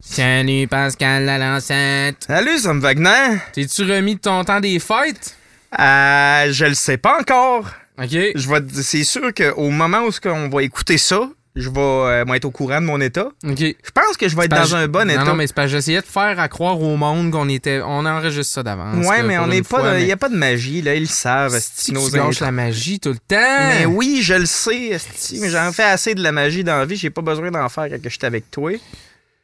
Salut 0.00 0.68
Pascal 0.68 1.24
la 1.24 1.38
lancette. 1.38 2.24
Salut, 2.24 2.58
Sam 2.58 2.78
Wagner. 2.80 3.38
T'es-tu 3.52 3.82
remis 3.82 4.14
de 4.14 4.20
ton 4.20 4.44
temps 4.44 4.60
des 4.60 4.78
fêtes? 4.78 5.36
Euh, 5.78 6.52
je 6.52 6.66
le 6.66 6.74
sais 6.74 6.98
pas 6.98 7.18
encore. 7.20 7.66
OK. 8.00 8.08
Je 8.12 8.48
vais, 8.48 8.60
te- 8.60 8.80
c'est 8.80 9.02
sûr 9.02 9.34
qu'au 9.34 9.70
moment 9.70 10.02
où 10.06 10.10
on 10.28 10.48
va 10.48 10.62
écouter 10.62 10.98
ça, 10.98 11.28
je 11.56 11.68
vais 11.68 11.80
euh, 11.80 12.24
moi, 12.24 12.36
être 12.36 12.44
au 12.44 12.52
courant 12.52 12.80
de 12.80 12.86
mon 12.86 13.00
état. 13.00 13.26
OK. 13.44 13.58
Je 13.58 13.90
pense 13.92 14.16
que 14.16 14.28
je 14.28 14.36
vais 14.36 14.44
être 14.44 14.54
dans 14.54 14.76
un 14.76 14.86
bon 14.86 15.04
non, 15.08 15.14
état. 15.14 15.24
Non, 15.24 15.34
mais 15.34 15.48
c'est 15.48 15.56
pas 15.56 15.66
j'essayais 15.66 16.00
de 16.00 16.06
faire 16.06 16.38
à 16.38 16.46
croire 16.48 16.80
au 16.80 16.96
monde 16.96 17.32
qu'on 17.32 17.48
était. 17.48 17.80
On 17.84 18.06
enregistre 18.06 18.54
ça 18.54 18.62
d'avance. 18.62 19.04
ouais, 19.04 19.16
là, 19.18 19.22
mais 19.24 19.34
pour 19.36 19.44
on 19.46 19.48
une 19.48 19.52
n'est 19.56 19.62
pas. 19.62 19.80
fois, 19.80 19.90
Il 19.94 19.94
mais- 19.98 20.04
n'y 20.04 20.12
a 20.12 20.16
pas 20.16 20.28
de 20.28 20.36
magie, 20.36 20.80
là. 20.80 20.94
Ils 20.94 21.00
le 21.00 21.06
savent, 21.06 21.50
Si 21.50 21.56
esti, 21.56 21.92
nos 21.92 22.08
tu 22.08 22.14
gâches 22.14 22.38
la 22.38 22.52
magie 22.52 23.00
tout 23.00 23.08
le 23.10 23.16
temps. 23.18 23.68
Mais 23.68 23.84
oui, 23.84 24.20
je 24.22 24.34
le 24.34 24.46
sais, 24.46 24.90
esti, 24.90 25.38
mais 25.40 25.50
j'en 25.50 25.72
fais 25.72 25.82
assez 25.82 26.14
de 26.14 26.22
la 26.22 26.30
magie 26.30 26.62
dans 26.62 26.78
la 26.78 26.86
vie. 26.86 26.94
J'ai 26.94 27.10
pas 27.10 27.22
besoin 27.22 27.50
d'en 27.50 27.68
faire 27.68 27.88
quand 27.90 27.98
je 28.04 28.08
suis 28.08 28.18
avec 28.24 28.48
toi. 28.52 28.70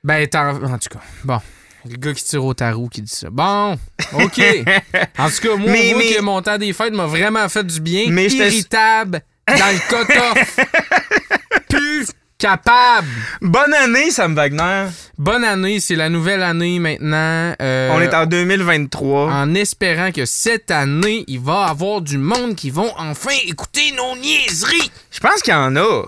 Ben, 0.05 0.27
en 0.35 0.79
tout 0.79 0.89
cas, 0.91 1.01
bon. 1.25 1.41
Le 1.89 1.97
gars 1.97 2.15
qui 2.15 2.25
tire 2.25 2.45
au 2.45 2.55
tarot 2.55 2.89
qui 2.89 3.03
dit 3.03 3.15
ça. 3.15 3.29
Bon, 3.31 3.73
OK. 4.15 4.41
en 5.19 5.29
tout 5.31 5.41
cas, 5.49 5.57
moi, 5.57 5.71
Mais- 5.71 5.93
voit 5.93 6.03
mais- 6.03 6.15
que 6.15 6.21
mon 6.23 6.41
temps 6.41 6.57
des 6.59 6.73
fêtes 6.73 6.95
m'a 6.95 7.07
vraiment 7.07 7.47
fait 7.49 7.65
du 7.65 7.81
bien. 7.81 8.05
Mais 8.09 8.27
Irritable, 8.27 9.21
dans 9.47 9.55
le 9.55 9.89
cotoff. 9.91 10.61
Plus 11.69 12.09
capable. 12.39 13.07
Bonne 13.43 13.75
année, 13.75 14.11
Sam 14.11 14.35
Wagner. 14.35 14.87
Bonne 15.19 15.45
année, 15.45 15.81
c'est 15.81 15.97
la 15.97 16.09
nouvelle 16.09 16.43
année 16.43 16.79
maintenant. 16.79 17.55
Euh, 17.61 17.91
on 17.93 18.01
est 18.01 18.15
en 18.15 18.27
2023. 18.27 19.31
en 19.33 19.55
espérant 19.55 20.11
que 20.13 20.25
cette 20.25 20.71
année, 20.71 21.25
il 21.27 21.41
va 21.41 21.67
y 21.67 21.71
avoir 21.71 22.01
du 22.01 22.19
monde 22.19 22.55
qui 22.55 22.71
vont 22.71 22.93
enfin 22.99 23.35
écouter 23.47 23.93
nos 23.97 24.17
niaiseries. 24.17 24.91
Je 25.11 25.21
pense 25.21 25.43
qu'il 25.43 25.53
y 25.53 25.57
en 25.57 25.75
a. 25.77 26.03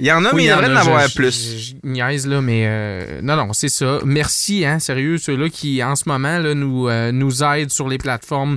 Il 0.00 0.06
y 0.06 0.12
en 0.12 0.24
a, 0.24 0.30
Oui, 0.30 0.36
mais 0.36 0.44
il 0.44 0.46
y 0.46 0.52
en 0.52 0.56
devrait 0.56 0.72
en 0.72 0.76
a, 0.76 0.80
avoir 0.80 1.10
plus. 1.14 1.58
Je, 1.58 1.74
niaise, 1.88 2.26
là, 2.26 2.40
mais 2.40 2.64
euh, 2.66 3.20
non, 3.22 3.36
non, 3.36 3.52
c'est 3.52 3.68
ça. 3.68 3.98
Merci, 4.04 4.64
hein, 4.64 4.78
sérieux, 4.78 5.18
ceux-là 5.18 5.48
qui, 5.48 5.82
en 5.82 5.96
ce 5.96 6.08
moment, 6.08 6.38
là, 6.38 6.54
nous, 6.54 6.88
euh, 6.88 7.10
nous 7.10 7.42
aident 7.42 7.70
sur 7.70 7.88
les 7.88 7.98
plateformes, 7.98 8.56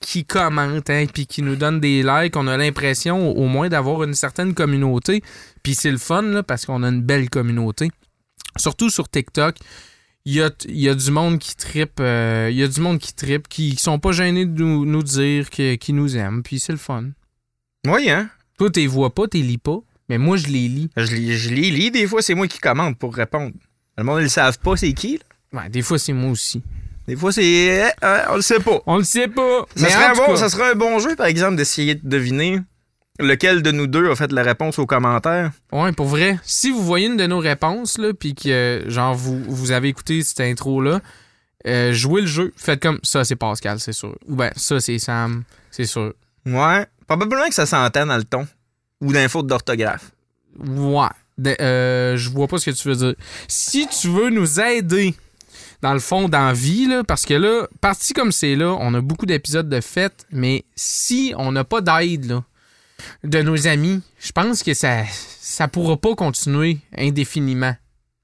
qui 0.00 0.24
commentent, 0.24 0.90
hein, 0.90 1.06
puis 1.12 1.26
qui 1.26 1.42
nous 1.42 1.56
donnent 1.56 1.80
des 1.80 2.02
likes. 2.02 2.36
On 2.36 2.46
a 2.46 2.56
l'impression, 2.56 3.30
au 3.30 3.46
moins, 3.46 3.68
d'avoir 3.68 4.04
une 4.04 4.14
certaine 4.14 4.54
communauté. 4.54 5.22
Puis 5.62 5.74
c'est 5.74 5.90
le 5.90 5.98
fun, 5.98 6.22
là, 6.22 6.42
parce 6.42 6.66
qu'on 6.66 6.82
a 6.82 6.88
une 6.88 7.02
belle 7.02 7.30
communauté. 7.30 7.90
Surtout 8.56 8.90
sur 8.90 9.08
TikTok. 9.08 9.56
Il 10.24 10.34
y 10.34 10.42
a, 10.42 10.50
il 10.68 10.80
y 10.80 10.88
a 10.88 10.94
du 10.94 11.10
monde 11.12 11.38
qui 11.38 11.54
trippe, 11.54 12.00
euh, 12.00 12.48
il 12.50 12.56
y 12.56 12.62
a 12.64 12.68
du 12.68 12.80
monde 12.80 12.98
qui 12.98 13.14
trippe, 13.14 13.46
qui, 13.46 13.76
qui 13.76 13.82
sont 13.82 14.00
pas 14.00 14.10
gênés 14.10 14.44
de 14.44 14.60
nous, 14.60 14.84
nous 14.84 15.04
dire 15.04 15.50
qu'ils 15.50 15.94
nous 15.94 16.16
aiment, 16.16 16.42
puis 16.42 16.58
c'est 16.58 16.72
le 16.72 16.78
fun. 16.78 17.04
Oui, 17.86 18.10
hein? 18.10 18.28
Toi, 18.58 18.70
t'es 18.70 18.86
vois 18.86 19.14
pas, 19.14 19.28
t'es 19.28 19.38
lis 19.38 19.58
pas, 19.58 19.78
mais 20.08 20.18
moi, 20.18 20.36
je 20.36 20.46
les 20.46 20.68
lis. 20.68 20.90
Je 20.96 21.14
les, 21.14 21.36
je 21.36 21.50
les 21.50 21.70
lis, 21.70 21.90
des 21.90 22.06
fois, 22.06 22.22
c'est 22.22 22.34
moi 22.34 22.46
qui 22.48 22.58
commande 22.58 22.96
pour 22.98 23.14
répondre. 23.14 23.52
Le 23.98 24.04
monde, 24.04 24.20
ils 24.20 24.24
le 24.24 24.28
savent 24.28 24.58
pas, 24.58 24.76
c'est 24.76 24.92
qui, 24.92 25.18
là? 25.52 25.62
Ouais, 25.62 25.68
des 25.68 25.82
fois, 25.82 25.98
c'est 25.98 26.12
moi 26.12 26.30
aussi. 26.30 26.62
Des 27.06 27.16
fois, 27.16 27.32
c'est. 27.32 27.84
euh, 27.84 27.88
euh, 28.02 28.22
on 28.30 28.36
le 28.36 28.42
sait 28.42 28.58
pas. 28.60 28.80
On 28.86 28.96
le 28.98 29.04
sait 29.04 29.28
pas. 29.28 29.60
Ça, 29.76 29.82
mais 29.84 29.90
serait 29.90 30.04
en 30.04 30.08
un 30.08 30.12
tout 30.12 30.20
bon, 30.20 30.26
cas, 30.26 30.36
ça 30.36 30.48
serait 30.48 30.70
un 30.72 30.74
bon 30.74 30.98
jeu, 30.98 31.14
par 31.16 31.26
exemple, 31.26 31.56
d'essayer 31.56 31.94
de 31.94 32.08
deviner 32.08 32.60
lequel 33.18 33.62
de 33.62 33.70
nous 33.70 33.86
deux 33.86 34.10
a 34.10 34.16
fait 34.16 34.32
la 34.32 34.42
réponse 34.42 34.78
aux 34.78 34.86
commentaires. 34.86 35.52
Ouais, 35.72 35.92
pour 35.92 36.06
vrai. 36.06 36.38
Si 36.42 36.70
vous 36.70 36.84
voyez 36.84 37.06
une 37.06 37.16
de 37.16 37.26
nos 37.26 37.38
réponses, 37.38 37.96
là, 37.96 38.12
puis 38.12 38.34
que, 38.34 38.84
genre, 38.88 39.14
vous, 39.14 39.42
vous 39.46 39.70
avez 39.70 39.88
écouté 39.88 40.22
cette 40.22 40.40
intro-là, 40.40 41.00
euh, 41.66 41.92
jouez 41.92 42.22
le 42.22 42.26
jeu. 42.26 42.52
Faites 42.56 42.82
comme 42.82 42.98
ça, 43.02 43.24
c'est 43.24 43.36
Pascal, 43.36 43.80
c'est 43.80 43.92
sûr. 43.92 44.14
Ou 44.26 44.36
ben, 44.36 44.50
ça, 44.56 44.80
c'est 44.80 44.98
Sam, 44.98 45.44
c'est 45.70 45.86
sûr. 45.86 46.12
Ouais. 46.44 46.86
Probablement 47.06 47.48
que 47.48 47.54
ça 47.54 47.66
s'entend 47.66 48.04
dans 48.04 48.16
le 48.16 48.24
ton. 48.24 48.46
Ou 49.00 49.12
dans 49.12 49.20
les 49.20 49.28
fautes 49.28 49.46
d'orthographe? 49.46 50.10
Ouais. 50.58 51.06
De- 51.38 51.56
euh, 51.60 52.16
je 52.16 52.30
vois 52.30 52.48
pas 52.48 52.58
ce 52.58 52.70
que 52.70 52.74
tu 52.76 52.88
veux 52.88 52.94
dire. 52.96 53.14
Si 53.46 53.86
tu 53.88 54.08
veux 54.08 54.30
nous 54.30 54.58
aider, 54.58 55.14
dans 55.82 55.92
le 55.92 55.98
fond, 56.00 56.28
dans 56.28 56.46
la 56.46 56.52
vie, 56.54 56.86
là, 56.86 57.04
parce 57.04 57.26
que 57.26 57.34
là, 57.34 57.66
parti 57.82 58.14
comme 58.14 58.32
c'est 58.32 58.54
là, 58.54 58.74
on 58.80 58.94
a 58.94 59.00
beaucoup 59.02 59.26
d'épisodes 59.26 59.68
de 59.68 59.80
fête, 59.82 60.24
mais 60.32 60.64
si 60.74 61.34
on 61.36 61.52
n'a 61.52 61.64
pas 61.64 61.82
d'aide, 61.82 62.24
là, 62.26 62.44
de 63.22 63.42
nos 63.42 63.66
amis, 63.66 64.00
je 64.18 64.32
pense 64.32 64.62
que 64.62 64.72
ça, 64.72 65.02
ça 65.38 65.68
pourra 65.68 65.98
pas 65.98 66.14
continuer 66.14 66.78
indéfiniment. 66.96 67.76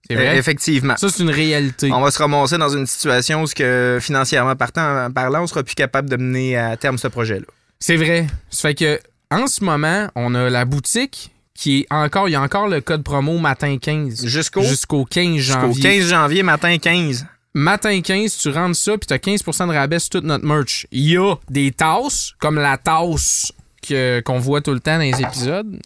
C'est 0.08 0.16
Euh, 0.16 0.20
vrai? 0.20 0.38
effectivement. 0.38 0.96
Ça, 0.96 1.10
c'est 1.10 1.22
une 1.22 1.30
réalité. 1.30 1.92
On 1.92 2.00
va 2.00 2.10
se 2.10 2.18
ramasser 2.18 2.56
dans 2.58 2.70
une 2.70 2.86
situation 2.86 3.42
où, 3.42 3.46
ce 3.46 3.54
que, 3.54 3.98
financièrement 4.00 4.56
partant, 4.56 5.10
parlant, 5.12 5.42
on 5.42 5.46
sera 5.46 5.62
plus 5.62 5.74
capable 5.74 6.08
de 6.08 6.16
mener 6.16 6.56
à 6.56 6.76
terme 6.78 6.96
ce 6.98 7.08
projet-là. 7.08 7.44
C'est 7.78 7.96
vrai. 7.96 8.26
Ça 8.48 8.68
fait 8.68 8.74
que, 8.74 9.00
en 9.32 9.46
ce 9.46 9.64
moment, 9.64 10.08
on 10.14 10.34
a 10.34 10.50
la 10.50 10.64
boutique 10.64 11.30
qui 11.54 11.80
est 11.80 11.86
encore, 11.90 12.28
il 12.28 12.32
y 12.32 12.34
a 12.34 12.40
encore 12.42 12.68
le 12.68 12.80
code 12.80 13.02
promo 13.04 13.38
matin 13.38 13.76
15 13.78 14.26
Jusqu'au? 14.26 14.62
Jusqu'au 14.62 15.04
15 15.04 15.36
jusqu'au 15.36 15.60
janvier. 15.60 15.82
15 15.82 16.08
janvier, 16.08 16.42
matin 16.42 16.76
15. 16.78 17.26
Matin 17.54 18.00
15, 18.00 18.36
tu 18.38 18.48
rentres 18.48 18.76
ça, 18.76 18.92
puis 18.96 19.06
t'as 19.06 19.18
15% 19.18 19.68
de 19.68 19.72
rabais 19.74 19.98
sur 19.98 20.08
toute 20.10 20.24
notre 20.24 20.44
merch. 20.46 20.86
Il 20.90 21.08
y 21.10 21.16
a 21.18 21.34
des 21.50 21.70
tasses, 21.70 22.32
comme 22.40 22.56
la 22.56 22.78
tasse 22.78 23.52
que- 23.86 24.20
qu'on 24.24 24.38
voit 24.38 24.62
tout 24.62 24.72
le 24.72 24.80
temps 24.80 24.94
dans 24.96 25.00
les 25.02 25.20
épisodes. 25.20 25.78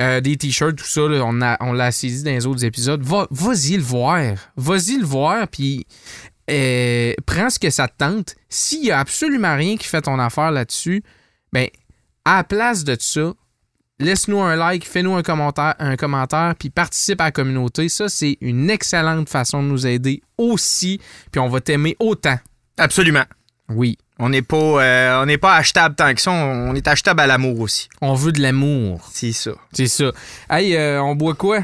Euh, 0.00 0.20
des 0.20 0.36
t-shirts, 0.36 0.76
tout 0.76 0.86
ça, 0.86 1.02
là, 1.02 1.22
on, 1.24 1.40
a- 1.42 1.56
on 1.60 1.72
l'a 1.72 1.92
saisi 1.92 2.22
dans 2.22 2.30
les 2.30 2.46
autres 2.46 2.64
épisodes. 2.64 3.02
Va, 3.02 3.26
vas-y 3.30 3.76
le 3.76 3.82
voir. 3.82 4.22
Vas-y 4.56 4.96
le 4.98 5.04
voir, 5.04 5.46
puis 5.48 5.86
euh, 6.50 7.12
prends 7.26 7.50
ce 7.50 7.58
que 7.58 7.70
ça 7.70 7.88
te 7.88 7.94
tente. 7.98 8.34
S'il 8.48 8.84
y 8.84 8.90
a 8.90 8.98
absolument 8.98 9.54
rien 9.56 9.76
qui 9.76 9.86
fait 9.86 10.02
ton 10.02 10.18
affaire 10.18 10.50
là-dessus, 10.50 11.02
ben, 11.52 11.68
à 12.26 12.38
la 12.38 12.44
place 12.44 12.82
de 12.82 12.96
ça, 12.98 13.32
laisse-nous 14.00 14.40
un 14.40 14.56
like, 14.56 14.86
fais-nous 14.86 15.14
un 15.14 15.22
commentaire, 15.22 15.76
un 15.78 15.96
commentaire, 15.96 16.54
puis 16.58 16.70
participe 16.70 17.20
à 17.20 17.26
la 17.26 17.30
communauté. 17.30 17.88
Ça, 17.88 18.08
c'est 18.08 18.36
une 18.40 18.68
excellente 18.68 19.28
façon 19.28 19.62
de 19.62 19.68
nous 19.68 19.86
aider 19.86 20.22
aussi, 20.36 21.00
puis 21.30 21.40
on 21.40 21.48
va 21.48 21.60
t'aimer 21.60 21.96
autant. 22.00 22.36
Absolument. 22.76 23.24
Oui. 23.68 23.96
On 24.18 24.28
n'est 24.28 24.42
pas, 24.42 24.56
euh, 24.56 25.22
on 25.22 25.26
n'est 25.26 25.38
pas 25.38 25.54
achetable 25.54 25.94
tant 25.94 26.12
que 26.14 26.20
ça. 26.20 26.32
On 26.32 26.70
on 26.70 26.74
est 26.74 26.88
achetable 26.88 27.20
à 27.20 27.26
l'amour 27.26 27.60
aussi. 27.60 27.88
On 28.00 28.14
veut 28.14 28.32
de 28.32 28.40
l'amour. 28.40 29.08
C'est 29.12 29.32
ça. 29.32 29.52
C'est 29.72 29.88
ça. 29.88 30.10
Hey, 30.50 30.74
euh, 30.74 31.00
on 31.02 31.14
boit 31.14 31.34
quoi? 31.34 31.60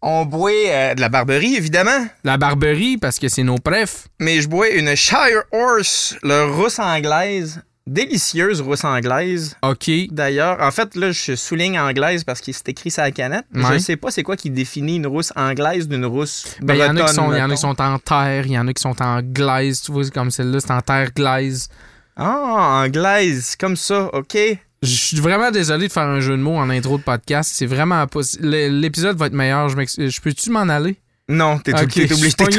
On 0.00 0.24
boit 0.24 0.50
euh, 0.52 0.94
de 0.94 1.00
la 1.00 1.08
barberie, 1.08 1.56
évidemment. 1.56 2.06
La 2.24 2.38
barberie, 2.38 2.96
parce 2.96 3.18
que 3.18 3.28
c'est 3.28 3.42
nos 3.42 3.58
prefs. 3.58 4.08
Mais 4.18 4.40
je 4.40 4.48
bois 4.48 4.70
une 4.70 4.94
Shire 4.94 5.42
Horse, 5.52 6.16
le 6.22 6.44
rousse 6.44 6.78
anglaise. 6.78 7.60
Délicieuse 7.86 8.60
rousse 8.60 8.84
anglaise. 8.84 9.56
OK. 9.62 9.90
D'ailleurs, 10.10 10.60
en 10.60 10.70
fait, 10.72 10.96
là, 10.96 11.12
je 11.12 11.36
souligne 11.36 11.78
anglaise 11.78 12.24
parce 12.24 12.40
qu'il 12.40 12.52
s'est 12.52 12.64
écrit 12.66 12.90
sur 12.90 13.02
la 13.02 13.12
canette. 13.12 13.44
Ouais. 13.54 13.62
Je 13.74 13.78
sais 13.78 13.96
pas 13.96 14.10
c'est 14.10 14.24
quoi 14.24 14.36
qui 14.36 14.50
définit 14.50 14.96
une 14.96 15.06
rousse 15.06 15.32
anglaise 15.36 15.86
d'une 15.86 16.04
rousse 16.04 16.46
Ben, 16.60 16.74
il 16.74 16.80
y 16.80 16.82
en 16.82 16.86
a 16.86 16.88
qui 16.88 16.94
bretonne, 16.96 17.14
sont, 17.14 17.32
il 17.32 17.38
y 17.38 17.40
en 17.40 17.44
a 17.44 17.48
mettons. 17.48 17.54
qui 17.54 17.60
sont 17.60 17.80
en 17.82 17.98
terre, 17.98 18.46
il 18.46 18.52
y 18.52 18.58
en 18.58 18.66
a 18.66 18.72
qui 18.72 18.82
sont 18.82 19.00
en 19.00 19.22
glaise, 19.22 19.82
tu 19.82 19.92
vois, 19.92 20.04
c'est 20.04 20.12
comme 20.12 20.30
celle-là, 20.32 20.58
c'est 20.60 20.72
en 20.72 20.80
terre 20.80 21.10
glaise. 21.14 21.68
Ah, 22.16 22.82
anglaise, 22.84 23.54
comme 23.56 23.76
ça, 23.76 24.10
OK. 24.14 24.36
Je 24.82 24.88
suis 24.88 25.20
vraiment 25.20 25.50
désolé 25.50 25.88
de 25.88 25.92
faire 25.92 26.04
un 26.08 26.20
jeu 26.20 26.36
de 26.36 26.42
mots 26.42 26.56
en 26.56 26.68
intro 26.70 26.98
de 26.98 27.02
podcast. 27.02 27.50
C'est 27.54 27.66
vraiment 27.66 28.06
pas. 28.06 28.20
L'épisode 28.40 29.16
va 29.16 29.26
être 29.26 29.32
meilleur. 29.32 29.68
Je, 29.68 29.76
je 30.08 30.20
peux-tu 30.20 30.50
m'en 30.50 30.68
aller? 30.68 30.98
Non, 31.28 31.58
t'es 31.58 31.72
je 31.76 31.82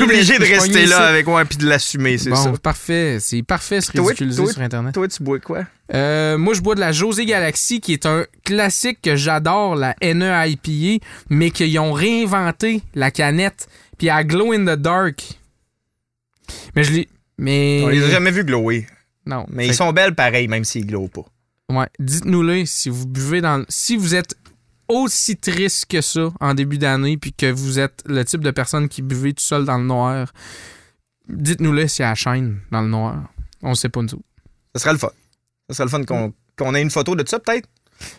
obligé, 0.04 0.38
de 0.38 0.44
rester 0.44 0.86
là 0.88 1.08
avec 1.08 1.26
moi 1.26 1.46
puis 1.46 1.58
de 1.58 1.66
l'assumer, 1.66 2.18
c'est 2.18 2.32
Bon, 2.32 2.36
ça. 2.36 2.52
parfait. 2.62 3.18
C'est 3.22 3.42
parfait 3.42 3.80
Toi, 3.80 4.04
ridiculiser 4.08 4.44
toi, 4.44 4.52
sur 4.52 4.62
Internet. 4.62 4.94
Toi, 4.94 5.08
tu 5.08 5.24
bois 5.24 5.40
quoi? 5.40 5.64
Euh, 5.94 6.38
moi, 6.38 6.54
je 6.54 6.60
bois 6.60 6.76
de 6.76 6.82
la 6.82 6.92
José 6.92 7.26
Galaxy, 7.26 7.80
qui 7.80 7.94
est 7.94 8.06
un 8.06 8.26
classique 8.44 9.00
que 9.02 9.16
j'adore, 9.16 9.76
la 9.76 9.96
NE 10.02 10.30
IPA, 10.50 11.06
mais 11.30 11.52
qu'ils 11.52 11.80
ont 11.80 11.94
réinventé 11.94 12.82
la 12.94 13.10
canette, 13.10 13.70
puis 13.98 14.10
à 14.10 14.26
Glow 14.26 14.52
in 14.52 14.66
the 14.66 14.78
Dark. 14.78 15.40
Mais 16.76 16.84
je 16.84 16.92
l'ai. 16.92 17.08
Mais. 17.38 17.82
On 17.86 17.88
les 17.88 18.04
a 18.04 18.10
jamais 18.10 18.32
vus 18.32 18.44
glower. 18.44 18.86
Non. 19.26 19.46
Mais 19.50 19.68
ils 19.68 19.76
sont 19.76 19.94
belles 19.94 20.16
pareil, 20.16 20.50
même 20.50 20.66
s'ils 20.66 20.86
glowent 20.86 21.10
pas. 21.10 21.26
Ouais, 21.70 21.88
dites-nous-le 22.00 22.66
si 22.66 22.90
vous 22.90 23.08
buvez 23.08 23.40
dans. 23.40 23.64
Si 23.70 23.96
vous 23.96 24.14
êtes 24.14 24.36
aussi 24.88 25.38
triste 25.38 25.86
que 25.86 26.02
ça 26.02 26.30
en 26.40 26.54
début 26.54 26.78
d'année, 26.78 27.18
puis 27.18 27.34
que 27.34 27.52
vous 27.52 27.80
êtes 27.80 28.04
le 28.06 28.24
type 28.24 28.42
de 28.42 28.52
personne 28.52 28.90
qui 28.90 29.02
buvait 29.02 29.34
tout 29.34 29.44
seul 29.44 29.66
dans 29.66 29.78
le 29.78 29.84
noir, 29.84 30.32
dites-nous-le 31.30 31.88
si 31.88 32.04
elle 32.04 32.16
chaîne 32.16 32.60
dans 32.72 32.82
le 32.82 32.90
noir. 32.90 33.24
On 33.62 33.76
sait 33.76 33.90
pas 33.90 34.02
nous. 34.02 34.22
Ça 34.76 34.82
serait 34.82 34.94
le 34.94 35.00
fun. 35.00 35.10
Ça 35.70 35.76
serait 35.76 35.86
le 35.86 35.92
fun 35.92 36.04
qu'on 36.04 36.34
qu'on 36.58 36.74
ait 36.74 36.82
une 36.82 36.90
photo 36.90 37.16
de 37.16 37.28
ça, 37.28 37.40
peut-être? 37.40 37.68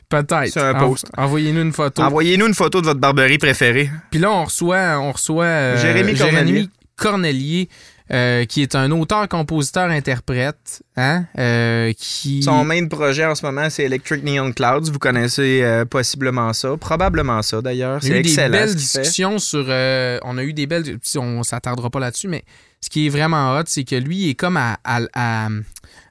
Peut-être. 0.09 0.53
C'est 0.53 0.61
un 0.61 0.75
post. 0.75 1.07
Envoyez-nous 1.17 1.63
une 1.63 1.73
photo. 1.73 2.03
Envoyez-nous 2.03 2.47
une 2.47 2.55
photo 2.55 2.81
de 2.81 2.87
votre 2.87 3.01
barberie 3.01 3.39
préférée. 3.39 3.91
Puis 4.11 4.21
là, 4.21 4.31
on 4.31 4.45
reçoit, 4.45 4.99
on 5.01 5.13
reçoit 5.13 5.45
euh, 5.45 5.77
Jérémy 5.77 6.15
Cornelier. 6.15 6.69
Cornelier, 6.97 7.69
euh, 8.13 8.45
qui 8.45 8.63
est 8.63 8.75
un 8.75 8.91
auteur, 8.91 9.29
compositeur, 9.29 9.91
interprète, 9.91 10.83
hein, 10.97 11.25
euh, 11.39 11.93
qui. 11.97 12.43
Son 12.43 12.65
main 12.65 12.87
projet 12.87 13.25
en 13.27 13.35
ce 13.35 13.45
moment, 13.45 13.69
c'est 13.71 13.85
Electric 13.85 14.25
Neon 14.25 14.53
Clouds. 14.53 14.91
Vous 14.93 14.99
connaissez 14.99 15.61
euh, 15.63 15.85
possiblement 15.85 16.53
ça. 16.53 16.77
Probablement 16.79 17.43
ça, 17.43 17.61
d'ailleurs. 17.61 17.95
On 17.95 17.99
a 17.99 18.01
C'est 18.01 18.09
eu 18.19 18.23
des 18.23 18.29
excellent. 18.31 18.51
belles 18.51 18.69
ce 18.71 18.75
qu'il 18.77 18.87
fait. 18.87 18.99
discussions 19.01 19.39
sur. 19.39 19.65
on 19.69 20.39
a 20.39 20.43
eu 20.43 20.53
des 20.53 20.67
belles. 20.67 20.99
On 21.17 21.43
s'attardera 21.43 21.91
pas 21.91 22.01
là-dessus, 22.01 22.29
mais 22.29 22.45
ce 22.81 22.89
qui 22.91 23.07
est 23.07 23.11
vraiment 23.11 23.57
hot, 23.59 23.65
c'est 23.67 23.85
que 23.85 23.97
lui 23.97 24.31
est 24.31 24.35
comme 24.35 24.57
à, 24.57 24.79
à, 24.85 25.01
à- 25.15 25.49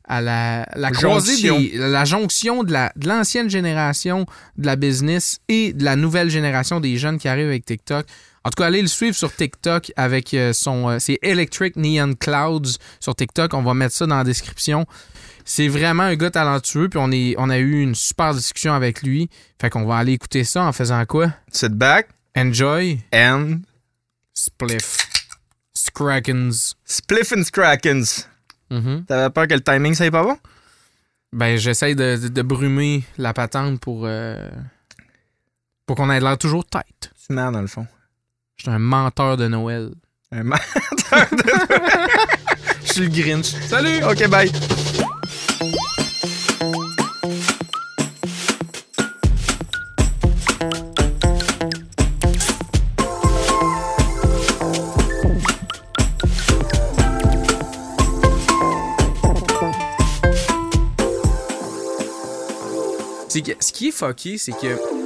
à 0.09 0.21
la, 0.21 0.65
la 0.77 0.91
croisée 0.91 1.35
Jonction. 1.35 1.59
des- 1.59 1.71
la 1.77 2.05
jonction 2.05 2.63
de 2.63 2.71
la- 2.71 2.94
de 2.95 3.09
l'ancienne 3.09 3.49
génération 3.49 4.25
de 4.57 4.65
la 4.65 4.77
business 4.77 5.39
et 5.49 5.73
de 5.73 5.83
la 5.83 5.97
nouvelle 5.97 6.29
génération 6.29 6.79
des 6.79 6.95
jeunes 6.97 7.17
qui 7.17 7.27
arrivent 7.27 7.47
avec 7.47 7.65
TikTok. 7.65 8.05
En 8.47 8.49
tout 8.49 8.61
cas, 8.63 8.67
allez 8.67 8.81
le 8.81 8.88
suivre 8.88 9.13
sur 9.13 9.35
TikTok 9.35 9.91
avec 9.97 10.33
euh, 10.33 10.53
son. 10.53 10.88
euh, 10.88 10.99
c'est 10.99 11.19
Electric 11.21 11.75
Neon 11.75 12.13
Clouds 12.13 12.77
sur 13.01 13.13
TikTok. 13.13 13.53
On 13.53 13.61
va 13.61 13.73
mettre 13.73 13.94
ça 13.94 14.05
dans 14.07 14.15
la 14.15 14.23
description. 14.23 14.85
C'est 15.44 15.67
vraiment 15.67 16.03
un 16.03 16.15
gars 16.15 16.31
talentueux, 16.31 16.88
puis 16.88 16.97
on, 16.97 17.11
est, 17.11 17.35
on 17.38 17.49
a 17.49 17.57
eu 17.57 17.81
une 17.81 17.94
super 17.94 18.33
discussion 18.33 18.73
avec 18.73 19.01
lui. 19.01 19.29
Fait 19.59 19.69
qu'on 19.69 19.83
va 19.85 19.97
aller 19.97 20.13
écouter 20.13 20.45
ça 20.45 20.63
en 20.63 20.71
faisant 20.71 21.05
quoi? 21.05 21.33
Sit 21.51 21.73
back 21.73 22.07
Enjoy 22.38 23.01
and 23.13 23.57
Spliff. 24.33 25.09
Scrackens. 25.73 26.75
spliff 26.85 27.33
and 27.33 27.44
scrackens. 27.44 28.29
Mhm. 28.71 29.03
T'avais 29.09 29.29
peur 29.29 29.47
que 29.47 29.55
le 29.55 29.61
timing, 29.61 29.94
ça 29.94 30.09
pas 30.09 30.23
bon? 30.23 30.38
Ben, 31.33 31.57
j'essaie 31.57 31.95
de, 31.95 32.15
de- 32.15 32.27
de 32.29 32.41
brumer 32.41 33.03
la 33.17 33.33
patente 33.33 33.81
pour. 33.81 34.03
euh, 34.05 34.49
pour 35.85 35.97
qu'on 35.97 36.09
ait 36.09 36.21
l'air 36.21 36.38
toujours 36.38 36.63
tête. 36.65 37.11
C'est 37.17 37.33
merde, 37.33 37.53
dans 37.53 37.61
le 37.61 37.67
fond. 37.67 37.85
Je 38.57 38.63
suis 38.63 38.71
un 38.71 38.80
menteur 38.80 39.38
de 39.38 39.48
Noël. 39.48 39.92
Un 40.31 40.44
ma- 40.44 40.59
Je 42.83 42.92
suis 42.92 43.01
le 43.01 43.09
Grinch. 43.09 43.45
Salut! 43.68 44.04
OK, 44.04 44.27
bye. 44.30 44.51
C'est 63.30 63.42
que- 63.42 63.51
ce 63.63 63.71
qui 63.71 63.89
est 63.89 63.92
fucké, 63.92 64.38
c'est 64.38 64.54
que. 64.54 64.96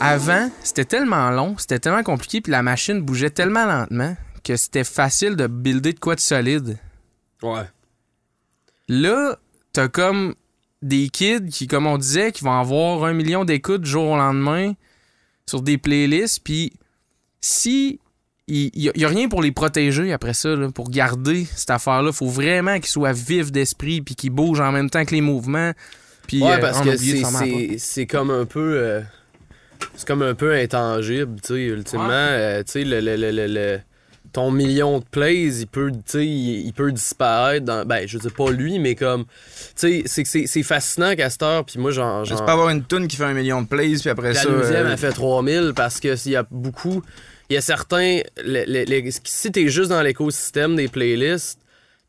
Avant, 0.00 0.50
c'était 0.62 0.84
tellement 0.84 1.30
long, 1.30 1.56
c'était 1.58 1.78
tellement 1.78 2.02
compliqué, 2.02 2.40
puis 2.40 2.50
la 2.50 2.62
machine 2.62 3.00
bougeait 3.00 3.30
tellement 3.30 3.64
lentement 3.64 4.16
que 4.44 4.56
c'était 4.56 4.84
facile 4.84 5.36
de 5.36 5.46
builder 5.46 5.94
de 5.94 5.98
quoi 5.98 6.14
de 6.14 6.20
solide. 6.20 6.78
Ouais. 7.42 7.64
Là, 8.88 9.38
t'as 9.72 9.88
comme 9.88 10.34
des 10.82 11.08
kids 11.08 11.48
qui, 11.50 11.66
comme 11.66 11.86
on 11.86 11.98
disait, 11.98 12.30
qui 12.30 12.44
vont 12.44 12.58
avoir 12.58 13.04
un 13.04 13.12
million 13.12 13.44
d'écoutes 13.44 13.82
du 13.82 13.90
jour 13.90 14.10
au 14.10 14.16
lendemain 14.16 14.74
sur 15.48 15.62
des 15.62 15.78
playlists, 15.78 16.40
puis 16.44 16.72
si 17.40 18.00
il 18.48 18.70
y, 18.76 19.04
a 19.04 19.08
rien 19.08 19.28
pour 19.28 19.42
les 19.42 19.50
protéger 19.50 20.12
après 20.12 20.32
ça, 20.32 20.54
là, 20.54 20.70
pour 20.70 20.88
garder 20.88 21.46
cette 21.56 21.70
affaire-là, 21.70 22.12
faut 22.12 22.28
vraiment 22.28 22.76
qu'ils 22.76 22.86
soient 22.86 23.12
vifs 23.12 23.50
d'esprit 23.50 24.02
puis 24.02 24.14
qu'ils 24.14 24.30
bougent 24.30 24.60
en 24.60 24.70
même 24.70 24.88
temps 24.88 25.04
que 25.04 25.12
les 25.12 25.20
mouvements. 25.20 25.72
Puis, 26.28 26.42
Ouais, 26.42 26.52
euh, 26.52 26.58
parce 26.58 26.80
que 26.80 26.96
c'est 27.78 28.06
comme 28.06 28.30
un 28.30 28.44
peu. 28.44 28.74
euh, 28.76 29.00
c'est 29.94 30.06
comme 30.06 30.22
un 30.22 30.34
peu 30.34 30.52
intangible, 30.54 31.40
tu 31.42 31.54
sais, 31.54 31.62
ultimement. 31.64 32.06
Ouais. 32.08 32.12
euh, 32.14 32.62
tu 32.62 32.72
sais, 32.72 32.84
le, 32.84 33.00
le- 33.00 33.16
le- 33.16 33.30
le- 33.30 33.46
le- 33.46 33.78
ton 34.32 34.50
million 34.50 34.98
de 34.98 35.04
plays, 35.10 35.44
il 35.60 35.66
peut, 35.66 35.90
il, 36.14 36.66
il 36.66 36.72
peut 36.74 36.92
disparaître 36.92 37.64
dans. 37.64 37.86
Ben, 37.86 38.06
je 38.06 38.18
sais 38.18 38.28
pas 38.30 38.50
lui, 38.50 38.78
mais 38.78 38.94
comme. 38.94 39.24
Tu 39.24 39.30
sais, 39.76 40.02
c'est- 40.06 40.24
c'est 40.26 40.46
c'est 40.46 40.62
fascinant, 40.62 41.14
Castor, 41.14 41.64
puis 41.64 41.78
moi, 41.78 41.90
j'en. 41.90 42.24
Je 42.24 42.34
peux 42.34 42.42
avoir 42.44 42.68
une 42.68 42.84
tune 42.84 43.08
qui 43.08 43.16
fait 43.16 43.24
un 43.24 43.32
million 43.34 43.62
de 43.62 43.66
plays, 43.66 43.94
puis 43.98 44.10
après 44.10 44.34
la 44.34 44.40
ça. 44.42 44.48
deuxième, 44.50 44.86
euh, 44.86 44.92
elle 44.92 44.98
fait 44.98 45.12
3000 45.12 45.72
parce 45.74 46.00
que 46.00 46.16
s'il 46.16 46.32
y 46.32 46.36
a 46.36 46.46
beaucoup. 46.50 47.02
Il 47.48 47.54
y 47.54 47.56
a 47.56 47.60
certains. 47.62 48.20
le- 48.44 48.64
le- 48.66 48.84
le- 48.84 49.10
si 49.24 49.52
t'es 49.52 49.68
juste 49.68 49.88
dans 49.90 50.02
l'écosystème 50.02 50.76
des 50.76 50.88
playlists, 50.88 51.60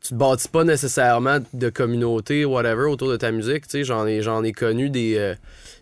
tu 0.02 0.10
te 0.10 0.14
bâtis 0.14 0.48
pas 0.48 0.64
nécessairement 0.64 1.38
de 1.54 1.70
communauté, 1.70 2.44
whatever, 2.44 2.82
autour 2.90 3.08
de 3.08 3.16
ta 3.16 3.30
musique. 3.30 3.66
Tu 3.68 3.78
sais, 3.78 3.84
j'en 3.84 4.06
ai, 4.06 4.20
j'en 4.20 4.42
ai 4.44 4.52
connu 4.52 4.90
des, 4.90 5.16
euh, 5.16 5.34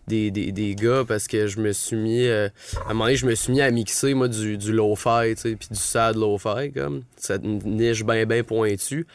des, 0.07 0.31
des, 0.31 0.51
des 0.51 0.73
gars 0.75 1.03
parce 1.07 1.27
que 1.27 1.47
je 1.47 1.59
me 1.59 1.71
suis 1.73 1.95
mis. 1.97 2.25
euh, 2.25 2.49
à 2.85 2.91
un 2.91 2.93
moment 2.93 3.05
donné, 3.05 3.17
je 3.17 3.25
me 3.25 3.35
suis 3.35 3.51
mis 3.51 3.61
à 3.61 3.69
mixer, 3.71 4.13
moi, 4.13 4.27
du, 4.27 4.57
du 4.57 4.71
lo-fi, 4.71 5.35
tu 5.35 5.41
sais, 5.41 5.55
puis 5.55 5.67
du 5.69 5.77
sad 5.79 6.15
lo-fi, 6.15 6.71
comme. 6.73 7.03
Cette 7.17 7.43
niche 7.43 8.03
bien, 8.05 8.25
bien 8.25 8.43
pointue. 8.43 9.05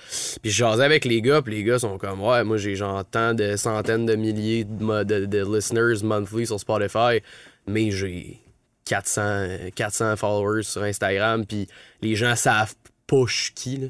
Puis 0.43 0.51
je 0.51 0.57
jasais 0.59 0.85
avec 0.85 1.05
les 1.05 1.23
gars, 1.23 1.41
puis 1.43 1.55
les 1.55 1.65
gars 1.65 1.79
sont 1.79 1.99
comme, 1.99 2.21
ouais, 2.23 2.45
moi, 2.45 2.57
j'ai 2.59 2.77
genre 2.77 3.05
tant 3.05 3.33
de 3.35 3.57
centaines 3.57 4.07
de 4.07 4.15
milliers 4.17 4.65
de, 4.65 5.03
de, 5.05 5.27
de 5.27 5.55
listeners 5.57 6.03
monthly 6.05 6.47
sur 6.47 6.61
Spotify, 6.61 7.21
mais 7.67 7.91
j'ai 7.91 8.39
400, 8.85 9.71
400 9.75 10.17
followers 10.17 10.65
sur 10.65 10.83
Instagram, 10.83 11.47
puis 11.47 11.67
les 12.03 12.17
gens 12.17 12.37
savent 12.37 12.75
pas 13.07 13.25
qui, 13.55 13.77
là. 13.79 13.87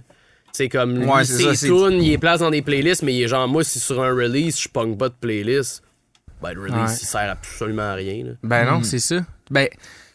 C'est 0.54 0.69
comme, 0.69 0.99
lui, 0.99 1.06
Ouais, 1.06 1.25
ses 1.25 1.66
tunes, 1.66 2.02
il 2.02 2.12
est 2.12 2.19
place 2.19 2.40
dans 2.40 2.50
des 2.50 2.60
playlists, 2.60 3.02
mais 3.02 3.14
il 3.14 3.22
est 3.22 3.28
genre, 3.28 3.49
moi, 3.49 3.64
si 3.64 3.81
sur 3.81 4.02
un 4.02 4.10
release, 4.14 4.60
je 4.60 4.69
pogne 4.69 4.99
pas 4.99 5.08
de 5.08 5.14
playlist, 5.19 5.82
ben, 6.43 6.53
le 6.55 6.61
release, 6.62 6.75
Ouais. 6.91 6.99
il 7.00 7.06
sert 7.06 7.31
absolument 7.31 7.83
à 7.91 7.94
rien, 7.94 8.25
là. 8.25 8.33
Ben 8.43 8.65
non, 8.67 8.79
Mhm. 8.79 8.85
c'est 8.85 8.99
ça. 8.99 9.17
Ben, 9.50 9.69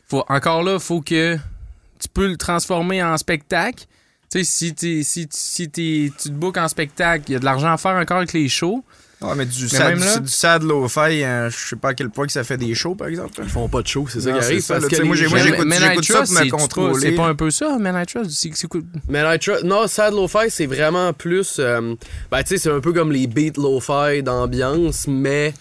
faut, 0.08 0.24
encore 0.30 0.64
là, 0.64 0.80
faut 0.80 1.02
que 1.02 1.36
tu 1.36 2.08
peux 2.14 2.28
le 2.28 2.38
transformer 2.38 3.02
en 3.04 3.18
spectacle. 3.18 3.86
Tu 4.32 4.40
sais, 4.40 4.44
si, 4.44 4.76
t'es- 4.76 5.04
si, 5.04 5.28
si 5.32 5.70
t'es- 5.70 6.12
tu 6.22 6.30
te 6.30 6.34
bookes 6.34 6.58
en 6.58 6.68
spectacle, 6.68 7.24
il 7.30 7.34
y 7.34 7.36
a 7.36 7.40
de 7.40 7.46
l'argent 7.46 7.72
à 7.72 7.78
faire 7.78 7.96
encore 7.96 8.18
avec 8.18 8.34
les 8.34 8.50
shows. 8.50 8.84
Ouais, 9.20 9.34
mais 9.36 9.46
du 9.48 9.64
Mais 9.64 9.68
sad, 9.70 9.88
même 9.90 10.00
là- 10.00 10.16
du, 10.18 10.22
du 10.26 10.30
sad 10.30 10.62
lo-fi, 10.62 11.24
euh, 11.24 11.50
je 11.50 11.56
sais 11.70 11.76
pas 11.76 11.90
à 11.90 11.94
quel 11.96 12.12
point 12.12 12.28
que 12.28 12.32
ça 12.32 12.44
fait 12.44 12.58
des 12.58 12.76
shows, 12.76 12.94
par 12.94 13.08
exemple. 13.08 13.32
Ils 13.42 13.50
font 13.50 13.68
pas 13.68 13.82
de 13.82 13.88
show, 13.88 14.06
c'est 14.08 14.22
ça 14.22 14.32
qui 14.32 14.38
c'est 14.42 14.46
arrive. 14.46 14.60
ça, 14.60 14.74
parce 14.76 14.92
là, 14.92 14.98
que 15.00 15.04
moi, 15.04 15.16
j'écoute- 15.16 15.40
ça 15.40 16.14
Trust, 16.14 16.34
pour 16.34 16.40
me 16.40 16.44
c'est- 16.44 16.50
contrôler. 16.50 17.00
C'est 17.02 17.12
pas 17.16 17.26
un 17.28 17.34
peu 17.34 17.50
ça, 17.50 17.78
Men 17.80 17.96
I 17.96 18.06
Trust? 18.06 18.30
C'est- 18.30 18.52
c'est 18.54 18.68
quoi? 18.68 18.82
Man 19.10 19.26
I 19.36 19.40
Trust- 19.40 19.64
Non, 19.64 19.88
Sad 19.88 20.14
Lo-Fi, 20.14 20.50
c'est 20.52 20.68
vraiment 20.68 21.14
plus. 21.14 21.56
euh, 21.58 21.96
ben, 22.30 22.44
tu 22.44 22.50
sais, 22.50 22.58
c'est 22.60 22.70
un 22.72 22.80
peu 22.80 22.94
comme 22.94 23.12
les 23.12 23.26
beats 23.26 23.58
Lo-Fi 23.60 24.22
d'ambiance, 24.22 25.08
mais 25.08 25.52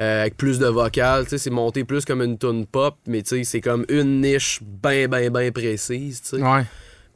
euh, 0.00 0.22
avec 0.22 0.36
plus 0.36 0.58
de 0.58 0.66
vocal. 0.66 1.26
C'est 1.28 1.50
monté 1.50 1.84
plus 1.84 2.04
comme 2.04 2.22
une 2.22 2.38
tune 2.38 2.66
pop, 2.66 2.96
mais 3.06 3.22
c'est 3.24 3.60
comme 3.60 3.84
une 3.88 4.20
niche 4.20 4.60
bien, 4.62 5.08
bien, 5.08 5.30
bien 5.30 5.52
précise. 5.52 6.22
Ouais. 6.32 6.64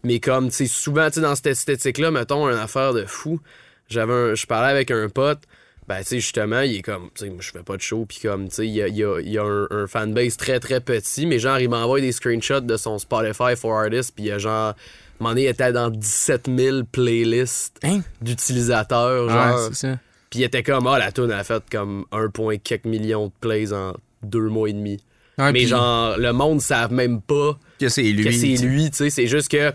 Mais 0.04 0.20
comme, 0.20 0.48
tu 0.50 0.54
sais, 0.56 0.66
souvent, 0.66 1.08
tu 1.08 1.14
sais, 1.14 1.20
dans 1.20 1.34
cette 1.34 1.48
esthétique-là, 1.48 2.10
mettons, 2.10 2.48
une 2.48 2.56
affaire 2.58 2.92
de 2.94 3.04
fou. 3.04 3.40
J'avais 3.88 4.36
Je 4.36 4.46
parlais 4.46 4.70
avec 4.70 4.90
un 4.90 5.08
pote. 5.08 5.40
Ben, 5.88 6.02
tu 6.04 6.16
justement, 6.16 6.60
il 6.60 6.76
est 6.76 6.82
comme, 6.82 7.08
tu 7.14 7.24
sais, 7.24 7.32
je 7.40 7.50
fais 7.50 7.62
pas 7.62 7.74
de 7.76 7.80
show, 7.80 8.04
puis 8.06 8.18
comme, 8.22 8.48
tu 8.50 8.56
sais, 8.56 8.66
il 8.66 8.74
y 8.74 8.82
a, 8.82 8.88
y 8.88 9.02
a- 9.02 9.20
y 9.22 9.38
a 9.38 9.42
un, 9.42 9.66
un 9.70 9.86
fanbase 9.86 10.36
très, 10.36 10.60
très 10.60 10.80
petit, 10.80 11.24
mais 11.24 11.38
genre, 11.38 11.58
il 11.58 11.70
m'envoie 11.70 12.02
des 12.02 12.12
screenshots 12.12 12.60
de 12.60 12.76
son 12.76 12.98
Spotify 12.98 13.56
for 13.56 13.72
Artists, 13.78 14.12
puis 14.14 14.24
il 14.24 14.26
y 14.26 14.30
a 14.32 14.36
genre, 14.36 14.74
donné, 15.18 15.44
il 15.44 15.46
était 15.46 15.72
dans 15.72 15.88
17 15.88 16.50
000 16.54 16.84
playlists 16.92 17.78
Hein? 17.84 18.00
d'utilisateurs, 18.20 19.30
genre. 19.30 19.56
Ouais, 19.56 19.68
c'est 19.72 19.86
ça. 19.92 19.98
Puis 20.30 20.40
il 20.40 20.42
était 20.44 20.62
comme, 20.62 20.86
ah, 20.86 20.98
la 20.98 21.12
tune 21.12 21.30
a 21.32 21.44
fait 21.44 21.62
comme 21.70 22.04
1 22.12 22.28
point 22.28 22.56
quelques 22.58 22.84
millions 22.84 23.26
de 23.26 23.32
plays 23.40 23.72
en 23.72 23.94
deux 24.22 24.48
mois 24.48 24.68
et 24.68 24.72
demi. 24.72 25.02
Ouais, 25.38 25.52
mais 25.52 25.66
genre, 25.66 26.18
le 26.18 26.32
monde 26.32 26.56
ne 26.56 26.60
savent 26.60 26.92
même 26.92 27.20
pas 27.20 27.58
Que 27.78 27.88
c'est 27.88 28.02
lui. 28.02 28.24
que 28.24 28.32
c'est 28.32 28.56
lui, 28.56 28.90
tu 28.90 28.96
sais. 28.96 29.10
C'est 29.10 29.26
juste 29.28 29.48
que 29.48 29.72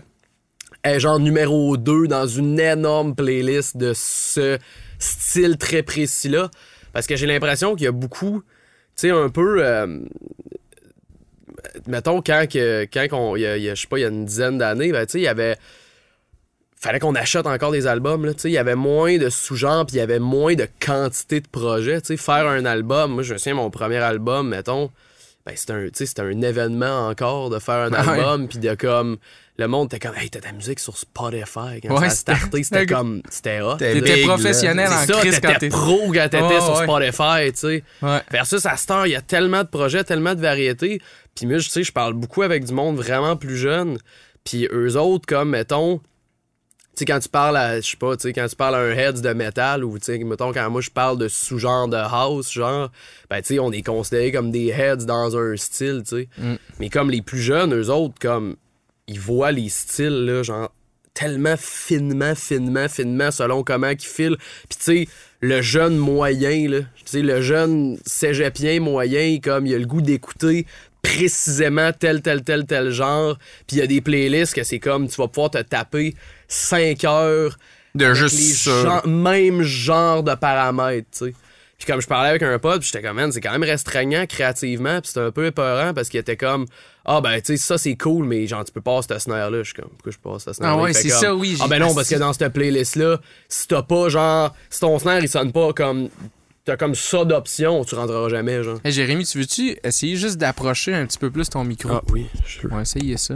est 0.82 1.00
genre 1.00 1.18
numéro 1.18 1.78
2 1.78 2.06
dans 2.06 2.26
une 2.26 2.60
énorme 2.60 3.14
playlist 3.14 3.76
de 3.76 3.92
ce 3.94 4.58
style 4.98 5.56
très 5.56 5.82
précis-là. 5.82 6.50
Parce 6.92 7.06
que 7.06 7.16
j'ai 7.16 7.26
l'impression 7.26 7.74
qu'il 7.74 7.84
y 7.84 7.88
a 7.88 7.92
beaucoup, 7.92 8.42
tu 8.94 9.08
sais, 9.08 9.10
un 9.10 9.30
peu. 9.30 9.64
euh, 9.64 10.00
mettons, 11.86 12.20
quand, 12.22 12.46
que, 12.50 12.84
quand 12.92 13.06
on, 13.12 13.36
il 13.36 13.40
y 13.42 13.46
a, 13.46 13.56
il 13.56 13.62
y 13.62 13.70
a, 13.70 13.74
je 13.74 13.80
sais 13.80 13.88
pas, 13.88 13.98
il 13.98 14.02
y 14.02 14.04
a 14.04 14.08
une 14.08 14.24
dizaine 14.26 14.58
d'années, 14.58 14.92
ben, 14.92 15.06
tu 15.06 15.12
sais, 15.12 15.18
il 15.20 15.24
y 15.24 15.28
avait. 15.28 15.56
Fallait 16.84 16.98
qu'on 16.98 17.14
achète 17.14 17.46
encore 17.46 17.72
des 17.72 17.86
albums, 17.86 18.26
là, 18.26 18.34
tu 18.34 18.40
sais. 18.42 18.50
Il 18.50 18.54
y 18.54 18.58
avait 18.58 18.74
moins 18.74 19.16
de 19.16 19.30
sous-genres, 19.30 19.86
puis 19.86 19.96
il 19.96 19.98
y 20.00 20.02
avait 20.02 20.18
moins 20.18 20.54
de 20.54 20.68
quantité 20.84 21.40
de 21.40 21.48
projets, 21.48 22.00
tu 22.02 22.08
sais. 22.08 22.16
Faire 22.18 22.46
un 22.46 22.64
album, 22.66 23.12
moi, 23.12 23.22
je 23.22 23.32
me 23.32 23.38
souviens, 23.38 23.54
mon 23.54 23.70
premier 23.70 23.96
album, 23.98 24.48
mettons, 24.48 24.90
ben, 25.46 25.54
c'était 25.56 25.72
un, 25.72 25.88
tu 25.88 26.06
c'était 26.06 26.22
un 26.22 26.42
événement 26.42 27.08
encore 27.08 27.48
de 27.50 27.58
faire 27.58 27.76
un 27.76 27.92
Ah 27.94 28.10
album, 28.12 28.48
puis 28.48 28.58
de 28.58 28.74
comme. 28.74 29.16
Le 29.56 29.68
monde 29.68 29.86
était 29.86 30.04
comme, 30.04 30.16
hey, 30.16 30.28
t'as 30.28 30.40
ta 30.40 30.50
musique 30.50 30.80
sur 30.80 30.98
Spotify. 30.98 31.80
Quand 31.80 31.94
Ouais, 31.94 32.00
ça 32.00 32.04
a 32.06 32.10
c'était- 32.10 32.34
starté, 32.34 32.62
c'était 32.64 32.86
comme. 32.86 33.22
C'était 33.30 33.60
hot. 33.60 33.76
T'es 33.76 33.92
T'étais 33.94 34.14
big, 34.14 34.26
là. 34.26 34.34
professionnel 34.34 34.88
en 34.88 35.06
ça, 35.06 35.12
crise 35.20 35.38
quand 35.40 35.48
t'étais 35.48 35.58
t'es. 35.60 35.68
pro 35.68 36.00
quand 36.12 36.28
t'étais 36.28 36.60
sur 36.60 36.76
ouais. 36.76 36.82
Spotify, 36.84 37.52
tu 37.52 37.58
sais. 37.58 37.84
Ouais. 38.02 38.20
Versus 38.32 38.66
à 38.66 38.76
cette 38.76 38.90
heure, 38.90 39.06
il 39.06 39.12
y 39.12 39.16
a 39.16 39.20
tellement 39.22 39.62
de 39.62 39.68
projets, 39.68 40.02
tellement 40.02 40.34
de 40.34 40.40
variétés. 40.40 41.00
Puis 41.36 41.46
moi, 41.46 41.58
je 41.58 41.68
sais, 41.68 41.84
je 41.84 41.92
parle 41.92 42.14
beaucoup 42.14 42.42
avec 42.42 42.64
du 42.64 42.72
monde 42.72 42.96
vraiment 42.96 43.36
plus 43.36 43.56
jeune. 43.56 43.96
Puis 44.44 44.66
eux 44.72 44.96
autres, 44.96 45.26
comme, 45.26 45.50
mettons, 45.50 45.98
tu 45.98 46.04
sais, 46.98 47.04
quand 47.04 47.20
tu 47.20 47.28
parles 47.28 47.56
à, 47.56 47.80
je 47.80 47.90
sais 47.90 47.96
pas, 47.96 48.16
tu 48.16 48.22
sais, 48.22 48.32
quand 48.32 48.46
tu 48.46 48.56
parles 48.56 48.74
à 48.74 48.78
un 48.78 48.90
heads 48.90 49.20
de 49.20 49.32
métal 49.32 49.84
ou, 49.84 49.98
tu 49.98 50.06
sais, 50.06 50.18
mettons, 50.18 50.52
quand 50.52 50.70
moi 50.70 50.80
je 50.80 50.90
parle 50.90 51.18
de 51.18 51.28
sous-genre 51.28 51.88
de 51.88 51.96
house, 51.96 52.52
genre, 52.52 52.90
ben, 53.30 53.40
tu 53.40 53.54
sais, 53.54 53.58
on 53.58 53.72
est 53.72 53.82
considérés 53.82 54.32
comme 54.32 54.50
des 54.50 54.68
heads 54.68 55.04
dans 55.06 55.36
un 55.36 55.56
style, 55.56 56.02
tu 56.06 56.16
sais. 56.16 56.28
Mm. 56.38 56.54
Mais 56.80 56.90
comme 56.90 57.10
les 57.10 57.22
plus 57.22 57.40
jeunes, 57.40 57.74
eux 57.74 57.90
autres, 57.90 58.14
comme, 58.20 58.56
ils 59.06 59.20
voient 59.20 59.52
les 59.52 59.68
styles, 59.68 60.24
là, 60.24 60.42
genre, 60.42 60.70
tellement 61.14 61.56
finement, 61.56 62.34
finement, 62.34 62.88
finement, 62.88 63.30
selon 63.30 63.62
comment 63.62 63.90
ils 63.90 64.00
filent. 64.00 64.36
Puis, 64.68 64.78
tu 64.78 64.84
sais, 64.84 65.08
le 65.40 65.62
jeune 65.62 65.96
moyen, 65.96 66.68
là, 66.68 66.80
tu 66.80 67.02
sais, 67.04 67.22
le 67.22 67.40
jeune 67.40 67.98
cégepien 68.04 68.80
moyen, 68.80 69.38
comme, 69.42 69.66
il 69.66 69.74
a 69.74 69.78
le 69.78 69.86
goût 69.86 70.02
d'écouter 70.02 70.66
précisément 71.04 71.90
tel, 71.92 72.22
tel, 72.22 72.42
tel, 72.42 72.64
tel 72.66 72.90
genre. 72.90 73.36
Puis, 73.66 73.76
il 73.76 73.78
y 73.78 73.82
a 73.82 73.86
des 73.86 74.00
playlists 74.00 74.54
que 74.54 74.64
c'est 74.64 74.78
comme, 74.80 75.06
tu 75.08 75.16
vas 75.16 75.28
pouvoir 75.28 75.50
te 75.50 75.58
taper 75.62 76.14
5 76.48 77.04
heures 77.04 77.56
De 77.94 78.06
avec 78.06 78.16
juste 78.16 78.36
les 78.38 78.54
ça. 78.54 79.00
gen- 79.04 79.22
même 79.22 79.62
genre 79.62 80.22
de 80.22 80.34
paramètres, 80.34 81.06
tu 81.16 81.26
sais. 81.26 81.34
Puis 81.76 81.86
comme 81.92 82.00
je 82.00 82.06
parlais 82.06 82.30
avec 82.30 82.42
un 82.42 82.56
pote, 82.60 82.80
puis 82.80 82.90
j'étais 82.92 83.06
comme, 83.06 83.16
man, 83.16 83.32
c'est 83.32 83.40
quand 83.40 83.50
même 83.52 83.64
restreignant 83.64 84.24
créativement, 84.26 85.00
puis 85.00 85.08
c'était 85.08 85.20
un 85.26 85.32
peu 85.32 85.44
épeurant 85.46 85.92
parce 85.92 86.08
qu'il 86.08 86.20
était 86.20 86.36
comme, 86.36 86.66
ah 87.04 87.20
ben, 87.20 87.40
tu 87.40 87.46
sais, 87.46 87.56
ça 87.56 87.78
c'est 87.78 87.96
cool, 87.96 88.24
mais 88.26 88.46
genre, 88.46 88.64
tu 88.64 88.72
peux 88.72 88.80
pas 88.80 89.00
ce 89.02 89.18
snare-là. 89.18 89.58
Je 89.58 89.64
suis 89.64 89.74
comme, 89.74 89.90
pourquoi 89.90 90.12
je 90.12 90.18
passe 90.18 90.44
ce 90.44 90.52
snare-là? 90.54 90.78
Ah 90.78 90.82
ouais, 90.82 90.92
c'est 90.92 91.08
ça, 91.10 91.34
oui. 91.34 91.58
Ah 91.60 91.66
ben 91.68 91.80
non, 91.80 91.92
parce 91.94 92.08
que 92.08 92.14
dans 92.14 92.32
cette 92.32 92.52
playlist-là, 92.52 93.18
si 93.48 93.66
t'as 93.66 93.82
pas 93.82 94.08
genre, 94.08 94.54
si 94.70 94.80
ton 94.80 94.98
snare 95.00 95.18
il 95.20 95.28
sonne 95.28 95.52
pas 95.52 95.72
comme, 95.72 96.08
t'as 96.64 96.76
comme 96.76 96.94
ça 96.94 97.24
d'options, 97.24 97.84
tu 97.84 97.94
rentreras 97.94 98.28
jamais, 98.28 98.62
genre. 98.62 98.78
Hey, 98.84 98.92
Jérémy, 98.92 99.24
tu 99.24 99.38
veux-tu 99.38 99.76
essayer 99.84 100.16
juste 100.16 100.36
d'approcher 100.38 100.94
un 100.94 101.06
petit 101.06 101.18
peu 101.18 101.30
plus 101.30 101.48
ton 101.48 101.64
micro? 101.64 101.90
Ah 101.92 102.02
oui, 102.12 102.26
je 102.46 102.66
On 102.70 102.76
va 102.76 102.82
essayer 102.82 103.16
ça. 103.16 103.34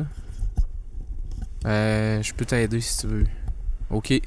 Euh, 1.66 2.22
je 2.22 2.32
peux 2.34 2.44
t'aider 2.44 2.80
si 2.80 2.98
tu 2.98 3.06
veux. 3.08 3.24
Ok. 3.90 4.20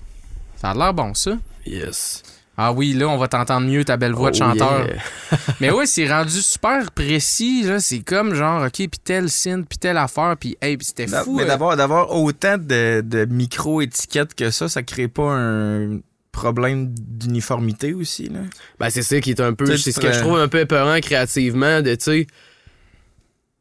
Ça 0.58 0.72
a 0.72 0.74
l'air 0.75 0.93
bon, 0.93 1.13
ça. 1.13 1.38
Yes. 1.65 2.24
Ah 2.58 2.74
oui, 2.74 2.93
là, 2.93 3.08
on 3.08 3.17
va 3.17 3.27
t'entendre 3.27 3.65
mieux, 3.65 3.84
ta 3.86 3.98
belle 3.98 4.12
voix 4.12 4.29
de 4.29 4.36
Oh, 4.36 4.39
chanteur. 4.39 4.86
yeah. 4.86 5.38
Mais 5.62 5.72
ouais, 5.72 5.86
c'est 5.88 6.08
rendu 6.12 6.41
super 6.41 6.91
précis, 6.91 7.63
là. 7.63 7.79
C'est 7.79 8.01
comme 8.01 8.36
genre, 8.36 8.63
ok, 8.63 8.72
puis 8.74 8.89
tel 9.03 9.29
synth, 9.29 9.65
puis 9.67 9.77
telle 9.79 9.98
affaire, 9.98 10.36
puis 10.39 10.58
hey, 10.62 10.77
puis 10.77 10.86
c'était 10.86 11.08
fou. 11.08 11.36
mais 11.38 11.43
euh. 11.43 11.48
d'avoir, 11.48 11.77
d'avoir 11.77 12.12
autant 12.12 12.58
de, 12.58 13.01
de 13.01 13.25
micro-étiquettes 13.25 14.36
que 14.36 14.51
ça, 14.51 14.67
ça 14.70 14.84
crée 14.84 15.08
pas 15.08 15.31
un 15.31 16.00
problème 16.31 16.93
d'uniformité 16.97 17.93
aussi, 17.93 18.29
là? 18.29 18.39
Ben, 18.79 18.89
c'est 18.89 19.03
ça 19.03 19.19
qui 19.19 19.31
est 19.31 19.41
un 19.41 19.53
peu. 19.53 19.77
C'est 19.77 19.91
ce 19.91 20.00
que 20.00 20.11
je 20.11 20.19
trouve 20.19 20.38
un 20.38 20.47
peu 20.47 20.59
épeurant 20.59 21.00
créativement, 21.00 21.81
de, 21.81 21.95
tu 21.95 22.03
sais. 22.03 22.27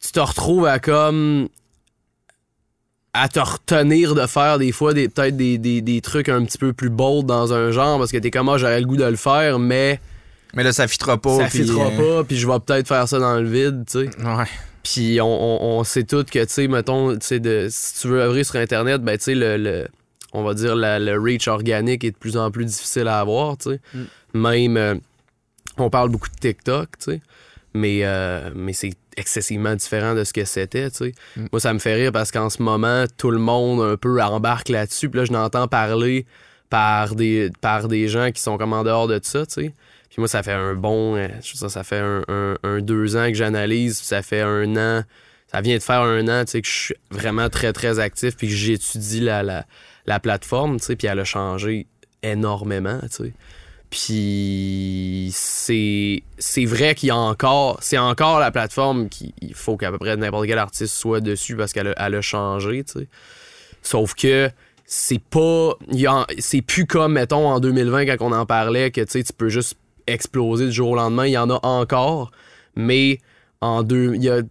Tu 0.02 0.12
te 0.12 0.20
retrouves 0.20 0.66
à 0.66 0.78
comme. 0.78 1.48
à 3.12 3.28
te 3.28 3.40
retenir 3.40 4.14
de 4.14 4.26
faire 4.26 4.58
des 4.58 4.72
fois 4.72 4.94
des 4.94 5.08
peut-être 5.08 5.36
des, 5.36 5.58
des, 5.58 5.80
des 5.82 6.00
trucs 6.00 6.28
un 6.28 6.44
petit 6.44 6.58
peu 6.58 6.72
plus 6.72 6.90
bold 6.90 7.26
dans 7.26 7.52
un 7.52 7.70
genre 7.72 7.98
parce 7.98 8.12
que 8.12 8.18
t'es 8.18 8.30
comme, 8.30 8.48
ah, 8.48 8.56
j'aurais 8.56 8.80
le 8.80 8.86
goût 8.86 8.96
de 8.96 9.04
le 9.04 9.16
faire, 9.16 9.58
mais 9.58 10.00
Mais 10.54 10.62
là, 10.62 10.72
ça 10.72 10.86
fitera 10.86 11.18
pas. 11.20 11.36
ça 11.38 11.44
puis, 11.46 11.58
fitera 11.64 11.86
euh, 11.88 12.18
pas, 12.20 12.24
puis 12.24 12.36
je 12.36 12.46
vais 12.46 12.58
peut-être 12.64 12.86
faire 12.88 13.08
ça 13.08 13.18
dans 13.18 13.34
le 13.40 13.48
vide, 13.48 13.84
tu 13.90 14.04
sais. 14.08 14.24
Ouais. 14.24 14.44
Puis 14.84 15.20
on, 15.20 15.26
on, 15.26 15.78
on 15.80 15.84
sait 15.84 16.04
tous 16.04 16.24
que, 16.24 16.38
tu 16.44 16.52
sais, 16.52 16.68
mettons, 16.68 17.12
tu 17.18 17.26
sais, 17.26 17.40
de- 17.40 17.66
si 17.68 18.00
tu 18.00 18.08
veux 18.08 18.20
œuvrer 18.20 18.44
sur 18.44 18.56
Internet, 18.56 19.02
ben, 19.02 19.18
tu 19.18 19.24
sais, 19.24 19.34
le, 19.34 19.56
le- 19.58 19.88
on 20.32 20.42
va 20.42 20.54
dire, 20.54 20.74
la- 20.76 20.98
le 20.98 21.18
reach 21.20 21.48
organique 21.48 22.04
est 22.04 22.12
de 22.12 22.16
plus 22.16 22.36
en 22.36 22.50
plus 22.50 22.64
difficile 22.64 23.08
à 23.08 23.20
avoir, 23.20 23.56
tu 23.58 23.70
sais. 23.70 23.80
Même, 24.34 24.76
euh, 24.76 24.94
on 25.76 25.90
parle 25.90 26.08
beaucoup 26.10 26.28
de 26.28 26.34
TikTok, 26.36 26.88
tu 26.98 27.12
sais, 27.12 27.20
mais, 27.74 28.00
euh, 28.04 28.50
mais 28.54 28.72
c'est 28.72 28.92
excessivement 29.16 29.74
différent 29.74 30.14
de 30.14 30.24
ce 30.24 30.32
que 30.32 30.44
c'était, 30.44 30.90
tu 30.90 30.96
sais. 30.98 31.12
Mm. 31.36 31.46
Moi, 31.52 31.60
ça 31.60 31.72
me 31.74 31.78
fait 31.78 31.94
rire 31.94 32.12
parce 32.12 32.30
qu'en 32.30 32.48
ce 32.50 32.62
moment, 32.62 33.04
tout 33.16 33.30
le 33.30 33.38
monde 33.38 33.80
un 33.80 33.96
peu 33.96 34.20
embarque 34.22 34.68
là-dessus, 34.68 35.08
puis 35.08 35.18
là, 35.20 35.24
je 35.24 35.32
n'entends 35.32 35.68
parler 35.68 36.26
par 36.68 37.14
des, 37.16 37.50
par 37.60 37.88
des 37.88 38.06
gens 38.08 38.30
qui 38.30 38.40
sont 38.40 38.56
comme 38.56 38.72
en 38.72 38.84
dehors 38.84 39.08
de 39.08 39.18
ça, 39.22 39.44
tu 39.46 39.54
sais. 39.54 39.74
Puis 40.10 40.16
moi, 40.18 40.28
ça 40.28 40.42
fait 40.42 40.52
un 40.52 40.74
bon. 40.74 41.16
euh, 41.16 41.28
je 41.42 41.56
sais, 41.56 41.68
ça 41.68 41.84
fait 41.84 41.98
un, 41.98 42.22
un- 42.28 42.56
un 42.64 42.80
deux 42.80 43.16
ans 43.16 43.26
que 43.28 43.34
j'analyse, 43.34 43.98
puis 43.98 44.06
ça 44.06 44.22
fait 44.22 44.40
un 44.40 44.76
an. 44.76 45.04
Ça 45.52 45.60
vient 45.60 45.76
de 45.76 45.82
faire 45.82 46.00
un 46.02 46.26
an, 46.28 46.44
tu 46.44 46.52
sais, 46.52 46.62
que 46.62 46.68
je 46.68 46.72
suis 46.72 46.94
vraiment 47.10 47.48
très, 47.48 47.72
très 47.72 47.98
actif, 47.98 48.36
puis 48.36 48.46
que 48.48 48.54
j'étudie 48.54 49.20
la, 49.20 49.42
la, 49.42 49.66
la 50.06 50.20
plateforme, 50.20 50.78
tu 50.78 50.86
sais, 50.86 50.96
puis 50.96 51.06
elle 51.06 51.18
a 51.18 51.24
changé 51.24 51.86
énormément, 52.22 53.00
tu 53.02 53.24
sais. 53.24 53.32
Puis 53.90 55.30
c'est 55.32 56.22
c'est 56.38 56.64
vrai 56.64 56.94
qu'il 56.94 57.08
y 57.08 57.10
a 57.10 57.16
encore 57.16 57.78
c'est 57.82 57.98
encore 57.98 58.38
la 58.38 58.52
plateforme 58.52 59.08
qui 59.08 59.34
il 59.42 59.52
faut 59.52 59.76
qu'à 59.76 59.90
peu 59.90 59.98
près 59.98 60.16
n'importe 60.16 60.46
quel 60.46 60.58
artiste 60.58 60.94
soit 60.94 61.20
dessus 61.20 61.56
parce 61.56 61.72
qu'elle 61.72 61.88
a, 61.88 62.04
a 62.04 62.20
changé, 62.20 62.84
tu 62.84 63.00
sais. 63.00 63.08
Sauf 63.82 64.14
que 64.14 64.48
c'est 64.86 65.20
pas 65.20 65.74
c'est 66.38 66.62
plus 66.62 66.86
comme 66.86 67.14
mettons 67.14 67.48
en 67.48 67.58
2020 67.58 68.06
quand 68.06 68.16
on 68.20 68.32
en 68.32 68.46
parlait 68.46 68.92
que 68.92 69.00
tu 69.00 69.10
sais 69.10 69.22
tu 69.24 69.32
peux 69.32 69.48
juste 69.48 69.76
exploser 70.06 70.66
du 70.66 70.72
jour 70.72 70.90
au 70.90 70.96
lendemain, 70.96 71.26
il 71.26 71.32
y 71.32 71.38
en 71.38 71.50
a 71.50 71.58
encore, 71.66 72.30
mais 72.76 73.18
en 73.60 73.82
deux 73.82 74.14
il 74.14 74.22
y 74.22 74.30
a 74.30 74.42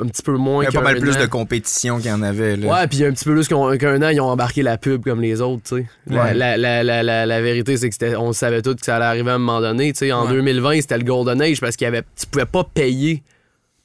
un 0.00 0.06
petit 0.06 0.22
peu 0.22 0.36
moins 0.36 0.62
Il 0.62 0.66
y 0.66 0.68
a 0.68 0.72
pas 0.72 0.80
mal 0.80 1.00
plus 1.00 1.16
an. 1.16 1.20
de 1.20 1.26
compétition 1.26 1.96
qu'il 1.98 2.06
y 2.06 2.12
en 2.12 2.22
avait, 2.22 2.56
là. 2.56 2.66
Ouais, 2.72 2.86
puis 2.86 3.04
un 3.04 3.12
petit 3.12 3.24
peu 3.24 3.34
plus 3.34 3.48
qu'un 3.48 4.02
an, 4.02 4.08
ils 4.10 4.20
ont 4.20 4.28
embarqué 4.28 4.62
la 4.62 4.78
pub 4.78 5.02
comme 5.02 5.20
les 5.20 5.40
autres, 5.40 5.62
tu 5.68 5.76
sais. 5.82 5.86
La, 6.06 6.24
Ouais. 6.24 6.34
la, 6.34 6.56
la, 6.56 7.26
la, 7.26 7.40
vérité, 7.42 7.76
c'est 7.76 7.88
que 7.88 7.94
c'était- 7.94 8.14
on 8.16 8.32
savait 8.32 8.62
tous 8.62 8.76
que 8.76 8.84
ça 8.84 8.96
allait 8.96 9.06
arriver 9.06 9.30
à 9.30 9.34
un 9.34 9.38
moment 9.38 9.60
donné, 9.60 9.92
tu 9.92 9.98
sais. 9.98 10.12
En 10.12 10.26
Ouais. 10.26 10.32
2020, 10.34 10.80
c'était 10.82 10.98
le 10.98 11.04
Golden 11.04 11.42
Age 11.42 11.60
parce 11.60 11.76
qu'il 11.76 11.86
avait, 11.86 12.02
tu 12.18 12.26
pouvais 12.30 12.46
pas 12.46 12.62
payer 12.64 13.22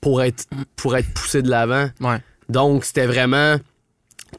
pour 0.01 0.21
être, 0.21 0.45
pour 0.75 0.95
être 0.95 1.09
poussé 1.13 1.41
de 1.41 1.49
l'avant. 1.49 1.89
Ouais. 2.01 2.17
Donc, 2.49 2.85
c'était 2.85 3.07
vraiment 3.07 3.57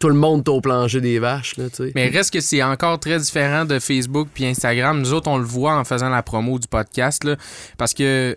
tout 0.01 0.09
le 0.09 0.15
monde 0.15 0.41
était 0.41 0.51
au 0.51 0.61
plancher 0.61 1.01
des 1.01 1.21
vaches, 1.21 1.57
là, 1.57 1.71
tu 1.71 1.77
sais. 1.87 1.93
Mais 1.95 2.09
reste 2.09 2.33
que 2.33 2.41
c'est 2.41 2.63
encore 2.65 2.99
très 2.99 3.19
différent 3.19 3.65
de 3.65 3.79
Facebook 3.79 4.29
puis 4.35 4.45
Instagram. 4.45 4.99
Nous 5.01 5.13
autres, 5.13 5.29
on 5.29 5.39
le 5.39 5.45
voit 5.45 5.77
en 5.77 5.85
faisant 5.85 6.09
la 6.09 6.21
promo 6.23 6.59
du 6.59 6.67
podcast, 6.67 7.23
là, 7.23 7.37
parce 7.79 7.95
que 7.95 8.37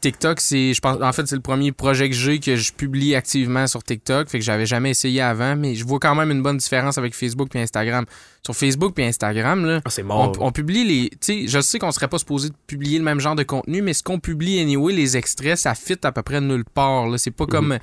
TikTok, 0.00 0.40
c'est, 0.40 0.74
je 0.74 0.80
pense, 0.80 1.00
en 1.00 1.12
fait, 1.12 1.26
c'est 1.26 1.36
le 1.36 1.40
premier 1.42 1.72
projet 1.72 2.08
que 2.08 2.14
j'ai 2.14 2.40
que 2.40 2.56
je 2.56 2.72
publie 2.72 3.14
activement 3.14 3.66
sur 3.66 3.82
TikTok, 3.82 4.28
fait 4.28 4.38
que 4.38 4.44
j'avais 4.44 4.66
jamais 4.66 4.90
essayé 4.90 5.20
avant, 5.20 5.56
mais 5.56 5.74
je 5.74 5.84
vois 5.84 5.98
quand 5.98 6.14
même 6.14 6.30
une 6.30 6.42
bonne 6.42 6.56
différence 6.56 6.98
avec 6.98 7.14
Facebook 7.14 7.48
puis 7.50 7.60
Instagram. 7.60 8.04
Sur 8.44 8.54
Facebook 8.54 8.94
puis 8.94 9.04
Instagram, 9.04 9.64
là, 9.64 9.80
Ah, 9.84 9.90
on, 10.00 10.04
mort. 10.04 10.32
on 10.40 10.52
publie 10.52 10.84
les. 10.84 11.10
Tu 11.10 11.16
sais, 11.20 11.46
je 11.46 11.60
sais 11.60 11.78
qu'on 11.78 11.90
serait 11.92 12.08
pas 12.08 12.18
supposé 12.18 12.50
de 12.50 12.54
publier 12.66 12.98
le 12.98 13.04
même 13.04 13.20
genre 13.20 13.36
de 13.36 13.42
contenu, 13.42 13.80
mais 13.82 13.94
ce 13.94 14.02
qu'on 14.02 14.18
publie 14.18 14.60
anyway, 14.60 14.92
les 14.92 15.16
extraits, 15.16 15.56
ça 15.56 15.74
fit 15.74 15.96
à 16.02 16.12
peu 16.12 16.22
près 16.22 16.40
nulle 16.40 16.64
part. 16.64 17.06
Là. 17.08 17.16
C'est 17.16 17.30
pas 17.30 17.46
comme. 17.46 17.78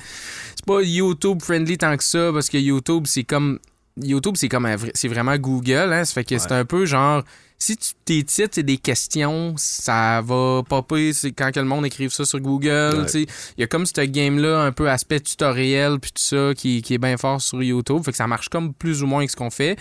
C'est 0.55 0.65
pas 0.65 0.81
YouTube 0.81 1.41
friendly 1.41 1.77
tant 1.77 1.95
que 1.97 2.03
ça, 2.03 2.29
parce 2.33 2.49
que 2.49 2.57
YouTube, 2.57 3.05
c'est 3.07 3.23
comme. 3.23 3.59
YouTube, 4.01 4.35
c'est 4.37 4.49
comme 4.49 4.67
c'est 4.93 5.07
vraiment 5.07 5.35
Google, 5.37 5.91
hein. 5.93 6.05
Ça 6.05 6.13
fait 6.13 6.23
que 6.23 6.37
c'est 6.37 6.51
un 6.51 6.65
peu 6.65 6.85
genre. 6.85 7.23
Si 7.61 7.77
tu, 7.77 7.91
tes 8.05 8.23
titres, 8.23 8.55
c'est 8.55 8.63
des 8.63 8.77
questions, 8.77 9.53
ça 9.55 10.19
va 10.25 10.63
popper 10.67 11.13
c'est 11.13 11.31
quand 11.31 11.51
que 11.51 11.59
le 11.59 11.67
monde 11.67 11.85
écrive 11.85 12.09
ça 12.09 12.25
sur 12.25 12.39
Google. 12.39 13.05
Ouais. 13.13 13.25
Il 13.55 13.61
y 13.61 13.63
a 13.63 13.67
comme 13.67 13.85
ce 13.85 14.01
game-là, 14.01 14.61
un 14.61 14.71
peu 14.71 14.89
aspect 14.89 15.19
tutoriel, 15.19 15.99
puis 15.99 16.11
tout 16.11 16.23
ça, 16.23 16.55
qui, 16.55 16.81
qui 16.81 16.95
est 16.95 16.97
bien 16.97 17.17
fort 17.17 17.39
sur 17.39 17.61
YouTube. 17.61 18.01
Fait 18.03 18.09
que 18.09 18.17
ça 18.17 18.25
marche 18.25 18.49
comme 18.49 18.73
plus 18.73 19.03
ou 19.03 19.05
moins 19.05 19.19
avec 19.19 19.29
ce 19.29 19.35
qu'on 19.35 19.51
fait. 19.51 19.77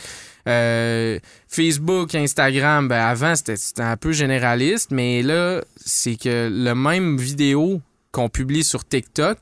Euh, 0.47 1.19
Facebook, 1.49 2.15
Instagram, 2.15 2.87
ben 2.87 3.01
avant, 3.01 3.35
c'était 3.35 3.57
c'était 3.57 3.81
un 3.81 3.97
peu 3.97 4.13
généraliste, 4.13 4.91
mais 4.91 5.23
là, 5.23 5.63
c'est 5.83 6.17
que 6.17 6.51
le 6.53 6.75
même 6.75 7.17
vidéo 7.17 7.81
qu'on 8.13 8.29
publie 8.29 8.63
sur 8.63 8.87
TikTok, 8.87 9.39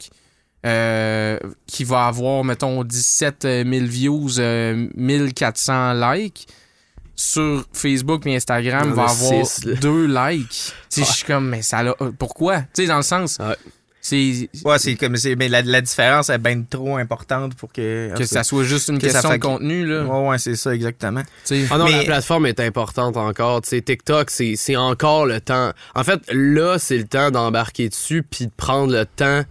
euh, 0.64 1.40
qui 1.66 1.82
va 1.82 2.06
avoir, 2.06 2.44
mettons, 2.44 2.84
17 2.84 3.42
000 3.42 3.86
views, 3.86 4.38
euh, 4.38 4.88
1400 4.94 5.94
likes, 5.94 6.46
sur 7.20 7.64
Facebook 7.72 8.24
et 8.26 8.36
Instagram, 8.36 8.92
va 8.92 9.06
avoir 9.10 9.44
six, 9.46 9.60
deux 9.80 10.06
likes. 10.06 10.72
Tu 10.88 11.00
sais, 11.02 11.04
Je 11.04 11.12
suis 11.16 11.24
comme, 11.26 11.48
mais 11.48 11.62
ça 11.62 11.82
l'a. 11.82 11.94
euh, 12.00 12.12
Pourquoi? 12.16 12.60
Tu 12.60 12.82
sais, 12.82 12.86
dans 12.86 12.96
le 12.98 13.02
sens. 13.02 13.38
Ouais. 13.40 13.56
C'est. 14.00 14.48
Ouais, 14.64 14.78
c'est 14.78 14.94
comme. 14.94 15.16
c'est- 15.16 15.34
Mais 15.34 15.48
la, 15.48 15.60
la 15.62 15.80
différence 15.80 16.30
est 16.30 16.38
bien 16.38 16.62
trop 16.62 16.96
importante 16.96 17.56
pour 17.56 17.72
que. 17.72 18.12
Que 18.16 18.24
ça 18.24 18.44
soit 18.44 18.62
juste 18.62 18.88
une 18.88 18.98
Que 18.98 19.06
question 19.06 19.28
de 19.28 19.32
fait 19.34 19.38
contenu, 19.40 19.84
là. 19.84 20.04
Ouais, 20.04 20.28
ouais, 20.28 20.38
c'est 20.38 20.54
ça, 20.54 20.72
exactement. 20.74 21.22
Tu 21.22 21.28
sais. 21.44 21.64
Ah 21.70 21.76
non, 21.78 21.86
Mais- 21.86 21.92
la 21.98 22.04
plateforme 22.04 22.46
est 22.46 22.60
importante 22.60 23.16
encore. 23.16 23.62
Tu 23.62 23.70
sais, 23.70 23.82
TikTok, 23.82 24.30
c'est 24.30 24.54
c'est 24.56 24.76
encore 24.76 25.26
le 25.26 25.40
temps. 25.40 25.72
En 25.96 26.04
fait, 26.04 26.20
là, 26.32 26.78
c'est 26.78 26.96
le 26.98 27.06
temps 27.08 27.32
d'embarquer 27.32 27.88
dessus 27.88 28.22
puis 28.22 28.46
de 28.46 28.52
prendre 28.56 28.92
le 28.92 29.04
temps 29.04 29.42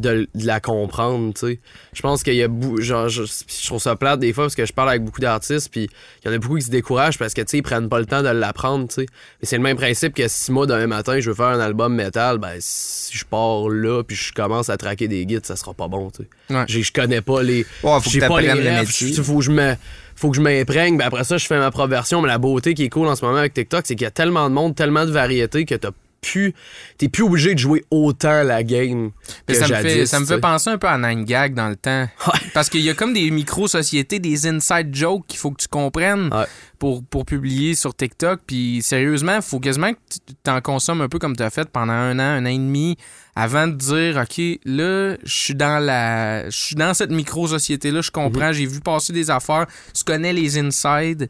de, 0.00 0.28
de 0.34 0.46
la 0.46 0.60
comprendre, 0.60 1.32
tu 1.34 1.46
sais. 1.46 1.60
Je 1.92 2.02
pense 2.02 2.22
qu'il 2.22 2.34
y 2.34 2.42
a 2.42 2.48
beaucoup... 2.48 2.80
Genre, 2.80 3.08
je, 3.08 3.24
je 3.24 3.66
trouve 3.66 3.80
ça 3.80 3.96
plate 3.96 4.20
des 4.20 4.32
fois 4.32 4.44
parce 4.44 4.54
que 4.54 4.66
je 4.66 4.72
parle 4.72 4.90
avec 4.90 5.04
beaucoup 5.04 5.20
d'artistes 5.20 5.70
puis 5.70 5.88
il 6.24 6.28
y 6.28 6.30
en 6.30 6.34
a 6.34 6.38
beaucoup 6.38 6.56
qui 6.56 6.62
se 6.62 6.70
découragent 6.70 7.18
parce 7.18 7.34
que, 7.34 7.40
tu 7.42 7.48
sais, 7.50 7.58
ils 7.58 7.62
prennent 7.62 7.88
pas 7.88 7.98
le 7.98 8.06
temps 8.06 8.22
de 8.22 8.28
l'apprendre, 8.28 8.88
tu 8.88 8.94
sais. 8.94 9.06
Mais 9.40 9.48
c'est 9.48 9.56
le 9.56 9.62
même 9.62 9.76
principe 9.76 10.14
que 10.14 10.28
si 10.28 10.52
moi, 10.52 10.66
demain 10.66 10.86
matin, 10.86 11.20
je 11.20 11.30
veux 11.30 11.36
faire 11.36 11.46
un 11.46 11.60
album 11.60 11.94
métal, 11.94 12.38
ben, 12.38 12.56
si 12.58 13.16
je 13.16 13.24
pars 13.24 13.68
là 13.68 14.02
puis 14.02 14.16
je 14.16 14.32
commence 14.32 14.70
à 14.70 14.76
traquer 14.76 15.08
des 15.08 15.26
guides, 15.26 15.46
ça 15.46 15.56
sera 15.56 15.74
pas 15.74 15.88
bon, 15.88 16.10
tu 16.10 16.22
sais. 16.22 16.54
Ouais. 16.54 16.64
Je 16.68 16.92
connais 16.92 17.20
pas 17.20 17.42
les... 17.42 17.66
Ouais, 17.82 17.98
faut 18.00 18.10
que 18.10 18.26
pas 18.26 18.40
les 18.40 18.48
t'apprennes 18.48 18.80
le 18.80 19.22
faut 19.22 19.38
que 19.38 19.44
je 19.44 19.50
me 19.50 19.74
faut 20.16 20.30
que 20.30 20.36
je 20.36 20.40
m'imprègne 20.40 20.98
ben 20.98 21.06
après 21.06 21.22
ça 21.22 21.36
je 21.38 21.46
fais 21.46 21.58
ma 21.58 21.70
propre 21.70 21.90
version 21.90 22.20
mais 22.20 22.26
la 22.26 22.38
beauté 22.38 22.74
qui 22.74 22.84
est 22.84 22.88
cool 22.88 23.06
en 23.06 23.14
ce 23.14 23.24
moment 23.24 23.38
avec 23.38 23.54
TikTok 23.54 23.84
c'est 23.86 23.94
qu'il 23.94 24.04
y 24.04 24.08
a 24.08 24.10
tellement 24.10 24.48
de 24.48 24.54
monde 24.54 24.74
tellement 24.74 25.06
de 25.06 25.12
variétés 25.12 25.64
que 25.64 25.76
t'as 25.76 25.92
plus 26.20 26.54
t'es 26.98 27.08
plus 27.08 27.22
obligé 27.22 27.54
de 27.54 27.58
jouer 27.58 27.84
autant 27.90 28.42
la 28.42 28.62
game 28.62 29.10
que 29.46 29.54
ça, 29.54 29.62
me 29.62 29.68
jadis, 29.68 29.92
fait, 29.92 30.06
ça 30.06 30.20
me 30.20 30.26
fait 30.26 30.40
penser 30.40 30.70
un 30.70 30.78
peu 30.78 30.88
à 30.88 30.98
Nine 30.98 31.24
Gag 31.24 31.54
dans 31.54 31.68
le 31.68 31.76
temps. 31.76 32.08
Ouais. 32.26 32.40
Parce 32.54 32.68
qu'il 32.68 32.80
y 32.80 32.90
a 32.90 32.94
comme 32.94 33.12
des 33.12 33.30
micro-sociétés, 33.30 34.18
des 34.18 34.46
inside 34.46 34.94
jokes 34.94 35.26
qu'il 35.28 35.38
faut 35.38 35.50
que 35.50 35.62
tu 35.62 35.68
comprennes 35.68 36.28
Ouais. 36.32 36.46
pour, 36.78 37.04
pour 37.04 37.24
publier 37.24 37.74
sur 37.74 37.94
TikTok. 37.94 38.40
Puis 38.46 38.80
sérieusement, 38.82 39.36
il 39.36 39.42
faut 39.42 39.60
quasiment 39.60 39.92
que 39.92 39.98
tu 40.10 40.34
t'en 40.42 40.60
consommes 40.60 41.00
un 41.00 41.08
peu 41.08 41.18
comme 41.18 41.36
tu 41.36 41.42
as 41.42 41.50
fait 41.50 41.68
pendant 41.68 41.92
un 41.92 42.18
an, 42.18 42.22
un 42.22 42.44
an 42.44 42.48
et 42.48 42.58
demi, 42.58 42.96
avant 43.36 43.68
de 43.68 43.74
dire 43.74 44.16
OK, 44.20 44.38
là, 44.64 45.14
je 45.22 45.32
suis 45.32 45.54
dans 45.54 45.78
la. 45.78 46.50
Je 46.50 46.56
suis 46.56 46.74
dans 46.74 46.92
cette 46.94 47.10
micro-société-là, 47.10 48.00
je 48.00 48.10
comprends, 48.10 48.52
j'ai 48.52 48.66
vu 48.66 48.80
passer 48.80 49.12
des 49.12 49.30
affaires, 49.30 49.66
tu 49.94 50.02
connais 50.04 50.32
les 50.32 50.58
insides. 50.58 51.28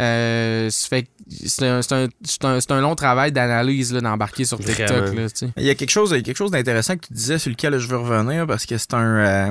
Euh, 0.00 0.68
c'est 0.70 0.96
un, 1.62 1.82
c'est 1.82 1.92
un- 1.92 2.08
c'est 2.24 2.44
un- 2.44 2.60
c'est 2.60 2.70
un 2.72 2.80
long 2.80 2.94
travail 2.94 3.32
d'analyse 3.32 3.92
là, 3.92 4.00
d'embarquer 4.00 4.44
sur 4.44 4.58
TikTok. 4.88 5.14
Là, 5.14 5.28
tu 5.30 5.36
sais. 5.36 5.50
Il 5.58 5.64
y 5.64 5.70
a 5.70 5.74
quelque 5.74 5.90
chose, 5.90 6.10
il 6.12 6.16
y 6.16 6.20
a 6.20 6.22
quelque 6.22 6.36
chose 6.38 6.50
d'intéressant 6.50 6.96
que 6.96 7.06
tu 7.06 7.12
disais 7.12 7.38
sur 7.38 7.50
lequel 7.50 7.78
je 7.78 7.86
veux 7.86 7.98
revenir 7.98 8.46
parce 8.46 8.64
que 8.66 8.78
c'est 8.78 8.94
un, 8.94 9.16
euh, 9.18 9.50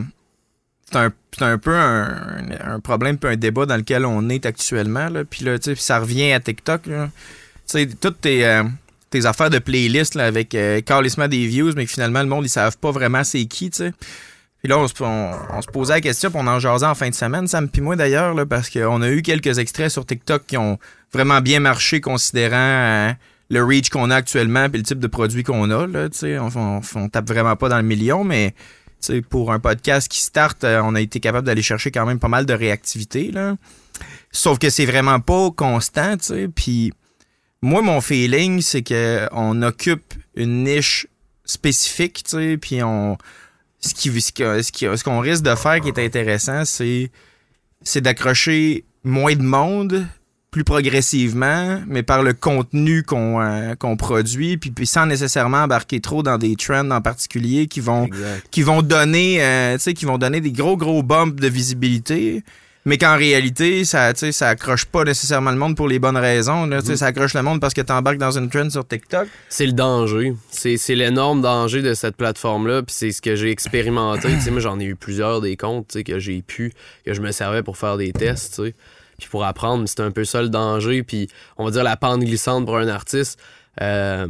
c'est 0.91 0.97
un, 0.97 1.11
c'est 1.37 1.43
un 1.45 1.57
peu 1.59 1.75
un, 1.75 2.41
un 2.65 2.79
problème, 2.79 3.17
puis 3.17 3.31
un 3.31 3.35
débat 3.35 3.65
dans 3.67 3.77
lequel 3.77 4.05
on 4.05 4.27
est 4.29 4.45
actuellement. 4.45 5.07
Là. 5.09 5.23
Puis 5.23 5.45
là, 5.45 5.59
tu 5.59 5.65
sais, 5.65 5.73
puis 5.75 5.83
ça 5.83 5.99
revient 5.99 6.31
à 6.33 6.39
TikTok. 6.39 6.87
là. 6.87 7.09
Tu 7.15 7.61
sais, 7.67 7.87
toutes 8.01 8.21
tes, 8.21 8.43
euh, 8.45 8.63
tes 9.11 9.25
affaires 9.27 9.51
de 9.51 9.59
playlist 9.59 10.15
là, 10.15 10.25
avec 10.25 10.55
euh, 10.55 10.81
carrément 10.81 11.27
des 11.27 11.45
views, 11.45 11.71
mais 11.75 11.85
que 11.85 11.91
finalement, 11.91 12.21
le 12.21 12.27
monde, 12.27 12.45
ils 12.45 12.49
savent 12.49 12.77
pas 12.77 12.89
vraiment 12.91 13.23
c'est 13.23 13.45
qui, 13.45 13.69
tu 13.69 13.77
sais. 13.77 13.93
Puis 14.59 14.67
là, 14.67 14.77
on 14.77 14.87
se, 14.87 15.67
posait 15.71 15.93
la 15.93 16.01
question, 16.01 16.29
puis 16.29 16.39
on 16.41 16.47
en 16.47 16.59
jasait 16.59 16.85
en 16.85 16.95
fin 16.95 17.09
de 17.09 17.15
semaine, 17.15 17.47
Sam 17.47 17.69
puis 17.69 17.81
moi 17.81 17.95
d'ailleurs, 17.95 18.35
parce 18.47 18.69
qu'on 18.69 19.01
a 19.01 19.09
eu 19.09 19.21
quelques 19.21 19.57
extraits 19.57 19.89
sur 19.89 20.05
TikTok 20.05 20.45
qui 20.45 20.57
ont 20.57 20.77
vraiment 21.13 21.39
bien 21.39 21.61
marché 21.61 22.01
considérant 22.01 22.57
euh, 22.57 23.11
le 23.49 23.63
reach 23.63 23.89
qu'on 23.89 24.09
a 24.11 24.15
actuellement 24.17 24.69
puis 24.69 24.79
le 24.79 24.83
type 24.83 24.99
de 24.99 25.07
produit 25.07 25.43
qu'on 25.43 25.71
a. 25.71 25.87
Là, 25.87 26.09
on, 26.41 26.81
on, 26.95 27.09
tape 27.09 27.27
vraiment 27.27 27.55
pas 27.55 27.69
dans 27.69 27.77
le 27.77 27.83
million, 27.83 28.25
mais 28.25 28.53
pour 29.29 29.53
un 29.53 29.59
podcast 29.59 30.09
qui 30.09 30.19
start, 30.19 30.63
euh, 30.65 30.81
on 30.83 30.93
a 30.93 30.99
été 30.99 31.21
capable 31.21 31.47
d'aller 31.47 31.61
chercher 31.61 31.89
quand 31.89 32.05
même 32.05 32.19
pas 32.19 32.27
mal 32.27 32.45
de 32.45 32.53
réactivité. 32.53 33.31
Sauf 34.31 34.59
que 34.59 34.69
c'est 34.69 34.85
vraiment 34.85 35.21
pas 35.21 35.51
constant. 35.51 36.15
Puis 36.53 36.91
moi, 37.61 37.81
mon 37.81 38.01
feeling, 38.01 38.61
c'est 38.61 38.81
que 38.81 39.27
on 39.31 39.61
occupe 39.61 40.13
une 40.35 40.65
niche 40.65 41.07
spécifique, 41.45 42.25
puis 42.61 42.83
on 42.83 43.17
ce 43.79 43.93
qui 43.93 44.21
ce 44.21 44.31
que- 44.31 44.61
ce 44.61 44.71
qui- 44.71 44.85
ce 44.97 45.03
qu'on 45.03 45.19
risque 45.19 45.43
de 45.43 45.55
faire 45.55 45.79
qui 45.81 45.87
est 45.89 45.99
intéressant, 45.99 46.65
c'est 46.65 47.11
c'est 47.83 48.01
d'accrocher 48.01 48.83
moins 49.03 49.33
de 49.35 49.41
monde 49.41 50.05
plus 50.51 50.63
progressivement, 50.63 51.79
mais 51.87 52.01
par 52.03 52.23
le 52.23 52.33
contenu 52.33 53.03
qu'on 53.03 53.39
euh, 53.39 53.75
qu'on 53.75 53.95
produit, 53.97 54.57
puis, 54.57 54.71
puis 54.71 54.87
sans 54.87 55.05
nécessairement 55.05 55.59
embarquer 55.63 55.99
trop 56.01 56.23
dans 56.23 56.37
des 56.39 56.55
trends 56.55 56.89
en 56.89 57.01
particulier 57.01 57.67
qui 57.67 57.79
vont 57.79 58.05
Exact. 58.05 58.47
qui 58.49 58.63
vont 58.63 58.81
donner 58.81 59.43
euh, 59.43 59.77
qui 59.77 60.05
vont 60.05 60.17
donner 60.17 60.41
des 60.41 60.51
gros 60.51 60.75
gros 60.75 61.03
bumps 61.03 61.39
de 61.39 61.47
visibilité 61.47 62.43
mais 62.89 62.97
qu'en 62.97 63.15
réalité 63.15 63.85
ça 63.85 64.11
tu 64.13 64.19
sais 64.19 64.31
ça 64.31 64.49
accroche 64.49 64.85
pas 64.85 65.03
nécessairement 65.03 65.51
le 65.51 65.57
monde 65.57 65.75
pour 65.75 65.87
les 65.87 65.99
bonnes 65.99 66.17
raisons 66.17 66.65
là, 66.65 66.81
tu 66.81 66.87
sais, 66.87 66.97
ça 66.97 67.07
accroche 67.07 67.33
le 67.33 67.43
monde 67.43 67.61
parce 67.61 67.73
que 67.73 67.81
t'embarques 67.81 68.17
dans 68.17 68.37
une 68.37 68.49
trend 68.49 68.69
sur 68.69 68.87
TikTok 68.87 69.27
C'est 69.49 69.65
le 69.65 69.73
danger. 69.73 70.33
C'est 70.49 70.95
l'énorme 70.95 71.41
danger 71.41 71.81
de 71.81 71.93
cette 71.93 72.15
plateforme-là. 72.15 72.83
Puis 72.83 72.95
c'est 72.97 73.11
ce 73.11 73.21
que 73.21 73.35
j'ai 73.35 73.51
expérimenté. 73.51 74.29
Tu 74.29 74.41
sais, 74.41 74.51
moi, 74.51 74.59
j'en 74.59 74.79
ai 74.79 74.85
eu 74.85 74.95
plusieurs 74.95 75.41
des 75.41 75.57
comptes 75.57 75.87
tu 75.89 76.03
que 76.03 76.19
j'ai 76.19 76.41
pu, 76.41 76.73
que 77.05 77.13
je 77.13 77.21
me 77.21 77.31
servais 77.31 77.63
pour 77.63 77.77
faire 77.77 77.97
des 77.97 78.11
tests. 78.11 78.61
tu. 78.63 78.73
Puis 79.17 79.27
pour 79.29 79.43
apprendre, 79.43 79.83
c'est 79.87 79.99
un 79.99 80.11
peu 80.11 80.23
ça 80.23 80.41
le 80.41 80.49
danger. 80.49 81.03
Puis 81.03 81.27
on 81.57 81.65
va 81.65 81.71
dire 81.71 81.83
la 81.83 81.97
pente 81.97 82.21
glissante 82.21 82.65
pour 82.65 82.77
un 82.77 82.87
artiste. 82.87 83.39
Euh, 83.81 84.27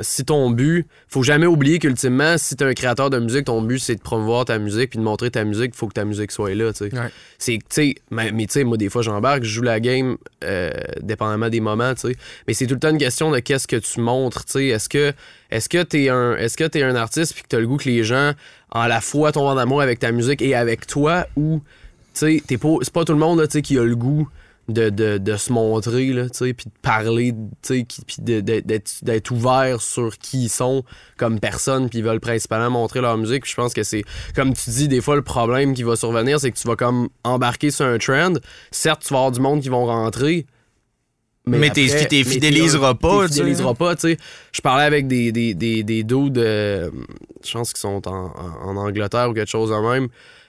si 0.00 0.24
ton 0.24 0.50
but, 0.50 0.86
faut 1.08 1.22
jamais 1.22 1.46
oublier 1.46 1.78
qu'ultimement, 1.78 2.38
si 2.38 2.56
t'es 2.56 2.64
un 2.64 2.72
créateur 2.72 3.10
de 3.10 3.18
musique, 3.18 3.44
ton 3.44 3.60
but 3.60 3.78
c'est 3.78 3.96
de 3.96 4.00
promouvoir 4.00 4.46
ta 4.46 4.58
musique 4.58 4.90
puis 4.90 4.98
de 4.98 5.04
montrer 5.04 5.30
ta 5.30 5.44
musique, 5.44 5.74
faut 5.74 5.88
que 5.88 5.92
ta 5.92 6.06
musique 6.06 6.32
soit 6.32 6.54
là, 6.54 6.72
tu 6.72 6.88
sais. 6.88 6.98
Ouais. 6.98 7.10
C'est, 7.36 7.58
tu 7.58 7.64
sais, 7.68 7.94
mais, 8.10 8.32
mais 8.32 8.46
tu 8.46 8.54
sais, 8.54 8.64
moi 8.64 8.78
des 8.78 8.88
fois 8.88 9.02
j'embarque, 9.02 9.44
je 9.44 9.50
joue 9.50 9.62
la 9.62 9.80
game 9.80 10.16
euh, 10.42 10.70
dépendamment 11.02 11.50
des 11.50 11.60
moments, 11.60 11.94
tu 11.94 12.08
sais. 12.08 12.16
Mais 12.46 12.54
c'est 12.54 12.66
tout 12.66 12.74
le 12.74 12.80
temps 12.80 12.90
une 12.90 12.98
question 12.98 13.30
de 13.30 13.40
qu'est-ce 13.40 13.66
que 13.68 13.76
tu 13.76 14.00
montres, 14.00 14.46
tu 14.46 14.52
sais. 14.52 14.66
Est-ce 14.68 14.88
que, 14.88 15.12
est-ce 15.50 15.68
que 15.68 15.82
t'es 15.82 16.08
un, 16.08 16.36
est-ce 16.36 16.56
que 16.56 16.64
t'es 16.64 16.82
un 16.82 16.96
artiste 16.96 17.34
puis 17.34 17.42
que 17.42 17.48
t'as 17.48 17.60
le 17.60 17.66
goût 17.66 17.76
que 17.76 17.88
les 17.88 18.04
gens, 18.04 18.32
en 18.70 18.86
la 18.86 19.02
fois, 19.02 19.32
tombent 19.32 19.48
en 19.48 19.58
amour 19.58 19.82
avec 19.82 19.98
ta 19.98 20.12
musique 20.12 20.40
et 20.40 20.54
avec 20.54 20.86
toi 20.86 21.26
ou, 21.36 21.60
tu 22.14 22.20
sais, 22.20 22.42
t'es 22.46 22.56
pas, 22.56 22.76
c'est 22.80 22.92
pas 22.92 23.04
tout 23.04 23.12
le 23.12 23.18
monde, 23.18 23.38
là, 23.38 23.46
tu 23.46 23.52
sais, 23.52 23.62
qui 23.62 23.78
a 23.78 23.84
le 23.84 23.96
goût 23.96 24.28
de, 24.68 24.90
de, 24.90 25.16
de 25.18 25.36
se 25.36 25.50
montrer, 25.52 26.12
là, 26.12 26.28
tu 26.28 26.38
sais, 26.44 26.52
puis 26.52 26.66
de 26.66 26.72
parler, 26.82 27.32
tu 27.62 27.68
sais, 27.74 27.84
qui- 27.84 28.02
puis 28.04 28.16
d'être 28.20 29.30
ouvert 29.30 29.80
sur 29.80 30.18
qui 30.18 30.44
ils 30.44 30.48
sont 30.50 30.84
comme 31.16 31.40
personne, 31.40 31.88
puis 31.88 32.00
ils 32.00 32.04
veulent 32.04 32.20
principalement 32.20 32.70
montrer 32.70 33.00
leur 33.00 33.16
musique. 33.16 33.48
Je 33.48 33.54
pense 33.54 33.72
que 33.72 33.82
c'est, 33.82 34.04
comme 34.34 34.52
tu 34.52 34.68
dis, 34.70 34.86
des 34.88 35.00
fois, 35.00 35.16
le 35.16 35.22
problème 35.22 35.72
qui 35.74 35.82
va 35.84 35.96
survenir, 35.96 36.38
c'est 36.38 36.50
que 36.52 36.58
tu 36.58 36.68
vas 36.68 36.76
comme 36.76 37.08
embarquer 37.24 37.70
sur 37.70 37.86
un 37.86 37.96
trend. 37.98 38.34
Certes, 38.70 39.02
tu 39.06 39.14
vas 39.14 39.20
avoir 39.20 39.32
du 39.32 39.40
monde 39.40 39.62
qui 39.62 39.70
vont 39.70 39.86
rentrer, 39.86 40.44
Mais 41.46 41.70
t'es 41.70 41.86
mais 41.86 42.24
fidéliseras 42.24 42.92
t'es- 42.92 42.98
pas, 43.00 43.20
t'es 43.22 43.26
tu 43.28 43.32
sais. 43.32 43.38
fidéliseras 43.40 43.74
pas, 43.74 43.94
tu 43.96 44.02
sais. 44.02 44.16
Je 44.52 44.60
parlais 44.60 44.84
avec 44.84 45.06
des, 45.08 45.32
des, 45.32 45.54
des, 45.54 45.82
des 45.82 46.04
dudes, 46.04 46.36
euh, 46.36 46.90
je 47.42 47.52
pense 47.52 47.72
qu'ils 47.72 47.80
sont 47.80 48.06
en, 48.06 48.26
en- 48.36 48.68
en 48.68 48.76
Angleterre 48.76 49.30
ou 49.30 49.32
quelque 49.32 49.48
chose 49.50 49.70
de 49.70 49.76
même. 49.76 50.08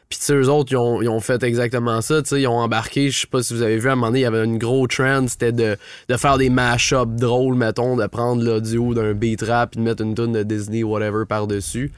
Puis, 0.10 0.18
tu 0.18 0.26
sais, 0.26 0.34
eux 0.34 0.50
autres, 0.50 0.72
ils 0.72 0.78
ont, 0.78 1.04
ils 1.04 1.08
ont 1.08 1.20
fait 1.20 1.44
exactement 1.44 2.02
ça. 2.02 2.24
Tu 2.24 2.30
sais, 2.30 2.42
ils 2.42 2.48
ont 2.48 2.58
embarqué, 2.58 3.12
je 3.12 3.20
sais 3.20 3.28
pas 3.28 3.44
si 3.44 3.54
vous 3.54 3.62
avez 3.62 3.78
vu, 3.78 3.90
à 3.90 3.92
un 3.92 3.96
moment 3.96 4.08
donné, 4.08 4.22
il 4.22 4.24
y 4.24 4.26
avait 4.26 4.44
une 4.44 4.58
gros 4.58 4.88
trend, 4.88 5.28
c'était 5.28 5.52
de, 5.52 5.78
de 6.08 6.18
faire 6.18 6.40
des 6.40 6.50
mash-ups 6.50 7.16
drôles, 7.20 7.54
mettons, 7.54 7.96
de 7.96 8.08
prendre 8.08 8.44
l'audio 8.44 8.96
d'un 8.96 9.14
beat 9.14 9.44
rap 9.44 9.76
et 9.76 9.80
de 9.80 9.84
mettre 9.84 10.02
une 10.02 10.16
tune 10.16 10.32
de 10.32 10.42
Disney, 10.42 10.82
whatever, 10.82 11.26
par-dessus. 11.30 11.92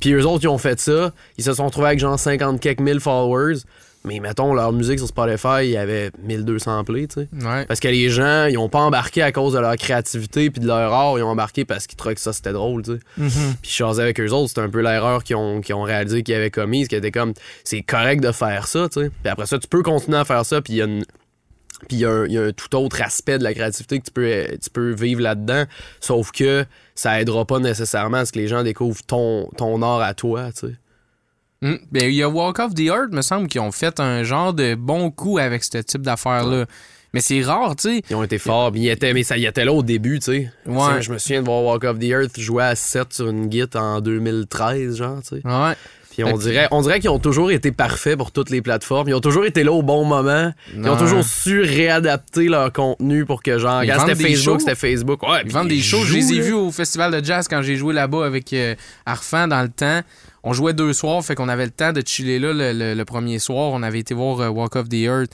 Puis, 0.00 0.12
eux 0.12 0.26
autres, 0.26 0.44
ils 0.44 0.48
ont 0.48 0.56
fait 0.56 0.80
ça. 0.80 1.12
Ils 1.36 1.44
se 1.44 1.52
sont 1.52 1.68
trouvés 1.68 1.88
avec 1.88 1.98
genre 1.98 2.18
50 2.18 2.58
quelques 2.58 2.80
mille 2.80 3.00
followers. 3.00 3.58
Mais, 4.08 4.20
mettons, 4.20 4.54
leur 4.54 4.72
musique 4.72 4.98
sur 4.98 5.06
Spotify, 5.08 5.64
il 5.64 5.70
y 5.70 5.76
avait 5.76 6.10
1200 6.22 6.84
plays, 6.84 7.06
tu 7.06 7.20
sais. 7.20 7.28
Ouais. 7.46 7.66
Parce 7.66 7.78
que 7.78 7.88
les 7.88 8.08
gens, 8.08 8.46
ils 8.46 8.56
ont 8.58 8.68
pas 8.68 8.80
embarqué 8.80 9.22
à 9.22 9.30
cause 9.32 9.52
de 9.52 9.58
leur 9.58 9.76
créativité 9.76 10.50
puis 10.50 10.60
de 10.60 10.66
leur 10.66 10.92
art, 10.92 11.18
ils 11.18 11.22
ont 11.22 11.28
embarqué 11.28 11.64
parce 11.64 11.86
qu'ils 11.86 11.96
trouvaient 11.96 12.14
que 12.14 12.20
ça 12.20 12.32
c'était 12.32 12.52
drôle, 12.52 12.82
tu 12.82 12.92
sais. 12.94 12.98
Puis 13.62 13.70
je 13.70 13.84
avec 13.84 14.18
eux 14.20 14.30
autres, 14.30 14.48
c'était 14.48 14.60
un 14.62 14.70
peu 14.70 14.80
l'erreur 14.80 15.22
qu'ils 15.22 15.36
ont, 15.36 15.60
qu'ils 15.60 15.74
ont 15.74 15.82
réalisé 15.82 16.22
qu'ils 16.22 16.34
avaient 16.34 16.50
commise, 16.50 16.88
qui 16.88 16.96
était 16.96 17.10
comme, 17.12 17.32
c'est 17.64 17.82
correct 17.82 18.22
de 18.22 18.32
faire 18.32 18.66
ça, 18.66 18.88
tu 18.88 19.02
sais. 19.02 19.10
Puis 19.22 19.30
après 19.30 19.46
ça, 19.46 19.58
tu 19.58 19.68
peux 19.68 19.82
continuer 19.82 20.18
à 20.18 20.24
faire 20.24 20.44
ça, 20.46 20.60
puis 20.62 20.72
il 20.74 20.76
y 20.76 20.82
a 20.82 20.86
une- 20.86 21.04
Puis 21.88 21.98
y, 21.98 22.00
il 22.00 22.32
y 22.32 22.38
a 22.38 22.42
un 22.42 22.52
tout 22.52 22.74
autre 22.76 23.00
aspect 23.02 23.38
de 23.38 23.44
la 23.44 23.54
créativité 23.54 24.00
que 24.00 24.04
tu 24.06 24.10
peux, 24.10 24.44
tu 24.60 24.70
peux 24.70 24.90
vivre 24.92 25.20
là-dedans, 25.20 25.64
sauf 26.00 26.32
que 26.32 26.64
ça 26.94 27.20
aidera 27.20 27.44
pas 27.44 27.60
nécessairement 27.60 28.16
à 28.18 28.24
ce 28.24 28.32
que 28.32 28.38
les 28.40 28.48
gens 28.48 28.64
découvrent 28.64 29.02
ton, 29.06 29.48
ton 29.56 29.80
art 29.82 30.00
à 30.00 30.12
toi, 30.14 30.50
tu 30.52 30.66
sais. 30.68 30.74
Hmm. 31.60 31.74
Ben, 31.90 32.04
il 32.04 32.14
y 32.14 32.22
a 32.22 32.28
Walk 32.28 32.60
of 32.60 32.74
the 32.74 32.82
Earth, 32.82 33.12
me 33.12 33.22
semble, 33.22 33.48
qui 33.48 33.58
ont 33.58 33.72
fait 33.72 33.98
un 33.98 34.22
genre 34.22 34.52
de 34.52 34.74
bon 34.74 35.10
coup 35.10 35.38
avec 35.38 35.64
ce 35.64 35.78
type 35.78 36.02
d'affaires-là. 36.02 36.66
Mais 37.14 37.20
c'est 37.20 37.40
rare, 37.40 37.74
tu 37.74 37.88
sais. 37.88 38.02
Ils 38.10 38.16
ont 38.16 38.22
été 38.22 38.38
forts, 38.38 38.70
puis 38.70 38.82
ils 38.82 38.88
étaient, 38.90 39.14
mais 39.14 39.22
ça 39.22 39.38
y 39.38 39.46
était 39.46 39.64
là 39.64 39.72
au 39.72 39.82
début, 39.82 40.18
tu 40.18 40.26
sais. 40.26 40.52
Ouais. 40.66 41.00
Je 41.00 41.10
me 41.10 41.18
souviens 41.18 41.40
de 41.40 41.46
voir 41.46 41.62
Walk 41.64 41.84
of 41.84 41.98
the 41.98 42.04
Earth 42.04 42.38
jouer 42.38 42.64
à 42.64 42.74
7 42.74 43.12
sur 43.12 43.28
une 43.30 43.50
git 43.50 43.64
en 43.74 44.00
2013, 44.00 44.96
genre, 44.96 45.18
tu 45.22 45.40
sais. 45.40 45.46
Ouais. 45.46 45.74
Puis 46.10 46.24
on 46.24 46.36
dirait, 46.36 46.66
on 46.72 46.82
dirait 46.82 46.98
qu'ils 46.98 47.10
ont 47.10 47.20
toujours 47.20 47.52
été 47.52 47.70
parfaits 47.70 48.18
pour 48.18 48.32
toutes 48.32 48.50
les 48.50 48.60
plateformes. 48.60 49.08
Ils 49.08 49.14
ont 49.14 49.20
toujours 49.20 49.44
été 49.44 49.62
là 49.62 49.70
au 49.70 49.82
bon 49.82 50.04
moment. 50.04 50.52
Ils 50.74 50.88
ont 50.88 50.96
toujours 50.96 51.22
su 51.22 51.60
réadapter 51.60 52.48
leur 52.48 52.72
contenu 52.72 53.24
pour 53.24 53.40
que, 53.40 53.56
genre, 53.56 53.84
Ils 53.84 53.92
quand 53.92 54.00
c'était 54.00 54.28
Facebook, 54.28 54.60
c'était 54.60 54.74
Facebook. 54.74 55.22
Ouais, 55.22 55.42
Ils 55.44 55.52
vendent 55.52 55.68
des 55.68 55.80
shows. 55.80 56.04
Je 56.04 56.14
les 56.14 56.32
ai 56.32 56.40
vus 56.40 56.54
au 56.54 56.72
festival 56.72 57.12
de 57.12 57.24
jazz 57.24 57.46
quand 57.48 57.62
j'ai 57.62 57.76
joué 57.76 57.94
là-bas 57.94 58.26
avec 58.26 58.52
euh, 58.52 58.74
Arfan 59.06 59.46
dans 59.46 59.62
le 59.62 59.68
temps. 59.68 60.00
On 60.44 60.52
jouait 60.52 60.72
deux 60.74 60.92
soirs, 60.92 61.24
fait 61.24 61.34
qu'on 61.34 61.48
avait 61.48 61.64
le 61.66 61.70
temps 61.72 61.92
de 61.92 62.02
chiller 62.04 62.38
là 62.38 62.52
le, 62.52 62.72
le- 62.72 62.94
le 62.94 63.04
premier 63.04 63.38
soir. 63.38 63.70
On 63.72 63.82
avait 63.82 63.98
été 64.00 64.14
voir 64.14 64.40
euh, 64.40 64.48
Walk 64.48 64.76
of 64.76 64.88
the 64.88 64.94
Earth. 64.94 65.30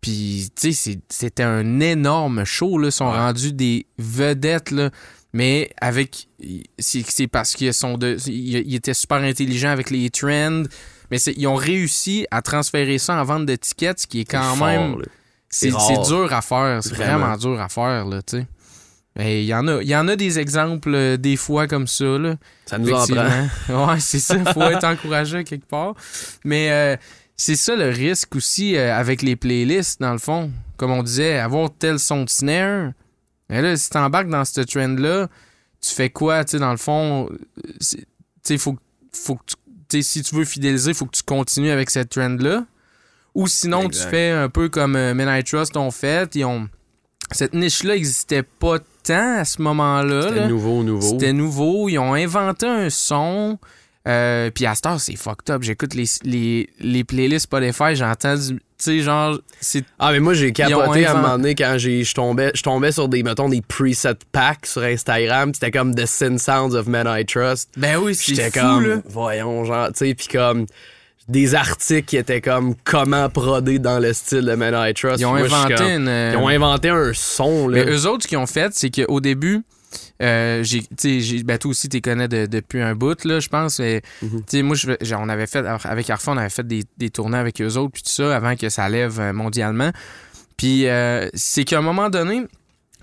Puis, 0.00 0.50
tu 0.54 0.72
sais, 0.72 0.98
c'était 1.08 1.42
un 1.42 1.80
énorme 1.80 2.44
show. 2.44 2.78
Là. 2.78 2.88
Ils 2.88 2.92
sont 2.92 3.06
Ouais. 3.10 3.16
rendus 3.18 3.52
des 3.52 3.86
vedettes, 3.98 4.70
là. 4.70 4.90
Mais 5.32 5.70
avec. 5.80 6.28
C'est 6.78 7.26
parce 7.26 7.54
qu'ils 7.54 7.74
sont 7.74 7.98
de. 7.98 8.16
Ils 8.28 8.74
étaient 8.74 8.94
super 8.94 9.18
intelligents 9.18 9.70
avec 9.70 9.90
les 9.90 10.08
trends. 10.10 10.62
Mais 11.10 11.18
ils 11.18 11.46
ont 11.46 11.54
réussi 11.54 12.26
à 12.30 12.42
transférer 12.42 12.98
ça 12.98 13.14
en 13.20 13.24
vente 13.24 13.46
de 13.46 13.54
tickets, 13.56 14.00
ce 14.00 14.06
qui 14.06 14.20
est 14.20 14.24
quand 14.24 14.56
même. 14.56 14.96
C'est 15.48 15.70
dur 15.70 16.28
à 16.32 16.42
faire. 16.42 16.80
C'est 16.82 16.94
Vraiment. 16.94 17.18
vraiment. 17.26 17.36
dur 17.36 17.60
à 17.60 17.68
faire, 17.68 18.04
là, 18.06 18.22
tu 18.22 18.38
sais. 18.38 18.46
Mais 19.16 19.42
il 19.42 19.46
y 19.46 19.54
en 19.54 19.66
a, 19.66 19.82
y 19.82 19.96
en 19.96 20.08
a 20.08 20.16
des 20.16 20.38
exemples 20.38 20.94
euh, 20.94 21.16
des 21.16 21.36
fois 21.36 21.66
comme 21.66 21.86
ça, 21.86 22.18
là. 22.18 22.36
Ça 22.66 22.76
nous 22.76 22.92
en 22.92 23.06
prend. 23.06 23.88
Ouais, 23.88 24.00
c'est 24.00 24.18
ça. 24.18 24.36
Faut 24.52 24.62
être 24.62 24.84
encouragé 24.84 25.42
quelque 25.42 25.66
part. 25.66 25.94
Mais 26.44 26.70
euh, 26.70 26.96
c'est 27.34 27.56
ça 27.56 27.74
le 27.76 27.88
risque 27.88 28.36
aussi 28.36 28.76
euh, 28.76 28.94
avec 28.94 29.22
les 29.22 29.34
playlists, 29.34 30.00
dans 30.00 30.12
le 30.12 30.18
fond. 30.18 30.50
Comme 30.76 30.90
on 30.90 31.02
disait, 31.02 31.38
avoir 31.38 31.70
tel 31.78 31.98
son 31.98 32.24
de 32.24 32.28
snare. 32.28 32.92
Mais 33.48 33.62
là, 33.62 33.74
si 33.76 33.88
t'embarques 33.88 34.28
dans 34.28 34.44
ce 34.44 34.60
trend-là, 34.60 35.28
tu 35.80 35.94
fais 35.94 36.10
quoi, 36.10 36.44
tu 36.44 36.52
sais, 36.52 36.58
dans 36.58 36.72
le 36.72 36.76
fond? 36.76 37.30
Tu 37.80 38.04
sais, 38.42 38.58
faut, 38.58 38.76
faut 39.12 39.36
que 39.36 39.44
tu. 39.88 40.02
si 40.02 40.22
tu 40.22 40.34
veux 40.34 40.44
fidéliser, 40.44 40.92
faut 40.92 41.06
que 41.06 41.16
tu 41.16 41.22
continues 41.22 41.70
avec 41.70 41.88
cette 41.88 42.10
trend-là. 42.10 42.66
Ou 43.34 43.46
sinon, 43.46 43.84
Exact. 43.84 44.04
tu 44.04 44.10
fais 44.10 44.30
un 44.30 44.50
peu 44.50 44.68
comme 44.68 44.92
Men 44.92 45.28
I 45.28 45.42
Trust 45.42 45.76
ont 45.78 45.90
fait. 45.90 46.34
Ils 46.34 46.44
ont... 46.44 46.68
Cette 47.32 47.54
niche-là 47.54 47.94
n'existait 47.94 48.42
pas 48.42 48.78
tant 49.04 49.38
à 49.38 49.44
ce 49.44 49.60
moment-là. 49.62 50.22
C'était 50.22 50.40
là. 50.40 50.48
nouveau, 50.48 50.82
nouveau. 50.82 51.10
C'était 51.10 51.32
nouveau. 51.32 51.88
Ils 51.88 51.98
ont 51.98 52.14
inventé 52.14 52.66
un 52.66 52.90
son. 52.90 53.58
Euh, 54.06 54.50
puis 54.54 54.66
à 54.66 54.74
cette 54.74 54.86
heure, 54.86 55.00
c'est 55.00 55.16
fucked 55.16 55.50
up. 55.50 55.62
J'écoute 55.62 55.94
les, 55.94 56.04
les, 56.22 56.70
les 56.78 57.04
playlists 57.04 57.44
Spotify, 57.44 57.96
j'entends 57.96 58.36
du. 58.36 58.54
Tu 58.78 58.84
sais, 58.84 58.98
genre, 59.00 59.38
c'est. 59.60 59.84
Ah, 59.98 60.12
mais 60.12 60.20
moi, 60.20 60.34
j'ai 60.34 60.52
capoté 60.52 61.06
à 61.06 61.12
un 61.12 61.22
moment 61.22 61.38
donné 61.38 61.54
quand 61.54 61.76
je 61.78 62.12
tombais, 62.14 62.52
je 62.54 62.62
tombais 62.62 62.92
sur 62.92 63.08
des, 63.08 63.22
mettons, 63.22 63.48
des 63.48 63.62
preset 63.62 64.14
packs 64.32 64.66
sur 64.66 64.82
Instagram. 64.82 65.52
C'était 65.54 65.70
comme 65.70 65.94
The 65.94 66.04
Sin 66.04 66.36
Sounds 66.36 66.74
of 66.74 66.86
Men 66.86 67.06
I 67.08 67.24
Trust. 67.24 67.70
Ben 67.76 67.96
oui, 67.96 68.14
J'étais 68.14 68.50
comme, 68.50 69.02
voyons, 69.06 69.64
genre, 69.64 69.88
tu 69.88 70.06
sais, 70.06 70.14
puis 70.14 70.28
comme 70.28 70.66
des 71.28 71.54
articles 71.54 72.04
qui 72.06 72.16
étaient 72.16 72.40
comme 72.40 72.74
comment 72.84 73.28
proder 73.28 73.78
dans 73.78 73.98
le 73.98 74.12
style 74.12 74.42
de 74.44 74.54
Men 74.54 74.74
I 74.76 74.94
Trust. 74.94 75.20
Ils 75.20 75.26
ont 75.26 75.30
Moi, 75.30 75.40
inventé 75.46 75.74
comme- 75.74 75.86
une. 75.86 76.08
euh, 76.08 76.30
Ils 76.34 76.36
ont 76.38 76.48
inventé 76.48 76.88
un 76.90 77.12
son, 77.14 77.68
là. 77.68 77.84
Mais 77.84 77.90
eux 77.90 78.06
autres, 78.06 78.22
ce 78.24 78.28
qu'ils 78.28 78.38
ont 78.38 78.46
fait, 78.46 78.72
c'est 78.74 78.90
qu'au 78.90 79.20
début, 79.20 79.62
euh, 80.22 80.62
j'ai, 80.62 80.82
tu 80.82 80.86
sais, 80.98 81.20
j'ai- 81.20 81.42
ben 81.42 81.58
toi 81.58 81.70
aussi, 81.72 81.88
tu 81.88 82.00
connais 82.00 82.28
de- 82.28 82.46
depuis 82.46 82.80
un 82.80 82.94
bout, 82.94 83.24
là, 83.24 83.40
je 83.40 83.48
pense. 83.48 83.80
mais, 83.80 84.02
Mhm. 84.22 84.62
moi, 84.62 84.76
genre, 85.00 85.20
on 85.22 85.28
avait 85.28 85.46
fait, 85.46 85.64
avec 85.66 86.08
Arfa, 86.10 86.30
on 86.32 86.36
avait 86.36 86.48
fait 86.50 86.66
des, 86.66 86.84
des 86.96 87.10
tournées 87.10 87.38
avec 87.38 87.60
eux 87.60 87.74
autres, 87.76 87.92
puis 87.92 88.02
tout 88.02 88.10
ça, 88.10 88.36
avant 88.36 88.54
que 88.56 88.68
ça 88.68 88.88
lève 88.88 89.18
euh, 89.18 89.32
mondialement. 89.32 89.90
Puis, 90.56 90.86
euh, 90.86 91.28
c'est 91.34 91.64
qu'à 91.64 91.78
un 91.78 91.82
moment 91.82 92.08
donné, 92.08 92.42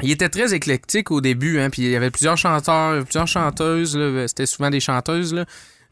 il 0.01 0.11
était 0.11 0.29
très 0.29 0.53
éclectique 0.53 1.11
au 1.11 1.19
début, 1.21 1.59
hein, 1.59 1.69
puis 1.69 1.83
il 1.83 1.91
y 1.91 1.95
avait 1.95 2.09
plusieurs 2.09 2.37
chanteurs, 2.37 3.03
plusieurs 3.03 3.27
chanteuses, 3.27 3.97
c'était 4.27 4.45
souvent 4.45 4.69
des 4.69 4.79
chanteuses. 4.79 5.33
Là. 5.33 5.45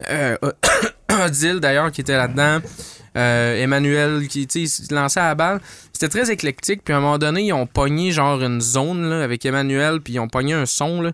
Euh, 0.09 0.35
Odile, 1.19 1.59
d'ailleurs, 1.59 1.91
qui 1.91 2.01
était 2.01 2.17
là-dedans. 2.17 2.59
Euh, 3.17 3.61
Emmanuel, 3.61 4.27
qui 4.29 4.47
se 4.69 4.93
lançait 4.93 5.19
à 5.19 5.27
la 5.29 5.35
balle. 5.35 5.61
C'était 5.91 6.07
très 6.07 6.31
éclectique, 6.31 6.81
puis 6.83 6.93
à 6.93 6.97
un 6.97 7.01
moment 7.01 7.17
donné, 7.17 7.43
ils 7.47 7.53
ont 7.53 7.67
pogné 7.67 8.11
genre 8.11 8.41
une 8.41 8.61
zone 8.61 9.09
là, 9.09 9.23
avec 9.23 9.45
Emmanuel, 9.45 9.99
puis 10.01 10.13
ils 10.13 10.19
ont 10.19 10.29
pogné 10.29 10.53
un 10.53 10.65
son. 10.65 11.01
Là. 11.01 11.11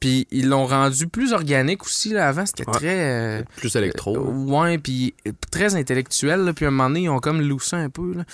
Puis 0.00 0.28
ils 0.30 0.48
l'ont 0.48 0.66
rendu 0.66 1.08
plus 1.08 1.32
organique 1.32 1.84
aussi. 1.84 2.10
Là. 2.10 2.28
Avant, 2.28 2.46
c'était 2.46 2.66
Ouais. 2.68 2.74
très. 2.74 3.10
euh, 3.10 3.42
Plus 3.56 3.74
électro. 3.74 4.16
euh, 4.16 4.30
ouais, 4.30 4.78
puis 4.78 5.14
très 5.50 5.74
intellectuel. 5.74 6.40
Là, 6.44 6.52
puis 6.52 6.66
à 6.66 6.68
un 6.68 6.70
moment 6.70 6.88
donné, 6.88 7.00
ils 7.02 7.08
ont 7.08 7.18
comme 7.18 7.40
loussé 7.40 7.74
un 7.74 7.90
peu. 7.90 8.14
Là. 8.14 8.24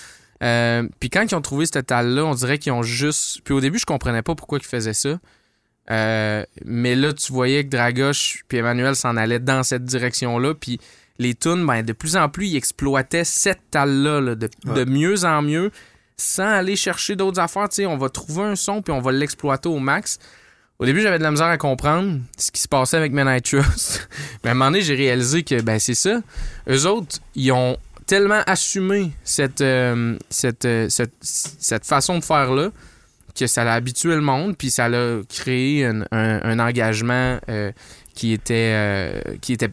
Euh, 0.43 0.87
puis 0.99 1.09
quand 1.09 1.23
ils 1.23 1.33
ont 1.33 1.41
trouvé 1.41 1.65
cette 1.65 1.77
étal-là, 1.77 2.23
on 2.25 2.35
dirait 2.35 2.59
qu'ils 2.59 2.73
ont 2.73 2.83
juste. 2.83 3.39
Puis 3.43 3.53
au 3.53 3.61
début, 3.61 3.79
je 3.79 3.85
comprenais 3.85 4.21
pas 4.21 4.35
pourquoi 4.35 4.59
ils 4.61 4.65
faisaient 4.65 4.93
ça. 4.93 5.17
Euh, 5.91 6.43
mais 6.63 6.95
là, 6.95 7.13
tu 7.13 7.31
voyais 7.31 7.63
que 7.63 7.69
Dragoche 7.69 8.43
puis 8.47 8.57
Emmanuel 8.57 8.95
s'en 8.95 9.17
allaient 9.17 9.39
dans 9.39 9.63
cette 9.63 9.85
direction-là. 9.85 10.53
Puis 10.55 10.79
les 11.19 11.35
tunes, 11.35 11.65
ben, 11.65 11.83
de 11.83 11.93
plus 11.93 12.15
en 12.15 12.29
plus, 12.29 12.47
ils 12.47 12.57
exploitaient 12.57 13.23
cette 13.23 13.61
talle-là 13.71 14.21
là, 14.21 14.35
de, 14.35 14.49
de 14.65 14.85
mieux 14.85 15.25
en 15.25 15.41
mieux 15.41 15.71
sans 16.17 16.47
aller 16.47 16.75
chercher 16.75 17.15
d'autres 17.15 17.39
affaires. 17.39 17.69
Tu 17.69 17.75
sais, 17.77 17.85
on 17.85 17.97
va 17.97 18.09
trouver 18.09 18.43
un 18.43 18.55
son 18.55 18.81
puis 18.81 18.93
on 18.93 19.01
va 19.01 19.11
l'exploiter 19.11 19.69
au 19.69 19.79
max. 19.79 20.19
Au 20.77 20.85
début, 20.85 21.01
j'avais 21.01 21.17
de 21.17 21.23
la 21.23 21.31
misère 21.31 21.47
à 21.47 21.57
comprendre 21.57 22.19
ce 22.37 22.51
qui 22.51 22.61
se 22.61 22.67
passait 22.67 22.97
avec 22.97 23.13
Men 23.13 23.27
I 23.29 23.41
Trust. 23.41 24.09
Mais 24.43 24.49
à 24.49 24.51
un 24.51 24.55
moment 24.55 24.71
donné, 24.71 24.81
j'ai 24.81 24.95
réalisé 24.95 25.43
que 25.43 25.61
ben, 25.61 25.79
c'est 25.79 25.95
ça. 25.95 26.19
Eux 26.69 26.85
autres, 26.85 27.19
ils 27.35 27.51
ont 27.51 27.77
tellement 28.07 28.41
assumé 28.45 29.11
cette, 29.23 29.61
euh, 29.61 30.17
cette, 30.29 30.65
euh, 30.65 30.87
cette, 30.89 31.13
cette 31.21 31.85
façon 31.85 32.19
de 32.19 32.23
faire-là 32.23 32.71
que 33.37 33.47
ça 33.47 33.63
l'a 33.63 33.73
habitué 33.73 34.15
le 34.15 34.21
monde, 34.21 34.55
puis 34.57 34.69
ça 34.71 34.87
l'a 34.89 35.19
créé 35.29 35.85
un, 35.85 36.01
un- 36.11 36.41
un 36.43 36.59
engagement 36.59 37.37
euh, 37.49 37.71
qui 38.13 38.31
était 38.33 38.71
euh, 38.73 39.21
qui 39.41 39.53
était 39.53 39.69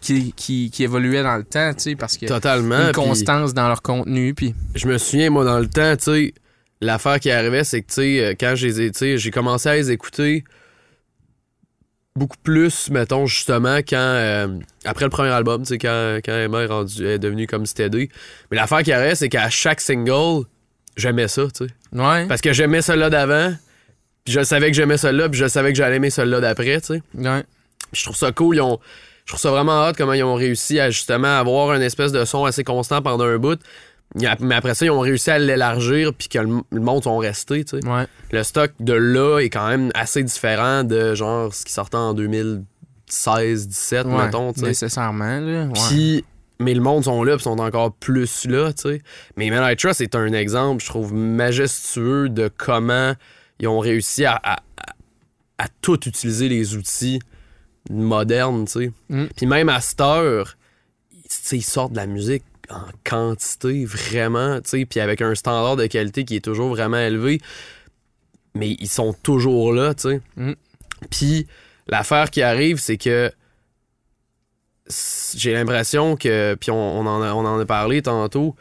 qui, 0.00 0.32
qui, 0.32 0.70
qui 0.70 0.82
évoluait 0.84 1.22
dans 1.22 1.36
le 1.36 1.44
temps, 1.44 1.72
tu 1.74 1.80
sais, 1.80 1.96
parce 1.96 2.16
que 2.18 2.26
Totalement. 2.26 2.88
une 2.88 2.92
constance 2.92 3.54
dans 3.54 3.68
leur 3.68 3.80
contenu, 3.82 4.34
puis 4.34 4.54
Je 4.74 4.86
me 4.88 4.98
souviens, 4.98 5.30
moi, 5.30 5.44
dans 5.44 5.58
le 5.58 5.66
temps, 5.68 5.96
tu 5.96 6.04
sais, 6.04 6.34
l'affaire 6.80 7.18
qui 7.20 7.30
arrivait, 7.30 7.64
c'est 7.64 7.80
que, 7.82 7.86
tu 7.88 7.94
sais, 7.94 8.20
euh, 8.24 8.34
quand 8.38 8.54
je 8.56 8.66
les 8.66 8.80
ai- 8.82 8.90
tu 8.90 8.98
sais, 8.98 9.16
j'ai 9.18 9.30
commencé 9.30 9.68
à 9.68 9.76
les 9.76 9.90
écouter 9.90 10.44
beaucoup 12.16 12.36
plus, 12.42 12.90
mettons, 12.90 13.26
justement, 13.26 13.78
quand. 13.78 13.96
euh, 13.96 14.58
après 14.84 15.04
le 15.04 15.10
premier 15.10 15.30
album, 15.30 15.62
tu 15.62 15.68
sais, 15.68 15.78
quand, 15.78 16.18
quand 16.24 16.32
Emma 16.32 16.62
est, 16.62 16.66
rendue- 16.66 17.06
est 17.06 17.18
devenue 17.18 17.46
comme 17.46 17.66
Steady. 17.66 18.08
Mais 18.50 18.56
l'affaire 18.56 18.82
qui 18.82 18.92
arrivait, 18.92 19.14
c'est 19.14 19.28
qu'à 19.28 19.48
chaque 19.50 19.80
single, 19.80 20.44
j'aimais 20.96 21.28
ça, 21.28 21.42
tu 21.54 21.66
sais. 21.66 21.72
ouais, 21.98 22.26
Parce 22.26 22.40
que 22.40 22.52
j'aimais 22.52 22.82
celui-là 22.82 23.10
d'avant, 23.10 23.54
puis 24.24 24.32
je 24.34 24.42
savais 24.42 24.68
que 24.70 24.76
j'aimais 24.76 24.96
celui-là, 24.96 25.28
puis 25.28 25.38
je 25.38 25.46
savais 25.46 25.72
que 25.72 25.76
j'allais 25.78 25.96
aimer 25.96 26.10
celui-là 26.10 26.40
d'après, 26.40 26.80
tu 26.80 26.86
sais. 26.86 27.02
ouais, 27.14 27.42
Puis 27.92 28.00
je 28.00 28.04
trouve 28.04 28.16
ça 28.16 28.32
cool. 28.32 28.56
Ils 28.56 28.60
ont, 28.62 28.78
je 29.24 29.32
trouve 29.32 29.40
ça 29.40 29.50
vraiment 29.50 29.86
hot 29.88 29.92
comment 29.96 30.12
ils 30.14 30.22
ont 30.24 30.34
réussi 30.34 30.80
à 30.80 30.90
justement 30.90 31.38
avoir 31.38 31.74
une 31.74 31.82
espèce 31.82 32.12
de 32.12 32.24
son 32.24 32.44
assez 32.44 32.64
constant 32.64 33.02
pendant 33.02 33.24
un 33.24 33.38
bout. 33.38 33.58
Mais 34.14 34.54
après 34.54 34.74
ça, 34.74 34.84
ils 34.84 34.90
ont 34.90 35.00
réussi 35.00 35.30
à 35.30 35.38
l'élargir 35.38 36.12
puis 36.14 36.28
que 36.28 36.38
le, 36.38 36.60
le 36.70 36.80
monde 36.80 37.02
sont 37.02 37.16
restés. 37.18 37.64
tu 37.64 37.80
sais. 37.80 37.86
ouais, 37.88 38.06
Le 38.30 38.42
stock 38.44 38.70
de 38.78 38.92
là 38.92 39.40
est 39.40 39.48
quand 39.50 39.66
même 39.68 39.90
assez 39.94 40.22
différent 40.22 40.84
de 40.84 41.14
genre 41.14 41.52
ce 41.52 41.64
qui 41.64 41.72
sortait 41.72 41.96
en 41.96 42.14
2016-17, 42.14 44.06
ouais, 44.06 44.24
mettons. 44.24 44.52
tu 44.52 44.60
sais. 44.60 44.66
nécessairement, 44.66 45.40
là, 45.40 45.64
ouais. 45.64 45.72
Puis, 45.88 46.24
mais 46.60 46.74
le 46.74 46.80
monde 46.80 47.04
sont 47.04 47.24
là, 47.24 47.34
puis 47.36 47.42
sont 47.42 47.58
encore 47.58 47.92
plus 47.94 48.46
là, 48.46 48.72
tu 48.72 48.82
sais. 48.82 49.02
Mais 49.36 49.50
Man 49.50 49.68
I 49.70 49.76
Trust 49.76 50.00
est 50.00 50.14
un 50.14 50.32
exemple, 50.32 50.82
je 50.82 50.88
trouve, 50.88 51.12
majestueux 51.12 52.28
de 52.28 52.48
comment 52.48 53.14
ils 53.58 53.68
ont 53.68 53.80
réussi 53.80 54.24
à, 54.24 54.40
à, 54.44 55.68
tout 55.80 56.08
utiliser 56.08 56.48
les 56.48 56.76
outils 56.76 57.20
modernes, 57.90 58.66
tu 58.66 58.72
sais. 58.72 58.92
Mm. 59.08 59.26
Puis 59.36 59.46
même 59.46 59.68
à 59.68 59.80
cette 59.80 60.00
heure, 60.00 60.56
ils 61.52 61.62
sortent 61.62 61.92
de 61.92 61.96
la 61.96 62.06
musique 62.06 62.44
en 62.70 62.84
quantité, 63.04 63.84
vraiment, 63.84 64.60
tu 64.60 64.70
sais, 64.70 64.86
puis 64.86 65.00
avec 65.00 65.22
un 65.22 65.34
standard 65.34 65.76
de 65.76 65.86
qualité 65.86 66.24
qui 66.24 66.36
est 66.36 66.44
toujours 66.44 66.68
vraiment 66.68 66.98
élevé. 66.98 67.40
Mais 68.54 68.76
ils 68.78 68.88
sont 68.88 69.12
toujours 69.12 69.72
là, 69.72 69.94
tu 69.94 70.08
sais. 70.08 70.20
Mm. 70.36 70.52
Puis 71.10 71.46
l'affaire 71.88 72.30
qui 72.30 72.42
arrive, 72.42 72.78
c'est 72.78 72.96
que 72.96 73.32
j'ai 75.36 75.52
l'impression 75.52 76.16
que, 76.16 76.54
puis 76.60 76.70
on, 76.70 76.98
on 77.00 77.06
en 77.06 77.22
a, 77.22 77.32
on 77.32 77.44
en 77.46 77.58
a 77.58 77.64
parlé 77.64 78.02
tantôt, 78.02 78.54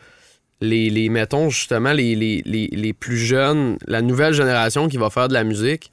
les, 0.62 0.90
les 0.90 1.10
mettons 1.10 1.50
justement, 1.50 1.92
les, 1.92 2.16
les, 2.16 2.42
les, 2.46 2.68
les 2.68 2.94
plus 2.94 3.18
jeunes, 3.18 3.78
la 3.88 4.02
nouvelle 4.02 4.34
génération 4.34 4.88
qui 4.88 4.98
va 4.98 5.10
faire 5.10 5.28
de 5.28 5.34
la 5.34 5.44
musique, 5.44 5.92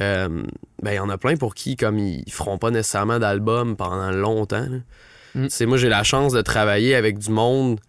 euh, 0.00 0.28
ben 0.82 0.92
il 0.92 0.96
y 0.96 0.98
en 0.98 1.08
a 1.10 1.18
plein 1.18 1.36
pour 1.36 1.54
qui, 1.54 1.76
comme 1.76 1.98
ils 1.98 2.30
feront 2.32 2.58
pas 2.58 2.70
nécessairement 2.70 3.18
d'album 3.18 3.76
pendant 3.76 4.10
longtemps. 4.10 4.66
Mm. 5.34 5.48
Moi, 5.66 5.76
j'ai 5.76 5.88
la 5.88 6.02
chance 6.02 6.32
de 6.32 6.40
travailler 6.40 6.94
avec 6.94 7.18
du 7.18 7.30
monde 7.30 7.80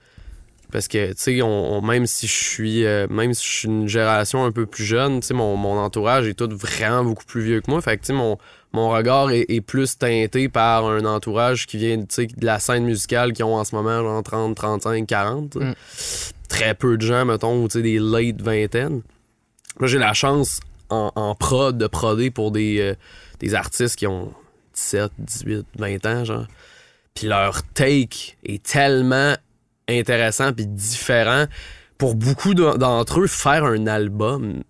parce 0.72 0.90
que, 0.90 1.10
tu 1.12 1.16
sais, 1.18 1.42
on, 1.42 1.78
on- 1.78 1.82
même 1.82 2.06
si 2.06 2.28
je 2.28 2.34
suis 2.34 2.86
euh, 2.86 3.08
même 3.10 3.34
si 3.34 3.46
je 3.46 3.52
suis 3.52 3.68
une 3.70 3.88
génération 3.88 4.44
un 4.44 4.52
peu 4.52 4.66
plus 4.66 4.84
jeune, 4.84 5.22
tu 5.22 5.28
sais, 5.28 5.34
mon, 5.34 5.56
mon 5.56 5.78
entourage 5.78 6.28
est 6.28 6.34
tout 6.34 6.50
vraiment 6.52 7.06
beaucoup 7.06 7.24
plus 7.26 7.42
vieux 7.42 7.62
que 7.62 7.72
moi. 7.72 7.82
Fait 7.82 7.96
que, 7.96 8.02
tu 8.02 8.08
sais, 8.08 8.14
mon, 8.14 8.38
mon 8.74 8.90
regard 8.90 9.32
est, 9.32 9.46
est 9.50 9.62
plus 9.62 9.98
teinté 9.98 10.50
par 10.50 10.86
un 10.86 11.06
entourage 11.06 11.66
qui 11.68 11.78
vient, 11.78 11.98
de 11.98 12.06
la 12.46 12.60
scène 12.60 12.84
musicale 12.86 13.34
qui 13.34 13.44
ont 13.44 13.56
en 13.56 13.64
ce 13.64 13.74
moment, 13.76 14.02
genre 14.02 14.22
30, 14.24 14.56
35, 14.56 15.08
40. 15.08 15.50
tu 15.52 15.60
sais. 15.60 15.66
Mm. 15.66 15.74
Très 16.50 16.74
peu 16.76 16.98
de 16.98 17.02
gens, 17.06 17.26
mettons, 17.26 17.68
sais, 17.70 17.82
des 17.82 18.00
late 18.00 18.42
vingtaines. 18.42 19.02
Moi, 19.80 19.88
j'ai 19.88 19.98
la 20.00 20.14
chance 20.14 20.60
en, 20.90 21.12
en 21.16 21.36
prod 21.36 21.78
de 21.78 21.88
proder 21.88 22.32
pour 22.32 22.52
des, 22.52 22.80
euh, 22.80 22.96
des 23.40 23.54
artistes 23.56 23.96
qui 23.98 24.08
ont 24.08 24.34
17, 24.76 25.12
18, 25.18 25.66
20 25.78 26.06
ans, 26.06 26.24
genre. 26.26 26.46
Puis 27.14 27.28
leur 27.28 27.64
take 27.74 28.38
est 28.46 28.64
tellement 28.64 29.36
intéressant 29.90 30.54
puis 30.54 30.68
différent. 30.68 31.46
Pour 31.98 32.16
beaucoup 32.16 32.54
d'en- 32.54 32.76
d'entre 32.78 33.22
eux, 33.22 33.28
faire 33.28 33.64
un 33.66 33.88
album, 33.88 34.62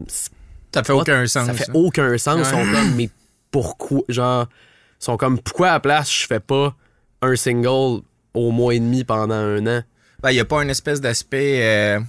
Ça 0.74 0.84
fait 0.84 0.94
aucun 0.94 1.28
sens. 1.28 1.46
ça 1.46 1.54
fait 1.54 1.70
aucun 1.74 2.18
sens. 2.18 2.50
Comme, 2.50 2.96
mais 2.96 3.10
pourquoi, 3.52 4.02
genre, 4.10 4.48
sont 5.00 5.18
comme, 5.18 5.40
pourquoi 5.40 5.70
à 5.70 5.74
la 5.74 5.80
place, 5.80 6.12
je 6.14 6.26
fais 6.28 6.40
pas 6.40 6.76
un 7.22 7.36
single 7.36 8.02
au 8.34 8.52
mois 8.52 8.74
et 8.76 8.80
demi 8.80 9.04
pendant 9.04 9.36
un 9.36 9.66
an? 9.68 9.84
Ben, 10.22 10.32
y 10.32 10.40
a 10.40 10.46
pas 10.46 10.64
une 10.64 10.70
espèce 10.70 11.00
d'aspect, 11.02 11.62
euh, 11.64 12.00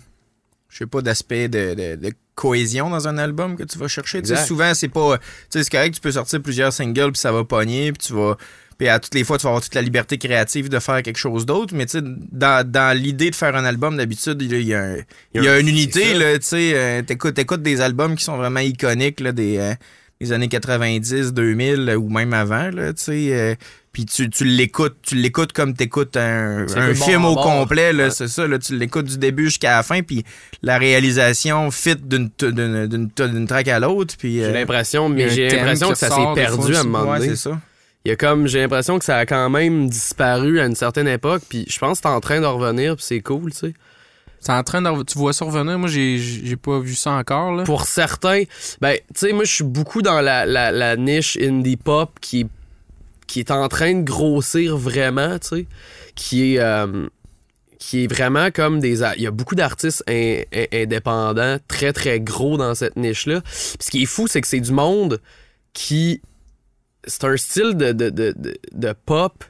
je 0.70 0.78
sais 0.78 0.86
pas, 0.86 1.02
d'aspect 1.02 1.48
de, 1.48 1.74
de- 1.74 1.96
de 1.96 2.12
cohésion 2.34 2.88
dans 2.90 3.08
un 3.08 3.18
album 3.18 3.56
que 3.56 3.64
tu 3.64 3.78
vas 3.78 3.88
chercher. 3.88 4.22
Tu 4.22 4.28
sais, 4.28 4.36
souvent, 4.46 4.72
c'est 4.74 4.88
pas. 4.88 5.18
Tu 5.18 5.24
sais, 5.50 5.64
c'est 5.64 5.70
correct, 5.70 5.94
tu 5.94 6.00
peux 6.00 6.12
sortir 6.12 6.40
plusieurs 6.40 6.72
singles, 6.72 7.12
puis 7.12 7.20
ça 7.20 7.32
va 7.32 7.44
pogner, 7.44 7.92
puis 7.92 8.06
tu 8.06 8.12
vas. 8.14 8.36
Puis 8.78 8.86
à 8.88 9.00
toutes 9.00 9.14
les 9.14 9.24
fois, 9.24 9.38
tu 9.38 9.42
vas 9.42 9.48
avoir 9.50 9.62
toute 9.62 9.74
la 9.74 9.82
liberté 9.82 10.18
créative 10.18 10.68
de 10.68 10.78
faire 10.78 11.02
quelque 11.02 11.16
chose 11.18 11.44
d'autre. 11.44 11.74
Mais 11.74 11.84
tu 11.86 11.98
sais, 11.98 12.04
dans, 12.04 12.64
dans 12.70 12.96
l'idée 12.96 13.28
de 13.30 13.34
faire 13.34 13.56
un 13.56 13.64
album, 13.64 13.96
d'habitude, 13.96 14.40
il 14.40 14.52
y 14.52 14.54
a, 14.54 14.58
il 14.60 14.68
y 14.68 14.74
a 14.74 14.80
un- 14.82 14.96
il 15.34 15.42
y 15.42 15.48
a 15.48 15.58
une 15.58 15.66
unité. 15.68 16.12
Tu 16.38 16.46
sais, 16.46 16.72
euh, 16.76 17.02
t'écoutes, 17.02 17.34
t'écoutes 17.34 17.62
des 17.62 17.80
albums 17.80 18.14
qui 18.14 18.22
sont 18.22 18.36
vraiment 18.36 18.60
iconiques 18.60 19.18
là, 19.18 19.32
des, 19.32 19.58
euh, 19.58 19.74
des 20.20 20.32
années 20.32 20.48
90, 20.48 21.32
2000 21.32 21.88
euh, 21.88 21.94
ou 21.96 22.08
même 22.08 22.32
avant. 22.32 22.70
Là, 22.70 22.92
tu 22.92 23.02
sais, 23.04 23.28
euh, 23.32 23.54
puis 23.92 24.04
tu, 24.04 24.28
tu 24.30 24.44
l'écoutes, 24.44 24.96
tu 25.02 25.14
l'écoutes 25.14 25.52
comme 25.52 25.74
t'écoutes 25.74 26.16
un, 26.16 26.66
un 26.76 26.94
film 26.94 27.24
au 27.24 27.34
bord. 27.34 27.44
complet. 27.44 27.92
Là, 27.92 28.04
Ouais. 28.04 28.10
C'est 28.10 28.28
ça, 28.28 28.46
là, 28.46 28.58
tu 28.58 28.76
l'écoutes 28.76 29.06
du 29.06 29.18
début 29.18 29.44
jusqu'à 29.44 29.76
la 29.76 29.82
fin, 29.82 30.02
puis 30.02 30.24
la 30.62 30.78
réalisation 30.78 31.70
fit 31.70 31.96
d'une 31.96 32.30
t- 32.30 32.50
d'une 32.52 32.86
d'une 32.86 33.10
t- 33.10 33.28
d'une 33.28 33.46
track 33.46 33.68
à 33.68 33.78
l'autre. 33.80 34.14
Puis, 34.18 34.38
J'ai 34.38 34.44
euh, 34.46 34.52
l'impression, 34.52 35.08
mais 35.08 35.28
j'ai 35.28 35.48
l'impression 35.48 35.90
que 35.90 35.98
ça 35.98 36.10
s'est 36.10 36.34
perdu 36.34 36.74
à 36.74 36.80
un 36.80 36.84
moment 36.84 37.10
ouais, 37.12 37.18
donné. 37.18 37.30
c'est 37.30 37.36
ça. 37.50 37.60
Il 38.04 38.08
y 38.08 38.12
a 38.12 38.16
comme, 38.16 38.46
j'ai 38.46 38.60
l'impression 38.60 38.98
que 38.98 39.04
ça 39.04 39.16
a 39.18 39.26
quand 39.26 39.50
même 39.50 39.88
disparu 39.88 40.60
à 40.60 40.66
une 40.66 40.76
certaine 40.76 41.08
époque, 41.08 41.42
puis 41.48 41.64
je 41.68 41.78
pense 41.78 41.98
que 42.00 42.08
c'est 42.08 42.14
en 42.14 42.20
train 42.20 42.40
de 42.40 42.46
revenir, 42.46 42.96
puis 42.96 43.04
c'est 43.06 43.20
cool, 43.20 43.50
tu 43.52 43.58
sais. 43.58 43.74
C'est 44.40 44.52
en 44.52 44.62
train. 44.62 44.82
Tu 45.04 45.18
vois 45.18 45.32
ça 45.32 45.44
revenir? 45.44 45.78
Moi, 45.78 45.88
j'ai 45.88 46.56
pas 46.56 46.78
vu 46.78 46.94
ça 46.94 47.12
encore, 47.12 47.52
là. 47.52 47.64
Pour 47.64 47.84
certains, 47.86 48.44
ben, 48.80 48.96
tu 48.96 49.02
sais, 49.16 49.32
moi, 49.32 49.44
je 49.44 49.52
suis 49.52 49.64
beaucoup 49.64 50.02
dans 50.02 50.20
la, 50.20 50.46
la, 50.46 50.96
niche 50.96 51.36
indie 51.40 51.76
pop 51.76 52.10
qui, 52.20 52.46
qui 53.26 53.40
est 53.40 53.50
en 53.50 53.68
train 53.68 53.94
de 53.94 54.02
grossir 54.02 54.76
vraiment, 54.76 55.38
tu 55.38 55.48
sais, 55.48 55.66
qui 56.14 56.54
est, 56.54 56.58
euh, 56.60 57.08
qui 57.78 58.04
est 58.04 58.06
vraiment 58.06 58.50
comme 58.50 58.80
des... 58.80 59.02
Il 59.16 59.22
y 59.22 59.26
a 59.26 59.30
beaucoup 59.30 59.54
d'artistes 59.54 60.02
in- 60.08 60.42
in- 60.54 60.66
indépendants 60.72 61.58
très, 61.68 61.92
très 61.92 62.20
gros 62.20 62.56
dans 62.56 62.74
cette 62.74 62.96
niche-là. 62.96 63.42
Ce 63.44 63.90
qui 63.90 64.02
est 64.02 64.06
fou, 64.06 64.28
c'est 64.28 64.40
que 64.40 64.48
c'est 64.48 64.60
du 64.60 64.72
monde 64.72 65.20
qui... 65.72 66.20
C'est 67.04 67.24
un 67.24 67.36
style 67.36 67.74
de, 67.74 67.92
de, 67.92 68.10
de, 68.10 68.34
de 68.72 68.94
pop 69.06 69.44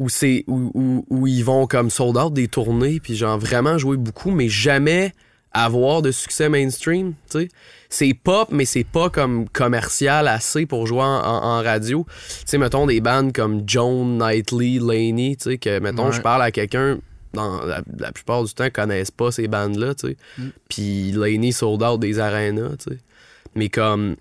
où 0.00 0.08
c'est 0.08 0.44
où, 0.48 0.72
où, 0.74 1.04
où 1.10 1.26
ils 1.28 1.44
vont 1.44 1.66
comme 1.68 1.90
sold 1.90 2.16
out 2.16 2.32
des 2.32 2.48
tournées 2.48 2.98
puis 2.98 3.14
genre 3.14 3.38
vraiment 3.38 3.78
jouer 3.78 3.96
beaucoup 3.96 4.32
mais 4.32 4.48
jamais 4.48 5.12
avoir 5.52 6.00
de 6.00 6.10
succès 6.10 6.48
mainstream 6.48 7.14
tu 7.30 7.42
sais. 7.42 7.48
C'est 7.88 8.14
pop 8.14 8.48
mais 8.50 8.64
c'est 8.64 8.84
pas 8.84 9.10
comme 9.10 9.48
commercial 9.48 10.26
assez 10.26 10.64
pour 10.64 10.86
jouer 10.86 11.02
en, 11.02 11.62
radio. 11.62 12.06
Tu 12.08 12.42
sais 12.46 12.58
mettons 12.58 12.86
des 12.86 13.00
bandes 13.00 13.32
comme 13.32 13.62
Joan 13.66 14.16
Knightley 14.16 14.78
Laney 14.80 15.36
tu 15.36 15.50
sais 15.50 15.58
que 15.58 15.78
mettons 15.78 16.06
Ouais. 16.06 16.12
je 16.12 16.20
parle 16.20 16.42
à 16.42 16.50
quelqu'un 16.50 16.98
dans 17.34 17.64
la, 17.64 17.82
la 17.98 18.10
plupart 18.10 18.42
du 18.42 18.52
temps 18.54 18.70
connaissent 18.70 19.10
pas 19.12 19.30
ces 19.30 19.48
bandes 19.48 19.76
là 19.76 19.94
tu 19.94 20.08
sais. 20.08 20.16
Puis 20.68 21.12
Laney 21.12 21.52
sold 21.52 21.82
out 21.82 22.00
des 22.00 22.18
arénas 22.18 22.76
tu 22.78 22.94
sais. 22.94 22.98
Mais 23.54 23.68
comme 23.68 24.16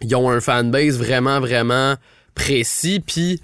ils 0.00 0.14
ont 0.14 0.30
un 0.30 0.40
fanbase 0.40 0.98
vraiment, 0.98 1.40
vraiment 1.40 1.96
précis, 2.34 3.00
puis 3.00 3.40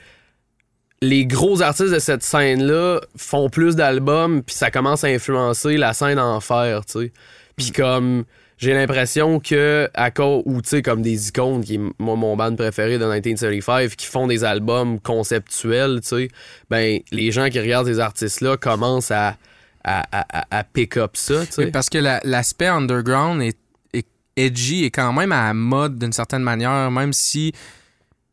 les 1.03 1.27
gros 1.27 1.61
artistes 1.63 1.93
de 1.93 1.99
cette 1.99 2.23
scène-là 2.23 3.01
font 3.17 3.51
plus 3.51 3.77
d'albums, 3.77 4.43
puis 4.43 4.55
ça 4.55 4.71
commence 4.71 5.05
à 5.05 5.09
influencer 5.09 5.77
la 5.77 5.93
scène 5.93 6.19
enfer, 6.19 6.85
tu 6.87 7.01
sais. 7.01 7.13
Puis 7.57 7.71
comme 7.73 8.25
j'ai 8.59 8.73
l'impression 8.73 9.39
que 9.39 9.91
à 9.93 10.11
cause 10.11 10.43
ou 10.47 10.63
tu 10.63 10.71
sais 10.71 10.83
comme 10.83 11.03
des 11.03 11.29
icônes 11.29 11.63
qui 11.63 11.75
est 11.75 11.81
moi 11.99 12.17
mon 12.17 12.37
band 12.37 12.55
préféré 12.57 12.99
de 12.99 13.05
1975 13.05 13.95
qui 13.97 14.07
font 14.07 14.27
des 14.27 14.45
albums 14.45 14.99
conceptuels 14.99 16.01
tu 16.01 16.09
sais 16.09 16.29
ben 16.71 17.01
les 17.13 17.33
gens 17.33 17.51
qui 17.51 17.61
regardent 17.61 17.87
ces 17.87 18.01
artistes 18.01 18.41
là 18.41 18.57
commencent 18.57 19.11
à 19.11 19.37
à, 19.85 20.05
à, 20.11 20.59
à 20.59 20.65
pick 20.65 20.97
up 20.97 21.17
ça 21.19 21.45
tu 21.45 21.53
sais 21.53 21.65
Oui, 21.67 21.71
parce 21.71 21.91
que 21.91 21.99
la- 21.99 22.21
l'aspect 22.25 22.67
underground 22.67 23.43
est, 23.43 23.59
est 23.93 24.07
edgy 24.37 24.85
et 24.85 24.91
quand 24.91 25.13
même 25.13 25.33
à 25.33 25.49
la 25.49 25.55
mode 25.55 25.99
d'une 25.99 26.13
certaine 26.13 26.43
manière, 26.43 26.91
même 26.91 27.13
si. 27.13 27.53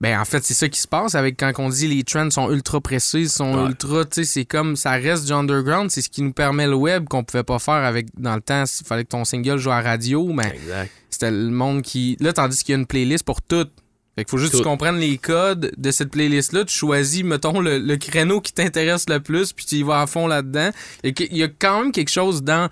Ben, 0.03 0.19
en 0.19 0.25
fait, 0.25 0.43
c'est 0.43 0.53
ça 0.53 0.67
qui 0.67 0.79
se 0.81 0.87
passe 0.87 1.15
avec 1.15 1.37
quand 1.39 1.51
on 1.59 1.69
dit 1.69 1.87
les 1.87 2.03
trends 2.03 2.29
sont 2.29 2.51
ultra 2.51 2.81
précises, 2.81 3.31
sont 3.33 3.55
Ouais. 3.55 3.69
ultra, 3.69 4.03
tu 4.03 4.15
sais, 4.15 4.23
c'est 4.25 4.45
comme 4.45 4.75
ça 4.75 4.91
reste 4.91 5.25
du 5.25 5.31
underground, 5.31 5.89
c'est 5.91 6.01
ce 6.01 6.09
qui 6.09 6.21
nous 6.21 6.33
permet 6.33 6.67
le 6.67 6.75
web 6.75 7.07
qu'on 7.07 7.23
pouvait 7.23 7.43
pas 7.43 7.57
faire 7.57 7.75
avec 7.85 8.07
dans 8.19 8.35
le 8.35 8.41
temps, 8.41 8.65
s'il 8.65 8.85
fallait 8.85 9.05
que 9.05 9.09
ton 9.09 9.23
single 9.23 9.57
joue 9.57 9.71
à 9.71 9.81
radio, 9.81 10.27
mais 10.33 10.53
exact 10.55 10.91
c'était 11.09 11.31
le 11.31 11.49
monde 11.51 11.83
qui. 11.83 12.17
Là, 12.19 12.33
tandis 12.33 12.63
qu'il 12.63 12.73
y 12.73 12.75
a 12.75 12.79
une 12.79 12.87
playlist 12.87 13.23
pour 13.23 13.41
tout. 13.41 13.67
Fait 14.15 14.25
qu'il 14.25 14.29
faut 14.31 14.37
juste 14.37 14.51
que 14.53 14.57
tu 14.57 14.63
comprennes 14.63 14.97
les 14.97 15.17
codes 15.17 15.71
de 15.77 15.91
cette 15.91 16.09
playlist-là. 16.11 16.65
Tu 16.65 16.75
choisis, 16.75 17.23
mettons, 17.23 17.59
le, 17.61 17.77
le 17.79 17.97
créneau 17.97 18.41
qui 18.41 18.51
t'intéresse 18.53 19.07
le 19.09 19.19
plus, 19.19 19.53
puis 19.53 19.65
tu 19.65 19.75
y 19.75 19.83
vas 19.83 20.01
à 20.01 20.07
fond 20.07 20.27
là-dedans. 20.27 20.69
Et 21.03 21.13
qu'il 21.13 21.35
y 21.35 21.43
a 21.43 21.47
quand 21.47 21.81
même 21.81 21.91
quelque 21.91 22.11
chose 22.11 22.43
dans, 22.43 22.69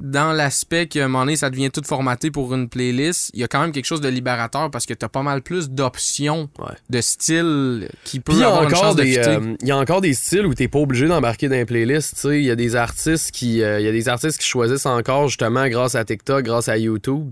dans 0.00 0.32
l'aspect 0.32 0.86
qu'à 0.86 1.04
un 1.04 1.08
moment 1.08 1.24
donné, 1.24 1.36
ça 1.36 1.50
devient 1.50 1.70
tout 1.70 1.82
formaté 1.84 2.30
pour 2.30 2.54
une 2.54 2.68
playlist. 2.68 3.30
Il 3.34 3.40
y 3.40 3.44
a 3.44 3.48
quand 3.48 3.60
même 3.60 3.72
quelque 3.72 3.84
chose 3.86 4.00
de 4.00 4.08
libérateur 4.08 4.70
parce 4.70 4.86
que 4.86 4.94
t'as 4.94 5.08
pas 5.08 5.22
mal 5.22 5.42
plus 5.42 5.70
d'options 5.70 6.48
Ouais. 6.58 6.74
de 6.90 7.00
style 7.00 7.88
qui 8.04 8.20
a 8.42 8.46
avoir 8.48 8.62
une 8.64 8.70
de 8.96 9.02
euh, 9.02 9.56
il 9.60 9.68
y 9.68 9.70
a 9.70 9.76
encore 9.76 10.00
des 10.00 10.14
styles 10.14 10.46
où 10.46 10.54
t'es 10.54 10.68
pas 10.68 10.78
obligé 10.78 11.06
d'embarquer 11.08 11.48
dans 11.48 11.56
les 11.56 11.64
playlists. 11.64 12.14
tu 12.14 12.20
sais. 12.20 12.38
Il 12.40 12.44
y 12.44 12.50
a 12.50 12.56
des 12.56 12.76
artistes 12.76 13.30
qui, 13.30 13.62
euh, 13.62 13.80
y 13.80 13.88
a 13.88 13.92
des 13.92 14.08
artistes 14.08 14.38
qui 14.38 14.46
choisissent 14.46 14.86
encore 14.86 15.28
justement 15.28 15.66
grâce 15.68 15.94
à 15.94 16.04
TikTok, 16.04 16.44
grâce 16.44 16.68
à 16.68 16.78
YouTube, 16.78 17.30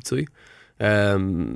euh, 0.83 1.47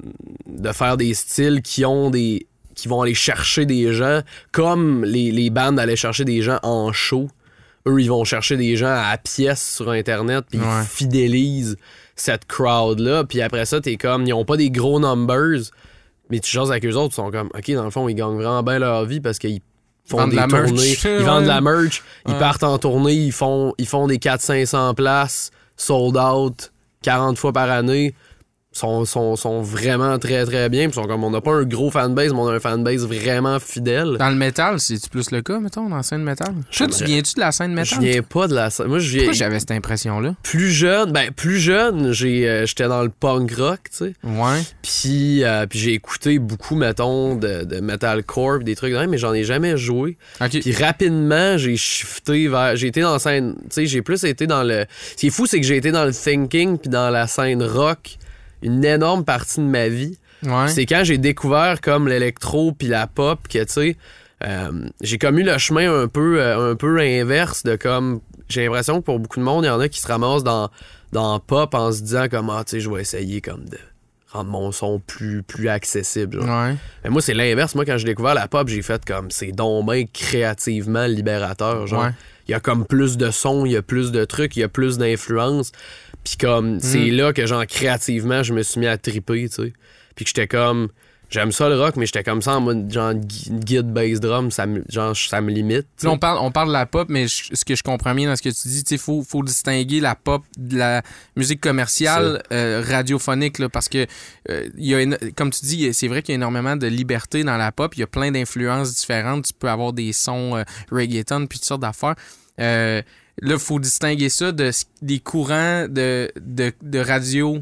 de 0.47 0.73
faire 0.73 0.97
des 0.97 1.15
styles 1.15 1.61
qui 1.63 1.85
ont 1.85 2.11
des, 2.11 2.47
qui 2.75 2.89
vont 2.89 3.03
aller 3.03 3.15
chercher 3.15 3.67
des 3.67 3.93
gens, 3.93 4.21
comme 4.53 5.05
les, 5.05 5.31
les 5.31 5.51
bandes 5.51 5.79
allaient 5.79 5.97
chercher 5.97 6.25
des 6.25 6.41
gens 6.43 6.59
en 6.63 6.93
show. 6.93 7.29
Eux, 7.89 8.01
ils 8.03 8.09
vont 8.09 8.25
chercher 8.25 8.57
des 8.57 8.77
gens 8.77 8.93
à 8.95 9.17
pièce 9.17 9.75
sur 9.77 9.91
Internet, 9.91 10.45
puis 10.51 10.59
Ouais. 10.61 10.67
ils 10.83 10.87
fidélisent 10.87 11.77
cette 12.15 12.47
crowd-là. 12.47 13.25
Puis 13.25 13.41
après 13.41 13.65
ça, 13.65 13.81
t'es 13.81 13.97
comme, 13.97 14.27
ils 14.27 14.33
ont 14.35 14.45
pas 14.45 14.57
des 14.57 14.71
gros 14.71 15.01
numbers, 15.01 15.61
mais 16.31 16.41
tu 16.41 16.51
choses 16.51 16.71
avec 16.71 16.85
eux 16.85 16.95
autres, 16.95 17.15
ils 17.15 17.17
sont 17.17 17.31
comme, 17.31 17.49
OK, 17.55 17.71
dans 17.73 17.85
le 17.85 17.91
fond, 17.91 18.09
ils 18.09 18.15
gagnent 18.15 18.35
vraiment 18.37 18.63
bien 18.63 18.79
leur 18.79 19.05
vie 19.07 19.21
parce 19.21 19.39
qu'ils 19.39 19.61
font 20.05 20.27
des 20.27 20.33
de 20.33 20.37
la 20.37 20.47
merch. 20.47 20.69
tournées. 20.69 20.97
Ils 21.21 21.25
vendent 21.25 21.43
de 21.45 21.49
la 21.49 21.61
merch, 21.61 22.03
ils 22.29 22.35
partent 22.35 22.65
en 22.65 22.79
tournée, 22.79 23.15
ils 23.15 23.33
font, 23.33 23.75
ils 23.79 23.87
font 23.89 24.07
des 24.07 24.19
400-500 24.19 24.95
places, 24.95 25.51
sold 25.77 26.17
out, 26.19 26.73
40 27.03 27.39
fois 27.39 27.53
par 27.53 27.71
année. 27.71 28.15
Sont, 28.73 29.05
sont, 29.05 29.35
sont 29.35 29.63
vraiment 29.63 30.17
très 30.21 30.45
très 30.47 30.69
bien. 30.69 30.87
Puis 30.87 30.95
sont 30.95 31.07
comme 31.09 31.25
on 31.25 31.31
n'a 31.31 31.41
pas 31.41 31.51
un 31.51 31.65
gros 31.65 31.91
fanbase, 31.91 32.33
mais 32.33 32.39
on 32.39 32.47
a 32.47 32.53
un 32.55 32.61
fanbase 32.61 33.05
vraiment 33.05 33.59
fidèle. 33.59 34.17
Dans 34.17 34.31
le 34.31 34.37
métal, 34.37 34.79
c'est 34.79 35.09
plus 35.11 35.33
le 35.33 35.43
cas, 35.43 35.59
mettons, 35.59 35.89
dans 35.89 35.97
la 35.97 36.05
scène 36.05 36.23
métal? 36.23 36.55
Toi, 36.71 36.87
tu 36.87 37.05
viens-tu 37.05 37.35
de 37.35 37.41
la 37.41 37.51
scène 37.51 37.73
Je 37.73 37.77
métal? 37.97 37.99
viens 38.01 38.23
pas 38.23 38.47
de 38.47 38.55
la 38.55 38.71
scène. 38.71 38.87
Moi, 38.87 39.01
je 39.01 39.09
viens 39.11 39.19
Pourquoi 39.23 39.33
j'avais 39.35 39.59
cette 39.59 39.73
impression-là? 39.73 40.37
plus 40.45 40.71
jeune. 40.71 41.11
Ben, 41.11 41.33
plus 41.33 41.59
jeune, 41.59 42.13
j'ai, 42.13 42.49
euh, 42.49 42.65
j'étais 42.65 42.87
dans 42.87 43.03
le 43.03 43.09
punk 43.09 43.51
rock, 43.57 43.81
tu 43.91 43.97
sais. 44.07 44.13
Ouais. 44.23 44.61
Puis, 44.83 45.43
euh, 45.43 45.67
puis 45.67 45.81
j'ai 45.81 45.95
écouté 45.95 46.39
beaucoup, 46.39 46.77
mettons, 46.77 47.35
de, 47.35 47.65
de 47.65 47.81
metalcore, 47.81 48.61
des 48.61 48.77
trucs 48.77 48.95
mais 49.09 49.19
j'en 49.19 49.35
ai 49.35 49.43
jamais 49.43 49.77
joué. 49.77 50.17
OK. 50.41 50.61
Puis 50.61 50.73
rapidement, 50.75 51.57
j'ai 51.59 51.77
shifté 51.77 52.47
vers. 52.47 52.77
J'ai 52.77 52.87
été 52.87 53.01
dans 53.01 53.15
la 53.15 53.19
scène. 53.19 53.57
Tu 53.63 53.67
sais, 53.71 53.87
j'ai 53.87 54.03
plus 54.03 54.23
été 54.25 54.47
dans 54.47 54.63
le. 54.63 54.85
Ce 55.11 55.17
qui 55.17 55.27
est 55.27 55.31
fou, 55.31 55.47
c'est 55.47 55.61
que 55.61 55.67
j'ai 55.67 55.77
été 55.77 55.91
dans 55.91 56.05
le 56.05 56.13
thinking 56.13 56.79
puis 56.79 56.89
dans 56.89 57.11
la 57.11 57.27
scène 57.27 57.63
rock 57.65 58.17
une 58.63 58.85
énorme 58.85 59.25
partie 59.25 59.61
de 59.61 59.65
ma 59.67 59.89
vie. 59.89 60.19
Ouais. 60.45 60.69
C'est 60.69 60.87
quand 60.87 61.03
j'ai 61.05 61.19
découvert 61.19 61.81
comme 61.81 62.09
l'électro 62.09 62.73
puis 62.73 62.89
la 62.89 63.07
pop 63.07 63.41
que, 63.49 63.59
tu 63.65 63.73
sais, 63.73 63.97
euh, 64.43 64.89
j'ai 65.03 65.19
comme 65.19 65.39
eu 65.39 65.43
le 65.43 65.59
chemin 65.59 65.93
un 66.03 66.09
peu, 66.09 66.41
euh, 66.41 66.73
un 66.73 66.77
peu 66.77 66.99
inverse 66.99 67.63
de 67.63 67.77
comme. 67.77 68.21
J'ai 68.49 68.65
l'impression 68.65 69.01
que 69.01 69.05
pour 69.05 69.19
beaucoup 69.21 69.39
de 69.39 69.45
monde, 69.45 69.65
il 69.65 69.69
y 69.69 69.71
en 69.71 69.79
a 69.81 69.89
qui 69.89 70.01
se 70.01 70.07
ramassent 70.09 70.43
dans, 70.43 70.71
dans 71.13 71.39
pop 71.41 71.75
en 71.75 71.93
se 71.93 72.01
disant 72.03 72.27
comme, 72.29 72.51
ah, 72.51 72.65
tu 72.65 72.71
sais, 72.73 72.81
je 72.81 72.91
vais 72.91 73.03
essayer 73.03 73.41
comme 73.41 73.65
de 73.69 73.79
rendre 74.33 74.51
mon 74.51 74.73
son 74.73 74.99
plus, 75.01 75.43
plus 75.43 75.69
accessible. 75.69 76.39
Ouais. 76.41 76.75
Mais 77.05 77.11
moi, 77.11 77.21
c'est 77.21 77.35
l'inverse. 77.35 77.75
Moi, 77.75 77.85
quand 77.85 77.99
j'ai 77.99 78.07
découvert 78.07 78.35
la 78.35 78.49
pop, 78.49 78.67
j'ai 78.69 78.81
fait 78.83 79.05
comme 79.05 79.31
c'est 79.31 79.53
bien 79.53 80.05
créativement 80.13 81.07
libérateur. 81.07 81.87
Genre, 81.87 82.05
Ouais. 82.05 82.11
il 82.49 82.53
y 82.53 82.55
a 82.55 82.61
comme 82.61 82.87
plus 82.87 83.17
de 83.19 83.31
sons, 83.31 83.67
il 83.67 83.73
y 83.73 83.77
a 83.77 83.83
plus 83.83 84.11
de 84.13 84.25
trucs, 84.25 84.57
il 84.57 84.61
y 84.61 84.63
a 84.65 84.69
plus 84.69 84.99
d'influence. 84.99 85.73
Puis 86.25 86.37
comme, 86.37 86.81
c'est 86.81 87.11
là 87.11 87.33
que, 87.33 87.47
genre, 87.47 87.67
créativement, 87.67 88.43
je 88.43 88.53
me 88.53 88.63
suis 88.63 88.79
mis 88.81 88.87
à 88.87 88.99
triper, 88.99 89.49
tu 89.49 89.55
sais. 89.65 89.73
Puis 90.15 90.25
que 90.25 90.29
j'étais 90.29 90.47
comme, 90.47 90.89
j'aime 91.31 91.51
ça 91.53 91.69
le 91.69 91.79
rock, 91.81 91.97
mais 91.97 92.05
j'étais 92.05 92.23
comme 92.25 92.43
ça 92.43 92.57
en 92.57 92.61
mode, 92.61 92.93
genre, 92.93 93.15
gui- 93.15 93.49
guide 93.51 93.87
bass 93.93 94.21
drum, 94.21 94.51
ça 94.51 94.67
me, 94.67 94.85
genre, 94.91 95.17
ça 95.17 95.41
me 95.41 95.51
limite. 95.51 95.87
Là, 96.03 96.11
on 96.11 96.19
parle, 96.19 96.39
on 96.43 96.51
parle 96.51 96.69
de 96.69 96.73
la 96.75 96.85
pop, 96.87 97.09
mais 97.09 97.27
je- 97.27 97.55
ce 97.55 97.65
que 97.65 97.75
je 97.75 97.83
comprends 97.83 98.15
bien 98.15 98.29
dans 98.29 98.37
ce 98.37 98.43
que 98.43 98.49
tu 98.51 98.69
dis, 98.69 98.85
il 98.91 98.99
faut, 98.99 99.23
faut 99.23 99.43
distinguer 99.43 100.01
la 100.01 100.15
pop 100.15 100.43
de 100.59 100.77
la 100.77 101.03
musique 101.37 101.61
commerciale, 101.61 102.43
euh, 102.53 102.83
radiophonique, 102.87 103.59
là, 103.59 103.69
parce 103.71 103.89
que, 103.89 104.07
euh, 104.51 104.69
y 104.77 104.95
a, 104.95 105.07
comme 105.37 105.51
tu 105.51 105.65
dis, 105.65 105.95
c'est 105.95 106.09
vrai 106.09 106.21
qu'il 106.23 106.33
y 106.33 106.35
a 106.35 106.37
énormément 106.37 106.77
de 106.77 106.87
liberté 106.87 107.45
dans 107.45 107.57
la 107.57 107.73
pop. 107.73 107.95
Il 107.97 108.01
y 108.01 108.03
a 108.03 108.07
plein 108.09 108.31
d'influences 108.31 108.93
différentes. 108.95 109.47
Tu 109.47 109.53
peux 109.59 109.71
avoir 109.71 109.93
des 109.95 110.13
sons 110.13 110.57
euh, 110.57 110.65
reggaeton, 110.91 111.47
puis 111.47 111.59
toutes 111.61 111.67
sortes 111.69 111.83
d'affaires. 111.83 112.17
Là, 113.43 113.55
il 113.55 113.59
faut 113.59 113.79
distinguer 113.79 114.29
ça 114.29 114.53
de, 114.53 114.71
des 115.03 115.19
courants 115.19 115.87
de, 115.89 116.31
de, 116.41 116.73
de 116.83 116.99
radio 116.99 117.59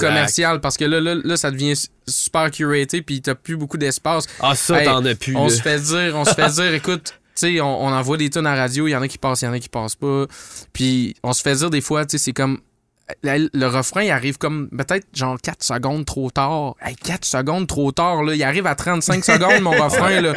commercial, 0.00 0.60
parce 0.60 0.76
que 0.76 0.84
là, 0.84 1.00
là, 1.00 1.14
là, 1.14 1.36
ça 1.36 1.50
devient 1.50 1.74
super 2.06 2.50
curaté, 2.50 3.00
puis 3.02 3.22
t'as 3.22 3.34
plus 3.34 3.56
beaucoup 3.56 3.78
d'espace. 3.78 4.26
Ah, 4.40 4.54
ça, 4.54 4.80
Hey, 4.80 4.86
t'en 4.86 5.04
as 5.04 5.14
plus. 5.14 5.36
On 5.36 5.48
se 5.48 5.62
fait 5.62 5.80
dire, 5.80 6.14
on 6.16 6.24
se 6.24 6.34
fait 6.34 6.50
dire, 6.50 6.74
écoute, 6.74 7.14
tu 7.34 7.54
sais, 7.54 7.60
on, 7.62 7.84
on 7.84 7.92
envoie 7.92 8.18
des 8.18 8.28
tonnes 8.28 8.46
à 8.46 8.54
radio, 8.54 8.86
il 8.86 8.90
y 8.90 8.96
en 8.96 9.00
a 9.02 9.08
qui 9.08 9.16
passent, 9.18 9.42
il 9.42 9.46
y 9.46 9.48
en 9.48 9.52
a 9.52 9.58
qui 9.58 9.70
passent 9.70 9.94
pas. 9.94 10.26
Puis 10.74 11.14
on 11.22 11.32
se 11.32 11.40
fait 11.42 11.54
dire 11.54 11.70
des 11.70 11.80
fois, 11.80 12.04
tu 12.04 12.18
sais, 12.18 12.24
c'est 12.24 12.32
comme. 12.32 12.60
Le 13.22 13.66
refrain, 13.66 14.02
il 14.02 14.10
arrive 14.10 14.38
comme 14.38 14.68
peut-être 14.70 15.06
genre 15.14 15.36
4 15.40 15.62
secondes 15.62 16.04
trop 16.06 16.30
tard. 16.30 16.76
Hey, 16.80 16.94
4 16.96 17.24
secondes 17.24 17.66
trop 17.66 17.92
tard, 17.92 18.22
là. 18.22 18.34
Il 18.34 18.42
arrive 18.42 18.66
à 18.66 18.74
35 18.74 19.24
secondes, 19.24 19.60
mon 19.60 19.70
refrain, 19.84 20.20
là. 20.20 20.34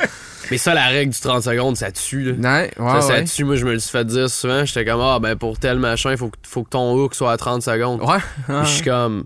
Mais 0.52 0.58
ça, 0.58 0.74
la 0.74 0.88
règle 0.88 1.14
du 1.14 1.20
30 1.20 1.44
secondes, 1.44 1.78
ça 1.78 1.92
tue, 1.92 2.34
là. 2.34 2.34
Ouais, 2.34 2.72
Ça, 2.78 2.84
ouais, 2.84 3.02
ça 3.02 3.08
ouais. 3.14 3.24
tue. 3.24 3.44
Moi, 3.46 3.56
je 3.56 3.66
me 3.66 3.74
le 3.74 3.80
suis 3.80 3.92
fait 3.92 4.06
dire 4.06 4.30
souvent. 4.30 4.66
J'étais 4.66 4.86
comme, 4.86 5.02
ah, 5.02 5.20
ben, 5.20 5.36
pour 5.36 5.58
tel 5.58 5.80
machin, 5.80 6.12
il 6.12 6.18
faut, 6.18 6.30
que- 6.30 6.38
faut 6.44 6.64
que 6.64 6.70
ton 6.70 6.94
hook 6.96 7.16
soit 7.16 7.32
à 7.32 7.38
30 7.38 7.62
secondes. 7.64 8.02
Ouais. 8.02 8.18
Puis 8.48 8.56
je 8.64 8.70
suis 8.76 8.84
comme, 8.84 9.26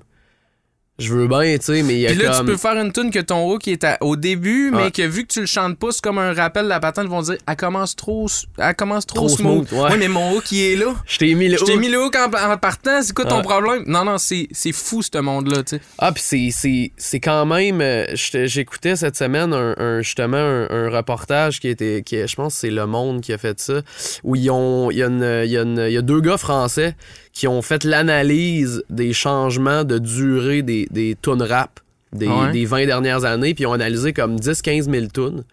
je 0.99 1.13
veux 1.13 1.27
bien, 1.27 1.57
tu 1.57 1.65
sais, 1.65 1.81
mais 1.83 1.93
il 1.95 1.99
y 2.01 2.07
a 2.07 2.09
Puis 2.11 2.19
là, 2.21 2.31
comme. 2.31 2.45
tu 2.45 2.51
peux 2.51 2.57
faire 2.57 2.77
une 2.77 2.91
tune 2.91 3.09
que 3.11 3.19
ton 3.19 3.49
hook 3.51 3.67
est 3.67 3.83
à- 3.83 3.97
au 4.01 4.15
début, 4.15 4.69
mais 4.71 4.83
Ouais. 4.83 4.91
que 4.91 5.01
vu 5.01 5.25
que 5.25 5.33
tu 5.33 5.39
le 5.41 5.45
chantes 5.45 5.77
pas, 5.77 5.87
c'est 5.91 6.01
comme 6.01 6.17
un 6.19 6.33
rappel 6.33 6.65
de 6.65 6.69
la 6.69 6.79
patente, 6.79 7.05
ils 7.05 7.09
vont 7.09 7.21
dire 7.21 7.37
elle 7.47 7.55
commence 7.55 7.95
trop, 7.95 8.27
elle 8.57 8.75
commence 8.75 9.05
trop, 9.07 9.27
Trop 9.27 9.29
smooth. 9.29 9.67
smooth, 9.69 9.81
ouais. 9.91 9.97
mais 9.97 10.07
mon 10.07 10.33
hook, 10.35 10.51
il 10.51 10.59
est 10.59 10.75
là. 10.75 10.93
Je 11.05 11.17
t'ai 11.17 11.33
mis 11.35 11.47
le 11.49 11.57
Je 11.57 11.63
t'ai 11.63 11.73
hook. 11.73 11.79
mis 11.79 11.89
le 11.89 12.03
hook 12.05 12.15
en, 12.15 12.51
en 12.51 12.57
partant, 12.57 13.01
c'est 13.01 13.13
quoi 13.13 13.25
ton 13.25 13.37
Ouais. 13.37 13.41
problème? 13.43 13.83
Non, 13.87 14.03
non, 14.05 14.17
c'est 14.17 14.47
c'est 14.51 14.71
fou, 14.71 15.01
ce 15.01 15.17
monde-là, 15.19 15.63
tu 15.63 15.77
sais. 15.77 15.81
Ah, 15.97 16.11
puis 16.11 16.21
c'est- 16.25 16.49
c'est 16.51 16.91
c'est 16.97 17.19
quand 17.19 17.45
même. 17.45 17.81
euh, 17.81 18.05
J'écoutais 18.15 18.95
cette 18.95 19.15
semaine 19.15 19.53
un, 19.53 19.73
un- 19.77 20.01
justement 20.01 20.37
un, 20.37 20.67
un 20.69 20.89
reportage 20.89 21.59
qui 21.59 21.67
était. 21.69 22.03
Qui, 22.05 22.27
je 22.27 22.35
pense 22.35 22.53
que 22.55 22.59
c'est 22.61 22.69
Le 22.71 22.85
Monde 22.85 23.21
qui 23.21 23.33
a 23.33 23.37
fait 23.37 23.59
ça. 23.59 23.81
Où 24.23 24.35
ils 24.35 24.49
ont. 24.51 24.91
Il 24.91 24.97
y, 24.97 25.03
a 25.03 25.07
une- 25.07 25.41
il 25.45 25.51
y 25.51 25.57
a 25.57 25.61
une- 25.61 25.85
il 25.87 25.93
y 25.93 25.97
a 25.97 26.01
deux 26.01 26.21
gars 26.21 26.37
français 26.37 26.95
qui 27.33 27.47
ont 27.47 27.61
fait 27.61 27.83
l'analyse 27.83 28.83
des 28.89 29.13
changements 29.13 29.83
de 29.83 29.97
durée 29.97 30.61
des, 30.61 30.87
des 30.91 31.15
tunes 31.21 31.41
rap 31.43 31.79
des, 32.11 32.27
Ouais. 32.27 32.51
des 32.51 32.65
20 32.65 32.85
dernières 32.87 33.23
années. 33.25 33.53
Puis 33.53 33.63
ils 33.63 33.67
ont 33.67 33.73
analysé 33.73 34.13
comme 34.13 34.35
10-15 34.37 34.91
000 34.91 35.05
tunes. 35.13 35.43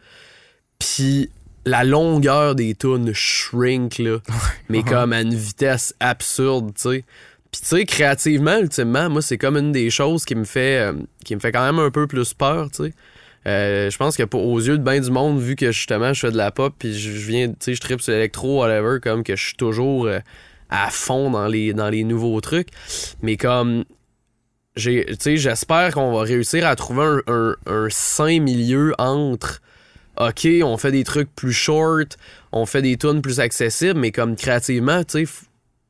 Puis 0.79 1.31
la 1.65 1.85
longueur 1.85 2.55
des 2.55 2.75
tunes 2.75 3.13
shrink, 3.15 3.99
là. 3.99 4.19
mais 4.69 4.83
comme 4.83 5.13
à 5.13 5.21
une 5.21 5.35
vitesse 5.35 5.95
absurde, 6.01 6.73
tu 6.75 6.83
sais. 6.83 7.05
Puis 7.53 7.61
tu 7.63 7.67
sais, 7.69 7.85
créativement, 7.85 8.59
ultimement, 8.59 9.09
moi, 9.09 9.23
c'est 9.23 9.39
comme 9.39 9.57
une 9.57 9.73
des 9.73 9.89
choses 9.91 10.25
qui 10.25 10.35
me 10.35 10.45
fait 10.45 10.79
euh, 10.79 10.93
qui 11.25 11.35
me 11.35 11.41
fait 11.41 11.53
quand 11.53 11.65
même 11.65 11.79
un 11.79 11.91
peu 11.91 12.07
plus 12.07 12.35
peur, 12.35 12.71
tu 12.71 12.85
sais. 12.85 12.93
Euh, 13.47 13.91
je 13.91 13.97
pense 13.97 14.17
que 14.17 14.25
pour, 14.25 14.45
aux 14.45 14.59
yeux 14.61 14.77
de 14.77 14.83
bien 14.83 15.01
du 15.01 15.11
monde, 15.11 15.41
vu 15.41 15.55
que 15.55 15.71
justement 15.71 16.13
je 16.13 16.21
fais 16.21 16.33
de 16.33 16.37
la 16.37 16.51
pop, 16.51 16.75
puis 16.79 16.93
je, 16.99 17.13
je 17.13 17.27
viens, 17.29 17.49
tu 17.49 17.55
sais, 17.61 17.75
je 17.75 17.81
tripe 17.81 18.01
sur 18.01 18.13
l'électro, 18.13 18.61
whatever, 18.61 18.99
comme 19.01 19.23
que 19.23 19.37
je 19.37 19.45
suis 19.47 19.55
toujours 19.57 20.07
euh, 20.07 20.19
à 20.71 20.91
fond 20.91 21.31
dans 21.31 21.47
les, 21.47 22.05
nouveaux 22.05 22.41
trucs. 22.41 22.69
Mais 23.23 23.37
comme, 23.37 23.85
j'espère 24.77 25.95
qu'on 25.95 26.13
va 26.13 26.23
réussir 26.23 26.67
à 26.67 26.77
trouver 26.77 27.21
un, 27.27 27.57
un, 27.67 27.89
sain 27.91 28.41
milieu 28.41 28.95
entre 28.99 29.61
OK, 30.19 30.49
on 30.63 30.77
fait 30.79 30.93
des 30.93 31.05
trucs 31.05 31.35
plus 31.35 31.53
short, 31.53 32.17
on 32.53 32.65
fait 32.65 32.83
des 32.83 32.97
tunes 32.97 33.21
plus 33.21 33.39
accessibles, 33.39 34.01
mais 34.01 34.13
comme 34.13 34.35
créativement, 34.35 35.05
tu 35.05 35.27
sais, 35.27 35.33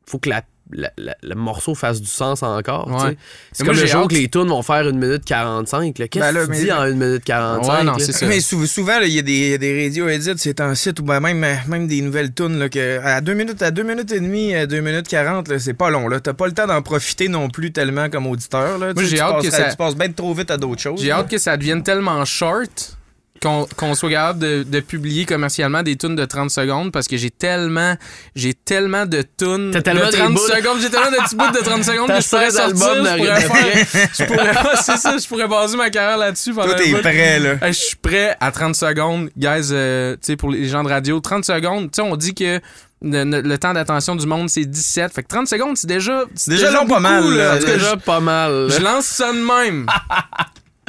faut 0.05 0.19
que 0.19 0.29
la 0.29 0.43
la- 0.73 0.91
la- 0.99 1.17
le 1.23 1.35
morceau 1.35 1.75
fasse 1.75 2.01
du 2.01 2.09
sens 2.09 2.43
encore. 2.43 2.89
Ouais. 2.89 3.17
C'est 3.53 3.65
moi, 3.65 3.73
comme 3.75 3.81
le 3.83 3.87
jour 3.89 4.03
hâte- 4.03 4.11
que 4.11 4.15
les 4.15 4.29
tunes 4.29 4.49
vont 4.49 4.63
faire 4.63 4.89
une 4.89 4.99
minute 4.99 5.25
45. 5.25 5.99
là. 5.99 6.09
Qu'est-ce 6.09 6.25
Ben 6.33 6.35
que 6.41 6.45
tu 6.45 6.51
mais- 6.51 6.61
dis 6.65 6.73
en 6.73 6.87
une 6.87 6.97
minute 6.99 7.25
45? 7.25 7.73
Ouais, 7.73 7.85
non, 7.85 7.93
là? 7.93 7.99
c'est 8.05 8.13
ça. 8.13 8.27
Mais 8.27 8.41
sou- 8.41 8.67
souvent, 8.67 8.99
là, 8.99 9.07
il 9.07 9.13
y 9.13 9.19
a 9.19 9.23
des, 9.23 9.33
il 9.33 9.51
y 9.51 9.55
a 9.55 9.59
des 9.59 9.85
radios 9.85 10.09
edits, 10.09 10.33
c'est 10.37 10.61
un 10.61 10.75
site 10.75 11.01
ou 11.01 11.03
ben 11.05 11.21
même, 11.21 11.45
même 11.69 11.87
des 11.87 12.01
nouvelles 12.01 12.33
tunes 12.35 12.59
là, 12.59 12.69
que 12.69 13.01
à 13.05 13.21
2 13.21 13.35
minutes, 13.35 13.63
à 13.63 13.71
2 13.71 13.83
minutes 13.83 14.11
et 14.13 14.21
demie, 14.21 14.55
à 14.55 14.67
2 14.67 14.81
minutes 14.81 15.09
40, 15.09 15.49
là, 15.49 15.59
c'est 15.59 15.75
pas 15.75 15.91
long. 15.91 16.09
là. 16.09 16.21
T'as 16.21 16.35
pas 16.35 16.47
le 16.47 16.53
temps 16.53 16.67
d'en 16.67 16.83
profiter 16.83 17.29
non 17.29 17.49
plus 17.49 17.73
tellement 17.73 18.09
comme 18.11 18.27
auditeur. 18.27 18.79
Là. 18.79 18.93
J'ai 18.99 19.17
tu 19.17 19.21
hâte 19.21 19.43
que 19.43 19.51
ça- 19.51 19.71
Tu 19.71 19.77
passes 19.77 19.97
bien 19.97 20.11
trop 20.11 20.35
vite 20.35 20.51
à 20.51 20.57
d'autres 20.57 20.81
choses. 20.83 21.01
J'ai 21.01 21.11
hâte 21.13 21.29
que 21.31 21.39
ça 21.39 21.57
devienne 21.57 21.83
tellement 21.83 22.25
short 22.25 22.96
qu'on 23.43 23.95
soit 23.95 24.11
capable 24.11 24.39
de, 24.41 24.63
de 24.63 24.81
publier 24.81 25.25
commercialement 25.25 25.83
des 25.83 25.97
tunes 25.97 26.17
de 26.17 26.25
30 26.25 26.51
secondes 26.51 26.93
parce 26.93 27.07
que 27.09 27.17
j'ai 27.17 27.31
tellement 27.31 27.97
j'ai 28.35 28.55
tellement 28.55 29.07
de 29.07 29.23
tunes 29.39 29.71
de 29.71 29.79
des 29.79 29.83
30 29.83 30.35
bouts. 30.35 30.41
secondes, 30.41 30.79
j'ai 30.81 30.91
tellement 30.91 31.11
de 31.11 31.17
petits 31.25 31.37
bouts 31.37 31.51
de 31.53 31.59
30 31.65 31.85
secondes 31.85 32.09
que 32.09 32.21
je 32.21 32.29
pourrais 32.29 32.51
16 32.51 32.57
sortir, 32.57 32.77
je 33.05 33.17
pourrais 33.17 33.41
faire 33.41 34.09
je 34.19 34.25
pourrais 34.25 34.53
c'est 34.83 34.97
ça, 34.97 35.17
je 35.19 35.27
pourrais 35.29 35.49
baser 35.49 35.77
ma 35.77 35.91
carrière 35.91 36.19
là-dessus 36.19 36.53
pendant 36.55 36.69
Toi, 36.69 36.77
t'es 36.77 36.93
prêt, 37.01 37.39
là. 37.39 37.57
Je 37.69 37.73
suis 37.73 37.97
prêt 37.97 38.37
à 38.41 38.51
30 38.51 38.75
secondes. 38.75 39.31
Guys, 39.37 39.69
euh, 39.73 40.15
tu 40.15 40.19
sais, 40.23 40.37
pour 40.37 40.51
les 40.51 40.67
gens 40.69 40.83
de 40.83 40.89
radio, 40.89 41.21
30 41.21 41.45
secondes, 41.45 41.91
tu 41.91 41.97
sais, 41.97 42.03
on 42.03 42.17
dit 42.17 42.35
que 42.35 42.61
le, 43.03 43.25
le- 43.25 43.43
le 43.43 43.59
temps 43.59 43.73
d'attention 43.75 44.17
du 44.17 44.27
monde, 44.27 44.49
c'est 44.49 44.65
17. 44.65 45.13
Fait 45.13 45.23
que 45.23 45.29
30 45.29 45.47
secondes, 45.47 45.77
c'est 45.77 45.87
déjà. 45.87 46.25
C'est 46.35 46.51
déjà 46.53 46.71
long 46.71 46.87
pas 46.87 46.99
mal, 47.01 47.25
là. 47.35 47.51
En 47.51 47.55
C'est 47.55 47.61
tout 47.61 47.67
cas, 47.67 47.73
déjà 47.75 47.97
pas 47.99 48.21
mal. 48.21 48.67
là. 48.69 48.77
je 48.79 48.83
lance 48.83 49.05
ça 49.07 49.33
de 49.33 49.39
même. 49.39 49.87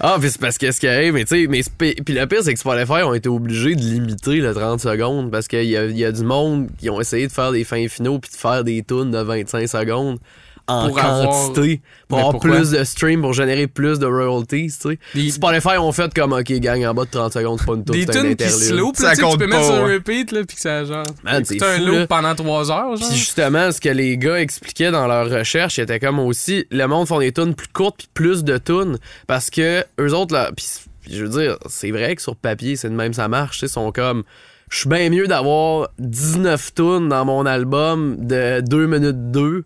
Ah, 0.00 0.16
puis 0.20 0.30
c'est 0.30 0.40
parce 0.40 0.58
que 0.58 0.70
ce 0.70 0.80
qui 0.80 0.88
arrive, 0.88 1.14
mais 1.14 1.24
tu 1.24 1.42
sais, 1.42 1.46
mais 1.48 1.62
puis 1.78 2.14
le 2.14 2.26
pire, 2.26 2.42
c'est 2.42 2.54
que 2.54 2.60
Spotify 2.60 3.02
ont 3.02 3.14
été 3.14 3.28
obligés 3.28 3.74
de 3.74 3.80
limiter 3.80 4.36
le 4.36 4.54
30 4.54 4.80
secondes 4.80 5.30
parce 5.30 5.48
qu'il 5.48 5.64
y 5.64 5.76
a, 5.76 5.84
y 5.86 6.04
a 6.04 6.12
du 6.12 6.24
monde 6.24 6.68
qui 6.78 6.90
ont 6.90 7.00
essayé 7.00 7.26
de 7.26 7.32
faire 7.32 7.52
des 7.52 7.64
fins 7.64 7.86
finaux 7.88 8.18
puis 8.18 8.30
de 8.30 8.36
faire 8.36 8.64
des 8.64 8.82
tunes 8.82 9.10
de 9.10 9.18
25 9.18 9.66
secondes 9.68 10.18
en 10.68 10.88
Pour 10.88 10.98
avoir- 10.98 11.28
quantité 11.28 11.80
pour 12.08 12.18
Mais 12.18 12.22
avoir 12.24 12.32
pourquoi? 12.32 12.56
plus 12.56 12.70
de 12.70 12.84
streams, 12.84 13.20
pour 13.20 13.32
générer 13.32 13.66
plus 13.66 13.98
de 13.98 14.06
royalties, 14.06 14.72
tu 14.80 14.90
sais. 14.90 14.98
Des- 15.14 15.30
Spotify 15.30 15.76
ont 15.78 15.92
fait 15.92 16.12
comme, 16.14 16.32
OK, 16.32 16.52
gang, 16.60 16.84
en 16.84 16.94
bas 16.94 17.04
de 17.04 17.10
30 17.10 17.32
secondes, 17.32 17.58
c'est 17.58 17.66
pas 17.66 17.74
une 17.74 17.84
tune, 17.84 17.94
Des 17.94 18.06
tunes 18.06 18.36
qui 18.36 18.48
slow, 18.48 18.92
puis 18.92 19.02
Ça 19.02 19.08
là, 19.08 19.16
tu 19.16 19.22
tu 19.30 19.38
peux 19.38 19.46
mettre 19.46 19.58
pas, 19.68 19.74
sur 19.76 19.84
ouais. 19.84 19.94
repeat, 19.94 20.32
là, 20.32 20.44
puis 20.44 20.54
que 20.56 20.62
ça 20.62 20.84
genre. 20.84 21.04
Man, 21.24 21.44
c'est 21.44 21.62
un 21.62 21.78
fou, 21.78 21.84
loop 21.86 21.94
là. 21.96 22.06
pendant 22.06 22.34
3 22.34 22.70
heures, 22.70 22.96
genre. 22.96 23.08
Puis 23.08 23.18
justement, 23.18 23.72
ce 23.72 23.80
que 23.80 23.88
les 23.88 24.16
gars 24.18 24.40
expliquaient 24.40 24.90
dans 24.90 25.06
leur 25.06 25.28
recherche, 25.30 25.74
c'était 25.76 25.98
comme 26.00 26.18
aussi, 26.20 26.66
le 26.70 26.86
monde 26.86 27.08
font 27.08 27.18
des 27.18 27.32
tunes 27.32 27.54
plus 27.54 27.68
courtes 27.68 27.96
puis 27.98 28.08
plus 28.14 28.44
de 28.44 28.58
tunes 28.58 28.98
parce 29.26 29.50
que 29.50 29.84
eux 30.00 30.14
autres, 30.14 30.34
là, 30.34 30.50
puis 30.56 30.66
puis 31.02 31.14
je 31.16 31.24
veux 31.24 31.30
dire, 31.42 31.56
c'est 31.68 31.90
vrai 31.90 32.14
que 32.14 32.22
sur 32.22 32.36
papier, 32.36 32.76
c'est 32.76 32.88
de 32.88 32.94
même 32.94 33.12
ça 33.12 33.26
marche, 33.26 33.58
tu 33.58 33.66
sais, 33.66 33.72
sont 33.72 33.90
comme, 33.90 34.22
je 34.70 34.78
suis 34.78 34.88
bien 34.88 35.10
mieux 35.10 35.26
d'avoir 35.26 35.88
19 35.98 36.74
tunes 36.74 37.08
dans 37.08 37.24
mon 37.24 37.44
album 37.44 38.16
de 38.20 38.60
2 38.60 38.86
minutes 38.86 39.32
2 39.32 39.64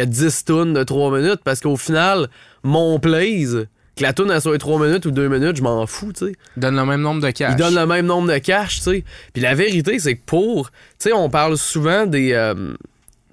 que 0.00 0.04
10 0.04 0.44
tunes 0.44 0.72
de 0.74 0.82
3 0.82 1.18
minutes 1.18 1.40
parce 1.44 1.60
qu'au 1.60 1.76
final, 1.76 2.28
mon 2.62 2.98
plaise, 2.98 3.66
que 3.96 4.02
la 4.02 4.12
tune 4.12 4.38
soit 4.40 4.58
3 4.58 4.86
minutes 4.86 5.06
ou 5.06 5.10
2 5.10 5.28
minutes, 5.28 5.56
je 5.56 5.62
m'en 5.62 5.86
fous, 5.86 6.12
tu 6.12 6.26
sais. 6.26 6.32
Donne 6.56 6.76
le 6.76 6.84
même 6.84 7.00
nombre 7.00 7.22
de 7.22 7.30
cash. 7.30 7.52
Ils 7.52 7.56
donnent 7.56 7.74
le 7.74 7.86
même 7.86 8.06
nombre 8.06 8.32
de 8.32 8.38
cash, 8.38 8.76
tu 8.76 8.82
sais. 8.82 9.04
Puis 9.32 9.42
la 9.42 9.54
vérité, 9.54 9.98
c'est 9.98 10.16
que 10.16 10.22
pour. 10.26 10.70
Tu 10.70 10.76
sais, 10.98 11.12
on 11.12 11.30
parle 11.30 11.56
souvent 11.56 12.06
des. 12.06 12.32
euh, 12.32 12.74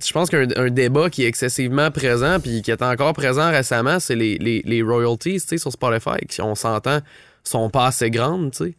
je 0.06 0.12
pense 0.12 0.30
qu'un 0.30 0.48
un 0.58 0.70
débat 0.70 1.10
qui 1.10 1.24
est 1.24 1.28
excessivement 1.28 1.90
présent, 1.92 2.40
puis 2.40 2.62
qui 2.62 2.72
est 2.72 2.82
encore 2.82 3.14
présent 3.14 3.50
récemment, 3.52 4.00
c'est 4.00 4.16
les, 4.16 4.38
les, 4.38 4.62
les 4.66 4.82
royalties, 4.82 5.40
tu 5.42 5.48
sais, 5.48 5.58
sur 5.58 5.72
Spotify, 5.72 6.26
qui, 6.28 6.42
on 6.42 6.56
s'entend, 6.56 7.00
sont 7.44 7.70
pas 7.70 7.88
assez 7.88 8.10
grandes, 8.10 8.52
tu 8.52 8.66
sais. 8.66 8.74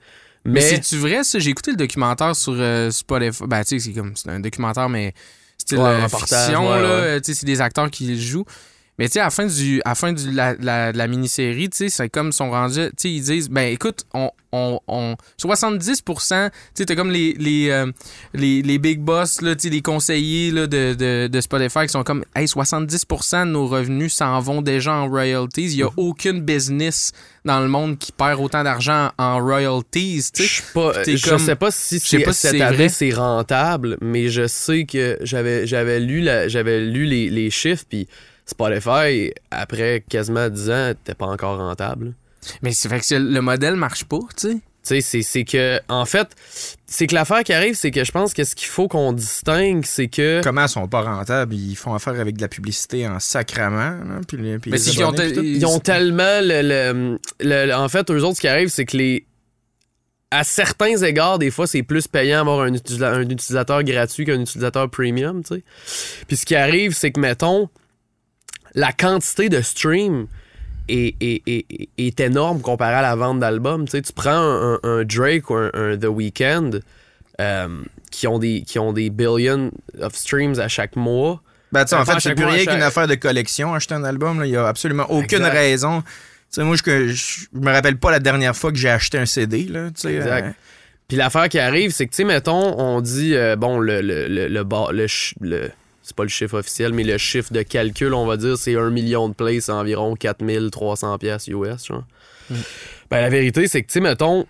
Mais, 0.46 0.52
Mais. 0.54 0.60
c'est-tu 0.60 0.96
vrai, 0.96 1.24
ça? 1.24 1.38
J'ai 1.38 1.50
écouté 1.50 1.70
le 1.70 1.78
documentaire 1.78 2.36
sur 2.36 2.54
euh, 2.56 2.90
Spotify. 2.90 3.44
Ben, 3.46 3.62
tu 3.62 3.78
sais, 3.78 3.86
c'est 3.86 3.92
comme. 3.92 4.12
C'est 4.14 4.28
un 4.30 4.40
documentaire, 4.40 4.88
mais. 4.88 5.14
Style 5.64 5.78
Ouais, 5.78 5.84
euh, 5.84 6.08
fiction, 6.08 6.68
là. 6.70 6.76
ouais. 6.80 6.84
Euh, 6.86 7.20
Tu 7.20 7.32
sais, 7.32 7.40
c'est 7.40 7.46
des 7.46 7.60
acteurs 7.60 7.90
qui 7.90 8.06
le 8.06 8.18
jouent. 8.18 8.44
Mais 8.98 9.06
tu 9.08 9.14
sais, 9.14 9.20
à 9.20 9.24
la 9.24 9.30
fin, 9.30 9.46
du, 9.46 9.80
à 9.84 9.88
la 9.90 9.94
fin 9.96 10.12
du, 10.12 10.30
la, 10.30 10.54
la, 10.60 10.92
de 10.92 10.98
la 10.98 11.08
mini-série, 11.08 11.68
tu 11.68 11.76
sais, 11.76 11.88
c'est 11.88 12.08
comme 12.08 12.28
ils 12.28 12.32
sont 12.32 12.50
rendus. 12.50 12.88
Tu 12.90 12.92
sais, 12.98 13.10
ils 13.10 13.22
disent, 13.22 13.48
ben 13.50 13.72
écoute, 13.72 14.04
on. 14.14 14.30
on, 14.52 14.78
on 14.86 15.16
70%, 15.42 16.50
tu 16.50 16.56
sais, 16.74 16.86
t'as 16.86 16.94
comme 16.94 17.10
les, 17.10 17.32
les, 17.38 17.70
euh, 17.70 17.90
les, 18.34 18.62
les 18.62 18.78
big 18.78 19.00
boss, 19.00 19.40
là, 19.42 19.54
tu 19.56 19.62
sais, 19.62 19.70
les 19.74 19.82
conseillers 19.82 20.52
là, 20.52 20.66
de, 20.68 20.94
de, 20.94 21.26
de 21.26 21.40
Spotify 21.40 21.80
qui 21.82 21.88
sont 21.88 22.04
comme, 22.04 22.24
hey, 22.36 22.46
70% 22.46 23.46
de 23.46 23.50
nos 23.50 23.66
revenus 23.66 24.14
s'en 24.14 24.38
vont 24.40 24.62
déjà 24.62 24.92
en 24.94 25.08
royalties. 25.08 25.64
Il 25.64 25.76
y 25.78 25.82
a 25.82 25.88
aucune 25.96 26.40
business 26.40 27.10
dans 27.44 27.60
le 27.60 27.68
monde 27.68 27.98
qui 27.98 28.12
perd 28.12 28.40
autant 28.40 28.62
d'argent 28.62 29.10
en 29.18 29.38
royalties, 29.40 30.22
tu 30.32 30.44
Je 30.44 30.48
sais. 30.48 31.16
je 31.16 31.28
comme- 31.28 31.38
sais 31.38 31.56
pas 31.56 31.70
si 31.70 31.98
je 31.98 32.00
sais 32.06 32.18
c'est- 32.18 32.24
pas 32.24 32.32
si 32.32 32.40
cette 32.42 32.60
année 32.60 32.76
vrai. 32.76 32.88
c'est 32.88 33.10
rentable, 33.12 33.98
mais 34.00 34.28
je 34.28 34.46
sais 34.46 34.84
que 34.84 35.18
j'avais 35.22 35.66
j'avais 35.66 35.98
lu 36.00 36.20
la- 36.20 36.46
j'avais 36.48 36.80
lu 36.80 37.04
les, 37.06 37.28
les 37.28 37.50
chiffres 37.50 37.84
puis 37.88 38.06
Spotify 38.46 39.32
après 39.50 40.04
quasiment 40.08 40.48
10 40.48 40.70
ans 40.70 40.88
n'était 40.88 41.14
pas 41.14 41.26
encore 41.26 41.58
rentable. 41.58 42.14
Mais 42.62 42.72
c'est 42.72 42.88
fait 42.88 43.00
que 43.00 43.14
le 43.14 43.40
modèle 43.40 43.76
marche 43.76 44.04
pas, 44.04 44.18
tu 44.36 44.48
sais. 44.48 44.54
Tu 44.54 44.60
sais, 44.82 45.00
c'est- 45.00 45.22
c'est 45.22 45.44
que, 45.44 45.80
en 45.88 46.04
fait, 46.04 46.28
c'est 46.84 47.06
que 47.06 47.14
l'affaire 47.14 47.42
qui 47.42 47.54
arrive, 47.54 47.74
c'est 47.74 47.90
que 47.90 48.04
je 48.04 48.12
pense 48.12 48.34
que 48.34 48.44
ce 48.44 48.54
qu'il 48.54 48.68
faut 48.68 48.86
qu'on 48.86 49.14
distingue, 49.14 49.82
c'est 49.86 50.08
que. 50.08 50.42
Comment 50.44 50.64
ils 50.64 50.68
sont 50.68 50.86
pas 50.88 51.00
rentables? 51.00 51.54
Ils 51.54 51.74
font 51.74 51.94
affaire 51.94 52.20
avec 52.20 52.36
de 52.36 52.42
la 52.42 52.48
publicité 52.48 53.08
en 53.08 53.18
sacrament. 53.18 53.76
là, 54.04 54.20
puis 54.28 54.36
Mais 54.36 54.58
qu'ils 54.78 55.02
ont 55.02 55.12
puis. 55.12 55.56
Ils 55.56 55.64
ont 55.64 55.78
tellement 55.80 56.40
le, 56.42 56.60
le- 56.60 57.18
le- 57.40 57.66
le- 57.68 57.74
En 57.74 57.88
fait, 57.88 58.10
eux 58.10 58.22
autres, 58.22 58.36
ce 58.36 58.40
qui 58.42 58.48
arrive, 58.48 58.68
c'est 58.68 58.84
que 58.84 58.98
les. 58.98 59.24
À 60.30 60.44
certains 60.44 60.96
égards, 61.02 61.38
des 61.38 61.50
fois, 61.50 61.66
c'est 61.66 61.82
plus 61.82 62.06
payant 62.06 62.38
d'avoir 62.44 62.60
un, 62.66 62.72
un 62.74 63.28
utilisateur 63.30 63.82
gratuit 63.84 64.26
qu'un 64.26 64.40
utilisateur 64.40 64.90
premium, 64.90 65.42
tu 65.44 65.54
sais. 65.54 65.62
Puis 66.26 66.36
ce 66.36 66.44
qui 66.44 66.56
arrive, 66.56 66.92
c'est 66.92 67.10
que, 67.12 67.20
mettons, 67.20 67.70
la 68.74 68.92
quantité 68.92 69.48
de 69.48 69.60
stream 69.60 70.26
est, 70.88 71.14
est- 71.20 71.42
est- 71.46 71.88
est 71.96 72.20
énorme 72.20 72.60
comparé 72.60 72.94
à 72.94 73.02
la 73.02 73.16
vente 73.16 73.40
d'albums. 73.40 73.84
Tu 73.86 73.92
sais, 73.92 74.02
tu 74.02 74.12
prends 74.12 74.78
un, 74.82 75.04
Drake 75.04 75.48
ou 75.50 75.54
un, 75.54 75.70
un 75.74 75.96
The 75.96 76.06
Weeknd 76.06 76.70
euh, 77.40 77.68
qui, 78.10 78.26
ont 78.26 78.38
des, 78.38 78.62
qui 78.62 78.78
ont 78.78 78.92
des 78.92 79.10
billions 79.10 79.70
of 80.00 80.14
streams 80.14 80.58
à 80.60 80.68
chaque 80.68 80.96
mois. 80.96 81.40
Ben, 81.72 81.86
sais, 81.86 81.96
en 81.96 82.04
fait, 82.04 82.20
c'est 82.20 82.34
plus 82.34 82.44
rien 82.44 82.64
chaque- 82.64 82.74
qu'une 82.74 82.82
affaire 82.82 83.08
de 83.08 83.14
collection, 83.16 83.74
acheter 83.74 83.94
un 83.94 84.04
album. 84.04 84.38
là. 84.40 84.46
Il 84.46 84.52
y 84.52 84.56
a 84.56 84.66
absolument 84.68 85.06
aucune 85.10 85.38
Exact. 85.38 85.52
raison. 85.52 86.02
Tu 86.02 86.06
sais, 86.60 86.62
moi, 86.64 86.76
je, 86.76 87.06
je 87.08 87.46
me 87.58 87.72
rappelle 87.72 87.96
pas 87.96 88.10
la 88.12 88.20
dernière 88.20 88.54
fois 88.54 88.70
que 88.70 88.76
j'ai 88.78 88.90
acheté 88.90 89.18
un 89.18 89.26
CD. 89.26 89.64
Là, 89.64 89.86
Exact. 89.88 90.46
euh, 90.46 90.50
Puis 91.08 91.16
l'affaire 91.16 91.48
qui 91.48 91.58
arrive, 91.58 91.90
c'est 91.90 92.06
que, 92.06 92.10
tu 92.12 92.16
sais, 92.18 92.24
mettons, 92.24 92.78
on 92.78 93.00
dit, 93.00 93.34
euh, 93.34 93.56
bon, 93.56 93.78
le, 93.80 94.00
le, 94.02 94.28
le, 94.28 94.46
le, 94.48 95.06
le- 95.40 95.70
c'est 96.04 96.14
pas 96.14 96.22
le 96.22 96.28
chiffre 96.28 96.58
officiel, 96.58 96.92
mais 96.92 97.02
le 97.02 97.16
chiffre 97.18 97.52
de 97.52 97.62
calcul, 97.62 98.12
on 98.14 98.26
va 98.26 98.36
dire, 98.36 98.56
c'est 98.58 98.76
un 98.76 98.90
million 98.90 99.28
de 99.28 99.34
plays, 99.34 99.60
c'est 99.60 99.72
environ 99.72 100.14
4300 100.14 101.18
pièces 101.18 101.48
US, 101.48 101.86
genre. 101.86 102.04
Ben, 103.10 103.20
la 103.22 103.30
vérité, 103.30 103.66
c'est 103.68 103.80
que, 103.82 103.86
tu 103.88 103.94
sais, 103.94 104.00
mettons, 104.00 104.46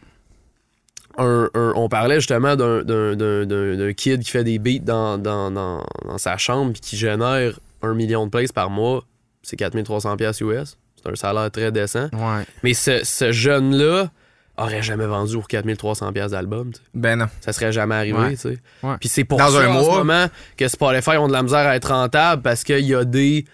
un- 1.17 1.49
un- 1.55 1.73
on 1.77 1.89
parlait 1.89 2.17
justement 2.17 2.57
d'un, 2.57 3.93
kid 3.97 4.23
qui 4.25 4.31
fait 4.31 4.43
des 4.45 4.59
beats 4.59 4.81
dans, 4.85 5.17
dans, 5.17 5.51
dans, 5.53 5.87
dans 6.05 6.19
sa 6.19 6.37
chambre 6.37 6.73
puis 6.73 6.81
qui 6.81 6.97
génère 6.97 7.59
un 7.83 7.95
million 7.95 8.27
de 8.27 8.31
plays 8.31 8.49
par 8.53 8.69
mois, 8.71 9.05
c'est 9.43 9.57
4300 9.57 10.17
pièces 10.17 10.41
US. 10.41 10.77
C'est 10.97 11.11
un 11.11 11.15
salaire 11.15 11.51
très 11.51 11.71
décent. 11.71 12.09
Ouais. 12.13 12.45
Mais 12.65 12.75
ce, 12.75 13.05
ce 13.05 13.31
jeune-là 13.31 14.11
aurait 14.57 14.83
jamais 14.83 15.07
vendu 15.07 15.35
pour 15.35 15.49
4300 15.49 16.13
pièces 16.13 16.31
d'album. 16.31 16.71
ben 16.95 17.17
non. 17.17 17.27
Ça 17.41 17.53
serait 17.53 17.73
jamais 17.73 17.95
arrivé, 17.97 18.19
Ouais. 18.19 18.31
tu 18.33 18.37
sais. 18.37 18.59
Ouais. 18.83 18.95
Puis 19.01 19.09
c'est 19.09 19.25
pour 19.25 19.39
Dans 19.39 19.51
ça 19.51 19.61
un 19.63 19.69
en 19.69 19.73
mois. 19.73 19.83
ce 19.85 19.99
moment 19.99 20.27
que 20.57 20.69
Spotify 20.69 21.17
ont 21.17 21.27
de 21.29 21.33
la 21.33 21.43
misère 21.43 21.67
à 21.67 21.75
être 21.77 21.91
rentable 21.93 22.43
parce 22.43 22.63
qu'il 22.65 22.85
y 22.87 22.95
a 22.95 23.05
des 23.05 23.45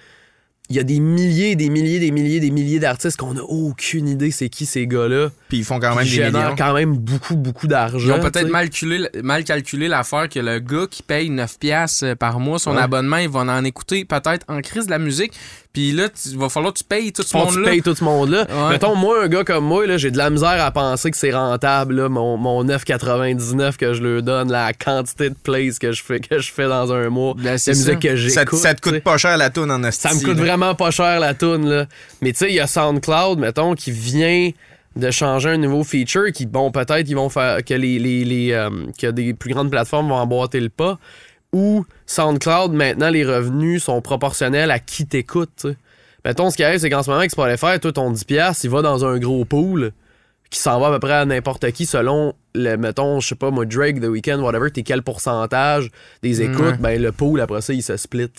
il 0.72 0.76
y 0.76 0.78
a 0.78 0.84
des 0.84 1.00
milliers, 1.00 1.56
des 1.56 1.68
milliers, 1.68 1.98
des 1.98 2.12
milliers, 2.12 2.38
des 2.38 2.52
milliers 2.52 2.78
d'artistes 2.78 3.16
qu'on 3.16 3.36
a 3.36 3.40
aucune 3.40 4.06
idée 4.06 4.30
c'est 4.30 4.48
qui 4.48 4.66
ces 4.66 4.86
gars-là. 4.86 5.30
Puis 5.48 5.58
ils 5.58 5.64
font 5.64 5.80
quand 5.80 5.96
même 5.96 6.04
des 6.04 6.10
génèrent 6.10 6.30
millions. 6.44 6.54
quand 6.56 6.74
même 6.74 6.96
beaucoup, 6.96 7.34
beaucoup 7.34 7.66
d'argent. 7.66 7.98
Ils 7.98 8.12
ont 8.12 8.20
peut-être 8.20 8.48
mal 8.48 8.66
calculé, 8.70 9.08
mal 9.24 9.42
calculé 9.42 9.88
l'affaire 9.88 10.28
que 10.28 10.38
le 10.38 10.60
gars 10.60 10.86
qui 10.88 11.02
paye 11.02 11.28
9$ 11.28 11.58
piastres 11.58 12.14
par 12.14 12.38
mois 12.38 12.60
son 12.60 12.76
Ouais. 12.76 12.82
abonnement, 12.82 13.16
il 13.16 13.28
va 13.28 13.40
en 13.40 13.64
écouter 13.64 14.04
peut-être 14.04 14.44
en 14.46 14.60
crise 14.60 14.86
de 14.86 14.90
la 14.92 15.00
musique. 15.00 15.32
Puis 15.72 15.92
là, 15.92 16.08
il 16.26 16.36
va 16.36 16.48
falloir 16.48 16.72
que 16.72 16.78
tu 16.78 16.84
payes 16.84 17.12
tout 17.12 17.22
ce 17.22 17.28
Faut 17.28 17.38
que 17.46 17.50
tu 17.50 17.54
monde-là. 17.58 17.70
payes 17.70 17.82
tout 17.82 17.94
ce 17.94 18.02
monde-là. 18.02 18.44
Ouais. 18.50 18.70
Mettons, 18.70 18.96
moi, 18.96 19.22
un 19.22 19.28
gars 19.28 19.44
comme 19.44 19.64
moi, 19.64 19.86
là, 19.86 19.98
j'ai 19.98 20.10
de 20.10 20.18
la 20.18 20.28
misère 20.28 20.60
à 20.64 20.70
penser 20.72 21.12
que 21.12 21.16
c'est 21.16 21.30
rentable, 21.32 21.94
là, 21.94 22.08
mon, 22.08 22.36
mon 22.36 22.64
9,99 22.64 23.76
que 23.76 23.92
je 23.94 24.02
leur 24.02 24.22
donne, 24.22 24.50
la 24.50 24.72
quantité 24.72 25.30
de 25.30 25.34
plays 25.40 25.70
que 25.80 25.92
je 25.92 26.02
fais, 26.02 26.18
que 26.18 26.40
je 26.40 26.50
fais 26.52 26.66
dans 26.66 26.92
un 26.92 27.08
mois, 27.08 27.34
Ben, 27.36 27.44
la 27.44 27.58
c'est 27.58 27.70
musique 27.70 28.00
que 28.00 28.16
j'écoute. 28.16 28.50
te- 28.50 28.56
ça 28.56 28.74
te 28.74 28.80
coûte 28.80 29.00
pas 29.00 29.16
cher 29.16 29.36
la 29.36 29.50
toune 29.50 29.70
en 29.70 29.80
Ça 29.92 30.08
me 30.08 30.14
hostie, 30.14 30.24
coûte 30.24 30.38
là. 30.38 30.42
vraiment 30.44 30.74
pas 30.74 30.90
cher 30.90 31.20
la 31.20 31.34
toune 31.34 31.68
là. 31.68 31.86
Mais 32.20 32.32
tu 32.32 32.38
sais, 32.38 32.48
il 32.48 32.54
y 32.56 32.60
a 32.60 32.66
SoundCloud, 32.66 33.38
mettons, 33.38 33.74
qui 33.74 33.92
vient 33.92 34.50
de 34.96 35.10
changer 35.12 35.50
un 35.50 35.56
nouveau 35.56 35.84
feature 35.84 36.32
qui, 36.34 36.46
bon, 36.46 36.72
peut-être 36.72 37.08
ils 37.08 37.14
vont 37.14 37.28
faire 37.28 37.64
que 37.64 37.74
les, 37.74 38.00
les, 38.00 38.24
les, 38.24 38.52
euh, 38.52 38.70
que 39.00 39.06
des 39.06 39.34
plus 39.34 39.54
grandes 39.54 39.70
plateformes 39.70 40.08
vont 40.08 40.16
emboîter 40.16 40.58
le 40.58 40.68
pas. 40.68 40.98
Ou 41.52 41.84
SoundCloud, 42.06 42.72
maintenant, 42.72 43.10
les 43.10 43.24
revenus 43.24 43.84
sont 43.84 44.00
proportionnels 44.00 44.70
à 44.70 44.78
qui 44.78 45.06
t'écoute. 45.06 45.50
tu 45.60 45.68
sais. 45.68 45.76
Mettons, 46.24 46.50
ce 46.50 46.56
qui 46.56 46.64
arrive, 46.64 46.78
c'est 46.78 46.90
qu'en 46.90 47.02
ce 47.02 47.08
moment, 47.08 47.20
avec 47.20 47.30
Spotify, 47.30 47.80
toi, 47.80 47.92
ton 47.92 48.12
10$, 48.12 48.60
il 48.62 48.70
va 48.70 48.82
dans 48.82 49.04
un 49.04 49.18
gros 49.18 49.44
pool 49.44 49.92
qui 50.50 50.58
s'en 50.58 50.80
va 50.80 50.88
à 50.88 50.90
peu 50.90 50.98
près 50.98 51.14
à 51.14 51.24
n'importe 51.24 51.70
qui 51.70 51.86
selon 51.86 52.34
le, 52.54 52.76
mettons, 52.76 53.20
je 53.20 53.28
sais 53.28 53.34
pas, 53.36 53.50
moi, 53.50 53.64
Drake, 53.64 54.00
The 54.00 54.06
Weeknd, 54.06 54.40
whatever, 54.40 54.70
t'es 54.70 54.82
quel 54.82 55.02
pourcentage 55.02 55.90
des 56.22 56.42
écoutes, 56.42 56.78
ben 56.80 57.00
le 57.00 57.12
pool, 57.12 57.40
après 57.40 57.60
ça, 57.60 57.72
il 57.72 57.82
se 57.82 57.96
split. 57.96 58.30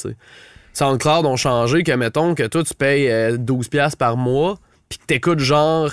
SoundCloud 0.74 1.26
ont 1.26 1.38
changé 1.38 1.84
que, 1.84 1.92
mettons, 1.94 2.36
que 2.36 2.44
toi, 2.44 2.64
tu 2.64 2.74
payes 2.74 3.10
euh, 3.10 3.38
12$ 3.38 3.96
par 3.96 4.18
mois, 4.18 4.60
puis 4.90 5.00
que 5.00 5.06
t'écoutes 5.06 5.40
genre 5.40 5.92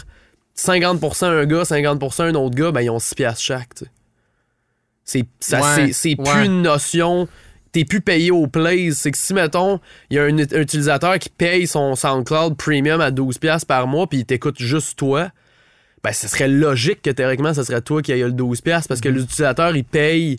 50% 0.57 1.25
un 1.27 1.47
gars, 1.47 1.63
50% 1.63 2.23
un 2.23 2.35
autre 2.35 2.57
gars, 2.57 2.73
ben 2.73 2.81
ils 2.81 2.91
ont 2.91 2.99
6$ 2.99 3.41
chaque. 3.41 3.85
C'est 5.11 5.25
ça, 5.41 5.61
Ouais, 5.63 5.87
c'est- 5.87 5.93
c'est 5.95 6.21
ouais. 6.21 6.31
plus 6.33 6.45
une 6.45 6.61
notion. 6.61 7.29
T'es 7.73 7.87
plus 7.87 8.03
payé 8.03 8.31
au 8.31 8.47
plays. 8.47 8.91
C'est 8.93 9.11
que 9.11 9.17
si, 9.17 9.33
mettons, 9.33 9.81
il 10.11 10.17
y 10.17 10.19
a 10.19 10.25
un, 10.25 10.37
ut- 10.37 10.55
un 10.55 10.61
utilisateur 10.61 11.19
qui 11.19 11.31
paye 11.31 11.67
son 11.67 11.97
SoundCloud 11.97 12.57
Premium 12.59 13.01
à 13.01 13.11
12$ 13.11 13.65
par 13.65 13.87
mois, 13.87 14.07
puis 14.07 14.19
il 14.19 14.25
t'écoute 14.27 14.57
juste 14.59 14.99
toi, 14.99 15.31
ben, 16.05 16.13
ce 16.13 16.29
serait 16.29 16.49
logique 16.49 17.01
que 17.01 17.09
théoriquement, 17.11 17.55
ce 17.55 17.63
serait 17.63 17.81
toi 17.81 18.03
qui 18.03 18.13
aille 18.13 18.21
le 18.21 18.33
12$ 18.33 18.87
parce 18.87 19.01
que 19.01 19.09
l'utilisateur, 19.09 19.75
il 19.75 19.85
paye. 19.85 20.39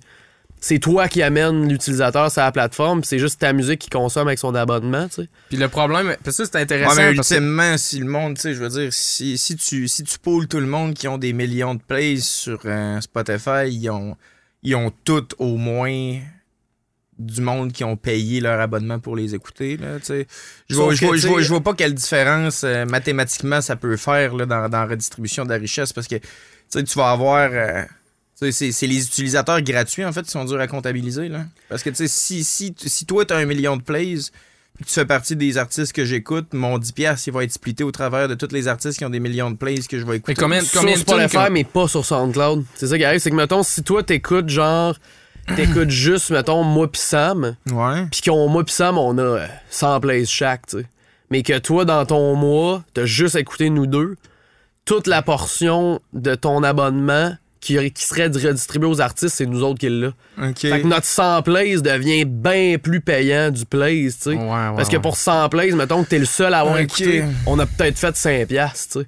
C'est 0.61 0.77
toi 0.79 1.07
qui 1.07 1.23
amène 1.23 1.69
l'utilisateur 1.69 2.29
sur 2.29 2.41
la 2.41 2.51
plateforme, 2.51 2.99
puis 2.99 3.07
c'est 3.07 3.17
juste 3.19 3.39
ta 3.39 3.53
musique 3.53 3.79
qu'il 3.79 3.91
consomme 3.93 4.27
avec 4.27 4.39
son 4.39 4.53
abonnement, 4.53 5.07
tu 5.07 5.21
sais. 5.23 5.29
Puis 5.47 5.57
le 5.57 5.69
problème, 5.69 6.15
parce 6.23 6.35
que 6.37 6.43
ça, 6.43 6.49
c'est 6.51 6.57
Ouais, 6.57 6.63
intéressant. 6.63 6.95
mais 6.97 7.15
parce 7.15 7.29
que- 7.29 7.33
ultimement, 7.35 7.77
si 7.77 7.99
le 7.99 8.05
monde, 8.05 8.35
tu 8.35 8.41
sais, 8.41 8.53
je 8.53 8.59
veux 8.61 8.67
dire, 8.69 8.91
si, 8.91 9.37
si 9.37 9.55
tu 9.55 9.87
si 9.87 10.03
tu 10.03 10.19
pools 10.19 10.47
tout 10.49 10.59
le 10.59 10.65
monde 10.67 10.93
qui 10.95 11.07
ont 11.07 11.17
des 11.17 11.31
millions 11.31 11.75
de 11.75 11.81
plays 11.81 12.17
sur 12.17 12.59
euh, 12.65 12.99
Spotify, 12.99 13.69
ils 13.71 13.89
ont, 13.89 14.17
ils 14.63 14.75
ont 14.75 14.91
tous 15.03 15.27
au 15.37 15.57
moins 15.57 16.19
du 17.17 17.41
monde 17.41 17.73
qui 17.73 17.83
ont 17.83 17.97
payé 17.97 18.39
leur 18.39 18.59
abonnement 18.61 18.99
pour 18.99 19.15
les 19.15 19.35
écouter. 19.35 19.75
Là, 19.77 19.97
je, 20.07 20.13
vois, 20.75 20.93
je, 20.93 21.05
vois, 21.05 21.15
tu 21.15 21.21
je, 21.21 21.27
vois, 21.27 21.39
sais- 21.39 21.43
je 21.43 21.49
vois 21.49 21.61
pas 21.61 21.73
quelle 21.73 21.93
différence 21.93 22.63
euh, 22.63 22.85
mathématiquement 22.85 23.59
ça 23.61 23.75
peut 23.75 23.97
faire 23.97 24.33
là, 24.35 24.45
dans, 24.45 24.69
dans 24.69 24.79
la 24.79 24.85
redistribution 24.85 25.43
de 25.43 25.49
la 25.49 25.57
richesse 25.57 25.91
parce 25.91 26.07
que 26.07 26.15
tu 26.71 26.83
vas 26.97 27.11
avoir. 27.11 27.49
euh, 27.51 27.83
c'est 28.35 28.87
les 28.87 29.05
utilisateurs 29.05 29.61
gratuits, 29.61 30.05
en 30.05 30.13
fait, 30.13 30.23
qui 30.23 30.31
sont 30.31 30.45
durs 30.45 30.61
à 30.61 30.67
comptabiliser. 30.67 31.27
Là. 31.27 31.45
Parce 31.67 31.83
que, 31.83 31.89
si, 31.93 32.43
si, 32.45 32.73
si 32.77 33.05
toi, 33.05 33.25
tu 33.25 33.33
as 33.33 33.37
un 33.37 33.45
million 33.45 33.75
de 33.75 33.81
plays, 33.81 34.15
tu 34.85 34.93
fais 34.93 35.05
partie 35.05 35.35
des 35.35 35.57
artistes 35.57 35.93
que 35.93 36.05
j'écoute, 36.05 36.47
mon 36.53 36.77
10$, 36.77 37.23
il 37.27 37.33
va 37.33 37.43
être 37.43 37.51
splitté 37.51 37.83
au 37.83 37.91
travers 37.91 38.27
de 38.27 38.35
tous 38.35 38.51
les 38.51 38.67
artistes 38.67 38.97
qui 38.97 39.05
ont 39.05 39.09
des 39.09 39.19
millions 39.19 39.51
de 39.51 39.57
plays 39.57 39.79
que 39.89 39.99
je 39.99 40.05
vais 40.05 40.17
écouter. 40.17 40.33
Mais 40.37 40.43
combien, 40.43 40.61
combien 40.73 40.95
sur 40.95 41.01
Spotify, 41.07 41.45
que- 41.47 41.51
mais 41.51 41.63
pas 41.63 41.87
sur 41.87 42.05
SoundCloud. 42.05 42.63
C'est 42.75 42.87
ça 42.87 42.97
qui 42.97 43.03
arrive, 43.03 43.19
c'est 43.19 43.29
que, 43.29 43.35
mettons, 43.35 43.63
si 43.63 43.83
toi, 43.83 44.03
t'écoutes 44.03 44.49
genre... 44.49 44.95
T'écoutes 45.55 45.89
juste, 45.89 46.29
mettons, 46.29 46.63
moi 46.63 46.91
pis 46.91 46.99
Sam, 46.99 47.55
Ouais. 47.71 48.05
Puis 48.11 48.21
qu'on, 48.21 48.47
moi 48.49 48.63
pis 48.63 48.73
Sam, 48.73 48.97
on 48.97 49.17
a 49.17 49.21
euh, 49.21 49.47
100 49.71 49.99
plays 50.01 50.25
chaque, 50.25 50.67
tu 50.67 50.77
sais. 50.79 50.85
Mais 51.31 51.41
que 51.43 51.57
toi, 51.59 51.85
dans 51.85 52.05
ton 52.05 52.35
mois, 52.35 52.83
t'as 52.93 53.05
juste 53.05 53.35
écouté 53.35 53.69
nous 53.69 53.87
deux, 53.87 54.15
toute 54.85 55.07
la 55.07 55.21
portion 55.21 55.99
de 56.13 56.35
ton 56.35 56.63
abonnement 56.63 57.35
qui, 57.59 57.91
qui 57.91 58.05
serait 58.05 58.25
redistribuée 58.27 58.87
aux 58.87 59.01
artistes, 59.01 59.35
c'est 59.35 59.45
nous 59.45 59.63
autres 59.63 59.79
qui 59.79 59.89
l'a. 59.89 60.07
OK. 60.41 60.59
Fait 60.59 60.81
que 60.81 60.87
notre 60.87 61.05
100 61.05 61.43
plays 61.43 61.81
devient 61.81 62.25
bien 62.25 62.77
plus 62.81 63.01
payant 63.01 63.51
du 63.51 63.65
plays, 63.65 64.05
tu 64.05 64.11
sais. 64.11 64.29
Ouais, 64.31 64.37
ouais, 64.37 64.75
Parce 64.75 64.89
que 64.89 64.97
pour 64.97 65.17
100 65.17 65.49
plays, 65.49 65.71
mettons 65.71 66.03
que 66.03 66.09
t'es 66.09 66.19
le 66.19 66.25
seul 66.25 66.53
à 66.53 66.59
avoir 66.59 66.77
écouté, 66.79 67.23
on 67.45 67.59
a 67.59 67.65
peut-être 67.65 67.97
fait 67.97 68.15
5 68.15 68.47
piastres, 68.47 68.99
tu 68.99 68.99
sais. 69.01 69.07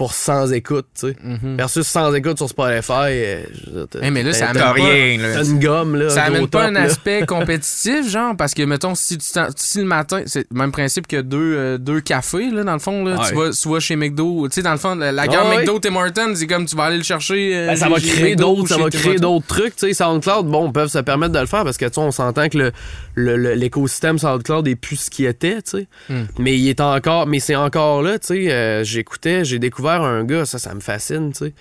Pour 0.00 0.14
100 0.14 0.52
écoutes, 0.52 0.86
tu 0.98 1.08
sais. 1.08 1.16
Mhm. 1.22 1.56
Versus 1.58 1.86
100 1.86 2.14
écoutes 2.14 2.38
sur 2.38 2.48
Spotify, 2.48 2.92
euh, 3.10 3.42
je 3.52 3.70
dire, 3.70 4.02
Hey, 4.02 4.10
mais 4.10 4.22
là, 4.22 4.32
ça 4.32 4.48
amène 4.48 4.62
pas- 4.62 4.72
rien, 4.72 5.18
là. 5.18 5.42
Une 5.44 5.58
gomme, 5.60 5.94
là. 5.94 6.08
Ça 6.08 6.22
amène 6.24 6.48
pas 6.48 6.60
top, 6.60 6.68
un 6.68 6.70
là. 6.70 6.80
aspect 6.84 7.26
compétitif, 7.28 8.08
genre, 8.08 8.34
parce 8.34 8.54
que, 8.54 8.62
mettons, 8.62 8.94
si, 8.94 9.18
tu 9.18 9.26
si 9.56 9.78
le 9.78 9.84
matin, 9.84 10.22
c'est 10.24 10.46
le 10.50 10.56
même 10.58 10.72
principe 10.72 11.06
que 11.06 11.20
deux, 11.20 11.54
euh, 11.54 11.76
deux 11.76 12.00
cafés, 12.00 12.50
là, 12.50 12.64
dans 12.64 12.72
le 12.72 12.78
fond, 12.78 13.04
là, 13.04 13.18
tu, 13.28 13.34
Ouais. 13.36 13.48
vas, 13.48 13.52
tu 13.52 13.68
vas 13.68 13.78
chez 13.78 13.94
McDo, 13.96 14.48
tu 14.48 14.54
sais, 14.54 14.62
dans 14.62 14.72
le 14.72 14.78
fond, 14.78 14.94
la, 14.94 15.12
la 15.12 15.26
gamme 15.28 15.48
ouais. 15.48 15.58
McDo, 15.58 15.78
Tim 15.80 15.94
Hortons, 15.96 16.34
c'est 16.34 16.46
comme 16.46 16.64
tu 16.64 16.74
vas 16.76 16.84
aller 16.84 16.96
le 16.96 17.02
chercher. 17.02 17.50
euh, 17.54 17.66
Ben, 17.66 17.76
ça 17.76 17.90
va 17.90 18.00
créer 18.00 18.36
d'autres, 18.36 18.68
ça 18.68 18.78
va 18.78 18.88
Tim 18.88 18.98
créer 18.98 19.16
d'autres 19.16 19.46
trucs. 19.48 19.76
Tu 19.76 19.88
sais, 19.88 19.92
SoundCloud, 19.92 20.46
bon, 20.46 20.72
peuvent 20.72 20.88
se 20.88 20.98
permettre 21.00 21.32
de 21.34 21.40
le 21.40 21.46
faire 21.46 21.64
parce 21.64 21.76
que 21.76 21.84
tu 21.84 21.92
sais, 21.92 22.00
on 22.00 22.10
s'entend 22.10 22.48
que 22.48 22.56
le, 22.56 22.72
le- 23.16 23.36
le- 23.36 23.52
l'écosystème 23.52 24.18
SoundCloud 24.18 24.66
est 24.66 24.76
plus 24.76 24.96
ce 24.96 25.10
qu'il 25.10 25.26
était, 25.26 25.60
tu 25.60 25.70
sais. 25.80 25.86
Hmm. 26.08 26.22
Mais 26.38 26.56
il 26.56 26.66
est 26.70 26.80
encore, 26.80 27.26
mais 27.26 27.38
c'est 27.40 27.54
encore 27.56 28.00
là, 28.02 28.18
tu 28.18 28.28
sais. 28.28 28.50
euh, 28.50 28.82
j'écoutais, 28.82 29.44
j'ai 29.44 29.58
découvert 29.58 29.89
un 29.98 30.24
gars, 30.24 30.46
ça, 30.46 30.58
ça 30.58 30.74
me 30.74 30.80
fascine, 30.80 31.32
tu 31.32 31.46
sais. 31.46 31.54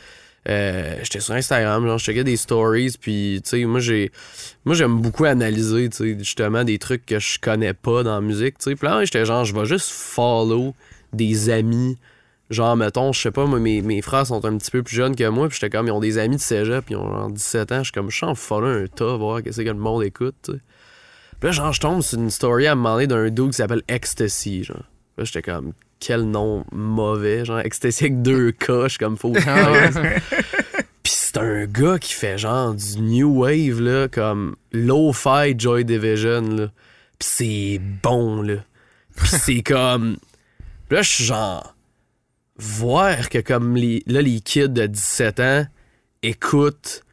Euh, 0.48 0.96
j'étais 1.04 1.20
sur 1.20 1.34
Instagram, 1.34 1.86
genre, 1.86 1.98
je 1.98 2.06
checkais 2.06 2.24
des 2.24 2.38
stories, 2.38 2.96
puis, 3.00 3.42
tu 3.44 3.50
sais, 3.50 3.66
moi, 3.66 3.80
j'ai, 3.80 4.12
moi, 4.66 4.74
j'aime 4.74 5.02
beaucoup 5.02 5.26
analyser, 5.26 5.90
tu 5.90 5.98
sais, 5.98 6.18
justement, 6.18 6.64
des 6.64 6.80
trucs 6.80 7.06
que 7.06 7.20
je 7.20 7.40
connais 7.40 7.74
pas 7.74 8.04
dans 8.04 8.16
la 8.16 8.22
musique, 8.22 8.58
tu 8.58 8.70
sais. 8.70 8.76
Puis 8.76 8.88
là, 8.88 9.04
j'étais 9.04 9.26
genre, 9.26 9.44
je 9.44 9.54
vais 9.54 9.66
juste 9.66 9.90
follow 9.90 10.74
des 11.12 11.50
amis 11.50 11.98
Genre, 12.50 12.76
mettons, 12.76 13.14
je 13.14 13.22
sais 13.22 13.32
pas, 13.32 13.46
moi, 13.46 13.60
mes, 13.60 13.82
mes 13.84 14.02
frères 14.02 14.26
sont 14.26 14.44
un 14.44 14.58
petit 14.58 14.72
peu 14.72 14.82
plus 14.82 14.96
jeunes 14.96 15.16
que 15.16 15.28
moi, 15.28 15.48
puis 15.48 15.60
j'étais 15.62 15.70
comme, 15.70 15.86
ils 15.86 15.92
ont 15.92 16.00
des 16.00 16.18
amis 16.18 16.38
de 16.38 16.42
cégep, 16.42 16.84
puis 16.84 16.96
ils 16.96 16.98
ont 16.98 17.08
genre 17.08 17.30
17 17.30 17.72
ans. 17.72 17.78
Je 17.80 17.84
suis 17.84 17.92
comme, 17.92 18.10
je 18.10 18.16
suis 18.18 18.26
en 18.26 18.34
follow 18.34 18.68
un 18.68 18.88
tas, 18.88 19.18
voir 19.18 19.44
qu'est-ce 19.44 19.62
que 19.62 19.68
le 19.68 19.76
monde 19.76 20.04
écoute, 20.04 20.36
tu 20.44 20.54
sais. 20.54 20.60
Puis 21.40 21.48
là, 21.48 21.52
genre, 21.52 21.72
je 21.74 21.80
tombe 21.80 22.02
sur 22.02 22.18
une 22.18 22.32
story 22.32 22.66
à 22.66 22.74
me 22.74 22.82
demander 22.82 23.06
d'un 23.06 23.30
dude 23.30 23.52
qui 23.52 23.58
s'appelle 23.58 23.84
Ecstasy, 23.88 24.64
genre. 24.64 24.84
Là, 25.18 25.26
j'étais 25.26 25.44
comme, 25.44 25.74
quel 26.00 26.24
nom 26.24 26.66
mauvais, 26.72 27.45
genre, 27.45 27.60
Ecstasy 27.60 28.06
avec 28.06 28.22
deux 28.22 28.54
je 28.60 28.88
suis 28.88 28.97
comme, 28.97 29.18
faux. 29.18 29.34
Ah. 29.45 29.89
Puis 31.04 31.14
c'est 31.16 31.38
un 31.38 31.66
gars 31.66 31.97
qui 32.00 32.14
fait 32.14 32.38
genre 32.38 32.74
du 32.74 33.02
new 33.02 33.41
wave, 33.41 33.80
là, 33.82 34.08
comme 34.08 34.56
low-fi 34.72 35.56
Joy 35.58 35.86
Division, 35.86 36.41
là. 36.41 36.72
Puis 37.20 37.30
c'est 37.30 37.82
bon, 38.02 38.41
là. 38.41 38.56
Puis 39.16 39.30
c'est 39.30 39.62
comme... 39.62 40.18
Là, 40.89 41.02
je 41.02 41.10
suis 41.10 41.24
genre... 41.26 41.76
Voir 42.58 43.30
que 43.30 43.39
comme 43.39 43.76
les, 43.76 44.04
là, 44.06 44.22
les 44.22 44.41
kids 44.41 44.70
de 44.70 44.86
17 44.86 45.39
ans 45.39 45.66
écoutent 46.24 47.04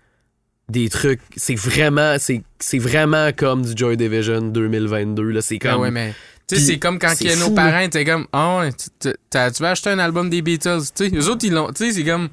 des 0.69 0.89
trucs... 0.89 1.21
C'est 1.37 1.55
vraiment... 1.55 2.17
C'est 2.19 2.43
c'est 2.59 2.79
vraiment 2.79 3.31
comme 3.33 3.63
du 3.63 3.73
Joy 3.77 3.97
Division 3.97 4.41
2022, 4.41 5.31
là. 5.31 5.43
C'est 5.43 5.59
Ah 5.65 5.73
comme... 5.73 5.83
ouais, 5.83 5.91
mais. 5.91 6.15
Tu 6.49 6.57
sais, 6.57 6.61
c'est 6.63 6.79
comme 6.79 6.99
quand 6.99 7.13
que 7.19 7.39
nos 7.41 7.51
parents 7.51 7.81
étaient 7.81 8.05
comme, 8.05 8.27
ah 8.33 8.59
ouais, 8.61 8.71
tu- 9.01 9.13
vas 9.33 9.71
acheter 9.71 9.91
un 9.91 9.99
album 9.99 10.31
des 10.31 10.43
Beatles? 10.43 10.83
Tu 10.95 11.09
sais, 11.11 11.17
eux 11.17 11.29
autres, 11.29 11.45
ils 11.45 11.53
l'ont. 11.53 11.73
Tu 11.73 11.87
sais, 11.87 11.93
c'est 11.93 12.05
comme, 12.05 12.29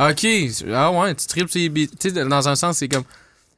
ok, 0.00 0.26
ah 0.72 0.90
ouais, 0.92 1.14
tu 1.14 1.26
tripes 1.26 1.50
sur 1.50 1.60
les 1.60 1.68
Beatles. 1.68 1.96
Tu 2.00 2.10
sais, 2.10 2.24
dans 2.24 2.48
un 2.48 2.56
sens, 2.56 2.78
c'est 2.78 2.88
comme. 2.88 3.04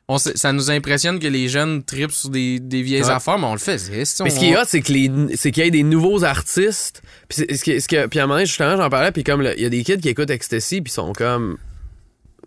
On, 0.07 0.19
ça 0.19 0.53
nous 0.53 0.71
impressionne 0.71 1.19
que 1.19 1.27
les 1.29 1.49
jeunes 1.49 1.83
tripent 1.83 2.11
sur 2.13 2.29
des, 2.29 2.61
des 2.61 2.83
vieilles 2.83 3.05
Ouais. 3.05 3.11
affaires, 3.11 3.39
mais 3.39 3.47
on 3.47 3.55
le 3.55 3.59
fait. 3.59 3.81
Mais 3.91 4.05
ce 4.05 4.39
qui 4.39 4.47
est 4.51 4.57
hot, 4.57 4.65
c'est 4.67 4.83
que 4.83 4.93
les, 4.93 5.11
c'est 5.37 5.51
qu'il 5.51 5.65
y 5.65 5.67
ait 5.67 5.71
des 5.71 5.83
nouveaux 5.83 6.25
artistes. 6.25 7.03
Puis, 7.29 7.47
ce 7.57 7.65
que, 7.65 7.81
ce 7.81 7.89
que- 7.89 8.07
puis 8.09 8.19
à 8.19 8.25
un 8.25 8.27
moment 8.27 8.35
donné, 8.35 8.45
justement, 8.47 8.77
j'en 8.77 8.91
parlais, 8.91 9.13
puis 9.13 9.25
comme 9.25 9.41
il 9.57 9.63
y 9.63 9.65
a 9.65 9.71
des 9.71 9.83
kids 9.83 9.97
qui 9.99 10.11
écoutent 10.11 10.29
Ecstasy, 10.29 10.83
puis 10.83 10.93
sont 10.93 11.13
comme. 11.15 11.57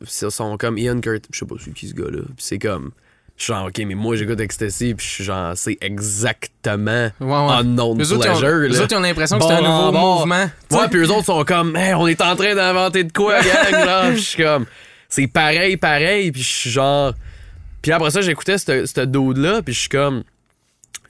Ils 0.02 0.32
sont 0.32 0.58
comme 0.58 0.78
Ian 0.78 1.00
Kurt. 1.02 1.26
Je 1.32 1.40
sais 1.40 1.46
pas 1.48 1.56
c'est 1.64 1.74
qui 1.74 1.88
ce 1.88 1.94
gars-là. 1.96 2.20
Puis 2.26 2.46
c'est 2.46 2.60
comme. 2.60 2.92
Je 3.38 3.44
suis 3.44 3.54
genre, 3.54 3.68
ok, 3.68 3.78
mais 3.86 3.94
moi 3.94 4.16
j'écoute 4.16 4.40
Ecstasy, 4.40 4.96
puis 4.96 5.06
je 5.06 5.12
suis 5.12 5.24
genre, 5.24 5.52
c'est 5.56 5.78
exactement 5.82 7.10
Ouais, 7.20 7.28
ouais. 7.28 7.54
unknown 7.60 8.02
Eux 8.02 8.12
autres, 8.14 8.28
ont- 8.30 8.40
pleasure. 8.40 8.48
eux 8.48 8.82
autres, 8.82 8.88
ils 8.92 8.98
ont 8.98 9.00
l'impression 9.02 9.38
que 9.38 9.46
c'est 9.46 9.52
un 9.54 9.62
nouveau 9.62 9.92
bon. 9.92 10.16
mouvement. 10.20 10.50
sais. 10.72 10.76
Ouais, 10.78 10.88
puis 10.90 11.00
eux 11.02 11.12
autres 11.12 11.26
sont 11.26 11.44
comme, 11.46 11.76
hey, 11.76 11.94
on 11.94 12.08
est 12.08 12.20
en 12.22 12.36
train 12.36 12.56
d'inventer 12.56 13.04
de 13.04 13.14
quoi, 13.14 13.36
gang, 13.42 13.86
genre. 13.86 14.12
Je 14.16 14.20
suis 14.22 14.44
comme, 14.44 14.66
c'est 15.08 15.28
pareil, 15.28 15.78
pareil. 15.78 16.32
Puis 16.32 16.42
je 16.42 16.48
suis 16.48 16.70
genre. 16.72 17.14
Puis 17.84 17.92
après 17.92 18.10
ça, 18.10 18.22
j'écoutais 18.22 18.58
ce 18.58 19.06
dude-là, 19.06 19.62
puis 19.62 19.74
je 19.76 19.80
suis 19.82 19.90
comme. 19.90 20.24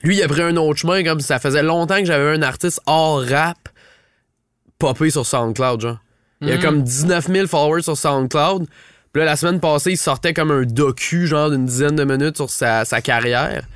Lui, 0.02 0.18
il 0.18 0.22
a 0.22 0.28
pris 0.28 0.42
un 0.42 0.56
autre 0.58 0.78
chemin, 0.78 1.02
comme 1.02 1.20
ça 1.20 1.38
faisait 1.38 1.62
longtemps 1.62 1.98
que 1.98 2.04
j'avais 2.04 2.36
un 2.36 2.42
artiste 2.42 2.80
hors 2.86 3.22
rap 3.24 3.56
popé 4.78 5.10
sur 5.10 5.24
SoundCloud, 5.26 5.80
genre. 5.80 5.98
Il 6.42 6.48
y 6.48 6.52
a 6.52 6.56
Mhm. 6.56 6.62
comme 6.62 6.82
19 6.82 7.26
000 7.26 7.46
followers 7.48 7.82
sur 7.82 7.96
SoundCloud. 7.96 8.66
Puis 9.12 9.20
là, 9.20 9.26
la 9.26 9.36
semaine 9.36 9.60
passée, 9.60 9.92
il 9.92 9.96
sortait 9.96 10.34
comme 10.34 10.50
un 10.50 10.62
docu, 10.62 11.26
genre 11.26 11.50
d'une 11.50 11.64
dizaine 11.64 11.96
de 11.96 12.04
minutes 12.04 12.36
sur 12.36 12.50
sa, 12.50 12.84
sa 12.84 13.00
carrière. 13.00 13.66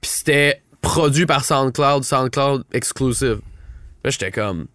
Puis 0.00 0.10
c'était 0.10 0.62
produit 0.80 1.26
par 1.26 1.44
SoundCloud, 1.44 2.04
SoundCloud 2.04 2.64
exclusive. 2.72 3.40
Là, 4.04 4.10
j'étais 4.10 4.30
comme. 4.30 4.66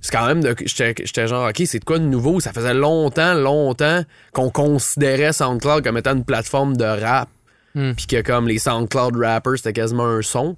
C'est 0.00 0.10
quand 0.10 0.26
même 0.26 0.42
de. 0.42 0.56
J'étais 0.64 1.26
genre, 1.28 1.48
OK, 1.48 1.62
c'est 1.66 1.78
de 1.78 1.84
quoi 1.84 1.98
de 1.98 2.04
nouveau? 2.04 2.40
Ça 2.40 2.52
faisait 2.52 2.74
longtemps, 2.74 3.34
longtemps 3.34 4.02
qu'on 4.32 4.50
considérait 4.50 5.32
SoundCloud 5.32 5.84
comme 5.84 5.98
étant 5.98 6.14
une 6.14 6.24
plateforme 6.24 6.76
de 6.76 6.84
rap. 6.84 7.28
Hmm. 7.74 7.92
Puis 7.92 8.06
que 8.06 8.20
comme 8.22 8.48
les 8.48 8.58
SoundCloud 8.58 9.16
rappers, 9.16 9.56
c'était 9.56 9.72
quasiment 9.72 10.06
un 10.06 10.22
son. 10.22 10.56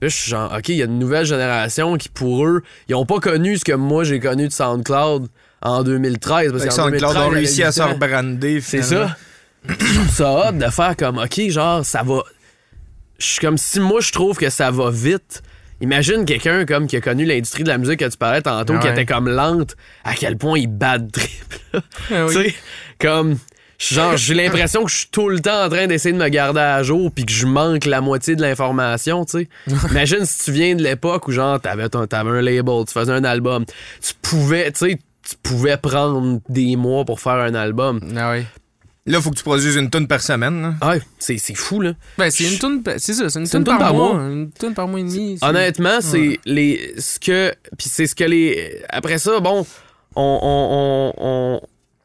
Là, 0.00 0.08
je 0.08 0.16
suis 0.16 0.30
genre, 0.30 0.52
OK, 0.56 0.68
il 0.68 0.76
y 0.76 0.82
a 0.82 0.86
une 0.86 0.98
nouvelle 0.98 1.26
génération 1.26 1.96
qui, 1.96 2.08
pour 2.08 2.46
eux, 2.46 2.62
ils 2.88 2.94
ont 2.94 3.06
pas 3.06 3.20
connu 3.20 3.56
ce 3.56 3.64
que 3.64 3.72
moi 3.72 4.02
j'ai 4.02 4.18
connu 4.18 4.48
de 4.48 4.52
SoundCloud 4.52 5.28
en 5.62 5.82
2013. 5.82 6.52
Parce 6.52 6.64
qu'en 6.64 6.70
SoundCloud 6.70 7.00
2013, 7.00 7.16
a 7.16 7.24
j'avais 7.24 7.34
réussi 7.36 7.62
à 7.62 7.66
8 7.68 7.72
se 7.72 7.82
rebrander. 7.82 8.60
C'est 8.60 8.82
ça. 8.82 9.16
Ça 10.10 10.48
hot 10.48 10.52
de 10.52 10.66
faire 10.70 10.96
comme, 10.96 11.18
OK, 11.18 11.40
genre, 11.48 11.84
ça 11.84 12.02
va. 12.02 12.22
Je 13.18 13.26
suis 13.26 13.38
comme 13.40 13.56
si 13.56 13.78
moi, 13.78 14.00
je 14.00 14.10
trouve 14.10 14.36
que 14.36 14.50
ça 14.50 14.70
va 14.72 14.90
vite. 14.90 15.42
Imagine 15.80 16.24
quelqu'un 16.24 16.64
comme 16.66 16.86
qui 16.88 16.96
a 16.96 17.00
connu 17.00 17.24
l'industrie 17.24 17.62
de 17.62 17.68
la 17.68 17.78
musique 17.78 18.00
que 18.00 18.08
tu 18.08 18.16
parlais 18.16 18.42
tantôt, 18.42 18.78
qui 18.80 18.86
était 18.88 19.06
comme 19.06 19.28
lente, 19.28 19.76
à 20.04 20.14
quel 20.14 20.36
point 20.36 20.58
il 20.58 20.66
bad 20.68 21.10
trip. 21.12 21.54
là. 21.72 21.80
Ah 22.10 22.26
oui. 22.26 22.34
Tu 22.34 22.42
sais, 22.50 22.54
comme. 23.00 23.38
Genre, 23.78 24.16
j'ai 24.16 24.34
l'impression 24.34 24.84
que 24.84 24.90
je 24.92 24.96
suis 24.98 25.08
tout 25.10 25.28
le 25.28 25.40
temps 25.40 25.64
en 25.64 25.68
train 25.68 25.88
d'essayer 25.88 26.12
de 26.12 26.18
me 26.22 26.28
garder 26.28 26.60
à 26.60 26.84
jour 26.84 27.10
puis 27.12 27.24
que 27.26 27.32
je 27.32 27.46
manque 27.46 27.84
la 27.84 28.00
moitié 28.00 28.36
de 28.36 28.40
l'information, 28.42 29.24
tu 29.24 29.38
sais. 29.40 29.48
Imagine 29.90 30.24
si 30.24 30.44
tu 30.44 30.52
viens 30.52 30.76
de 30.76 30.82
l'époque 30.84 31.26
où, 31.26 31.32
genre, 31.32 31.60
t'avais, 31.60 31.88
ton- 31.88 32.06
t'avais 32.06 32.30
un 32.30 32.42
label, 32.42 32.84
tu 32.86 32.92
faisais 32.92 33.10
un 33.12 33.24
album, 33.24 33.64
tu 33.66 34.12
pouvais, 34.22 34.70
tu 34.70 34.86
sais, 34.88 34.98
tu 35.28 35.36
pouvais 35.42 35.76
prendre 35.76 36.40
des 36.48 36.76
mois 36.76 37.04
pour 37.04 37.20
faire 37.20 37.34
un 37.34 37.54
album. 37.54 38.00
Ah 38.16 38.30
ouais. 38.30 38.46
Là, 39.04 39.20
faut 39.20 39.30
que 39.30 39.36
tu 39.36 39.42
produises 39.42 39.74
une 39.74 39.90
tonne 39.90 40.06
par 40.06 40.22
semaine. 40.22 40.76
Ah, 40.80 40.94
c'est 41.18 41.36
fou, 41.56 41.80
là. 41.80 41.94
Ben, 42.18 42.30
c'est 42.30 42.44
une 42.44 42.58
toune, 42.58 42.82
c'est 42.98 43.14
ça, 43.14 43.28
c'est 43.28 43.40
une 43.40 43.48
toune 43.48 43.64
par, 43.64 43.92
mois. 43.94 44.14
mois. 44.14 44.22
Une 44.28 44.52
toune 44.52 44.74
par 44.74 44.86
mois 44.86 45.00
et 45.00 45.02
demi. 45.02 45.38
Honnêtement, 45.42 46.00
c'est 46.00 46.38
les 46.44 46.94
ce 47.00 47.18
que 47.18 47.52
puis 47.76 47.88
c'est 47.88 48.06
ce 48.06 48.14
que 48.14 48.22
les 48.24 48.80
après 48.90 49.18
ça 49.18 49.40
bon 49.40 49.66
on 50.14 50.38
on, 50.42 51.12
on, 51.18 51.26
on- 51.26 51.60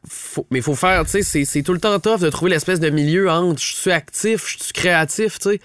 faut, 0.08 0.46
mais 0.50 0.60
faut 0.60 0.74
faire 0.74 1.04
tu 1.04 1.22
sais 1.22 1.44
c'est, 1.44 1.62
tout 1.62 1.72
le 1.72 1.78
temps 1.80 1.98
tough 2.00 2.20
de 2.20 2.30
trouver 2.30 2.50
l'espèce 2.50 2.80
de 2.80 2.88
milieu 2.90 3.28
entre 3.30 3.60
je 3.60 3.74
suis 3.74 3.90
actif, 3.92 4.48
je 4.58 4.64
suis 4.64 4.72
créatif, 4.72 5.38
tu 5.38 5.50
sais. 5.50 5.60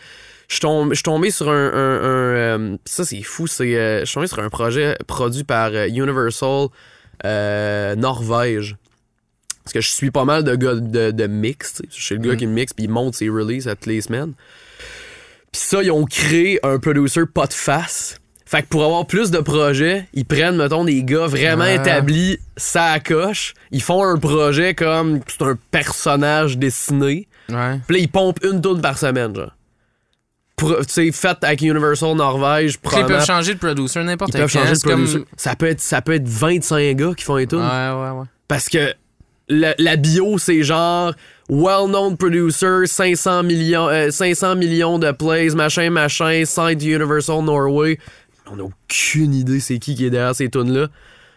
Je 0.49 0.55
suis 0.55 1.03
tombé, 1.03 1.31
sur 1.31 1.49
un, 1.49 1.53
un- 1.53 2.01
un, 2.03 2.35
euh, 2.35 2.77
ça 2.85 3.05
c'est 3.05 3.23
fou, 3.23 3.47
c'est 3.47 3.75
euh, 3.75 4.01
je 4.01 4.05
suis 4.05 4.13
tombé 4.15 4.27
sur 4.27 4.39
un 4.39 4.49
projet 4.49 4.97
produit 5.07 5.43
par 5.45 5.69
euh, 5.73 5.87
Universal 5.87 6.67
euh, 7.25 7.95
Norvège. 7.95 8.75
Parce 9.63 9.73
que 9.73 9.81
je 9.81 9.89
suis 9.89 10.11
pas 10.11 10.25
mal 10.25 10.43
de 10.43 10.55
gars 10.55 10.75
de, 10.75 11.11
de 11.11 11.27
mix. 11.27 11.81
Je 11.89 12.01
suis 12.03 12.15
le 12.15 12.21
gars 12.21 12.35
qui 12.35 12.47
mixe 12.47 12.73
puis 12.73 12.85
il 12.85 12.89
monte 12.91 13.15
ses 13.15 13.29
releases 13.29 13.67
à 13.67 13.75
toutes 13.75 13.85
les 13.85 14.01
semaines. 14.01 14.33
Puis 15.51 15.61
ça, 15.61 15.81
ils 15.83 15.91
ont 15.91 16.05
créé 16.05 16.59
un 16.63 16.79
producer 16.79 17.21
pas 17.25 17.45
de 17.47 17.53
face. 17.53 18.17
Fait 18.45 18.61
que 18.61 18.67
pour 18.67 18.83
avoir 18.83 19.07
plus 19.07 19.31
de 19.31 19.39
projets, 19.39 20.07
ils 20.13 20.25
prennent, 20.25 20.57
mettons, 20.57 20.83
des 20.83 21.03
gars 21.03 21.27
vraiment 21.27 21.63
Ah. 21.63 21.73
établis, 21.73 22.37
ça 22.57 22.91
à 22.91 22.99
coche. 22.99 23.53
Ils 23.71 23.81
font 23.81 24.03
un 24.03 24.17
projet 24.17 24.75
comme 24.75 25.21
c'est 25.27 25.41
un 25.43 25.57
personnage 25.71 26.57
dessiné. 26.57 27.27
Ouais. 27.49 27.79
Puis 27.87 27.97
là, 27.97 28.01
ils 28.03 28.09
pompent 28.09 28.43
une 28.43 28.61
tourne 28.61 28.81
par 28.81 28.97
semaine, 28.97 29.33
genre. 29.35 29.51
Pour- 30.55 30.77
Tu 30.85 30.93
sais, 30.93 31.11
fait 31.11 31.37
avec 31.43 31.61
Universal 31.61 32.15
Norvège, 32.15 32.77
Ils 32.83 33.05
peuvent 33.05 33.25
changer 33.25 33.53
de 33.55 33.59
producer 33.59 34.03
n'importe 34.03 34.33
Ils 34.33 34.37
peuvent 34.39 34.51
quand. 34.53 34.59
changer 34.59 34.73
de 34.73 34.79
comme- 34.81 35.05
producer. 35.05 35.25
Ça, 35.35 35.55
peut 35.55 35.65
être, 35.67 35.81
ça 35.81 36.01
peut 36.01 36.13
être 36.13 36.27
25 36.27 36.95
gars 36.95 37.13
qui 37.17 37.23
font 37.23 37.35
les 37.35 37.43
Ouais, 37.43 37.47
tunes. 37.47 37.59
ouais, 37.59 38.09
ouais. 38.19 38.25
Parce 38.47 38.69
que 38.69 38.93
la, 39.49 39.73
la 39.79 39.95
bio, 39.95 40.37
c'est 40.37 40.61
genre 40.63 41.13
well-known 41.49 42.15
producer, 42.17 42.85
500 42.85 43.43
millions, 43.43 43.87
euh, 43.89 44.09
500 44.11 44.55
millions 44.55 44.99
de 44.99 45.11
plays, 45.11 45.49
machin, 45.55 45.89
machin, 45.89 46.43
site 46.45 46.83
Universal 46.83 47.43
Norway. 47.43 47.97
On 48.49 48.55
n'a 48.57 48.63
aucune 48.63 49.33
idée 49.33 49.59
c'est 49.59 49.79
qui 49.79 49.95
qui 49.95 50.05
est 50.05 50.09
derrière 50.09 50.35
ces 50.35 50.49
tunes-là. 50.49 50.87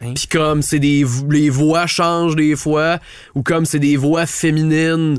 Hein? 0.02 0.12
Puis 0.14 0.26
comme 0.26 0.60
c'est 0.60 0.78
des 0.78 1.04
les 1.30 1.48
voix 1.48 1.86
changent 1.86 2.36
des 2.36 2.54
fois 2.54 2.98
ou 3.34 3.42
comme 3.42 3.64
c'est 3.64 3.78
des 3.78 3.96
voix 3.96 4.26
féminines 4.26 5.16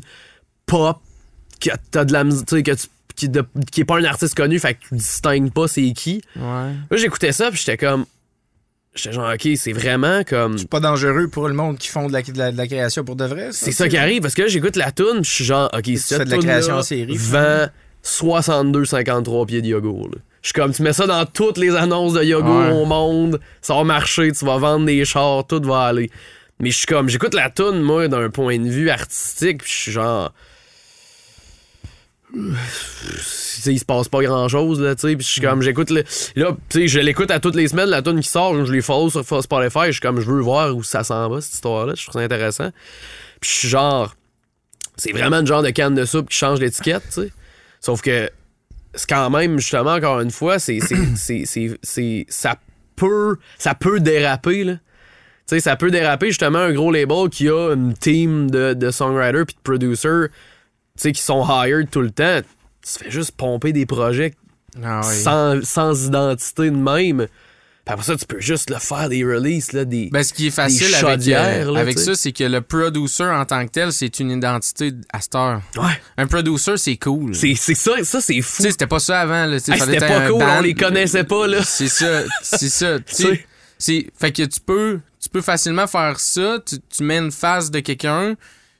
pop 0.67 0.97
que 1.59 1.71
t'as 1.91 2.05
de 2.05 2.13
la 2.13 2.23
musique 2.23 2.45
que 2.45 2.71
tu 2.75 2.87
qui, 3.17 3.27
de- 3.27 3.43
qui 3.71 3.81
est 3.81 3.85
pas 3.85 3.97
un 3.97 4.03
artiste 4.05 4.35
connu 4.35 4.59
fait 4.59 4.75
que 4.75 4.79
tu 4.87 4.95
distingues 4.95 5.51
pas 5.51 5.67
c'est 5.67 5.91
qui. 5.91 6.21
Ouais. 6.37 6.41
Là 6.89 6.97
j'écoutais 6.97 7.33
ça 7.33 7.49
puis 7.51 7.59
j'étais 7.59 7.75
comme 7.77 8.05
j'étais 8.95 9.13
genre 9.13 9.31
OK, 9.33 9.47
c'est 9.57 9.73
vraiment 9.73 10.23
comme 10.23 10.57
C'est 10.57 10.69
pas 10.69 10.79
dangereux 10.79 11.27
pour 11.27 11.47
le 11.49 11.53
monde 11.53 11.77
qui 11.77 11.87
font 11.89 12.07
de 12.07 12.13
la, 12.13 12.21
de 12.21 12.37
la- 12.37 12.51
de 12.53 12.57
la 12.57 12.67
création 12.67 13.03
pour 13.03 13.15
de 13.17 13.25
vrai. 13.25 13.49
c'est 13.51 13.71
ça 13.73 13.89
qui 13.89 13.97
arrive 13.97 14.21
parce 14.21 14.33
que 14.33 14.43
là, 14.43 14.47
j'écoute 14.47 14.75
la 14.77 14.91
tune, 14.91 15.19
je 15.23 15.29
suis 15.29 15.43
genre, 15.43 15.69
ok, 15.73 15.89
cette 15.97 16.21
de 16.27 16.31
la 16.31 16.37
création 16.37 16.75
en 16.75 16.81
série, 16.83 17.15
vend 17.17 17.67
62-53 18.03 19.45
pieds 19.45 19.61
de 19.61 19.67
yogourt. 19.67 20.09
là. 20.09 20.17
Je 20.41 20.47
suis 20.49 20.53
comme, 20.53 20.71
tu 20.71 20.81
mets 20.81 20.93
ça 20.93 21.07
dans 21.07 21.25
toutes 21.25 21.57
les 21.57 21.75
annonces 21.75 22.13
de 22.13 22.23
yogourt 22.23 22.55
Ouais. 22.67 22.71
au 22.71 22.85
monde, 22.85 23.39
ça 23.61 23.75
va 23.75 23.83
marcher, 23.83 24.31
tu 24.31 24.45
vas 24.45 24.57
vendre 24.57 24.85
des 24.85 25.03
chars, 25.05 25.45
tout 25.45 25.61
va 25.63 25.81
aller. 25.81 26.09
Mais 26.59 26.71
je 26.71 26.77
suis 26.77 26.85
comme, 26.85 27.09
j'écoute 27.09 27.33
la 27.33 27.49
tune 27.49 27.81
moi, 27.81 28.07
d'un 28.07 28.29
point 28.29 28.57
de 28.57 28.67
vue 28.69 28.89
artistique, 28.89 29.61
puis 29.63 29.71
je 29.71 29.77
suis 29.77 29.91
genre. 29.91 30.33
Tu 32.37 33.61
sais, 33.61 33.73
il 33.73 33.79
se 33.79 33.85
passe 33.85 34.07
pas 34.07 34.21
grand 34.21 34.47
chose 34.47 34.79
là, 34.79 34.95
tu 34.95 35.01
sais, 35.01 35.15
puis 35.15 35.25
je 35.25 35.31
suis 35.31 35.41
comme 35.41 35.61
j'écoute 35.61 35.89
le 35.89 36.03
là, 36.35 36.55
tu 36.69 36.81
sais, 36.81 36.87
je 36.87 36.99
l'écoute 36.99 37.31
à 37.31 37.39
toutes 37.39 37.55
les 37.55 37.67
semaines 37.67 37.89
la 37.89 38.01
tune 38.01 38.19
qui 38.19 38.29
sort, 38.29 38.65
je 38.65 38.71
les 38.71 38.81
follow 38.81 39.09
sur 39.09 39.43
Spotify, 39.43 39.87
je 39.87 39.93
suis 39.93 40.01
comme 40.01 40.19
je 40.19 40.25
veux 40.25 40.41
voir 40.41 40.75
où 40.75 40.83
ça 40.83 41.03
s'en 41.03 41.27
va 41.29 41.41
cette 41.41 41.55
histoire 41.55 41.87
là, 41.87 41.93
je 41.95 42.03
trouve 42.03 42.13
ça 42.13 42.19
intéressant. 42.19 42.69
Puis 43.39 43.49
je 43.49 43.55
suis 43.55 43.67
genre 43.69 44.15
c'est 44.97 45.11
vraiment 45.11 45.39
le 45.39 45.45
genre 45.45 45.63
de 45.63 45.69
canne 45.69 45.95
de 45.95 46.05
soupe 46.05 46.29
qui 46.29 46.37
change 46.37 46.59
l'étiquette, 46.59 47.03
tu 47.07 47.21
sais. 47.21 47.31
Sauf 47.79 48.01
que 48.01 48.29
c'est 48.93 49.09
quand 49.09 49.29
même, 49.29 49.59
justement, 49.59 49.93
encore 49.93 50.19
une 50.21 50.31
fois, 50.31 50.59
c'est, 50.59 50.79
ça 52.29 52.55
peut, 52.95 53.37
ça 53.57 53.75
peut 53.75 53.99
déraper, 53.99 54.63
là. 54.63 54.73
Tu 54.73 55.55
sais, 55.55 55.59
ça 55.61 55.75
peut 55.77 55.91
déraper, 55.91 56.27
justement, 56.27 56.59
un 56.59 56.73
gros 56.73 56.91
label 56.91 57.29
qui 57.29 57.47
a 57.47 57.73
une 57.73 57.93
team 57.93 58.51
de, 58.51 58.73
de 58.73 58.91
songwriters 58.91 59.45
puis 59.45 59.55
de 59.55 59.61
producers, 59.61 60.27
sais, 61.01 61.11
qui 61.11 61.21
sont 61.21 61.45
hired 61.47 61.89
tout 61.89 62.01
le 62.01 62.11
temps. 62.11 62.41
Tu 62.85 63.03
fais 63.03 63.11
juste 63.11 63.31
pomper 63.31 63.73
des 63.73 63.85
projets 63.85 64.33
Ah 64.83 65.01
sans, 65.03 65.63
sans 65.63 66.05
identité 66.07 66.69
de 66.71 66.75
même. 66.75 67.27
Puis 67.85 67.93
après 67.93 68.05
ça, 68.05 68.15
tu 68.17 68.25
peux 68.25 68.39
juste 68.41 68.69
le 68.69 68.77
faire 68.79 69.07
des 69.07 69.23
releases, 69.23 69.71
là, 69.71 69.85
des... 69.85 70.09
Ben, 70.11 70.21
ce 70.21 70.33
qui 70.33 70.47
est 70.47 70.51
facile 70.51 70.93
avec, 70.93 71.25
euh, 71.29 71.71
là, 71.71 71.79
avec 71.79 71.95
tu 71.95 72.01
sais. 72.03 72.09
ça, 72.13 72.15
c'est 72.15 72.31
que 72.33 72.43
le 72.43 72.59
producer 72.59 73.23
en 73.23 73.45
tant 73.45 73.65
que 73.65 73.71
tel, 73.71 73.93
c'est 73.93 74.19
une 74.19 74.31
identité 74.31 74.91
à 75.13 75.21
cette 75.21 75.35
heure. 75.35 75.61
Ouais. 75.77 75.97
Un 76.17 76.27
producer, 76.27 76.75
c'est 76.75 76.97
cool. 76.97 77.33
C'est, 77.33 77.55
ça, 77.55 78.03
ça, 78.03 78.19
c'est 78.19 78.33
Tu 78.33 78.41
fou. 78.41 78.61
sais, 78.63 78.71
c'était 78.71 78.87
pas 78.87 78.99
ça 78.99 79.21
avant. 79.21 79.45
Là. 79.45 79.57
Tu 79.61 79.71
Hey, 79.71 79.79
c'était 79.79 79.99
pas 79.99 80.27
cool, 80.29 80.39
band. 80.39 80.57
on 80.57 80.61
les 80.61 80.73
connaissait 80.73 81.23
pas, 81.23 81.47
là. 81.47 81.59
C'est 81.63 81.87
ça, 81.87 82.23
c'est 82.41 82.69
ça. 82.69 82.99
Tu 83.05 83.15
Tu 83.15 83.45
c'est- 83.79 84.07
fait 84.19 84.31
que 84.33 84.43
tu 84.43 84.59
peux, 84.59 84.99
tu 85.21 85.29
peux 85.29 85.41
facilement 85.41 85.87
faire 85.87 86.19
ça. 86.19 86.57
Tu, 86.65 86.77
tu 86.93 87.03
mets 87.03 87.19
une 87.19 87.31
face 87.31 87.71
de 87.71 87.79
quelqu'un. 87.79 88.35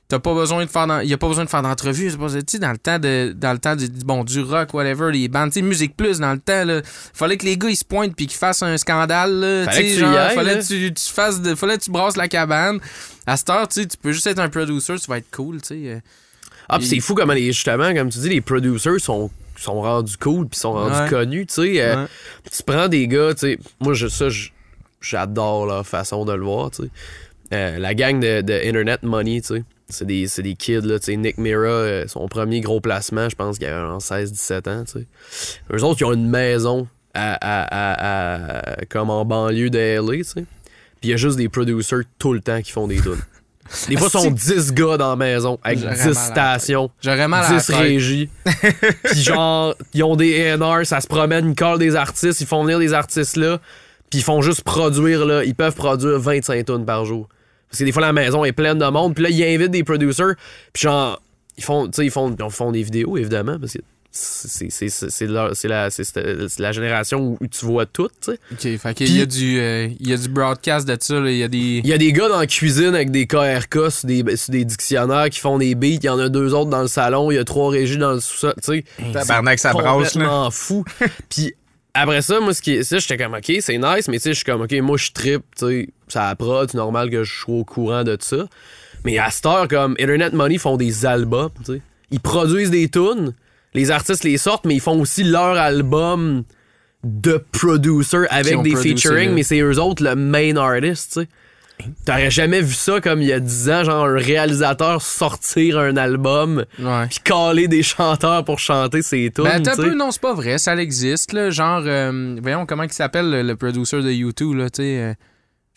T'as 0.08 0.18
pas 0.18 0.32
besoin 0.32 0.64
de 0.64 0.70
faire, 0.70 0.86
d'en- 0.86 1.00
y 1.00 1.12
a 1.12 1.18
pas 1.18 1.28
besoin 1.28 1.44
de 1.44 1.50
faire 1.50 1.60
d'entrevue. 1.60 2.10
C'est 2.10 2.16
pas- 2.16 2.28
Tu 2.30 2.40
sais, 2.48 2.58
dans 2.58 2.70
le 2.72 2.78
temps 2.78 2.98
de, 2.98 3.34
dans 3.36 3.52
le 3.52 3.58
temps 3.58 3.76
du, 3.76 3.88
bon, 3.88 4.24
du 4.24 4.40
rock, 4.40 4.72
whatever, 4.72 5.12
les 5.12 5.28
bandes, 5.28 5.50
tu 5.52 5.60
musique 5.60 5.94
plus, 5.98 6.18
dans 6.18 6.32
le 6.32 6.38
temps, 6.38 6.64
là, 6.64 6.80
fallait 7.12 7.36
que 7.36 7.44
les 7.44 7.58
gars 7.58 7.68
ils 7.68 7.76
se 7.76 7.84
pointent 7.84 8.16
puis 8.16 8.26
qu'ils 8.26 8.38
fassent 8.38 8.62
un 8.62 8.78
scandale. 8.78 9.32
Là, 9.38 9.64
Fallait 9.66 9.82
que 9.82 9.88
tu 9.88 9.94
y 9.96 9.98
genre, 9.98 10.16
ailles, 10.16 10.34
fallait 10.34 10.54
là. 10.56 10.62
tu, 10.62 10.94
tu 10.94 11.12
fasses, 11.12 11.42
de, 11.42 11.54
fallait 11.54 11.76
que 11.76 11.82
tu 11.84 11.90
brasses 11.90 12.16
la 12.16 12.26
cabane. 12.26 12.80
À 13.26 13.36
cette 13.36 13.50
heure, 13.50 13.68
tu 13.68 13.86
peux 14.00 14.12
juste 14.12 14.26
être 14.26 14.38
un 14.38 14.48
producer, 14.48 14.94
tu 14.98 15.06
vas 15.10 15.18
être 15.18 15.30
cool, 15.30 15.60
tu 15.60 15.68
sais. 15.68 15.82
euh. 15.88 16.00
Ah, 16.70 16.78
pis 16.78 16.86
c'est 16.86 17.00
fou 17.00 17.14
comment 17.14 17.34
les, 17.34 17.52
justement, 17.52 17.92
comme 17.92 18.08
tu 18.08 18.18
dis, 18.18 18.30
les 18.30 18.40
producers 18.40 19.00
sont, 19.00 19.30
sont 19.56 19.82
rendus 19.82 20.16
cool 20.16 20.48
puis 20.48 20.58
sont 20.58 20.72
rendus 20.72 20.98
Ouais. 21.00 21.08
connus, 21.10 21.46
tu 21.46 21.54
sais. 21.54 21.82
euh, 21.82 22.04
Ouais. 22.04 22.08
Tu 22.50 22.62
prends 22.62 22.88
des 22.88 23.06
gars, 23.08 23.34
tu 23.34 23.40
sais. 23.40 23.58
Moi, 23.80 23.92
je, 23.92 24.08
ça, 24.08 24.28
j'adore 25.02 25.66
leur 25.66 25.86
façon 25.86 26.24
de 26.24 26.32
le 26.32 26.44
voir, 26.44 26.70
tu 26.70 26.84
sais. 26.84 26.90
Euh, 27.52 27.78
la 27.78 27.94
gang 27.94 28.18
de, 28.20 28.40
de 28.40 28.54
Internet 28.66 29.02
Money, 29.02 29.40
tu 29.42 29.56
sais. 29.56 29.64
C'est 29.90 30.04
des, 30.06 30.26
des 30.38 30.54
kids, 30.54 30.80
là, 30.82 30.98
tu 30.98 31.06
sais. 31.06 31.16
Nick 31.16 31.38
Mira, 31.38 31.66
euh, 31.66 32.04
son 32.08 32.28
premier 32.28 32.60
gros 32.60 32.80
placement, 32.80 33.28
je 33.28 33.36
pense 33.36 33.58
qu'il 33.58 33.66
avait 33.68 33.88
en 33.88 33.98
16-17 33.98 34.68
ans, 34.68 34.84
tu 34.84 35.00
sais. 35.00 35.06
Eux 35.72 35.82
autres, 35.84 36.00
ils 36.00 36.04
ont 36.04 36.12
une 36.12 36.28
maison 36.28 36.86
à, 37.14 37.34
à- 37.40 38.72
à- 38.80 38.84
comme 38.86 39.10
en 39.10 39.24
banlieue 39.24 39.70
de 39.70 39.78
LA, 39.78 40.18
tu 40.18 40.24
sais. 40.24 40.44
Puis 41.00 41.08
il 41.08 41.10
y 41.10 41.12
a 41.14 41.16
juste 41.16 41.36
des 41.36 41.48
producers 41.48 42.02
tout 42.18 42.32
le 42.32 42.40
temps 42.40 42.60
qui 42.60 42.72
font 42.72 42.86
des 42.88 43.00
tunes. 43.00 43.16
Des 43.88 43.96
fois, 43.96 44.08
ils 44.14 44.20
sont 44.20 44.30
10 44.30 44.72
gars 44.72 44.96
dans 44.96 45.10
la 45.10 45.16
maison 45.16 45.58
avec 45.62 45.78
J'aurais 45.78 45.94
10 45.94 45.98
mal 46.00 46.08
à 46.08 46.14
la 46.14 46.14
stations. 46.58 46.90
J'aurais 47.00 47.28
mal 47.28 47.44
à 47.44 47.50
la 47.52 47.58
10 47.58 47.66
tête. 47.66 47.76
régies. 47.76 48.28
Puis 49.04 49.22
genre, 49.22 49.74
ils 49.94 50.02
ont 50.04 50.16
des 50.16 50.50
A&R, 50.50 50.84
ça 50.84 51.00
se 51.00 51.06
promène, 51.06 51.50
ils 51.50 51.54
collent 51.54 51.78
des 51.78 51.94
artistes, 51.96 52.40
ils 52.40 52.46
font 52.46 52.62
venir 52.64 52.78
des 52.78 52.92
artistes 52.94 53.36
là, 53.36 53.58
puis 54.10 54.20
ils 54.20 54.22
font 54.22 54.40
juste 54.42 54.64
produire 54.64 55.24
là, 55.26 55.44
ils 55.44 55.54
peuvent 55.54 55.74
produire 55.74 56.18
25 56.18 56.64
tonnes 56.66 56.84
par 56.86 57.04
jour. 57.04 57.28
Parce 57.70 57.78
que 57.78 57.84
des 57.84 57.92
fois 57.92 58.02
la 58.02 58.12
maison 58.12 58.44
est 58.44 58.52
pleine 58.52 58.78
de 58.78 58.86
monde, 58.86 59.14
puis 59.14 59.24
là 59.24 59.30
ils 59.30 59.44
invitent 59.44 59.70
des 59.70 59.84
producers, 59.84 60.34
puis 60.72 60.82
genre 60.82 61.20
ils 61.56 61.64
font 61.64 61.86
tu 61.86 61.92
sais 61.94 62.06
ils 62.06 62.10
font 62.10 62.34
ils 62.38 62.50
font 62.50 62.72
des 62.72 62.82
vidéos 62.82 63.16
évidemment 63.16 63.58
parce 63.58 63.74
que 63.74 63.80
c'est 64.10 65.26
la 65.26 65.50
la 66.58 66.72
génération 66.72 67.36
où 67.40 67.46
tu 67.46 67.66
vois 67.66 67.86
tout, 67.86 68.08
tu 68.20 68.32
sais. 68.32 68.38
Ok, 68.52 68.80
fait 68.80 68.94
qu'il 68.94 69.16
y 69.16 69.20
a 69.20 69.26
du, 69.26 69.60
euh, 69.60 69.88
il 70.00 70.08
y 70.08 70.12
a 70.12 70.16
du 70.16 70.28
broadcast 70.28 70.88
de 70.88 70.96
ça. 70.98 71.18
Il 71.18 71.36
y 71.36 71.42
a 71.42 71.48
des. 71.48 71.80
Il 71.84 71.86
y 71.86 71.92
a 71.92 71.98
des 71.98 72.12
gars 72.12 72.28
dans 72.28 72.38
la 72.38 72.46
cuisine 72.46 72.94
avec 72.94 73.10
des 73.10 73.26
KRK 73.26 73.90
sur 73.90 74.08
des, 74.08 74.36
sur 74.36 74.52
des 74.52 74.64
dictionnaires 74.64 75.28
qui 75.30 75.38
font 75.40 75.58
des 75.58 75.74
beats. 75.74 75.98
Il 76.00 76.04
y 76.04 76.08
en 76.08 76.18
a 76.18 76.28
deux 76.28 76.54
autres 76.54 76.70
dans 76.70 76.82
le 76.82 76.88
salon. 76.88 77.30
Il 77.30 77.34
y 77.34 77.38
a 77.38 77.44
trois 77.44 77.70
régies 77.70 77.98
dans 77.98 78.12
le 78.12 78.20
sous-sol. 78.20 78.54
Tu 78.64 78.84
sais, 78.98 79.12
Tabarnak, 79.12 79.58
ça 79.58 79.72
brasse, 79.72 80.14
là. 80.14 80.48
fou. 80.50 80.84
Puis 81.28 81.54
après 81.94 82.22
ça, 82.22 82.40
moi, 82.40 82.54
ce 82.54 82.62
qui 82.62 82.82
ça, 82.84 82.98
j'étais 82.98 83.18
comme, 83.18 83.34
OK, 83.34 83.52
c'est 83.60 83.78
nice, 83.78 84.08
mais 84.08 84.16
tu 84.16 84.24
sais, 84.24 84.30
je 84.30 84.36
suis 84.36 84.44
comme, 84.44 84.62
OK, 84.62 84.72
moi, 84.80 84.96
je 84.96 85.10
trip, 85.12 85.42
tu 85.56 85.66
sais, 85.66 85.88
ça 86.12 86.34
prod, 86.36 86.70
c'est 86.70 86.76
normal 86.78 87.10
que 87.10 87.24
je 87.24 87.32
sois 87.32 87.54
au 87.56 87.64
courant 87.64 88.04
de 88.04 88.16
ça. 88.20 88.46
Mais 89.04 89.18
à 89.18 89.30
cette 89.30 89.46
heure, 89.46 89.68
comme 89.68 89.94
Internet 90.00 90.32
Money 90.32 90.58
font 90.58 90.76
des 90.76 91.06
albums, 91.06 91.50
tu 91.64 91.74
sais. 91.74 91.82
Ils 92.10 92.20
produisent 92.20 92.70
des 92.70 92.88
tunes, 92.88 93.32
les 93.74 93.90
artistes 93.90 94.24
les 94.24 94.38
sortent, 94.38 94.64
mais 94.64 94.74
ils 94.74 94.80
font 94.80 94.98
aussi 95.00 95.24
leur 95.24 95.56
album 95.56 96.42
de 97.04 97.42
producer 97.52 98.26
avec 98.30 98.62
des 98.62 98.74
featuring, 98.74 99.30
mais 99.32 99.42
c'est 99.42 99.60
eux 99.60 99.78
autres 99.80 100.02
le 100.02 100.14
main 100.16 100.56
artist, 100.56 101.12
tu 101.12 101.20
sais. 101.20 101.28
T'aurais 102.04 102.30
jamais 102.30 102.60
vu 102.60 102.74
ça 102.74 103.00
comme 103.00 103.22
il 103.22 103.28
y 103.28 103.32
a 103.32 103.38
10 103.38 103.70
ans, 103.70 103.84
genre 103.84 104.04
un 104.06 104.16
réalisateur 104.16 105.00
sortir 105.00 105.78
un 105.78 105.96
album 105.96 106.64
puis 107.08 107.20
caler 107.22 107.68
des 107.68 107.84
chanteurs 107.84 108.44
pour 108.44 108.58
chanter 108.58 109.00
ses 109.00 109.30
tunes. 109.30 109.44
Ben, 109.44 109.64
sais. 109.64 109.76
peu, 109.76 109.94
non, 109.94 110.10
c'est 110.10 110.20
pas 110.20 110.34
vrai, 110.34 110.58
ça 110.58 110.74
existe, 110.74 111.32
là. 111.32 111.50
Genre, 111.50 111.82
euh, 111.86 112.36
voyons 112.42 112.66
comment 112.66 112.82
il 112.82 112.92
s'appelle 112.92 113.30
le, 113.30 113.42
le 113.42 113.54
producer 113.54 114.02
de 114.02 114.10
U2, 114.10 114.56
là, 114.56 114.70
tu 114.70 114.82
sais. 114.82 114.98
euh. 114.98 115.14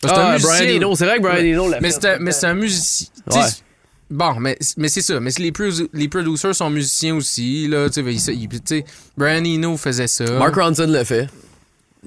C'est 0.04 0.10
un 0.10 0.14
Ah, 0.14 0.32
musicien. 0.34 0.56
Brian 0.64 0.76
Eno, 0.76 0.96
c'est 0.96 1.04
vrai 1.06 1.16
que 1.18 1.22
Brian 1.22 1.44
Eno 1.54 1.68
l'a 1.70 1.80
Mais 1.80 1.90
fait. 1.90 1.98
c'est 2.00 2.08
un, 2.14 2.18
mais 2.18 2.32
c'est 2.32 2.46
un 2.46 2.54
musicien. 2.54 3.06
Ouais. 3.30 3.40
Bon, 4.10 4.34
mais, 4.40 4.58
mais 4.76 4.88
c'est 4.88 5.00
ça. 5.02 5.20
Mais 5.20 5.30
c'est 5.30 5.42
les, 5.42 5.52
produ- 5.52 5.88
les 5.94 6.08
producers 6.08 6.54
sont 6.54 6.68
musiciens 6.70 7.14
aussi, 7.14 7.66
là. 7.68 7.88
Tu 7.88 8.02
sais, 8.18 8.32
il- 8.34 8.42
il- 8.42 8.48
tu 8.48 8.58
sais, 8.64 8.84
Brian 9.16 9.44
Eno 9.44 9.76
faisait 9.76 10.06
ça. 10.08 10.24
Mark 10.32 10.54
Ronson 10.54 10.86
l'a 10.86 11.04
fait. 11.04 11.28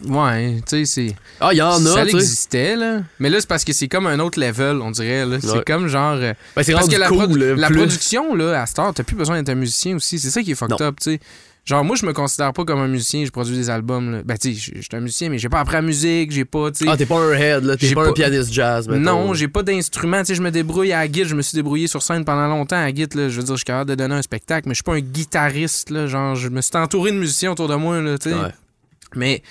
Ouais, 0.08 0.58
tu 0.68 0.84
sais, 0.84 0.86
c'est. 0.86 1.16
Ah, 1.40 1.50
il 1.54 1.58
y 1.58 1.62
en 1.62 1.80
ça 1.80 2.02
a, 2.02 2.06
sais. 2.06 2.12
existait, 2.12 2.76
là. 2.76 3.00
Mais 3.20 3.30
là, 3.30 3.40
c'est 3.40 3.48
parce 3.48 3.64
que 3.64 3.72
c'est 3.72 3.88
comme 3.88 4.08
un 4.08 4.20
autre 4.20 4.40
level, 4.42 4.82
on 4.82 4.92
dirait. 4.92 5.26
là. 5.26 5.38
Ouais. 5.38 5.40
C'est 5.42 5.66
comme 5.66 5.88
genre. 5.88 6.16
euh, 6.16 6.34
Ben, 6.56 6.64
c'est 6.64 6.74
parce 6.74 6.84
rendu 6.86 6.96
que 6.96 7.00
la, 7.00 7.08
cool, 7.08 7.18
produ- 7.26 7.38
là, 7.38 7.56
la 7.56 7.68
plus. 7.68 7.78
production, 7.78 8.36
là, 8.36 8.62
à 8.62 8.66
Star, 8.66 8.94
t'as 8.94 9.04
plus 9.04 9.16
besoin 9.16 9.38
d'être 9.38 9.50
un 9.50 9.56
musicien 9.60 9.96
aussi. 9.96 10.20
C'est 10.20 10.30
ça 10.32 10.44
qui 10.44 10.52
est 10.52 10.56
fucked 10.56 10.78
Non. 10.80 10.86
up, 10.88 10.98
tu 11.02 11.12
sais. 11.14 11.20
Genre, 11.66 11.84
moi, 11.84 11.96
je 11.96 12.06
me 12.06 12.14
considère 12.14 12.54
pas 12.54 12.64
comme 12.64 12.80
un 12.80 12.88
musicien, 12.88 13.26
je 13.26 13.32
produis 13.32 13.56
des 13.56 13.72
albums, 13.72 14.12
là. 14.12 14.22
Ben, 14.24 14.38
tu 14.38 14.54
sais, 14.54 14.72
je 14.76 14.82
suis 14.82 14.90
un 14.94 15.00
musicien, 15.00 15.30
mais 15.30 15.40
j'ai 15.40 15.50
pas 15.50 15.60
appris 15.62 15.74
la 15.74 15.82
musique, 15.82 16.30
j'ai 16.32 16.46
pas. 16.46 16.70
Ah, 16.86 16.96
t'es 16.96 17.08
pas 17.08 17.18
un 17.20 17.34
head, 17.34 17.64
là. 17.64 17.76
T'es 17.76 17.88
J'ai 17.88 17.96
pas, 17.96 18.04
pas- 18.04 18.10
un 18.12 18.14
pianiste 18.14 18.54
jazz, 18.54 18.88
mettons. 18.88 19.00
Non, 19.02 19.34
j'ai 19.34 19.48
pas 19.48 19.64
d'instrument. 19.64 20.20
Tu 20.20 20.26
sais, 20.28 20.36
je 20.36 20.44
me 20.44 20.52
débrouille 20.52 20.92
à 20.94 21.00
la 21.00 21.08
guitare. 21.08 21.30
Je 21.30 21.36
me 21.36 21.42
suis 21.42 21.56
débrouillé 21.56 21.88
sur 21.88 22.04
scène 22.04 22.24
pendant 22.24 22.48
longtemps 22.48 22.76
à 22.76 22.84
la 22.84 22.92
guitare. 22.92 23.24
Là. 23.24 23.30
Je 23.30 23.38
veux 23.38 23.44
dire, 23.44 23.56
je 23.56 23.60
suis 23.60 23.66
capable 23.66 23.90
de 23.90 23.96
donner 23.96 24.14
un 24.14 24.22
spectacle, 24.22 24.68
mais 24.70 24.76
je 24.76 24.78
suis 24.78 24.84
pas 24.84 24.94
un 24.94 25.00
guitariste. 25.00 25.90
Là. 25.90 26.06
Genre, 26.06 26.36
je 26.36 26.50
me 26.50 26.62
suis 26.62 26.78
entouré 26.78 27.12
de 27.12 27.18
musiciens 27.18 27.52
autour 27.54 27.68
de 27.68 27.76
moi. 27.76 28.00
Là, 28.00 28.20
tu 28.20 28.30
sais. 28.30 28.36
Ouais. 28.36 28.50
Mais, 29.16 29.42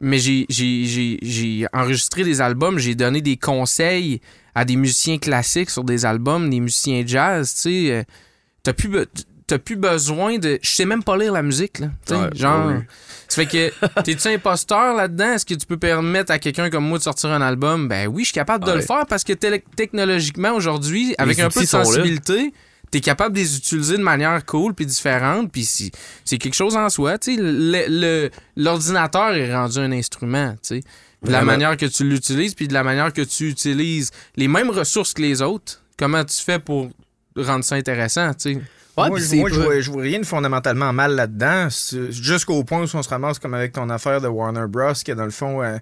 mais 0.00 0.18
j'ai, 0.18 1.66
enregistré 1.72 2.24
des 2.24 2.40
albums. 2.40 2.80
J'ai 2.80 2.96
donné 2.96 3.20
des 3.20 3.36
conseils 3.36 4.20
à 4.56 4.64
des 4.64 4.74
musiciens 4.74 5.18
classiques 5.18 5.70
sur 5.70 5.84
des 5.84 6.04
albums, 6.04 6.50
des 6.50 6.58
musiciens 6.58 7.04
jazz. 7.06 7.52
Tu 7.54 7.60
sais, 7.60 7.90
Euh, 7.92 8.02
t'as 8.64 8.72
plus, 8.72 8.90
t'as 9.52 9.58
plus 9.58 9.76
besoin 9.76 10.38
de. 10.38 10.58
Je 10.62 10.70
sais 10.70 10.84
même 10.84 11.02
pas 11.02 11.16
lire 11.16 11.32
la 11.32 11.42
musique. 11.42 11.78
Là, 11.80 11.88
Ouais, 12.10 12.30
genre. 12.34 12.68
oui. 12.68 12.74
Ça 13.28 13.36
fait 13.36 13.46
que, 13.46 14.02
t'es-tu 14.02 14.28
imposteur 14.28 14.94
là-dedans? 14.94 15.32
Est-ce 15.34 15.46
que 15.46 15.54
tu 15.54 15.66
peux 15.66 15.76
permettre 15.78 16.30
à 16.32 16.38
quelqu'un 16.38 16.70
comme 16.70 16.86
moi 16.86 16.98
de 16.98 17.02
sortir 17.02 17.30
un 17.30 17.40
album? 17.42 17.88
Ben 17.88 18.06
oui, 18.08 18.22
je 18.22 18.26
suis 18.26 18.34
capable 18.34 18.64
de 18.64 18.70
Ouais. 18.70 18.76
le 18.76 18.82
faire 18.82 19.06
parce 19.06 19.24
que 19.24 19.32
technologiquement, 19.32 20.52
aujourd'hui, 20.52 21.14
avec 21.18 21.38
un 21.38 21.48
peu 21.48 21.60
de 21.60 21.66
sensibilité, 21.66 22.52
t'es 22.90 23.00
capable 23.00 23.34
de 23.34 23.40
les 23.40 23.56
utiliser 23.56 23.96
de 23.96 24.02
manière 24.02 24.44
cool 24.44 24.74
puis 24.74 24.84
différente. 24.84 25.50
Puis 25.50 25.64
si- 25.64 25.90
c'est 26.26 26.36
quelque 26.38 26.54
chose 26.54 26.76
en 26.76 26.88
soi. 26.90 27.16
Tu 27.18 27.36
sais, 27.36 27.86
l'ordinateur 28.56 29.34
est 29.34 29.54
rendu 29.54 29.78
un 29.78 29.92
instrument, 29.92 30.52
tu 30.62 30.76
sais. 30.76 30.80
De 31.24 31.30
la 31.30 31.42
manière 31.42 31.76
que 31.76 31.86
tu 31.86 32.04
l'utilises 32.04 32.54
puis 32.54 32.66
de 32.66 32.74
la 32.74 32.82
manière 32.82 33.12
que 33.12 33.22
tu 33.22 33.48
utilises 33.48 34.10
les 34.36 34.48
mêmes 34.48 34.70
ressources 34.70 35.14
que 35.14 35.22
les 35.22 35.40
autres. 35.40 35.80
Comment 35.96 36.24
tu 36.24 36.36
fais 36.42 36.58
pour 36.58 36.90
rendre 37.36 37.64
ça 37.64 37.76
intéressant, 37.76 38.34
tu 38.34 38.54
sais? 38.54 38.60
Ouais, 38.96 39.08
moi, 39.08 39.18
je- 39.18 39.36
moi, 39.36 39.48
vois, 39.50 39.80
je 39.80 39.90
vois 39.90 40.02
rien 40.02 40.20
de 40.20 40.26
fondamentalement 40.26 40.92
mal 40.92 41.14
là-dedans. 41.14 41.68
Jusqu'au 42.10 42.62
point 42.64 42.80
où 42.80 42.88
on 42.94 43.02
se 43.02 43.08
ramasse 43.08 43.38
comme 43.38 43.54
avec 43.54 43.72
ton 43.72 43.88
affaire 43.88 44.20
de 44.20 44.28
Warner 44.28 44.66
Bros. 44.68 44.92
que 45.04 45.12
dans 45.12 45.24
le 45.24 45.30
fond, 45.30 45.62
euh, 45.62 45.78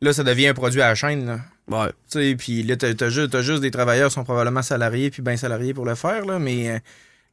là, 0.00 0.12
ça 0.12 0.24
devient 0.24 0.48
un 0.48 0.54
produit 0.54 0.80
à 0.80 0.88
la 0.88 0.94
chaîne. 0.94 1.26
Là. 1.26 1.40
Ouais. 1.68 1.88
Tu 2.10 2.18
sais, 2.18 2.36
puis 2.36 2.62
là, 2.62 2.76
t'as, 2.76 3.08
juste, 3.08 3.30
t'as 3.30 3.42
juste 3.42 3.60
des 3.60 3.70
travailleurs 3.70 4.08
qui 4.08 4.14
sont 4.14 4.24
probablement 4.24 4.62
salariés 4.62 5.10
puis 5.10 5.22
bien 5.22 5.36
salariés 5.36 5.74
pour 5.74 5.84
le 5.84 5.94
faire, 5.94 6.24
là, 6.24 6.38
mais 6.38 6.70
euh, 6.70 6.78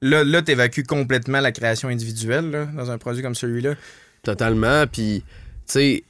là, 0.01 0.23
là 0.23 0.41
t'évacues 0.41 0.83
complètement 0.83 1.39
la 1.39 1.51
création 1.51 1.89
individuelle 1.89 2.49
là, 2.51 2.65
dans 2.65 2.91
un 2.91 2.97
produit 2.97 3.21
comme 3.21 3.35
celui-là. 3.35 3.75
Totalement. 4.23 4.85
Puis, 4.87 5.23
tu 5.25 5.73
sais, 5.73 6.03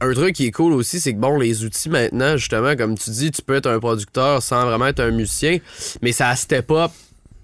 un 0.00 0.12
truc 0.12 0.34
qui 0.34 0.46
est 0.46 0.52
cool 0.52 0.72
aussi, 0.74 1.00
c'est 1.00 1.12
que 1.12 1.18
bon, 1.18 1.38
les 1.38 1.64
outils 1.64 1.88
maintenant, 1.88 2.36
justement, 2.36 2.76
comme 2.76 2.96
tu 2.96 3.10
dis, 3.10 3.30
tu 3.30 3.42
peux 3.42 3.54
être 3.56 3.68
un 3.68 3.80
producteur 3.80 4.42
sans 4.42 4.64
vraiment 4.66 4.86
être 4.86 5.00
un 5.00 5.10
musicien, 5.10 5.58
mais 6.02 6.12
ça 6.12 6.34
step 6.36 6.70
up, 6.70 6.92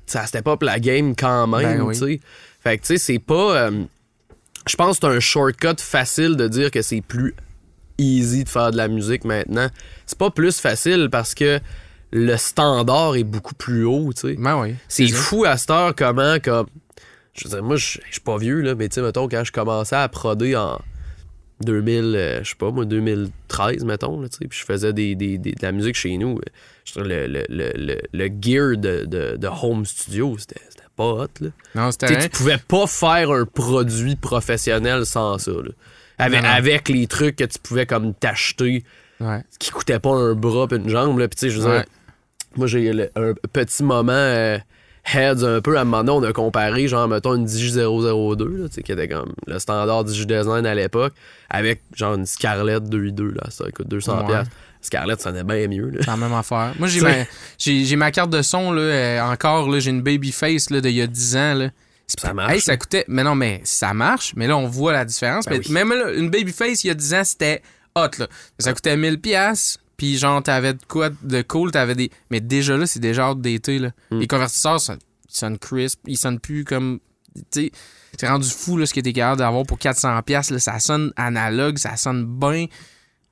ça 0.06 0.26
step 0.26 0.46
up 0.48 0.62
la 0.62 0.78
game 0.80 1.14
quand 1.16 1.46
même, 1.46 1.78
Ben 1.78 1.82
oui. 1.82 1.94
tu 1.98 2.06
sais. 2.06 2.20
Fait 2.62 2.78
que, 2.78 2.82
tu 2.82 2.86
sais, 2.88 2.98
c'est 2.98 3.18
pas. 3.18 3.56
euh, 3.68 3.84
je 4.66 4.76
pense 4.76 4.98
que 4.98 5.06
c'est 5.06 5.14
un 5.16 5.20
shortcut 5.20 5.76
facile 5.80 6.36
de 6.36 6.48
dire 6.48 6.70
que 6.70 6.80
c'est 6.82 7.00
plus 7.02 7.34
easy 7.98 8.44
de 8.44 8.48
faire 8.48 8.70
de 8.70 8.76
la 8.76 8.88
musique 8.88 9.24
maintenant. 9.24 9.68
C'est 10.06 10.18
pas 10.18 10.30
plus 10.30 10.58
facile 10.60 11.08
parce 11.12 11.34
que 11.34 11.60
le 12.12 12.36
standard 12.36 13.16
est 13.16 13.24
beaucoup 13.24 13.54
plus 13.54 13.84
haut, 13.84 14.12
tu 14.14 14.28
sais. 14.28 14.36
Ben 14.38 14.60
oui. 14.60 14.74
C'est 14.88 15.08
fou 15.08 15.44
à 15.44 15.56
cette 15.56 15.70
heure 15.70 15.94
comment, 15.96 16.38
comme. 16.42 16.66
Je 17.34 17.44
veux 17.48 17.54
dire, 17.56 17.64
moi, 17.64 17.76
je 17.76 17.98
je 18.06 18.12
suis 18.12 18.20
pas 18.20 18.38
vieux, 18.38 18.60
là, 18.60 18.74
mais 18.76 18.88
tu 18.88 18.94
sais, 18.94 19.02
mettons, 19.02 19.28
quand 19.28 19.42
je 19.44 19.50
commençais 19.52 19.96
à 19.96 20.08
proder 20.08 20.54
en 20.56 20.80
2000, 21.60 22.14
euh, 22.16 22.42
je 22.42 22.50
sais 22.50 22.56
pas, 22.56 22.70
moi, 22.70 22.84
2013, 22.84 23.84
mettons, 23.84 24.20
là, 24.20 24.28
tu 24.28 24.38
sais, 24.38 24.48
puis 24.48 24.58
je 24.58 24.64
faisais 24.64 24.92
des, 24.92 25.14
des- 25.14 25.38
des- 25.38 25.52
de 25.52 25.62
la 25.62 25.72
musique 25.72 25.94
chez 25.96 26.16
nous, 26.16 26.38
euh, 26.38 27.02
le, 27.02 27.26
le, 27.26 27.44
le, 27.48 27.72
le, 27.76 28.00
le 28.12 28.26
gear 28.40 28.76
de, 28.76 29.04
de, 29.06 29.36
de 29.36 29.48
home 29.62 29.84
studio, 29.84 30.36
c'était 30.38 30.60
pas 30.96 31.04
hot, 31.04 31.26
là. 31.40 31.48
Non, 31.74 31.90
c'était 31.90 32.18
Tu 32.18 32.28
pouvais 32.30 32.58
pas 32.58 32.86
faire 32.86 33.30
un 33.30 33.46
produit 33.46 34.16
professionnel 34.16 35.06
sans 35.06 35.38
ça, 35.38 35.50
là. 35.52 35.70
Avec, 36.18 36.42
Non, 36.42 36.48
non. 36.48 36.54
avec 36.54 36.88
les 36.88 37.06
trucs 37.08 37.36
que 37.36 37.44
tu 37.44 37.58
pouvais 37.58 37.86
comme 37.86 38.14
t'acheter 38.14 38.84
Ouais. 39.20 39.42
qui 39.58 39.70
coûtaient 39.70 39.98
pas 40.00 40.10
un 40.12 40.34
bras 40.34 40.66
pis 40.68 40.76
une 40.76 40.88
jambe, 40.88 41.18
là, 41.18 41.28
sais, 41.36 41.50
je 41.50 41.58
veux 41.60 41.64
dire, 41.66 41.78
Ouais. 41.80 41.84
moi, 42.56 42.66
j'ai 42.66 42.90
un 43.16 43.34
petit 43.52 43.82
moment 43.82 44.12
euh, 44.12 44.58
heads 45.04 45.44
un 45.44 45.60
peu. 45.60 45.76
À 45.76 45.82
un 45.82 45.84
moment 45.84 46.04
donné, 46.04 46.26
on 46.26 46.30
a 46.30 46.32
comparé, 46.32 46.88
genre, 46.88 47.06
mettons, 47.08 47.34
une 47.34 47.44
Digi 47.44 47.72
002, 47.72 47.82
là, 47.82 48.68
qui 48.68 48.92
était 48.92 49.08
comme 49.08 49.32
le 49.46 49.58
standard 49.58 50.04
Digi 50.04 50.26
Design 50.26 50.66
à 50.66 50.74
l'époque, 50.74 51.12
avec, 51.50 51.82
genre, 51.94 52.14
une 52.14 52.26
Scarlett 52.26 52.82
2i2, 52.84 53.34
là, 53.34 53.42
ça 53.50 53.64
coûte 53.70 53.88
200$. 53.88 54.26
Ouais. 54.26 54.42
Scarlett, 54.80 55.20
ça 55.20 55.30
sonnait 55.30 55.44
bien 55.44 55.66
mieux, 55.68 55.88
là. 55.90 55.98
C'est 56.00 56.06
la 56.08 56.16
même 56.16 56.34
affaire. 56.34 56.72
Moi, 56.78 56.88
j'ai 56.88 57.00
ma, 57.00 57.12
j'ai, 57.58 57.96
ma 57.96 58.10
carte 58.10 58.30
de 58.30 58.42
son, 58.42 58.70
là, 58.72 58.82
euh, 58.82 59.20
encore, 59.22 59.70
là, 59.70 59.78
j'ai 59.80 59.90
une 59.90 60.02
Babyface 60.02 60.70
là, 60.70 60.80
d'il 60.80 60.92
y 60.92 61.00
a 61.02 61.06
10 61.06 61.36
ans. 61.36 61.54
Là. 61.54 61.70
Ça 62.06 62.34
marche, 62.34 62.52
Hey, 62.52 62.60
ça 62.60 62.72
là. 62.72 62.76
coûtait. 62.76 63.04
Mais 63.08 63.24
non, 63.24 63.34
mais 63.34 63.62
ça 63.64 63.94
marche. 63.94 64.34
Mais 64.36 64.46
là, 64.46 64.58
on 64.58 64.66
voit 64.66 64.92
la 64.92 65.06
différence. 65.06 65.46
Ben 65.46 65.58
mais 65.58 65.66
oui. 65.66 65.72
Même 65.72 65.88
là, 65.90 66.12
une 66.12 66.28
Babyface, 66.30 66.84
il 66.84 66.88
y 66.88 66.90
a 66.90 66.94
10 66.94 67.14
ans, 67.14 67.24
c'était 67.24 67.62
hot. 67.96 68.08
Là. 68.18 68.26
Ça 68.58 68.74
coûtait 68.74 68.94
1000$. 68.96 69.78
Puis, 69.96 70.16
genre, 70.18 70.42
t'avais 70.42 70.74
de 70.74 70.78
quoi 70.88 71.10
de 71.22 71.42
cool. 71.42 71.70
T'avais 71.70 71.94
des. 71.94 72.10
Mais 72.30 72.40
déjà 72.40 72.76
là, 72.76 72.86
c'est 72.86 73.00
déjà 73.00 73.28
hâte 73.28 73.40
d'été. 73.40 73.78
Là. 73.78 73.90
Mm. 74.10 74.18
Les 74.20 74.26
convertisseurs, 74.26 74.80
ça, 74.80 74.96
ils 75.30 75.36
sonnent 75.36 75.58
crisp. 75.58 76.00
Ils 76.06 76.18
sonnent 76.18 76.40
plus 76.40 76.64
comme. 76.64 77.00
Tu 77.52 77.70
c'est 78.16 78.28
rendu 78.28 78.48
fou 78.48 78.76
là, 78.76 78.86
ce 78.86 78.94
que 78.94 79.00
t'es 79.00 79.12
capable 79.12 79.38
d'avoir 79.40 79.64
pour 79.66 79.78
400$. 79.78 80.22
piastres, 80.22 80.52
Là. 80.52 80.58
Ça 80.60 80.78
sonne 80.78 81.12
analogue, 81.16 81.78
ça 81.78 81.96
sonne 81.96 82.24
bien. 82.26 82.66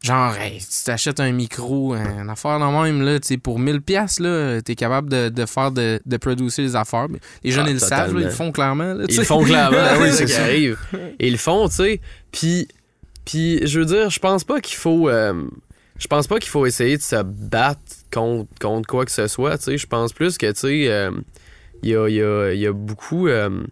Genre, 0.03 0.35
hey, 0.37 0.59
tu 0.59 0.67
t'achètes 0.85 1.21
un 1.21 1.31
micro, 1.31 1.93
un 1.95 2.29
affaire 2.29 2.59
de 2.59 2.65
même, 2.65 3.03
là, 3.03 3.21
tu 3.21 3.39
pour 3.39 3.61
1000 3.61 3.81
pièces 3.83 4.19
là, 4.19 4.61
t'es 4.61 4.75
capable 4.75 5.09
de, 5.09 5.29
de 5.29 5.47
faire, 5.47 5.71
de, 5.71 6.01
de 6.05 6.17
producer 6.17 6.63
les 6.63 6.75
affaires. 6.75 7.07
Mais 7.09 7.21
Les 7.45 7.53
jeunes, 7.53 7.67
Ah, 7.67 7.71
ils 7.71 7.75
le 7.75 7.79
savent, 7.79 8.13
là, 8.15 8.21
ils 8.23 8.25
le 8.25 8.31
font 8.31 8.51
clairement. 8.51 8.95
là, 8.95 9.05
Ils 9.09 9.17
le 9.17 9.23
font 9.23 9.45
clairement, 9.45 9.77
oui, 10.01 10.09
c'est 10.11 10.27
ça 10.27 10.35
qui 10.35 10.35
arrive. 10.35 10.79
Ils 11.21 11.31
le 11.31 11.39
font, 11.39 11.69
tu 11.69 11.77
sais. 11.77 12.01
Puis, 12.33 12.67
puis, 13.25 13.65
je 13.65 13.79
veux 13.79 13.87
dire, 13.87 14.11
je 14.11 14.19
pense 14.19 14.43
pas 14.43 14.61
qu'il 14.61 14.77
faut. 14.77 15.09
euh, 15.09 15.45
je 16.03 16.09
pense 16.09 16.27
pas 16.27 16.41
qu'il 16.41 16.51
faut 16.51 16.67
essayer 16.67 16.97
de 16.97 17.03
se 17.03 17.23
battre 17.23 17.81
contre, 18.13 18.51
contre 18.61 18.89
quoi 18.89 19.05
que 19.05 19.13
ce 19.13 19.29
soit, 19.29 19.57
tu 19.59 19.65
sais. 19.65 19.79
Je 19.79 19.87
pense 19.87 20.13
plus 20.13 20.37
que, 20.37 20.51
tu 20.51 20.59
sais, 20.59 20.89
euh, 20.89 21.13
il 21.85 21.91
y, 21.91 21.97
a, 21.97 22.09
y 22.09 22.67
a- 22.67 22.73
beaucoup. 22.73 23.29
euh, 23.29 23.63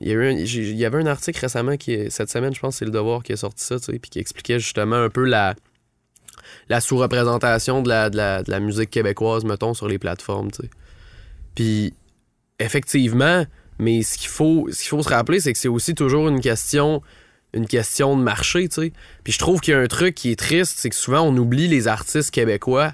il, 0.00 0.08
y 0.08 0.12
a 0.12 0.32
y 0.32 0.84
avait 0.84 0.98
un 0.98 1.06
article 1.06 1.38
récemment, 1.38 1.76
qui 1.76 2.10
cette 2.10 2.30
semaine, 2.30 2.52
je 2.52 2.58
pense, 2.58 2.76
c'est 2.76 2.84
Le 2.84 2.90
Devoir 2.90 3.22
qui 3.22 3.32
a 3.32 3.36
sorti 3.36 3.62
ça, 3.62 3.78
tu 3.78 3.92
sais, 3.92 3.98
puis 4.00 4.10
qui 4.10 4.18
expliquait 4.18 4.58
justement 4.58 4.96
un 4.96 5.08
peu 5.08 5.24
la, 5.24 5.54
la 6.68 6.80
sous-représentation 6.80 7.80
de 7.80 7.88
la, 7.88 8.10
de, 8.10 8.50
la, 8.50 8.60
musique 8.60 8.90
québécoise, 8.90 9.44
mettons, 9.44 9.74
sur 9.74 9.86
les 9.86 10.00
plateformes. 10.00 10.50
Puis, 11.54 11.94
effectivement, 12.58 13.46
mais 13.78 14.02
ce 14.02 14.18
qu'il 14.18 14.30
faut, 14.30 14.66
ce 14.72 14.80
qu'il 14.80 14.88
faut 14.88 15.02
se 15.04 15.08
rappeler, 15.08 15.38
c'est 15.38 15.52
que 15.52 15.58
c'est 15.60 15.68
aussi 15.68 15.94
toujours 15.94 16.28
une 16.28 16.40
question, 16.40 17.02
une 17.54 17.66
question 17.66 18.16
de 18.16 18.22
marché, 18.22 18.68
tu 18.68 18.80
sais. 18.82 18.92
Puis 19.24 19.32
je 19.32 19.38
trouve 19.38 19.60
qu'il 19.60 19.74
y 19.74 19.76
a 19.76 19.80
un 19.80 19.86
truc 19.86 20.14
qui 20.14 20.30
est 20.30 20.36
triste, 20.38 20.74
c'est 20.78 20.90
que 20.90 20.96
souvent 20.96 21.20
on 21.22 21.36
oublie 21.36 21.68
les 21.68 21.88
artistes 21.88 22.30
québécois 22.30 22.92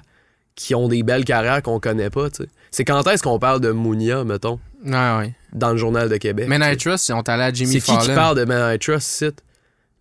qui 0.55 0.75
ont 0.75 0.87
des 0.87 1.03
belles 1.03 1.25
carrières 1.25 1.61
qu'on 1.61 1.79
connaît 1.79 2.09
pas, 2.09 2.29
tu 2.29 2.43
sais. 2.43 2.49
C'est 2.71 2.85
quand 2.85 3.07
est-ce 3.07 3.23
qu'on 3.23 3.39
parle 3.39 3.61
de 3.61 3.71
Mounia, 3.71 4.23
mettons, 4.23 4.59
ouais. 4.85 5.33
dans 5.53 5.71
le 5.71 5.77
journal 5.77 6.07
de 6.09 6.17
Québec. 6.17 6.47
Sais. 6.49 6.73
I 6.73 6.77
Trust, 6.77 7.09
ils 7.09 7.11
sont 7.13 7.29
allés 7.29 7.43
à 7.43 7.53
Jimmy 7.53 7.73
C'est 7.73 7.79
qui 7.79 7.91
Fallon. 7.91 8.05
qui 8.05 8.13
parle 8.13 8.37
de 8.37 8.45
Man 8.45 8.75
I 8.75 8.77
Trust, 8.79 9.25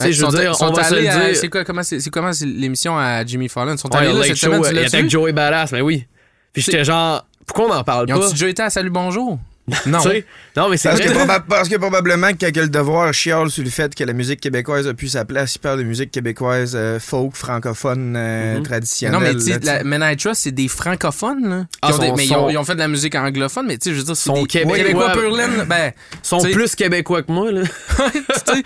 je 0.01 0.25
veux 0.25 0.39
dire, 0.39 0.53
on 0.61 0.73
va 0.73 0.85
se 0.85 0.95
le 0.95 1.01
dire. 1.01 1.37
C'est 1.37 1.49
quoi, 1.49 1.65
comment 1.65 1.83
c'est, 1.83 2.11
comment 2.11 2.31
l'émission 2.43 2.99
à 2.99 3.25
Jimmy 3.25 3.49
Fallon? 3.49 3.73
Ils 3.75 3.79
sont 3.79 3.95
allés 3.95 4.13
là 4.13 4.23
cette 4.23 4.37
semaine, 4.37 4.63
tu 4.63 4.73
l'as 4.73 4.95
avec? 4.95 5.11
Joey 5.11 5.33
Badass, 5.33 5.73
mais 5.73 5.81
oui. 5.81 6.07
Puis 6.53 6.63
j'étais 6.63 6.85
genre, 6.85 7.27
pourquoi 7.47 7.67
on 7.67 7.75
n'en 7.75 7.85
parle 7.85 8.07
Ils 8.09 8.15
pas? 8.15 8.21
ont-tu 8.21 8.33
déjà 8.33 8.49
été 8.49 8.63
à 8.63 8.71
Salut 8.71 8.91
Bonjour? 8.91 9.39
Non. 9.87 10.69
Mais 10.71 10.77
c'est 10.77 10.89
Parce 10.89 11.01
que, 11.01 11.41
parce 11.49 11.69
que 11.69 11.77
probablement 11.77 12.33
que 12.33 12.47
quand 12.47 12.57
le 12.57 12.69
devoir 12.69 13.13
chiale 13.15 13.51
sur 13.51 13.63
le 13.63 13.71
fait 13.71 13.95
que 13.95 14.03
la 14.05 14.13
musique 14.13 14.41
québécoise 14.41 14.87
a 14.89 14.95
plus 14.95 15.09
sa 15.09 15.25
place, 15.25 15.55
il 15.55 15.59
parle 15.61 15.79
de 15.79 15.85
musique 15.85 16.11
québécoise 16.11 16.73
euh, 16.75 16.99
folk, 16.99 17.37
francophone, 17.37 18.15
euh, 18.17 18.57
Mhm. 18.59 18.63
Traditionnelle. 18.65 19.13
non, 19.21 19.21
mais 19.21 19.35
tu 19.35 19.41
sais, 19.53 20.17
Trust, 20.17 20.43
c'est 20.43 20.53
des 20.53 20.69
francophones, 20.69 21.49
là. 21.49 21.67
Ah, 21.83 21.89
Qui 21.89 21.95
ont 21.95 21.99
des- 21.99 22.07
sont- 22.09 22.17
mais 22.17 22.27
ils 22.27 22.33
ont, 22.33 22.35
sont- 22.35 22.49
ils 22.51 22.59
ont 22.59 22.65
fait 22.65 22.75
de 22.75 22.79
la 22.81 22.89
musique 22.89 23.15
anglophone, 23.15 23.67
mais 23.67 23.79
tu 23.79 23.91
sais, 23.91 23.95
je 23.95 24.01
veux 24.01 24.05
dire, 24.07 24.17
c'est 24.17 24.25
Sont 24.25 24.35
des 24.43 24.47
québécois. 24.47 24.77
Québécois 24.79 25.13
pur 25.13 25.37
laine, 25.37 25.65
Ben, 25.69 25.93
sont 26.23 26.41
plus 26.43 26.75
québécois 26.75 27.23
que 27.23 27.31
moi, 27.33 27.53
là. 27.53 27.63
tu 27.97 28.55
sais, 28.55 28.63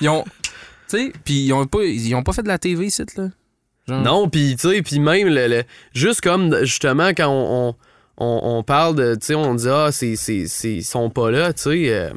ils 0.00 0.08
ont. 0.08 0.24
Tu 0.88 0.98
sais, 0.98 1.12
puis 1.24 1.44
ils 1.46 1.52
ont 1.52 1.66
pas, 1.66 1.82
ils 1.82 2.14
ont 2.14 2.22
pas 2.22 2.32
fait 2.32 2.42
de 2.42 2.48
la 2.48 2.58
TV 2.58 2.86
ici, 2.86 3.02
là. 3.16 3.28
Genre. 3.86 4.00
Non, 4.02 4.28
puis 4.30 4.56
tu 4.58 4.68
sais, 4.70 4.80
puis 4.82 4.98
même, 4.98 5.28
le, 5.28 5.46
le- 5.48 5.64
juste 5.94 6.20
comme 6.22 6.56
justement 6.64 7.08
quand 7.10 7.28
on, 7.28 7.68
on, 7.68 7.74
on- 8.18 8.40
on 8.42 8.62
parle 8.62 8.94
de, 8.96 9.14
tu 9.14 9.26
sais, 9.26 9.34
on 9.34 9.54
dit, 9.54 9.68
ah, 9.68 9.90
c'est, 9.92 10.16
c'est, 10.16 10.46
c'est- 10.46 10.74
ils 10.76 10.84
sont 10.84 11.10
pas 11.10 11.30
là, 11.30 11.52
tu 11.52 11.62
sais. 11.62 11.88
euh, 11.92 12.10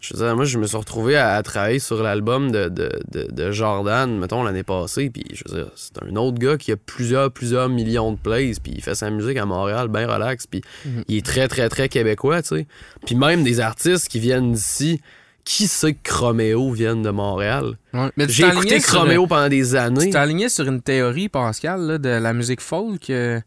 je 0.00 0.14
veux 0.16 0.24
dire, 0.24 0.34
moi, 0.34 0.46
je 0.46 0.56
me 0.58 0.66
suis 0.66 0.78
retrouvé 0.78 1.14
à, 1.16 1.34
à 1.34 1.42
travailler 1.42 1.78
sur 1.78 2.02
l'album 2.02 2.50
de, 2.50 2.68
de, 2.70 2.90
de, 3.12 3.28
de 3.30 3.50
Jordan, 3.52 4.18
mettons, 4.18 4.42
l'année 4.42 4.62
passée, 4.62 5.10
puis 5.10 5.24
je 5.34 5.42
veux 5.46 5.62
dire, 5.62 5.70
c'est 5.76 6.02
un 6.02 6.16
autre 6.16 6.38
gars 6.38 6.56
qui 6.56 6.72
a 6.72 6.76
plusieurs, 6.78 7.30
plusieurs 7.30 7.68
millions 7.68 8.12
de 8.12 8.16
plays, 8.16 8.52
puis 8.62 8.72
il 8.76 8.82
fait 8.82 8.94
sa 8.94 9.10
musique 9.10 9.36
à 9.36 9.44
Montréal, 9.44 9.88
bien 9.88 10.06
relax, 10.10 10.46
puis 10.46 10.62
Mhm. 10.86 11.04
il 11.08 11.16
est 11.18 11.26
très, 11.26 11.48
très, 11.48 11.68
très 11.68 11.90
québécois, 11.90 12.40
tu 12.40 12.48
sais. 12.56 12.66
Puis 13.04 13.14
même 13.14 13.44
des 13.44 13.60
artistes 13.60 14.08
qui 14.08 14.20
viennent 14.20 14.52
d'ici, 14.52 15.02
qui 15.44 15.66
sait 15.66 15.92
que 15.92 16.02
Chroméo 16.02 16.70
vienne 16.72 17.02
de 17.02 17.10
Montréal? 17.10 17.76
Ouais. 17.92 18.10
Mais 18.16 18.26
tu 18.26 18.32
J'ai 18.32 18.46
écouté 18.46 18.78
Chroméo 18.80 19.26
pendant 19.26 19.48
des 19.48 19.68
Tu 19.68 19.76
années. 19.76 20.08
t'alignais 20.10 20.48
sur 20.48 20.66
une 20.66 20.80
théorie, 20.80 21.28
Pascal, 21.28 21.80
là, 21.82 21.98
de 21.98 22.08
la 22.08 22.32
musique 22.32 22.60
folk. 22.62 23.10
euh, 23.10 23.38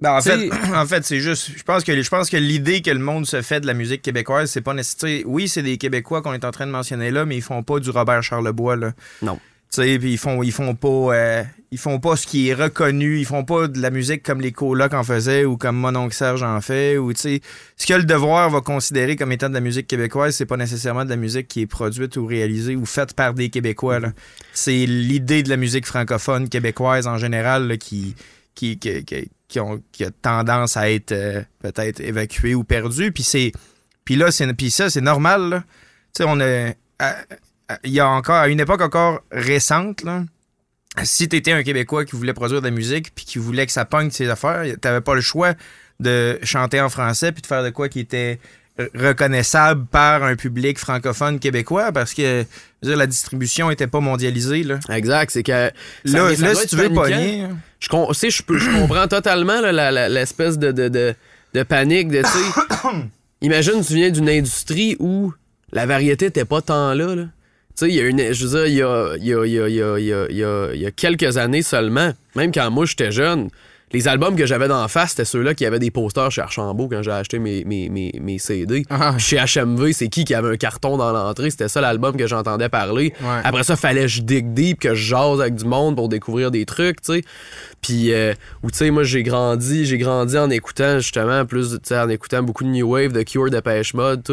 Ben, 0.00 0.12
en, 0.16 0.20
fait, 0.20 0.50
en 0.74 0.86
fait, 0.86 1.04
c'est 1.04 1.20
juste. 1.20 1.50
Je 1.56 1.62
pense 1.62 1.82
que 1.84 2.00
je 2.00 2.08
pense 2.10 2.28
que 2.28 2.36
l'idée 2.36 2.82
que 2.82 2.90
le 2.90 2.98
monde 2.98 3.26
se 3.26 3.40
fait 3.42 3.60
de 3.60 3.66
la 3.66 3.74
musique 3.74 4.02
québécoise, 4.02 4.50
c'est 4.50 4.60
pas 4.60 4.74
nécessaire. 4.74 5.22
Oui, 5.26 5.48
c'est 5.48 5.62
des 5.62 5.78
Québécois 5.78 6.20
qu'on 6.22 6.34
est 6.34 6.44
en 6.44 6.50
train 6.50 6.66
de 6.66 6.72
mentionner 6.72 7.10
là, 7.10 7.24
mais 7.24 7.36
ils 7.36 7.42
font 7.42 7.62
pas 7.62 7.78
du 7.80 7.90
Robert 7.90 8.22
Charlebois 8.22 8.76
là. 8.76 8.92
Non. 9.22 9.38
Tu 9.72 9.82
sais, 9.82 9.98
puis 9.98 10.12
ils 10.12 10.18
font, 10.18 10.42
ils 10.44 10.52
font 10.52 10.74
pas, 10.76 10.88
euh, 11.16 11.42
ils 11.72 11.78
font 11.78 11.98
pas 11.98 12.14
ce 12.14 12.26
qui 12.26 12.48
est 12.48 12.54
reconnu. 12.54 13.18
Ils 13.18 13.24
font 13.26 13.42
pas 13.44 13.66
de 13.66 13.80
la 13.80 13.90
musique 13.90 14.22
comme 14.22 14.40
les 14.40 14.52
colocs 14.52 14.94
en 14.94 15.02
faisaient 15.02 15.44
ou 15.44 15.56
comme 15.56 15.76
Mon 15.76 15.96
oncle 15.96 16.14
Serge 16.14 16.42
en 16.44 16.60
fait. 16.60 16.98
Ou 16.98 17.12
tu 17.14 17.20
sais, 17.20 17.40
ce 17.76 17.84
que 17.86 17.94
le 17.94 18.04
devoir 18.04 18.48
va 18.50 18.60
considérer 18.60 19.16
comme 19.16 19.32
étant 19.32 19.48
de 19.48 19.54
la 19.54 19.60
musique 19.60 19.88
québécoise, 19.88 20.36
c'est 20.36 20.46
pas 20.46 20.56
nécessairement 20.56 21.04
de 21.04 21.10
la 21.10 21.16
musique 21.16 21.48
qui 21.48 21.62
est 21.62 21.66
produite 21.66 22.16
ou 22.16 22.26
réalisée 22.26 22.76
ou 22.76 22.86
faite 22.86 23.14
par 23.14 23.34
des 23.34 23.48
Québécois. 23.48 23.98
C'est 24.52 24.86
l'idée 24.86 25.42
de 25.42 25.48
la 25.48 25.56
musique 25.56 25.86
francophone 25.86 26.48
québécoise 26.48 27.06
en 27.08 27.18
général 27.18 27.66
là, 27.66 27.76
qui, 27.76 28.14
qui, 28.54 28.78
qui, 28.78 29.04
qui- 29.04 29.30
qui 29.48 29.60
ont, 29.60 29.82
a 30.00 30.10
tendance 30.22 30.76
à 30.76 30.90
être 30.90 31.12
euh, 31.12 31.42
peut-être 31.60 32.00
évacuée 32.00 32.54
ou 32.54 32.64
perdue. 32.64 33.12
Puis 33.12 33.22
c'est, 33.22 33.52
puis 34.04 34.16
là, 34.16 34.30
c'est, 34.30 34.46
ça, 34.70 34.90
c'est 34.90 35.00
normal. 35.00 35.64
Tu 36.14 36.22
sais, 36.22 36.28
on 36.28 36.40
à- 36.98 37.16
il 37.84 37.90
y 37.92 38.00
a 38.00 38.08
encore, 38.08 38.36
à 38.36 38.48
une 38.48 38.60
époque 38.60 38.80
encore 38.80 39.22
récente, 39.32 40.02
là, 40.04 40.24
si 41.02 41.28
t'étais 41.28 41.52
un 41.52 41.62
Québécois 41.62 42.04
qui 42.04 42.16
voulait 42.16 42.32
produire 42.32 42.60
de 42.60 42.66
la 42.66 42.70
musique 42.74 43.14
puis 43.14 43.24
qui 43.24 43.38
voulait 43.38 43.66
que 43.66 43.72
ça 43.72 43.84
pogne 43.84 44.10
ses 44.10 44.30
affaires, 44.30 44.64
t'avais 44.80 45.00
pas 45.00 45.14
le 45.14 45.20
choix 45.20 45.54
de 46.00 46.38
chanter 46.42 46.80
en 46.80 46.88
français 46.88 47.32
puis 47.32 47.42
de 47.42 47.46
faire 47.46 47.62
de 47.62 47.70
quoi 47.70 47.88
qui 47.88 48.00
était 48.00 48.38
reconnaissable 48.94 49.86
par 49.86 50.22
un 50.22 50.36
public 50.36 50.78
francophone 50.78 51.38
québécois 51.38 51.92
parce 51.92 52.12
que 52.14 52.44
je 52.82 52.88
veux 52.88 52.92
dire, 52.92 52.96
la 52.98 53.06
distribution 53.06 53.70
était 53.70 53.86
pas 53.86 54.00
mondialisée 54.00 54.62
là. 54.64 54.78
Exact, 54.90 55.30
c'est 55.30 55.42
que. 55.42 55.52
Là, 55.52 55.72
là, 56.04 56.54
si 56.54 56.66
tu 56.68 56.76
veux 56.76 56.90
pogner, 56.90 57.40
hein. 57.42 57.56
Je, 57.80 57.88
sais, 58.14 58.30
je, 58.30 58.42
peux- 58.42 58.58
je 58.58 58.70
comprends 58.70 59.06
totalement 59.08 59.60
là, 59.60 59.72
la- 59.72 59.90
la- 59.90 60.08
l'espèce 60.08 60.58
de, 60.58 60.72
de, 60.72 60.88
de, 60.88 61.14
de 61.54 61.62
panique 61.62 62.08
de, 62.08 62.22
imagine 63.40 63.82
tu 63.84 63.94
viens 63.94 64.10
d'une 64.10 64.28
industrie 64.28 64.96
où 64.98 65.32
la 65.72 65.86
variété 65.86 66.26
n'était 66.26 66.44
pas 66.44 66.60
tant 66.62 66.94
là. 66.94 67.14
là. 67.14 67.22
Tu 67.78 67.84
sais, 67.84 67.88
il 67.90 67.94
y 67.94 68.00
a 68.00 68.06
une, 68.06 68.32
je 68.32 68.46
veux 68.46 68.64
dire, 68.64 68.66
il 68.66 68.74
y 69.26 69.34
a, 69.34 69.46
il 69.46 69.52
y, 69.52 69.60
a, 69.60 69.68
il 69.98 70.04
y, 70.34 70.44
a, 70.44 70.74
y 70.74 70.86
a 70.86 70.90
quelques 70.90 71.36
années 71.36 71.62
seulement, 71.62 72.12
même 72.34 72.50
quand 72.52 72.70
moi 72.70 72.86
j'étais 72.86 73.12
jeune, 73.12 73.50
les 73.92 74.08
albums 74.08 74.34
que 74.34 74.46
j'avais 74.46 74.66
d'en 74.66 74.88
face, 74.88 75.10
c'était 75.10 75.24
ceux-là 75.24 75.54
qui 75.54 75.64
avaient 75.64 75.78
des 75.78 75.92
posters 75.92 76.30
chez 76.32 76.40
Archambault 76.40 76.88
quand 76.88 77.02
j'ai 77.02 77.12
acheté 77.12 77.38
mes, 77.38 77.64
mes, 77.64 77.88
mes, 77.88 78.12
mes 78.20 78.38
CD. 78.38 78.84
Ah, 78.90 79.14
Puis 79.16 79.24
Chez 79.24 79.36
HMV, 79.38 79.92
c'est 79.92 80.08
qui 80.08 80.24
qui 80.24 80.34
avait 80.34 80.50
un 80.50 80.56
carton 80.56 80.96
dans 80.96 81.12
l'entrée? 81.12 81.50
C'était 81.50 81.68
ça 81.68 81.80
l'album 81.80 82.16
que 82.16 82.26
j'entendais 82.26 82.68
parler. 82.68 83.12
Ouais. 83.20 83.40
Après 83.44 83.62
ça, 83.62 83.76
fallait 83.76 84.02
que 84.02 84.08
je 84.08 84.22
dig 84.22 84.52
deep, 84.52 84.80
que 84.80 84.94
je 84.94 85.10
jase 85.10 85.40
avec 85.40 85.54
du 85.54 85.64
monde 85.64 85.94
pour 85.94 86.08
découvrir 86.08 86.50
des 86.50 86.66
trucs, 86.66 87.00
tu 87.00 87.14
sais. 87.14 87.22
Puis, 87.82 88.12
euh, 88.12 88.34
ou 88.64 88.70
tu 88.72 88.78
sais, 88.78 88.90
moi, 88.90 89.04
j'ai 89.04 89.22
grandi, 89.22 89.86
j'ai 89.86 89.98
grandi 89.98 90.36
en 90.36 90.50
écoutant 90.50 90.98
justement, 90.98 91.44
plus, 91.46 91.70
tu 91.70 91.76
sais, 91.84 91.98
en 91.98 92.08
écoutant 92.08 92.42
beaucoup 92.42 92.64
de 92.64 92.68
New 92.70 92.88
Wave, 92.90 93.12
de 93.12 93.22
Cure, 93.22 93.48
de 93.50 93.60
Pêche 93.60 93.94
Mode, 93.94 94.24
tout. 94.24 94.32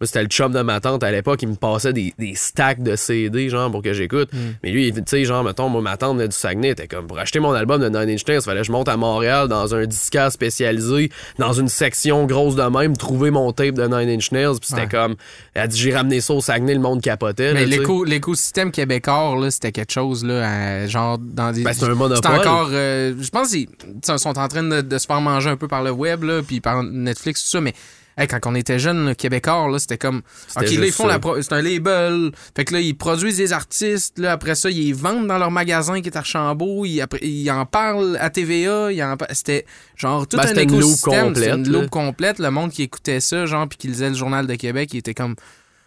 Moi, 0.00 0.06
c'était 0.06 0.22
le 0.22 0.28
chum 0.28 0.52
de 0.52 0.60
ma 0.62 0.78
tante 0.80 1.02
à 1.02 1.10
l'époque, 1.10 1.42
il 1.42 1.48
me 1.48 1.54
passait 1.56 1.92
des, 1.92 2.14
des 2.18 2.34
stacks 2.36 2.80
de 2.82 2.94
CD, 2.94 3.48
genre, 3.48 3.70
pour 3.72 3.82
que 3.82 3.92
j'écoute. 3.92 4.28
Mais 4.62 4.70
lui, 4.70 4.92
tu 4.92 5.00
sais, 5.06 5.24
genre, 5.24 5.42
mettons, 5.42 5.68
moi, 5.68 5.80
ma 5.82 5.96
tante 5.96 6.16
venait 6.16 6.28
du 6.28 6.36
Saguenay, 6.36 6.68
était 6.70 6.86
comme, 6.86 7.06
pour 7.08 7.18
acheter 7.18 7.40
mon 7.40 7.52
album 7.52 7.80
de 7.80 7.88
Nine 7.88 8.08
Inch 8.10 8.26
Nails, 8.28 8.42
fallait 8.42 8.60
que 8.60 8.66
je 8.66 8.72
monte 8.72 8.88
à 8.88 8.96
Montréal 8.96 9.48
dans 9.48 9.74
un 9.74 9.84
disquaire 9.86 10.30
spécialisé, 10.30 11.10
dans 11.38 11.52
une 11.52 11.68
section 11.68 12.24
grosse 12.26 12.54
de 12.54 12.62
même, 12.62 12.96
trouver 12.96 13.30
mon 13.30 13.50
tape 13.52 13.74
de 13.74 13.82
Nine 13.86 14.08
Inch 14.16 14.30
Nails, 14.30 14.58
puis 14.60 14.68
c'était 14.68 14.82
Ouais. 14.82 14.88
comme, 14.88 15.16
elle 15.54 15.62
a 15.62 15.66
dit, 15.66 15.78
j'ai 15.80 15.92
ramené 15.94 16.20
ça 16.20 16.34
au 16.34 16.40
Saguenay, 16.40 16.74
le 16.74 16.80
monde 16.80 17.00
capotait. 17.00 17.52
Mais 17.54 17.66
l'écosystème 17.66 18.70
québécois, 18.70 19.36
là, 19.40 19.50
c'était 19.50 19.72
quelque 19.72 19.92
chose, 19.92 20.24
là, 20.24 20.48
à- 20.82 20.86
genre, 20.86 21.18
dans 21.18 21.50
des. 21.52 21.62
Ben, 21.62 21.72
c'est 21.72 21.84
un 21.86 21.94
monopole. 21.94 22.38
Encore. 22.38 22.68
euh, 22.72 22.81
je 23.18 23.30
pense 23.30 23.50
qu'ils 23.50 23.68
ils 24.10 24.18
sont 24.18 24.38
en 24.38 24.48
train 24.48 24.62
de, 24.62 24.80
de 24.80 24.98
se 24.98 25.06
faire 25.06 25.20
manger 25.20 25.50
un 25.50 25.56
peu 25.56 25.68
par 25.68 25.82
le 25.82 25.90
web, 25.90 26.22
là, 26.24 26.42
puis 26.42 26.60
par 26.60 26.82
Netflix, 26.82 27.42
tout 27.42 27.48
ça, 27.50 27.60
mais. 27.60 27.74
hey, 28.18 28.26
quand 28.26 28.38
on 28.46 28.54
était 28.54 28.78
jeunes, 28.78 29.06
le 29.08 29.14
Québécois, 29.14 29.68
là, 29.70 29.78
c'était 29.78 29.96
comme. 29.98 30.22
C'était 30.48 30.66
Ok, 30.66 30.78
là, 30.80 30.86
ils 30.86 30.92
font 30.92 31.04
ça. 31.04 31.08
la. 31.10 31.18
pro- 31.18 31.40
C'est 31.40 31.52
un 31.54 31.62
label. 31.62 32.30
Fait 32.54 32.64
que 32.64 32.74
là, 32.74 32.80
ils 32.80 32.94
produisent 32.96 33.38
des 33.38 33.52
artistes. 33.52 34.18
Là, 34.18 34.32
après 34.32 34.54
ça, 34.54 34.68
ils 34.70 34.86
les 34.86 34.92
vendent 34.92 35.26
dans 35.26 35.38
leur 35.38 35.50
magasin 35.50 36.00
qui 36.02 36.08
est 36.08 36.16
à 36.16 36.20
Archambault. 36.20 36.84
Ils, 36.84 37.00
après, 37.00 37.20
ils 37.22 37.50
en 37.50 37.64
parlent 37.66 38.16
à 38.20 38.28
TVA. 38.30 38.92
Ils 38.92 39.02
en 39.02 39.16
C'était 39.32 39.64
genre 39.96 40.26
tout 40.28 40.36
Ben, 40.36 40.42
un 40.44 40.46
c'était 40.48 40.64
une 40.64 40.70
loupe 40.72 40.82
écosystème. 40.98 41.34
C'était 41.34 41.50
une 41.54 41.68
loupe 41.70 41.90
complète. 41.90 42.38
Le 42.38 42.50
monde 42.50 42.70
qui 42.70 42.82
écoutait 42.82 43.20
ça, 43.20 43.46
genre, 43.46 43.66
puis 43.68 43.78
qui 43.78 43.88
lisait 43.88 44.08
le 44.10 44.14
Journal 44.14 44.46
de 44.46 44.54
Québec, 44.56 44.90
il 44.92 44.98
était 44.98 45.14
comme. 45.14 45.34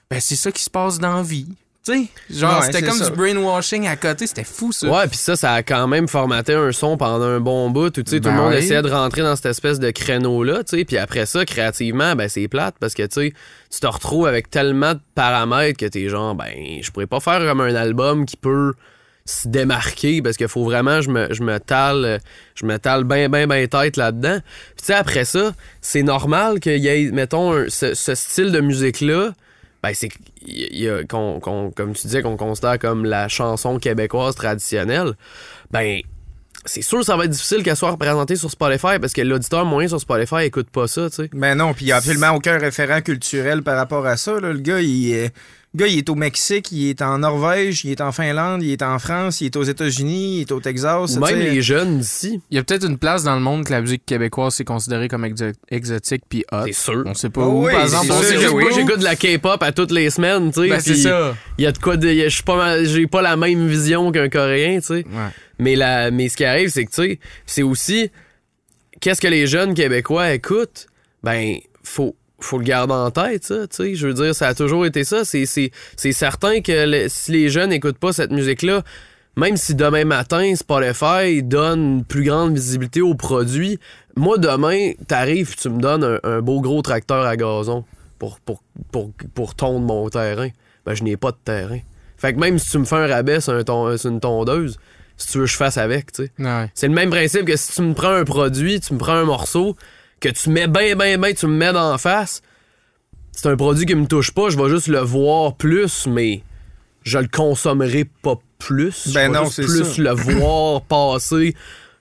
Ben, 0.09 0.19
c'est 0.19 0.35
ça 0.35 0.51
qui 0.51 0.63
se 0.63 0.69
passe 0.69 0.97
dans 0.99 1.15
la 1.17 1.23
vie. 1.23 1.47
Sais, 1.87 2.07
genre, 2.31 2.61
Ouais, 2.61 2.65
c'était 2.65 2.81
comme 2.81 2.97
ça. 2.97 3.09
du 3.11 3.15
brainwashing 3.15 3.87
à 3.87 3.95
côté. 3.95 4.25
C'était 4.25 4.43
fou, 4.43 4.71
ça. 4.71 4.87
Ouais, 4.87 5.07
puis 5.07 5.17
ça, 5.17 5.35
ça 5.35 5.53
a 5.53 5.61
quand 5.61 5.87
même 5.87 6.07
formaté 6.07 6.55
un 6.55 6.71
son 6.71 6.97
pendant 6.97 7.25
un 7.25 7.39
bon 7.39 7.69
bout. 7.69 7.91
Tu 7.91 8.01
sais, 8.07 8.17
tout 8.19 8.23
Ben 8.23 8.35
le 8.35 8.41
monde 8.41 8.51
oui. 8.53 8.57
essayait 8.57 8.81
de 8.81 8.89
rentrer 8.89 9.21
dans 9.21 9.35
cette 9.35 9.45
espèce 9.45 9.77
de 9.79 9.91
créneau-là, 9.91 10.63
tu 10.63 10.77
sais. 10.79 10.85
Puis 10.85 10.97
après 10.97 11.27
ça, 11.27 11.45
créativement, 11.45 12.15
ben 12.15 12.27
c'est 12.27 12.47
plate 12.47 12.73
parce 12.79 12.95
que, 12.95 13.03
tu 13.03 13.13
sais, 13.29 13.33
tu 13.71 13.79
te 13.79 13.85
retrouves 13.85 14.25
avec 14.25 14.49
tellement 14.49 14.95
de 14.95 14.99
paramètres 15.13 15.77
que 15.77 15.85
t'es 15.85 16.09
genre, 16.09 16.33
ben, 16.33 16.49
je 16.81 16.89
pourrais 16.89 17.05
pas 17.05 17.19
faire 17.19 17.39
comme 17.39 17.61
un 17.61 17.75
album 17.75 18.25
qui 18.25 18.37
peut 18.37 18.73
se 19.27 19.47
démarquer 19.47 20.21
parce 20.23 20.37
qu'il 20.37 20.47
faut 20.47 20.63
vraiment 20.63 21.01
je 21.01 21.09
me, 21.09 21.31
je 21.33 21.41
me 21.43 21.59
tale 21.59 22.19
je 22.55 22.65
me 22.65 22.77
tale 22.77 23.03
bien 23.05 23.27
bien 23.29 23.45
bien 23.47 23.65
tête 23.67 23.97
là-dedans. 23.97 24.39
Puis 24.39 24.77
tu 24.79 24.85
sais 24.85 24.93
après 24.93 25.25
ça, 25.25 25.53
c'est 25.81 26.03
normal 26.03 26.59
qu'il 26.59 26.77
y 26.77 26.87
ait 26.87 27.11
mettons 27.11 27.53
un- 27.53 27.69
ce, 27.69 27.93
ce 27.95 28.13
style 28.15 28.51
de 28.51 28.59
musique 28.59 29.01
là 29.01 29.31
ben 29.81 29.91
c'est 29.95 30.09
comme 31.07 31.93
tu 31.93 32.07
disais 32.07 32.21
qu'on 32.21 32.37
considère 32.37 32.79
comme 32.79 33.05
la 33.05 33.27
chanson 33.27 33.77
québécoise 33.79 34.35
traditionnelle 34.35 35.13
ben 35.71 36.01
c'est 36.65 36.81
sûr 36.81 36.99
que 36.99 37.05
ça 37.05 37.15
va 37.15 37.25
être 37.25 37.31
difficile 37.31 37.63
qu'elle 37.63 37.75
soit 37.75 37.91
représentée 37.91 38.35
sur 38.35 38.49
Spotify 38.49 38.99
parce 38.99 39.13
que 39.13 39.21
l'auditeur 39.21 39.65
moyen 39.65 39.87
sur 39.87 39.99
Spotify 39.99 40.43
écoute 40.45 40.69
pas 40.69 40.87
ça 40.87 41.09
tu 41.09 41.17
sais 41.17 41.29
Mais 41.33 41.53
non, 41.55 41.73
puis 41.73 41.85
il 41.85 41.87
n'y 41.87 41.91
a 41.91 41.97
absolument 41.97 42.31
aucun 42.31 42.57
référent 42.57 43.01
culturel 43.01 43.61
par 43.61 43.77
rapport 43.77 44.05
à 44.05 44.17
ça. 44.17 44.39
là. 44.39 44.51
Le 44.51 44.59
gars, 44.59 44.81
il 44.81 45.29
le 45.75 45.79
gars, 45.79 45.87
il 45.87 45.97
est 45.97 46.09
au 46.09 46.15
Mexique, 46.15 46.71
il 46.71 46.89
est 46.89 47.01
en 47.01 47.17
Norvège, 47.19 47.83
il 47.83 47.91
est 47.91 47.99
en 48.01 48.11
Finlande, 48.13 48.63
il 48.63 48.71
est 48.71 48.81
en 48.81 48.97
France, 48.97 49.41
il 49.41 49.47
est 49.47 49.55
aux 49.57 49.63
États-Unis, 49.63 50.37
il 50.37 50.41
est 50.41 50.51
au 50.53 50.59
Texas. 50.61 51.17
ou 51.17 51.19
même 51.19 51.37
les 51.39 51.61
jeunes 51.61 51.99
d'ici 51.99 52.39
Il 52.49 52.55
y 52.55 52.59
a 52.59 52.63
peut-être 52.63 52.85
une 52.87 52.97
place 52.97 53.23
dans 53.23 53.35
le 53.35 53.41
monde 53.41 53.65
que 53.65 53.71
la 53.71 53.81
musique 53.81 54.05
québécoise 54.05 54.55
c'est 54.55 54.63
considérée 54.63 55.07
comme 55.09 55.25
exo- 55.25 55.53
exotique 55.69 56.23
puis 56.29 56.45
hot. 56.51 56.63
c'est 56.67 56.73
sûr 56.73 57.03
On 57.05 57.13
sait 57.13 57.29
pas 57.29 57.41
Ah 57.43 57.47
où, 57.49 57.65
oui, 57.65 57.73
par 57.73 57.81
exemple. 57.83 58.05
sûr 58.05 58.15
on 58.15 58.21
sait 58.21 58.39
juste 58.39 58.53
oui. 58.53 58.63
J'écoute 58.73 58.99
de 58.99 59.03
la 59.03 59.15
K-pop 59.15 59.61
à 59.61 59.71
toutes 59.73 59.91
les 59.91 60.09
semaines, 60.09 60.51
tu 60.51 60.61
sais. 60.61 60.69
Ben, 60.69 60.79
c'est 60.79 60.95
ça. 60.95 61.35
Il 61.57 61.63
y 61.63 61.67
a 61.67 61.71
de 61.73 61.77
quoi 61.77 61.97
de. 61.97 62.29
suis 62.29 62.43
pas 62.43 62.55
mal- 62.55 62.85
J'ai 62.85 63.07
pas 63.07 63.21
la 63.21 63.35
même 63.35 63.67
vision 63.67 64.11
qu'un 64.11 64.29
Coréen, 64.29 64.79
tu 64.79 64.85
sais. 64.87 64.93
Ouais. 64.93 65.29
Mais, 65.59 65.75
la, 65.75 66.09
mais 66.11 66.29
ce 66.29 66.37
qui 66.37 66.45
arrive, 66.45 66.69
c'est 66.69 66.85
que, 66.85 66.91
tu 66.91 67.01
sais, 67.01 67.19
c'est 67.45 67.63
aussi. 67.63 68.09
Qu'est-ce 69.01 69.19
que 69.21 69.27
les 69.27 69.45
jeunes 69.45 69.73
Québécois 69.73 70.33
écoutent? 70.33 70.87
Ben, 71.23 71.57
faut. 71.83 72.15
Faut 72.45 72.57
le 72.59 72.63
garder 72.63 72.93
en 72.93 73.11
tête, 73.11 73.43
ça, 73.43 73.67
tu 73.67 73.75
sais. 73.75 73.95
Je 73.95 74.07
veux 74.07 74.13
dire, 74.13 74.35
ça 74.35 74.47
a 74.49 74.53
toujours 74.53 74.85
été 74.85 75.03
ça. 75.03 75.25
C'est, 75.25 75.45
certain 76.11 76.61
que 76.61 76.85
le- 76.85 77.07
si 77.09 77.31
les 77.31 77.49
jeunes 77.49 77.71
n'écoutent 77.71 77.97
pas 77.97 78.13
cette 78.13 78.31
musique-là, 78.31 78.83
même 79.37 79.57
si 79.57 79.75
demain 79.75 80.05
matin, 80.05 80.53
Spotify 80.55 81.43
donne 81.43 81.79
une 81.97 82.03
plus 82.05 82.23
grande 82.23 82.53
visibilité 82.55 83.01
aux 83.01 83.15
produits, 83.15 83.79
moi, 84.15 84.37
demain, 84.37 84.91
t'arrives 85.07 85.51
et 85.51 85.61
tu 85.61 85.69
me 85.69 85.79
donnes 85.81 86.03
un, 86.03 86.19
un 86.23 86.41
beau 86.41 86.61
gros 86.61 86.81
tracteur 86.81 87.25
à 87.25 87.35
gazon 87.35 87.83
pour, 88.19 88.39
pour, 88.39 88.61
pour, 88.91 89.11
pour 89.33 89.55
tondre 89.55 89.85
mon 89.85 90.07
terrain. 90.09 90.49
Ben, 90.85 90.93
je 90.93 91.03
n'ai 91.03 91.17
pas 91.17 91.31
de 91.31 91.37
terrain. 91.43 91.79
Fait 92.17 92.33
que 92.33 92.39
même 92.39 92.57
si 92.59 92.71
tu 92.71 92.77
me 92.77 92.85
fais 92.85 92.95
un 92.95 93.07
rabais 93.07 93.41
sur, 93.41 93.53
un 93.53 93.63
ton- 93.63 93.97
sur 93.97 94.09
une 94.09 94.19
tondeuse, 94.21 94.77
si 95.17 95.27
tu 95.31 95.37
veux 95.39 95.45
que 95.45 95.51
je 95.51 95.57
fasse 95.57 95.77
avec, 95.77 96.11
tu 96.13 96.25
sais. 96.25 96.31
Ouais. 96.39 96.71
C'est 96.73 96.87
le 96.87 96.93
même 96.93 97.09
principe 97.09 97.45
que 97.45 97.55
si 97.57 97.73
tu 97.73 97.81
me 97.81 97.93
prends 97.93 98.13
un 98.13 98.23
produit, 98.23 98.79
tu 98.79 98.93
me 98.93 98.99
prends 98.99 99.13
un 99.15 99.25
morceau, 99.25 99.75
que 100.25 100.39
tu 100.39 100.49
mets 100.49 100.67
bien, 100.67 100.95
bien, 100.95 101.17
bien, 101.17 101.33
tu 101.33 101.45
me 101.47 101.55
mets 101.55 101.73
d'en 101.73 101.97
face, 101.97 102.41
c'est 103.31 103.47
un 103.47 103.55
produit 103.55 103.85
qui 103.85 103.95
me 103.95 104.07
touche 104.07 104.31
pas, 104.31 104.49
je 104.49 104.57
vais 104.57 104.69
juste 104.69 104.87
le 104.87 104.99
voir 104.99 105.55
plus, 105.55 106.07
mais 106.07 106.41
je 107.03 107.19
le 107.19 107.27
consommerai 107.27 108.05
pas 108.23 108.35
plus. 108.57 109.07
Ben 109.13 109.13
je 109.13 109.19
vais 109.19 109.29
non, 109.29 109.49
c'est 109.49 109.63
plus 109.63 109.83
ça. 109.83 110.01
le 110.01 110.11
voir 110.13 110.81
passer. 110.81 111.55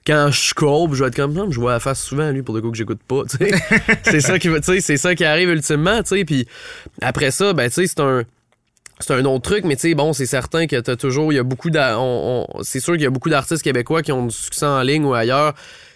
Quand 0.07 0.29
je 0.31 0.49
scroll, 0.49 0.93
je 0.93 1.03
vais 1.03 1.07
être 1.07 1.15
comme 1.15 1.51
je 1.51 1.59
vois 1.59 1.73
la 1.73 1.79
face 1.79 1.99
souvent 1.99 2.29
lui 2.29 2.43
pour 2.43 2.53
de 2.53 2.61
quoi 2.61 2.69
que 2.69 2.77
j'écoute 2.77 3.01
pas, 3.07 3.23
c'est 4.03 4.21
ça 4.21 4.37
qui 4.37 4.49
c'est 4.79 4.97
ça 4.97 5.15
qui 5.15 5.25
arrive 5.25 5.49
ultimement, 5.49 6.03
tu 6.03 6.17
sais, 6.17 6.25
puis 6.25 6.47
après 7.01 7.31
ça, 7.31 7.53
ben 7.53 7.67
tu 7.69 7.75
sais, 7.75 7.87
c'est 7.87 7.99
un 8.01 8.23
c'est 8.99 9.13
un 9.13 9.25
autre 9.25 9.41
truc, 9.41 9.65
mais 9.65 9.75
tu 9.75 9.89
sais, 9.89 9.95
bon, 9.95 10.13
c'est 10.13 10.27
certain 10.27 10.67
que 10.67 10.79
t'as 10.79 10.95
toujours, 10.95 11.33
il 11.33 11.35
y 11.35 11.39
a 11.39 11.43
beaucoup 11.43 11.69
c'est 12.61 12.79
sûr 12.79 12.93
qu'il 12.93 13.01
y 13.01 13.07
a 13.07 13.09
beaucoup 13.09 13.29
d'artistes 13.29 13.63
québécois 13.63 14.03
qui 14.03 14.11
ont 14.11 14.27
du 14.27 14.35
succès 14.35 14.67
en 14.67 14.81
ligne 14.83 15.05
ou 15.05 15.13
ailleurs 15.15 15.55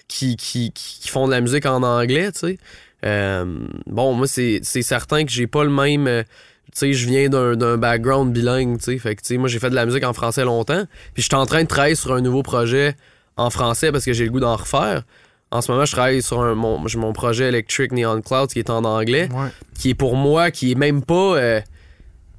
qui, 0.10 0.36
qui, 0.36 0.72
qui- 0.74 1.08
font 1.08 1.26
de 1.28 1.32
la 1.32 1.40
musique 1.40 1.66
en 1.66 1.82
anglais, 1.84 2.32
tu 2.34 2.40
sais. 2.40 2.58
Euh, 3.06 3.46
bon, 3.86 4.14
moi, 4.14 4.28
c'est 4.28 4.62
certain 4.64 5.24
que 5.24 5.32
j'ai 5.32 5.48
pas 5.48 5.64
le 5.64 5.70
même. 5.70 6.08
euh, 6.08 6.24
tu 6.74 6.80
sais, 6.80 6.94
je 6.94 7.08
viens 7.08 7.30
d'un 7.30 7.78
background 7.78 8.34
bilingue, 8.34 8.78
tu 8.80 8.84
sais. 8.86 8.98
Fait 8.98 9.16
que, 9.16 9.22
tu 9.22 9.28
sais, 9.30 9.38
moi, 9.38 9.48
j'ai 9.48 9.60
fait 9.60 9.70
de 9.70 9.76
la 9.76 9.86
musique 9.86 10.04
en 10.04 10.12
français 10.14 10.44
longtemps. 10.44 10.84
Puis, 11.14 11.24
je 11.24 11.28
suis 11.28 11.36
en 11.36 11.46
train 11.46 11.64
de 11.64 11.68
travailler 11.68 11.96
sur 11.96 12.14
un 12.14 12.22
nouveau 12.22 12.44
projet 12.44 12.96
en 13.38 13.50
français 13.50 13.92
parce 13.94 14.04
que 14.04 14.12
j'ai 14.12 14.26
le 14.26 14.32
goût 14.32 14.42
d'en 14.42 14.56
refaire. 14.58 15.04
En 15.52 15.62
ce 15.62 15.72
moment, 15.72 15.86
je 15.86 15.94
travaille 15.94 16.22
sur 16.22 16.42
un- 16.42 16.54
mon, 16.56 16.84
mon 16.96 17.14
projet 17.14 17.46
Electric 17.46 17.92
Neon 17.94 18.22
Clouds 18.22 18.48
qui 18.48 18.60
est 18.60 18.70
en 18.70 18.84
anglais 18.84 19.30
Ouais. 19.32 19.48
qui 19.80 19.92
est 19.92 19.96
pour 19.96 20.16
moi, 20.16 20.52
qui 20.52 20.72
est 20.72 20.76
même 20.76 21.04
pas. 21.04 21.38
euh, 21.38 21.62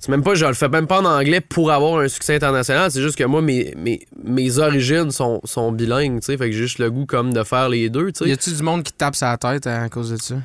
C'est 0.03 0.09
même 0.09 0.23
pas, 0.23 0.35
je 0.35 0.47
le 0.47 0.55
fais 0.55 0.69
même 0.71 0.87
pas 0.87 1.01
en 1.01 1.05
anglais 1.05 1.43
pour 1.43 1.71
avoir 1.71 2.01
un 2.01 2.09
succès 2.09 2.35
international. 2.37 2.91
C'est 2.91 3.03
juste 3.03 3.17
que 3.17 3.25
moi, 3.25 3.43
mes, 3.43 3.75
mes, 3.77 4.01
mes 4.25 4.59
origines 4.59 5.11
sont, 5.11 5.41
sont 5.45 5.73
bilingues, 5.73 6.21
tu 6.21 6.27
sais. 6.27 6.39
Fait 6.39 6.47
que 6.47 6.53
j'ai 6.53 6.63
juste 6.63 6.79
le 6.79 6.91
goût 6.91 7.05
comme 7.05 7.35
de 7.35 7.43
faire 7.45 7.69
les 7.69 7.91
deux, 7.91 8.11
tu 8.11 8.25
Y 8.25 8.29
sais. 8.29 8.33
a-tu 8.33 8.51
du 8.55 8.63
monde 8.63 8.83
qui 8.83 8.93
te 8.93 8.97
tape 8.97 9.15
sa 9.15 9.37
tête 9.37 9.67
à 9.67 9.89
cause 9.91 10.11
de 10.11 10.17
ça? 10.17 10.37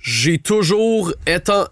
J'ai 0.00 0.38
toujours 0.38 1.12
étant. 1.26 1.66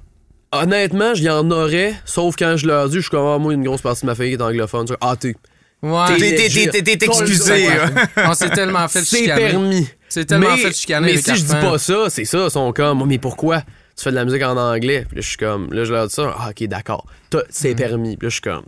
Honnêtement, 0.52 1.14
j'y 1.14 1.30
en 1.30 1.48
aurais, 1.52 1.94
sauf 2.04 2.34
quand 2.36 2.56
je 2.56 2.66
leur 2.66 2.88
dis, 2.88 2.96
je 2.96 3.00
suis 3.02 3.10
comme, 3.10 3.24
ah, 3.26 3.38
moi, 3.38 3.54
une 3.54 3.62
grosse 3.62 3.82
partie 3.82 4.02
de 4.02 4.06
ma 4.06 4.14
famille 4.16 4.32
est 4.32 4.42
anglophone. 4.42 4.84
Tu 4.84 4.92
sais, 4.92 4.98
Ah, 5.00 5.14
t'es. 5.18 5.34
Ouais. 5.82 6.16
T'es- 6.18 7.04
excusé, 7.06 7.68
là. 7.68 7.90
On 8.28 8.34
s'est 8.34 8.50
tellement 8.50 8.86
fait 8.88 9.00
C'est 9.02 9.18
chicaner. 9.18 9.40
permis. 9.50 9.88
C'est 10.08 10.24
tellement 10.26 10.50
mais, 10.56 10.58
fait 10.62 10.72
chicaner. 10.74 11.12
mais 11.14 11.22
si 11.22 11.36
je 11.36 11.44
dis 11.44 11.52
pas 11.54 11.78
ça, 11.78 12.06
c'est 12.10 12.24
ça, 12.24 12.44
ils 12.46 12.50
sont 12.50 12.72
comme, 12.72 13.06
mais 13.06 13.18
pourquoi? 13.18 13.62
Tu 14.00 14.04
fais 14.04 14.10
de 14.10 14.16
la 14.16 14.24
musique 14.24 14.42
en 14.42 14.56
anglais? 14.56 15.04
Puis 15.06 15.16
là, 15.16 15.22
je 15.22 15.28
suis 15.28 15.36
comme, 15.36 15.72
là, 15.72 15.84
je 15.84 15.92
leur 15.92 16.06
dis 16.08 16.14
ça, 16.14 16.34
ah, 16.38 16.50
ok, 16.50 16.66
d'accord. 16.68 17.06
C'est 17.50 17.74
permis. 17.74 18.16
Puis 18.16 18.26
là, 18.26 18.28
je 18.30 18.34
suis 18.34 18.40
comme. 18.40 18.62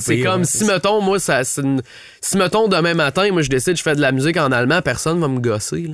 C'est 0.00 0.20
comme 0.22 0.44
si, 0.44 0.64
mettons, 0.64 1.00
moi, 1.00 1.18
ça, 1.18 1.42
une- 1.58 1.82
si, 2.20 2.36
mettons, 2.36 2.68
demain 2.68 2.94
matin, 2.94 3.30
moi, 3.32 3.42
je 3.42 3.50
décide, 3.50 3.76
je 3.76 3.82
fais 3.82 3.94
de 3.94 4.00
la 4.00 4.12
musique 4.12 4.36
en 4.36 4.52
allemand, 4.52 4.80
personne 4.82 5.20
va 5.20 5.28
me 5.28 5.40
gosser. 5.40 5.82
Tu 5.84 5.90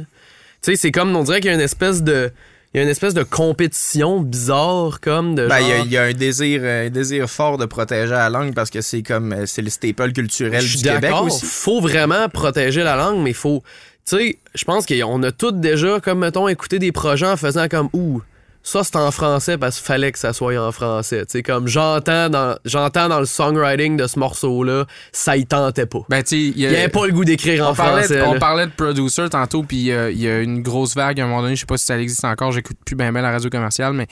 sais, 0.61 0.77
c'est 0.77 0.91
comme, 0.93 1.15
on 1.17 1.25
dirait 1.25 1.41
qu'il 1.41 1.49
y 1.51 1.53
a 1.53 1.55
une 1.55 1.61
espèce 1.61 2.03
de. 2.03 2.31
Il 2.73 2.79
y 2.79 2.81
a 2.81 2.83
une 2.83 2.89
espèce 2.91 3.15
de 3.15 3.23
compétition 3.23 4.21
bizarre, 4.21 5.01
comme 5.01 5.35
de. 5.37 5.47
Ben, 5.47 5.61
il 5.61 5.69
y 5.69 5.73
a- 5.73 5.77
genre- 5.77 5.87
il 5.87 5.93
y, 5.93 5.97
a 5.97 6.03
un 6.03 6.13
désir, 6.13 6.63
un 6.65 6.91
désir 6.91 7.31
fort 7.31 7.57
de 7.57 7.67
protéger 7.67 8.11
la 8.11 8.29
langue 8.31 8.53
parce 8.53 8.69
que 8.71 8.81
c'est 8.81 9.03
comme 9.03 9.33
euh, 9.33 9.47
c'est 9.47 9.63
le 9.63 9.71
staple 9.71 10.13
culturel 10.13 10.61
Je 10.61 10.67
du 10.67 10.79
suis 10.79 10.83
Québec 10.83 11.03
d'accord. 11.03 11.25
aussi. 11.27 11.45
Faut 11.47 11.81
vraiment 11.81 12.29
protéger 12.29 12.83
la 12.83 12.97
langue, 12.97 13.23
mais 13.23 13.33
faut. 13.33 13.63
Tu 14.07 14.17
sais, 14.17 14.39
je 14.55 14.65
pense 14.65 14.87
qu'on 14.87 15.23
a 15.23 15.33
tous 15.33 15.53
déjà, 15.53 16.01
comme 16.01 16.21
mettons, 16.21 16.49
écouté 16.49 16.79
des 16.79 16.93
projets 16.93 17.27
en 17.27 17.37
faisant 17.37 17.69
comme 17.69 17.89
ouh. 17.93 18.23
Ça, 18.67 18.83
c'est 18.83 18.97
en 18.97 19.11
français 19.11 19.59
parce 19.59 19.77
qu'il 19.77 19.85
fallait 19.85 20.11
que 20.11 20.19
ça 20.19 20.33
soit 20.33 20.57
en 20.59 20.73
français. 20.73 21.27
Tu 21.27 21.33
sais, 21.33 21.43
comme 21.43 21.69
j'entends 21.69 22.31
dans, 22.31 22.57
j'entends 22.65 23.11
dans 23.11 23.21
le 23.21 23.27
songwriting 23.27 23.99
de 23.99 24.07
ce 24.07 24.19
morceau-là, 24.19 24.87
ça 25.13 25.37
y 25.37 25.45
tentait 25.45 25.85
pas. 25.85 26.01
Ben, 26.09 26.23
tu 26.23 26.29
sais, 26.31 26.39
il 26.39 26.59
y 26.59 26.67
n'y 26.67 26.75
avait 26.75 26.89
pas 26.89 27.07
le 27.07 27.13
goût 27.13 27.27
d'écrire 27.27 27.69
en 27.69 27.75
français. 27.75 28.17
de, 28.17 28.23
on 28.23 28.39
parlait 28.39 28.67
de 28.67 28.73
producer 28.73 29.29
tantôt, 29.29 29.63
puis 29.65 29.91
euh, 29.91 30.11
il 30.11 30.19
y 30.19 30.29
a 30.29 30.41
une 30.41 30.63
grosse 30.63 30.95
vague 30.95 31.21
à 31.21 31.25
un 31.25 31.27
moment 31.27 31.43
donné, 31.43 31.57
je 31.57 31.61
sais 31.61 31.67
pas 31.67 31.77
si 31.77 31.85
ça 31.85 32.01
existe 32.01 32.25
encore, 32.25 32.53
j'écoute 32.53 32.79
plus 32.87 32.97
bien 32.97 33.13
ben 33.13 33.21
la 33.21 33.33
radio 33.33 33.51
commerciale, 33.51 33.93
mais 33.93 34.07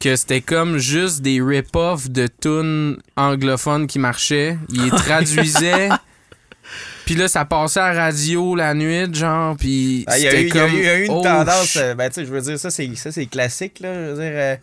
que 0.00 0.16
c'était 0.16 0.42
comme 0.42 0.76
juste 0.76 1.22
des 1.22 1.40
rip-offs 1.40 2.10
de 2.10 2.28
tunes 2.40 2.98
anglophones 3.16 3.86
qui 3.86 3.98
marchaient. 3.98 4.58
Ils 4.70 4.90
traduisaient. 4.90 5.88
Puis 7.08 7.14
là, 7.16 7.26
ça 7.26 7.46
passait 7.46 7.80
à 7.80 7.94
la 7.94 8.02
radio 8.02 8.54
la 8.54 8.74
nuit, 8.74 9.14
genre, 9.14 9.56
puis 9.56 10.04
Ah, 10.08 10.18
Il 10.18 10.24
y, 10.24 10.26
a 10.26 10.30
c'était 10.30 10.42
eu- 10.42 10.48
comme... 10.50 10.70
il 10.74 10.84
y 10.84 10.88
a 10.90 10.98
eu 10.98 11.04
une 11.06 11.10
oh, 11.12 11.22
tendance, 11.22 11.78
ben, 11.96 12.06
tu 12.10 12.16
sais, 12.16 12.26
je 12.26 12.30
veux 12.30 12.40
dire, 12.42 12.58
ça, 12.58 12.68
c'est, 12.68 12.94
ça, 12.96 13.10
c'est 13.10 13.24
classique, 13.24 13.80
là. 13.80 13.94
Je 13.94 14.10
veux 14.10 14.14
dire, 14.22 14.32
euh, 14.34 14.56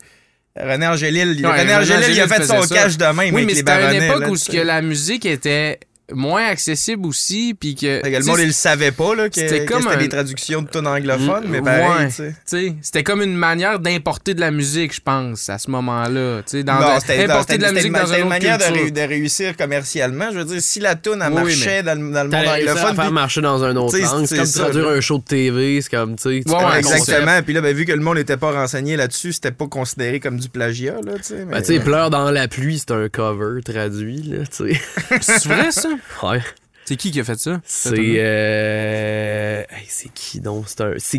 René 0.56 0.86
Angélil, 0.86 1.44
René 1.44 1.74
Angélil, 1.74 2.12
il 2.12 2.20
a 2.20 2.28
fait 2.28 2.44
son 2.44 2.60
cash 2.72 2.96
de 2.96 3.04
même 3.06 3.34
Oui, 3.34 3.44
mais 3.44 3.56
c'était 3.56 3.72
à 3.72 3.92
une 3.92 4.00
époque 4.00 4.20
là, 4.20 4.30
où 4.30 4.36
ce 4.36 4.48
que 4.48 4.58
la 4.58 4.80
musique 4.80 5.26
était 5.26 5.80
moins 6.12 6.46
accessible 6.46 7.06
aussi, 7.06 7.54
puis 7.58 7.74
que... 7.74 8.00
Fait 8.02 8.02
que 8.02 8.08
le 8.08 8.16
tu 8.18 8.22
sais, 8.22 8.30
monde, 8.30 8.40
il 8.40 8.46
le 8.46 8.52
savait 8.52 8.92
pas, 8.92 9.14
là, 9.14 9.28
que, 9.28 9.34
c'était 9.34 9.64
que 9.64 9.72
comme 9.72 9.82
c'était 9.82 9.94
un- 9.94 9.98
des 9.98 10.08
traductions 10.08 10.62
de 10.62 10.68
tonnes 10.68 10.86
anglophones, 10.86 11.46
Mm, 11.46 11.50
mais 11.50 11.60
pareil, 11.62 11.82
ouais. 11.98 12.06
tu 12.08 12.12
sais. 12.14 12.28
Tu 12.30 12.34
sais, 12.46 12.74
c'était 12.82 13.02
comme 13.02 13.22
une 13.22 13.34
manière 13.36 13.78
d'importer 13.80 14.34
de 14.34 14.40
la 14.40 14.50
musique, 14.50 14.94
je 14.94 15.00
pense, 15.00 15.48
à 15.48 15.58
ce 15.58 15.70
moment-là. 15.70 16.42
Tu 16.42 16.58
sais, 16.58 16.62
dans 16.62 16.74
Non, 16.74 16.80
de- 16.80 17.24
importer 17.24 17.58
la 17.58 17.72
musique 17.72 17.86
une, 17.88 17.92
dans 17.92 18.06
une 18.14 18.28
manière 18.28 18.58
de, 18.58 18.64
culture. 18.64 18.84
ré- 18.84 18.90
de 18.90 19.00
réussir 19.00 19.56
commercialement. 19.56 20.30
Je 20.32 20.38
veux 20.38 20.44
dire, 20.44 20.60
si 20.60 20.80
la 20.80 20.94
toune 20.94 21.22
elle 21.22 21.32
Oui, 21.32 21.42
marchait 21.42 21.82
dans, 21.82 21.98
le- 22.00 22.12
dans 22.12 22.22
le 22.24 22.30
monde 22.30 22.46
anglophone, 22.46 22.94
faire 22.96 23.12
marcher 23.12 23.40
dans 23.40 23.64
un 23.64 23.74
autre 23.76 23.98
langue. 23.98 24.26
C'est 24.26 24.36
comme 24.36 24.46
traduire 24.50 24.88
un 24.88 25.00
show 25.00 25.18
de 25.18 25.24
TV. 25.24 25.80
C'est 25.80 25.90
comme, 25.90 26.16
tu 26.16 26.42
sais. 26.42 26.50
Ouais. 26.50 26.78
Exactement. 26.78 27.42
Puis 27.42 27.52
là, 27.54 27.60
ben, 27.60 27.74
vu 27.74 27.84
que 27.84 27.92
le 27.92 28.00
monde 28.00 28.16
n'était 28.18 28.36
pas 28.36 28.52
renseigné 28.52 28.96
là-dessus, 28.96 29.32
c'était 29.32 29.50
pas 29.50 29.66
considéré 29.66 30.20
comme 30.20 30.38
du 30.38 30.48
plagiat, 30.48 30.94
là, 31.04 31.12
tu 31.16 31.22
sais. 31.24 31.34
Ben, 31.36 31.46
mais- 31.50 31.62
tu 31.62 31.74
sais, 31.74 31.80
Pleure 31.80 32.10
dans 32.10 32.30
la 32.30 32.48
pluie, 32.48 32.78
c'est 32.78 32.90
un 32.92 33.08
cover 33.08 33.60
traduit, 33.64 34.22
là, 34.22 34.38
tu 34.46 34.72
sais. 34.72 34.80
C'est 35.20 35.44
vrai, 35.48 35.70
ça? 35.70 35.88
Ouais. 36.22 36.40
C'est 36.84 36.96
qui 36.96 37.10
qui 37.10 37.20
a 37.20 37.24
fait 37.24 37.38
ça? 37.38 37.60
C'est. 37.64 37.94
Euh... 37.96 39.62
hey, 39.70 39.84
c'est 39.88 40.12
qui 40.12 40.40
donc? 40.40 40.64
C'est 40.68 40.80
un. 40.82 40.92
ce 40.98 41.16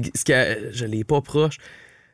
Je 0.71 0.85
l'ai 0.85 1.03
pas 1.03 1.21
proche. 1.21 1.57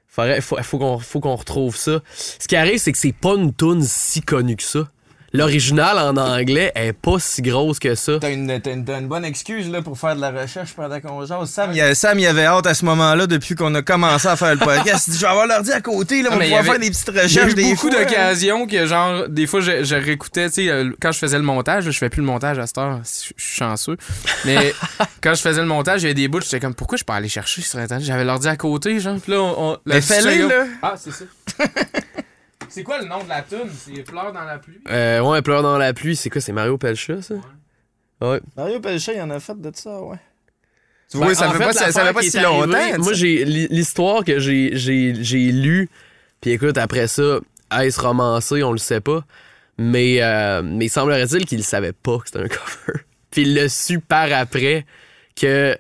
Faudrait- 0.08 0.42
faut, 0.42 0.58
faut 0.62 0.78
qu'on 0.78 0.98
faut 1.00 1.20
qu'on 1.20 1.36
retrouve 1.36 1.76
ça. 1.76 2.02
Ce 2.16 2.48
qui 2.48 2.56
arrive, 2.56 2.78
c'est 2.80 2.92
que 2.92 2.98
c'est 2.98 3.14
pas 3.14 3.34
une 3.36 3.54
tune 3.54 3.84
si 3.84 4.22
connue 4.22 4.56
que 4.56 4.64
ça. 4.64 4.88
L'original 5.36 5.98
en 5.98 6.16
anglais 6.16 6.72
est 6.76 6.94
pas 6.94 7.18
si 7.20 7.42
grosse 7.42 7.80
que 7.80 7.96
ça. 7.96 8.14
T'as 8.22 8.30
une, 8.32 8.60
t'as 8.62 8.72
une- 8.72 8.86
t'as 8.86 9.00
une 9.00 9.08
bonne 9.08 9.26
excuse 9.26 9.68
là, 9.70 9.82
pour 9.82 9.98
faire 9.98 10.16
de 10.16 10.22
la 10.22 10.30
recherche 10.30 10.74
pendant 10.74 11.00
qu'on 11.02 11.26
jase. 11.26 11.50
Sam, 11.50 11.72
il, 11.74 11.82
a- 11.82 11.96
Sam, 11.96 12.20
il 12.20 12.28
avait 12.28 12.46
hâte 12.46 12.68
à 12.68 12.74
ce 12.76 12.86
moment-là 12.86 13.26
depuis 13.26 13.56
qu'on 13.56 13.74
a 13.74 13.82
commencé 13.82 14.28
à 14.28 14.36
faire 14.36 14.54
le 14.54 14.60
podcast. 14.60 15.06
Il 15.08 15.12
dit 15.14 15.18
Je 15.18 15.22
vais 15.24 15.28
avoir 15.32 15.48
l'ordi 15.48 15.72
à 15.72 15.82
côté, 15.82 16.22
là, 16.22 16.30
on 16.32 16.38
va 16.38 16.44
pouvoir 16.44 16.62
il 16.62 16.66
y 16.66 16.70
faire 16.70 16.80
des 16.80 16.90
petites 16.92 17.12
J'ai 17.12 17.20
eu 17.20 17.24
recherches. 17.24 17.56
des 17.56 17.64
beaucoup 17.64 17.90
fois, 17.90 18.00
hein. 18.00 18.04
d'occasions 18.04 18.68
que, 18.68 18.86
genre, 18.86 19.28
des 19.28 19.48
fois, 19.48 19.60
je, 19.62 19.84
je 19.84 19.96
réécoutais, 19.96 20.50
tu 20.50 20.56
sais, 20.66 20.70
euh, 20.70 20.92
quand 21.02 21.12
je 21.12 21.18
faisais 21.18 21.38
le 21.38 21.44
montage, 21.44 21.86
là, 21.86 21.92
je 21.92 21.98
fais 21.98 22.10
plus 22.10 22.22
le 22.22 22.28
montage 22.28 22.60
à 22.60 22.68
cette 22.68 22.78
heure, 22.78 23.00
je 23.04 23.34
je 23.36 23.44
suis 23.44 23.56
chanceux. 23.58 23.98
Mais 24.46 24.74
quand 25.24 25.34
je 25.34 25.42
faisais 25.42 25.62
le 25.62 25.68
montage, 25.68 26.02
il 26.02 26.04
y 26.04 26.08
avait 26.08 26.14
des 26.14 26.28
bouts, 26.28 26.42
j'étais 26.42 26.60
comme, 26.60 26.76
pourquoi 26.76 26.98
je 26.98 27.04
peux 27.04 27.14
aller 27.14 27.28
chercher 27.30 27.64
sur 27.64 27.80
Internet? 27.80 28.06
J'avais 28.06 28.24
l'ordi 28.24 28.48
à 28.48 28.56
côté, 28.56 29.00
genre, 29.00 29.18
puis 29.20 29.32
là, 29.32 29.42
on. 29.42 29.72
on- 29.72 29.78
la 29.88 29.96
Mais 29.96 30.02
fais-le, 30.02 30.48
là? 30.48 30.66
Ah, 30.84 30.94
c'est 30.96 31.12
ça. 31.12 31.26
c'est 32.74 32.82
quoi 32.84 33.00
le 33.00 33.06
nom 33.08 33.24
de 33.24 33.30
la 33.30 33.44
tune? 33.44 33.70
C'est 33.72 34.02
Pleurs 34.04 34.34
dans 34.34 34.44
la 34.44 34.58
pluie? 34.58 34.80
Euh, 34.90 35.22
ouais, 35.22 35.44
Pleure 35.44 35.62
dans 35.62 35.78
la 35.78 35.94
pluie, 35.94 36.16
c'est 36.16 36.32
quoi? 36.32 36.42
C'est 36.42 36.54
Mario 36.54 36.78
Pelcha, 36.80 37.22
ça? 37.22 37.36
Ouais. 38.20 38.42
Mario 38.58 38.80
Pelchat, 38.80 39.14
il 39.14 39.22
en 39.22 39.30
a 39.30 39.40
fait 39.40 39.60
de 39.62 39.72
ça, 39.76 40.02
ouais. 40.02 40.18
Tu 41.12 41.20
Ben, 41.20 41.26
vois, 41.26 41.36
ça 41.36 41.50
en 41.50 41.52
fait 41.52 41.60
fait, 41.60 41.64
pas, 41.66 41.74
ça, 41.74 41.92
ça 41.92 42.06
fait 42.06 42.14
pas 42.14 42.22
si 42.24 42.36
est 42.36 42.42
longtemps. 42.42 42.74
arrivée, 42.74 42.98
Moi, 42.98 43.14
j'ai 43.14 43.46
l'histoire 43.46 44.24
que 44.24 44.40
j'ai 44.40 44.72
j'ai 44.76 45.14
j'ai 45.24 45.52
lu. 45.52 45.88
Puis 46.42 46.52
écoute, 46.52 46.78
après 46.80 47.08
ça, 47.08 47.40
est-ce 47.80 48.02
romancé, 48.02 48.64
on 48.64 48.72
le 48.72 48.80
sait 48.80 49.02
pas. 49.02 49.24
Mais 49.78 50.24
euh, 50.24 50.64
mais 50.64 50.88
semblerait-il 50.88 51.46
qu'il 51.46 51.64
savait 51.64 51.94
pas 51.94 52.18
que 52.18 52.24
c'était 52.26 52.40
un 52.40 52.48
cover. 52.48 53.00
Puis 53.30 53.44
il 53.44 53.54
l'a 53.54 53.70
su 53.70 54.00
par 54.00 54.32
après 54.34 54.86
que 55.36 55.78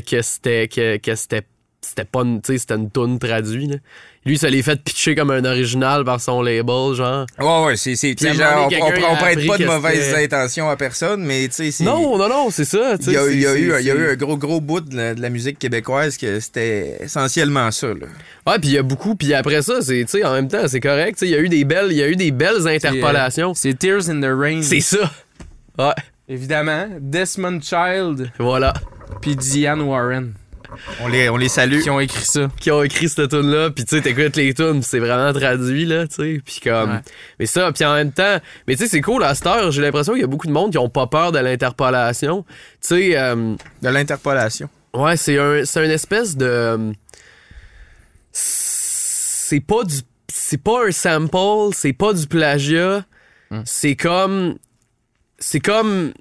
que 0.00 0.22
c'était 0.22 0.66
que, 0.66 0.96
que 0.96 1.14
c'était 1.14 1.46
c'était 1.80 2.04
pas 2.04 2.22
une, 2.22 2.40
une 2.48 2.90
tune 2.90 3.18
traduite. 3.20 3.80
Lui, 4.24 4.38
ça 4.38 4.48
l'est 4.48 4.62
fait 4.62 4.80
pitcher 4.80 5.16
comme 5.16 5.32
un 5.32 5.44
original 5.44 6.04
par 6.04 6.20
son 6.20 6.42
label, 6.42 6.94
genre. 6.94 7.26
Ouais, 7.40 7.64
ouais, 7.66 7.76
c'est. 7.76 7.96
c'est 7.96 8.16
genre, 8.34 8.68
on, 8.70 8.74
on, 8.84 9.12
on 9.12 9.16
prête 9.16 9.44
pas 9.46 9.58
de 9.58 9.64
mauvaises 9.66 10.04
c'était- 10.10 10.24
intentions 10.24 10.68
à 10.70 10.76
personne, 10.76 11.24
mais 11.24 11.48
tu 11.48 11.54
sais, 11.54 11.70
c'est. 11.72 11.82
Non, 11.82 12.16
non, 12.16 12.28
non, 12.28 12.48
c'est 12.50 12.64
ça. 12.64 12.96
tu 12.98 13.06
sais, 13.06 13.10
Il 13.10 13.14
y 13.14 13.16
a, 13.16 13.22
y 13.32 13.46
a 13.46 13.54
eu, 13.56 13.72
il 13.80 13.86
y 13.86 13.90
a 13.90 13.94
eu 13.94 14.10
un 14.10 14.14
gros, 14.14 14.36
gros 14.36 14.60
bout 14.60 14.80
de 14.80 14.96
la, 14.96 15.14
de 15.16 15.20
la 15.20 15.28
musique 15.28 15.58
québécoise 15.58 16.16
que 16.16 16.38
c'était 16.38 16.98
essentiellement 17.00 17.68
ça. 17.72 17.88
Là. 17.88 18.06
Ouais, 18.46 18.58
puis 18.60 18.68
il 18.68 18.74
y 18.74 18.78
a 18.78 18.82
beaucoup, 18.84 19.16
puis 19.16 19.34
après 19.34 19.60
ça, 19.62 19.80
c'est, 19.82 20.04
tu 20.04 20.18
sais, 20.18 20.24
en 20.24 20.34
même 20.34 20.46
temps, 20.46 20.68
c'est 20.68 20.78
correct. 20.80 21.18
tu 21.18 21.26
sais, 21.26 21.26
Il 21.26 21.32
y 21.32 21.36
a 21.36 21.40
eu 21.40 21.48
des 21.48 21.64
belles, 21.64 21.88
il 21.90 21.96
y 21.96 22.02
a 22.02 22.08
eu 22.08 22.14
des 22.14 22.30
belles 22.30 22.68
interpolations. 22.68 23.54
C'est 23.54 23.76
Tears 23.76 24.08
in 24.08 24.20
the 24.20 24.30
Rain. 24.32 24.62
C'est 24.62 24.80
ça. 24.80 25.10
Ouais, 25.78 25.94
Évidemment. 26.28 26.86
Desmond 27.00 27.58
Child 27.60 28.30
voilà. 28.38 28.72
puis 29.20 29.34
Diane 29.34 29.80
Warren 29.80 30.34
On 31.00 31.08
les, 31.08 31.28
on 31.28 31.36
les 31.36 31.48
salue. 31.48 31.80
qui 31.80 31.90
ont 31.90 32.00
écrit 32.00 32.24
ça. 32.24 32.48
Qui 32.60 32.70
ont 32.70 32.82
écrit 32.82 33.08
cette 33.08 33.28
tune 33.30 33.50
là 33.50 33.70
puis 33.70 33.84
tu 33.84 33.96
sais, 33.96 34.02
t'écoutes 34.02 34.36
les 34.36 34.54
tunes, 34.54 34.80
puis 34.80 34.88
c'est 34.88 34.98
vraiment 34.98 35.32
traduit 35.32 35.84
là, 35.84 36.06
tu 36.06 36.14
sais, 36.16 36.40
puis 36.44 36.60
comme. 36.62 36.90
Ouais. 36.92 37.00
Mais 37.38 37.46
ça, 37.46 37.70
puis 37.72 37.84
en 37.84 37.94
même 37.94 38.12
temps, 38.12 38.38
mais 38.66 38.76
tu 38.76 38.84
sais, 38.84 38.88
c'est 38.88 39.00
cool 39.00 39.22
à 39.24 39.34
cette 39.34 39.46
heure. 39.46 39.70
J'ai 39.70 39.82
l'impression 39.82 40.12
qu'il 40.12 40.22
y 40.22 40.24
a 40.24 40.28
beaucoup 40.28 40.46
de 40.46 40.52
monde 40.52 40.70
qui 40.72 40.78
ont 40.78 40.88
pas 40.88 41.06
peur 41.06 41.32
de 41.32 41.38
l'interpolation. 41.38 42.44
Tu 42.80 42.88
sais, 42.88 43.18
euh, 43.18 43.54
De 43.82 43.88
l'interpolation. 43.88 44.68
Ouais, 44.94 45.16
c'est 45.16 45.38
un, 45.38 45.64
c'est 45.64 45.84
une 45.84 45.90
espèce 45.90 46.36
de. 46.36 46.92
C'est 48.32 49.60
pas 49.60 49.84
du. 49.84 49.96
C'est 50.32 50.62
pas 50.62 50.86
un 50.86 50.90
sample, 50.90 51.74
c'est 51.74 51.92
pas 51.92 52.12
du 52.12 52.26
plagiat. 52.26 53.04
C'est 53.64 53.96
comme. 53.96 54.56
C'est 55.38 55.60
comme. 55.60 56.12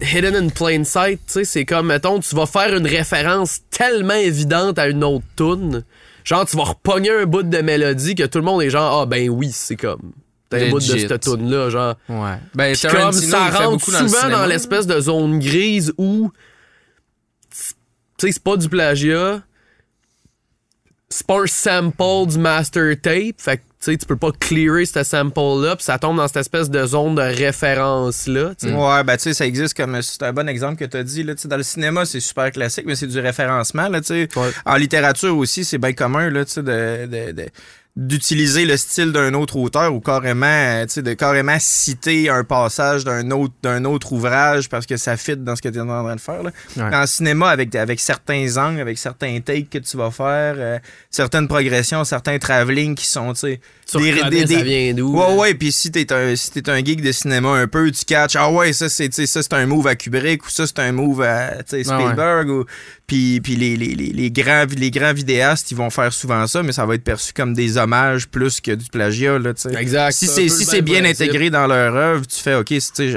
Hidden 0.00 0.34
in 0.34 0.48
plain 0.48 0.84
sight, 0.84 1.20
tu 1.26 1.32
sais. 1.32 1.44
C'est 1.44 1.64
comme, 1.64 1.86
mettons, 1.86 2.18
tu 2.20 2.34
vas 2.34 2.46
faire 2.46 2.74
une 2.76 2.86
référence 2.86 3.60
tellement 3.70 4.14
évidente 4.14 4.78
à 4.78 4.88
une 4.88 5.04
autre 5.04 5.24
tune. 5.36 5.84
Genre, 6.24 6.46
tu 6.46 6.56
vas 6.56 6.64
repogner 6.64 7.10
un 7.10 7.26
bout 7.26 7.42
de 7.42 7.58
mélodie 7.58 8.14
que 8.14 8.24
tout 8.24 8.38
le 8.38 8.44
monde 8.44 8.62
est 8.62 8.70
genre, 8.70 9.02
ah 9.02 9.06
ben 9.06 9.28
oui, 9.28 9.50
c'est 9.52 9.76
comme. 9.76 10.12
T'as 10.48 10.66
un 10.66 10.70
bout 10.70 10.78
de 10.78 10.84
cette 10.84 11.20
tune 11.20 11.50
là 11.50 11.70
genre. 11.70 11.94
Ouais. 12.08 12.38
Ben, 12.54 12.74
comme 12.90 13.12
ça 13.12 13.50
rentre 13.50 13.84
souvent 13.84 14.28
dans 14.28 14.46
l'espèce 14.46 14.86
de 14.86 15.00
zone 15.00 15.38
grise 15.38 15.92
où 15.98 16.30
tu 17.50 18.28
sais 18.28 18.32
c'est 18.32 18.42
pas 18.42 18.56
du 18.56 18.68
plagiat 18.68 19.42
c'est 21.08 21.26
pas 21.26 21.42
un 21.42 21.46
sample 21.46 22.26
du 22.28 22.38
master 22.38 22.94
tape 23.00 23.36
fait 23.38 23.58
que 23.58 23.62
sais 23.84 23.96
tu 23.96 24.06
peux 24.06 24.16
pas 24.16 24.30
clearer 24.32 24.84
ce 24.84 25.02
sample 25.02 25.62
là 25.62 25.76
puis 25.76 25.84
ça 25.84 25.98
tombe 25.98 26.16
dans 26.16 26.28
cette 26.28 26.38
espèce 26.38 26.70
de 26.70 26.86
zone 26.86 27.14
de 27.14 27.22
référence 27.22 28.26
là 28.26 28.54
tu 28.58 28.68
sais. 28.68 28.74
Ouais, 28.74 29.04
ben 29.04 29.16
tu 29.16 29.24
sais, 29.24 29.34
ça 29.34 29.46
existe 29.46 29.76
comme. 29.76 30.00
C'est 30.02 30.22
un 30.22 30.32
bon 30.32 30.48
exemple 30.48 30.76
que 30.76 30.84
tu 30.84 30.96
as 30.96 31.02
dit. 31.02 31.22
Là, 31.22 31.34
dans 31.44 31.56
le 31.56 31.62
cinéma, 31.62 32.04
c'est 32.04 32.20
super 32.20 32.50
classique, 32.50 32.84
mais 32.86 32.94
c'est 32.94 33.06
du 33.06 33.18
référencement. 33.18 33.88
Là. 33.88 34.00
Ouais. 34.10 34.26
En 34.64 34.76
littérature 34.76 35.36
aussi, 35.36 35.64
c'est 35.64 35.78
bien 35.78 35.92
commun 35.92 36.30
là, 36.30 36.44
de, 36.44 37.32
de, 37.32 37.46
d'utiliser 37.96 38.64
le 38.64 38.76
style 38.76 39.12
d'un 39.12 39.34
autre 39.34 39.56
auteur 39.56 39.94
ou 39.94 40.00
carrément, 40.00 40.46
euh, 40.46 40.84
tu 40.86 40.94
sais, 40.94 41.02
de 41.02 41.14
carrément 41.14 41.56
citer 41.60 42.28
un 42.28 42.42
passage 42.42 43.04
d'un 43.04 43.30
autre, 43.30 43.54
d'un 43.62 43.84
autre 43.84 44.12
ouvrage 44.12 44.68
parce 44.68 44.84
que 44.84 44.96
ça 44.96 45.16
fit 45.16 45.36
dans 45.36 45.54
ce 45.54 45.62
que 45.62 45.68
tu 45.68 45.78
es 45.78 45.80
en 45.80 45.86
train 45.86 46.16
de 46.16 46.20
faire. 46.20 46.42
Là. 46.42 46.50
Ouais. 46.76 46.96
En 46.96 47.06
cinéma, 47.06 47.50
avec, 47.50 47.72
avec 47.76 48.00
certains 48.00 48.56
angles, 48.56 48.80
avec 48.80 48.98
certains 48.98 49.38
takes 49.40 49.70
que 49.70 49.78
tu 49.78 49.96
vas 49.96 50.10
faire, 50.10 50.56
euh, 50.58 50.78
certaines 51.08 51.46
progressions, 51.46 52.02
certains 52.02 52.36
travelling 52.38 52.96
qui 52.96 53.06
sont, 53.06 53.32
tu 53.32 53.38
sais, 53.40 53.60
des- 53.94 54.12
reconnais 54.12 54.30
des- 54.30 54.40
ça 54.40 54.46
des- 54.46 54.62
vient 54.64 54.94
d'où. 54.94 55.12
Ouais, 55.16 55.28
là? 55.28 55.34
ouais, 55.36 55.54
puis 55.54 55.70
si 55.70 55.92
t'es 55.92 56.12
un, 56.12 56.34
si 56.34 56.50
t'es 56.50 56.68
un 56.68 56.78
geek 56.84 57.00
de 57.00 57.12
cinéma 57.12 57.50
un 57.50 57.68
peu, 57.68 57.88
tu 57.92 58.04
catches, 58.04 58.34
ah 58.34 58.50
ouais, 58.50 58.72
ça 58.72 58.88
c'est, 58.88 59.08
tu 59.08 59.14
sais, 59.14 59.26
ça 59.26 59.40
c'est 59.40 59.52
un 59.54 59.66
move 59.66 59.86
à 59.86 59.94
Kubrick 59.94 60.44
ou 60.44 60.50
ça 60.50 60.66
c'est 60.66 60.80
un 60.80 60.90
move 60.90 61.22
à, 61.22 61.58
Ah 61.58 61.62
ouais. 61.72 61.84
Spielberg 61.84 62.48
ou, 62.48 62.64
puis, 63.06 63.40
puis 63.42 63.54
les, 63.56 63.76
les, 63.76 63.94
les, 63.94 64.12
les 64.12 64.30
grands, 64.30 64.64
les 64.76 64.90
grands 64.90 65.12
vidéastes, 65.12 65.70
ils 65.70 65.76
vont 65.76 65.90
faire 65.90 66.12
souvent 66.12 66.46
ça, 66.46 66.62
mais 66.62 66.72
ça 66.72 66.86
va 66.86 66.94
être 66.94 67.04
perçu 67.04 67.32
comme 67.34 67.52
des 67.52 67.76
hommages 67.76 68.26
plus 68.28 68.60
que 68.62 68.70
du 68.72 68.86
plagiat, 68.88 69.38
là, 69.38 69.52
tu 69.52 69.62
sais. 69.62 69.74
Exact. 69.74 70.12
Si 70.12 70.26
c'est, 70.26 70.48
si 70.48 70.80
bien 70.82 71.00
principe. 71.02 71.22
intégré 71.28 71.50
dans 71.50 71.66
leur 71.66 71.94
œuvre, 71.94 72.26
tu 72.26 72.40
fais, 72.40 72.54
ok, 72.54 72.72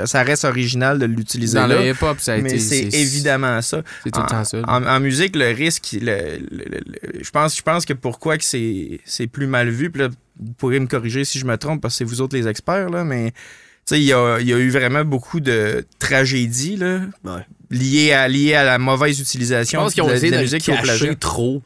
ça 0.06 0.24
reste 0.24 0.44
original 0.44 1.00
de 1.00 1.06
l'utiliser 1.06 1.58
Dans 1.58 1.68
le 1.68 1.88
hip-hop, 1.88 2.20
ça 2.20 2.34
a 2.34 2.38
Mais 2.40 2.50
été. 2.50 2.60
c'est 2.60 2.90
évidemment 3.00 3.62
ça. 3.62 3.82
C'est 4.04 4.12
tout 4.12 4.20
le 4.20 4.26
En- 4.26 4.30
temps 4.30 4.44
ça. 4.44 4.62
En, 4.68 4.86
en 4.86 5.00
musique, 5.00 5.36
le 5.38 5.52
risque, 5.52 5.96
le- 6.02 6.38
le- 6.52 6.66
le- 6.66 6.82
le- 6.86 7.24
je 7.24 7.30
pense, 7.32 7.56
je 7.56 7.62
pense 7.62 7.86
que 7.86 7.94
pourquoi 7.94 8.38
que 8.38 8.44
c'est, 8.44 9.00
c'est 9.06 9.28
plus 9.28 9.48
mal 9.48 9.70
vu, 9.70 9.90
puis 9.90 10.02
là, 10.02 10.10
vous 10.40 10.54
pourrez 10.58 10.80
me 10.82 10.88
corriger 10.88 11.24
si 11.24 11.40
je 11.40 11.46
me 11.46 11.56
trompe, 11.58 11.82
parce 11.82 11.94
que 11.94 11.98
c'est 12.00 12.04
vous 12.04 12.20
autres 12.22 12.36
les 12.36 12.48
experts, 12.48 12.90
là, 12.90 13.04
mais 13.06 13.32
tu 13.32 13.96
sais, 13.96 14.00
il 14.02 14.06
y 14.06 14.12
a, 14.14 14.38
il 14.42 14.48
y 14.50 14.54
a 14.54 14.58
eu 14.58 14.70
vraiment 14.70 15.06
beaucoup 15.06 15.40
de 15.40 15.86
tragédies 15.98 16.76
là, 16.76 17.00
Ouais. 17.24 17.46
Liées, 17.70 18.14
à, 18.14 18.28
liées 18.28 18.54
à 18.56 18.64
la 18.64 18.78
mauvaise 18.78 19.18
Je 19.18 19.22
utilisation 19.22 19.82
pense 19.82 19.94
qu'ils 19.94 20.04
ont 20.04 20.08
de, 20.08 20.14
essayé 20.14 20.32
de 20.32 20.36
de 20.36 20.38
la 20.38 20.44
musique 20.44 20.64
plagiat. 20.66 20.86
cacher 20.86 21.16
trop. 21.16 21.62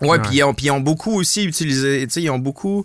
Ouais, 0.00 0.08
Ouais. 0.10 0.18
puis 0.20 0.36
ils 0.38 0.42
ont, 0.44 0.54
puis 0.54 0.66
ils 0.66 0.70
ont 0.70 0.80
beaucoup 0.80 1.12
aussi 1.12 1.44
utilisé, 1.44 2.06
tu 2.06 2.12
sais, 2.14 2.22
ils 2.22 2.30
ont 2.30 2.38
beaucoup. 2.38 2.84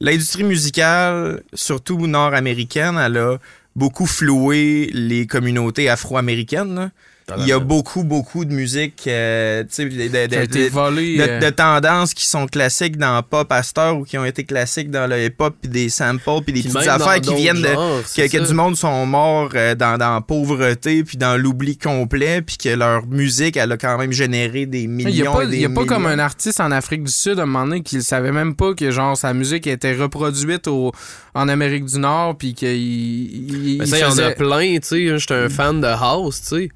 L'industrie 0.00 0.44
musicale, 0.44 1.42
surtout 1.54 2.06
nord-américaine, 2.06 2.96
elle 3.04 3.16
a 3.18 3.38
beaucoup 3.76 4.06
floué 4.06 4.90
les 4.92 5.26
communautés 5.26 5.88
afro-américaines. 5.88 6.90
Il 7.36 7.46
y 7.46 7.52
a 7.52 7.58
beaucoup, 7.58 8.04
beaucoup 8.04 8.44
de 8.44 8.52
musique, 8.52 9.02
euh, 9.06 9.62
tu 9.64 9.68
sais, 9.70 9.84
de, 9.84 10.08
de- 10.08 10.36
a 10.36 10.46
de- 10.46 10.52
de- 10.52 10.68
volé. 10.70 11.16
de, 11.18 11.22
euh, 11.22 11.40
de 11.40 11.50
tendances 11.50 12.14
qui 12.14 12.26
sont 12.26 12.46
classiques 12.46 12.96
dans 12.96 13.22
pop 13.22 13.52
heure 13.78 13.98
ou 13.98 14.04
qui 14.04 14.16
ont 14.16 14.24
été 14.24 14.44
classiques 14.44 14.90
dans 14.90 15.06
le 15.06 15.24
hip-hop, 15.26 15.54
puis 15.60 15.70
des 15.70 15.88
samples, 15.90 16.22
puis 16.44 16.52
des 16.54 16.62
petites 16.62 16.88
affaires 16.88 17.20
qui 17.20 17.34
viennent 17.34 17.60
de, 17.60 17.68
que, 17.68 18.30
que 18.30 18.46
du 18.48 18.54
monde 18.54 18.76
sont 18.76 19.04
morts 19.06 19.50
euh, 19.54 19.74
dans, 19.74 19.98
dans 19.98 20.14
la 20.14 20.20
pauvreté 20.20 21.04
puis 21.04 21.16
dans 21.18 21.36
l'oubli 21.40 21.76
complet 21.76 22.40
puis 22.42 22.56
que 22.56 22.68
leur 22.70 23.06
musique 23.06 23.56
elle 23.56 23.72
a 23.72 23.76
quand 23.76 23.98
même 23.98 24.12
généré 24.12 24.66
des 24.66 24.86
millions 24.86 25.08
Il 25.10 25.20
n'y 25.22 25.26
a 25.26 25.30
pas, 25.32 25.44
et 25.44 25.46
des 25.48 25.56
il 25.56 25.62
y 25.62 25.64
a 25.64 25.68
pas 25.68 25.84
comme 25.84 26.02
millions. 26.04 26.14
un 26.14 26.18
artiste 26.18 26.60
en 26.60 26.70
Afrique 26.70 27.04
du 27.04 27.12
Sud 27.12 27.38
à 27.38 27.42
un 27.42 27.46
moment 27.46 27.66
donné 27.66 27.82
qui 27.82 28.02
savait 28.02 28.32
même 28.32 28.54
pas 28.54 28.74
que 28.74 28.90
genre 28.90 29.16
sa 29.16 29.34
musique 29.34 29.66
était 29.66 29.94
reproduite 29.94 30.66
au, 30.68 30.92
en 31.34 31.48
Amérique 31.48 31.84
du 31.84 31.98
Nord 31.98 32.36
puis 32.38 32.54
qu'il 32.54 32.68
il, 32.68 33.76
Mais 33.78 33.84
il 33.84 33.86
ça, 33.86 33.98
il 33.98 34.00
y 34.00 34.04
en 34.04 34.18
a 34.18 34.30
plein, 34.30 34.78
tu 34.78 34.88
sais. 34.88 35.18
J'étais 35.18 35.34
un 35.34 35.48
fan 35.48 35.80
de 35.80 35.86
House, 35.86 36.40
tu 36.42 36.48
sais. 36.48 36.68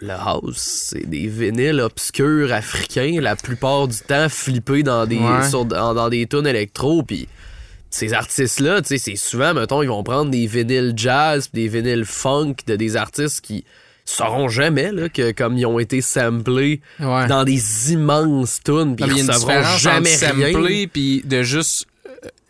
Le 0.00 0.12
House, 0.12 0.56
c'est 0.92 1.08
des 1.08 1.26
vinyles 1.26 1.80
obscurs 1.80 2.52
africains, 2.52 3.18
la 3.20 3.36
plupart 3.36 3.86
du 3.86 3.98
temps 3.98 4.28
flippés 4.30 4.82
dans 4.82 5.04
des, 5.06 5.18
Ouais. 5.18 5.48
sur- 5.48 5.64
dans, 5.66 5.92
dans 5.94 6.08
des 6.08 6.26
tunes 6.26 6.46
électro. 6.46 7.02
Puis 7.02 7.28
ces 7.90 8.14
artistes-là, 8.14 8.80
tu 8.82 8.88
sais, 8.88 8.98
c'est 8.98 9.16
souvent, 9.16 9.52
mettons, 9.52 9.82
ils 9.82 9.88
vont 9.88 10.02
prendre 10.02 10.30
des 10.30 10.46
vinyles 10.46 10.94
jazz, 10.96 11.48
puis 11.48 11.62
des 11.62 11.68
vinyles 11.68 12.04
funk 12.06 12.54
de 12.66 12.76
des 12.76 12.96
artistes 12.96 13.42
qui 13.42 13.64
sauront 14.06 14.48
jamais, 14.48 14.90
là, 14.90 15.08
que 15.08 15.32
comme 15.32 15.58
ils 15.58 15.66
ont 15.66 15.78
été 15.78 16.00
samplés 16.00 16.80
Ouais. 16.98 17.26
dans 17.26 17.44
des 17.44 17.92
immenses 17.92 18.60
tunes, 18.64 18.96
puis 18.96 19.04
ils 19.06 19.30
recevront 19.30 19.62
jamais 19.76 20.16
rien. 20.16 20.86
puis 20.90 21.22
de 21.26 21.42
juste 21.42 21.86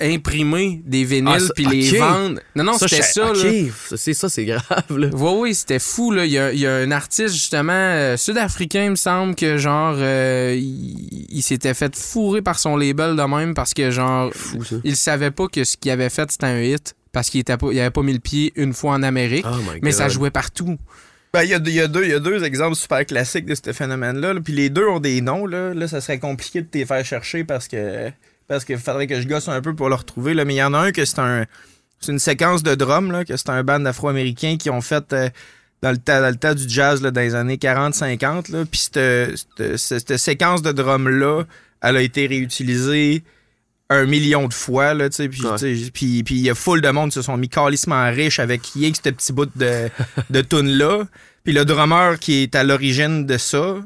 imprimer 0.00 0.80
des 0.84 1.04
vinyles 1.04 1.48
Ah, 1.48 1.52
puis 1.54 1.66
les 1.66 1.98
vendre. 1.98 2.40
Non, 2.56 2.64
non, 2.64 2.78
c'était 2.78 3.02
ça. 3.02 3.32
c'est 3.96 4.14
ça, 4.14 4.28
c'est 4.28 4.44
grave, 4.44 4.96
là. 4.96 5.08
Oui, 5.12 5.32
oui, 5.38 5.54
c'était 5.54 5.78
fou. 5.78 6.10
Là. 6.12 6.24
Il, 6.24 6.32
y 6.32 6.38
a, 6.38 6.52
il 6.52 6.58
y 6.58 6.66
a 6.66 6.74
un 6.76 6.90
artiste, 6.90 7.34
justement, 7.34 7.72
euh, 7.72 8.16
sud-africain, 8.16 8.84
il 8.84 8.90
me 8.90 8.96
semble, 8.96 9.34
que 9.34 9.58
genre, 9.58 9.94
euh, 9.98 10.56
il, 10.56 11.26
il 11.28 11.42
s'était 11.42 11.74
fait 11.74 11.94
fourrer 11.96 12.42
par 12.42 12.58
son 12.58 12.76
label 12.76 13.16
de 13.16 13.22
même 13.22 13.54
parce 13.54 13.74
que, 13.74 13.90
genre, 13.90 14.30
Fou, 14.34 14.62
il 14.84 14.96
savait 14.96 15.30
pas 15.30 15.48
que 15.48 15.64
ce 15.64 15.76
qu'il 15.76 15.90
avait 15.90 16.10
fait, 16.10 16.30
c'était 16.30 16.46
un 16.46 16.60
hit. 16.60 16.94
Parce 17.12 17.28
qu'il 17.28 17.40
était 17.40 17.56
pas, 17.56 17.68
il 17.72 17.80
avait 17.80 17.90
pas 17.90 18.02
mis 18.02 18.12
le 18.12 18.20
pied 18.20 18.52
une 18.54 18.72
fois 18.72 18.92
en 18.92 19.02
Amérique. 19.02 19.44
Oh 19.48 19.56
mais 19.82 19.90
ça 19.90 20.08
jouait 20.08 20.30
partout. 20.30 20.78
Ben, 21.32 21.42
il 21.44 21.50
y, 21.50 21.54
a, 21.54 21.58
y 21.58 21.80
a 21.80 21.86
deux, 21.86 22.04
il 22.04 22.10
y 22.10 22.14
a 22.14 22.18
deux 22.18 22.42
exemples 22.42 22.76
super 22.76 23.04
classiques 23.06 23.46
de 23.46 23.54
ce 23.54 23.72
phénomène-là. 23.72 24.34
là, 24.34 24.40
Puis 24.40 24.52
les 24.52 24.68
deux 24.68 24.86
ont 24.86 24.98
des 24.98 25.20
noms. 25.20 25.46
Là, 25.46 25.74
là 25.74 25.86
ça 25.88 26.00
serait 26.00 26.18
compliqué 26.18 26.62
de 26.62 26.66
te 26.66 26.78
les 26.78 26.86
faire 26.86 27.04
chercher 27.04 27.44
parce 27.44 27.68
que 27.68 28.10
parce 28.50 28.64
qu'il 28.64 28.78
faudrait 28.78 29.06
que 29.06 29.20
je 29.20 29.28
gosse 29.28 29.48
un 29.48 29.60
peu 29.62 29.74
pour 29.76 29.88
le 29.88 29.94
retrouver. 29.94 30.34
Là. 30.34 30.44
Mais 30.44 30.54
il 30.54 30.58
y 30.58 30.62
en 30.62 30.74
a 30.74 30.78
un 30.78 30.90
que 30.92 31.04
c'est 31.04 31.20
un 31.20 31.46
c'est 32.00 32.10
une 32.10 32.18
séquence 32.18 32.62
de 32.64 32.74
drums, 32.74 33.12
là, 33.12 33.24
que 33.24 33.36
c'est 33.36 33.50
un 33.50 33.62
band 33.62 33.84
afro-américain 33.84 34.56
qui 34.58 34.70
ont 34.70 34.80
fait 34.80 35.12
euh, 35.12 35.28
dans, 35.82 35.90
le 35.92 35.98
temps, 35.98 36.20
dans 36.20 36.30
le 36.30 36.34
temps 36.36 36.54
du 36.54 36.68
jazz 36.68 37.00
là, 37.00 37.10
dans 37.12 37.20
les 37.20 37.34
années 37.36 37.58
40-50. 37.58 38.50
là. 38.50 38.64
Puis 38.70 38.88
cette, 38.92 39.78
cette- 39.78 40.16
séquence 40.16 40.62
de 40.62 40.72
drums-là, 40.72 41.44
elle 41.82 41.96
a 41.96 42.02
été 42.02 42.26
réutilisée 42.26 43.22
un 43.90 44.06
million 44.06 44.48
de 44.48 44.54
fois, 44.54 44.94
là, 44.94 45.10
tu 45.10 45.16
sais, 45.16 45.28
puis 45.28 45.42
Ouais. 45.46 45.56
il 46.30 46.40
y 46.40 46.48
a 46.50 46.54
full 46.54 46.80
de 46.80 46.88
monde 46.90 47.10
qui 47.10 47.14
se 47.16 47.22
sont 47.22 47.36
mis 47.36 47.48
calissement 47.48 48.04
riches 48.10 48.38
avec 48.40 48.66
rien 48.74 48.90
que 48.92 48.96
ce 48.96 49.10
petit 49.10 49.32
bout 49.32 49.50
de, 49.56 49.88
de 50.30 50.40
tune-là. 50.40 51.04
Puis 51.44 51.52
le 51.52 51.64
drummer 51.64 52.18
qui 52.18 52.42
est 52.44 52.54
à 52.54 52.64
l'origine 52.64 53.26
de 53.26 53.36
ça, 53.36 53.76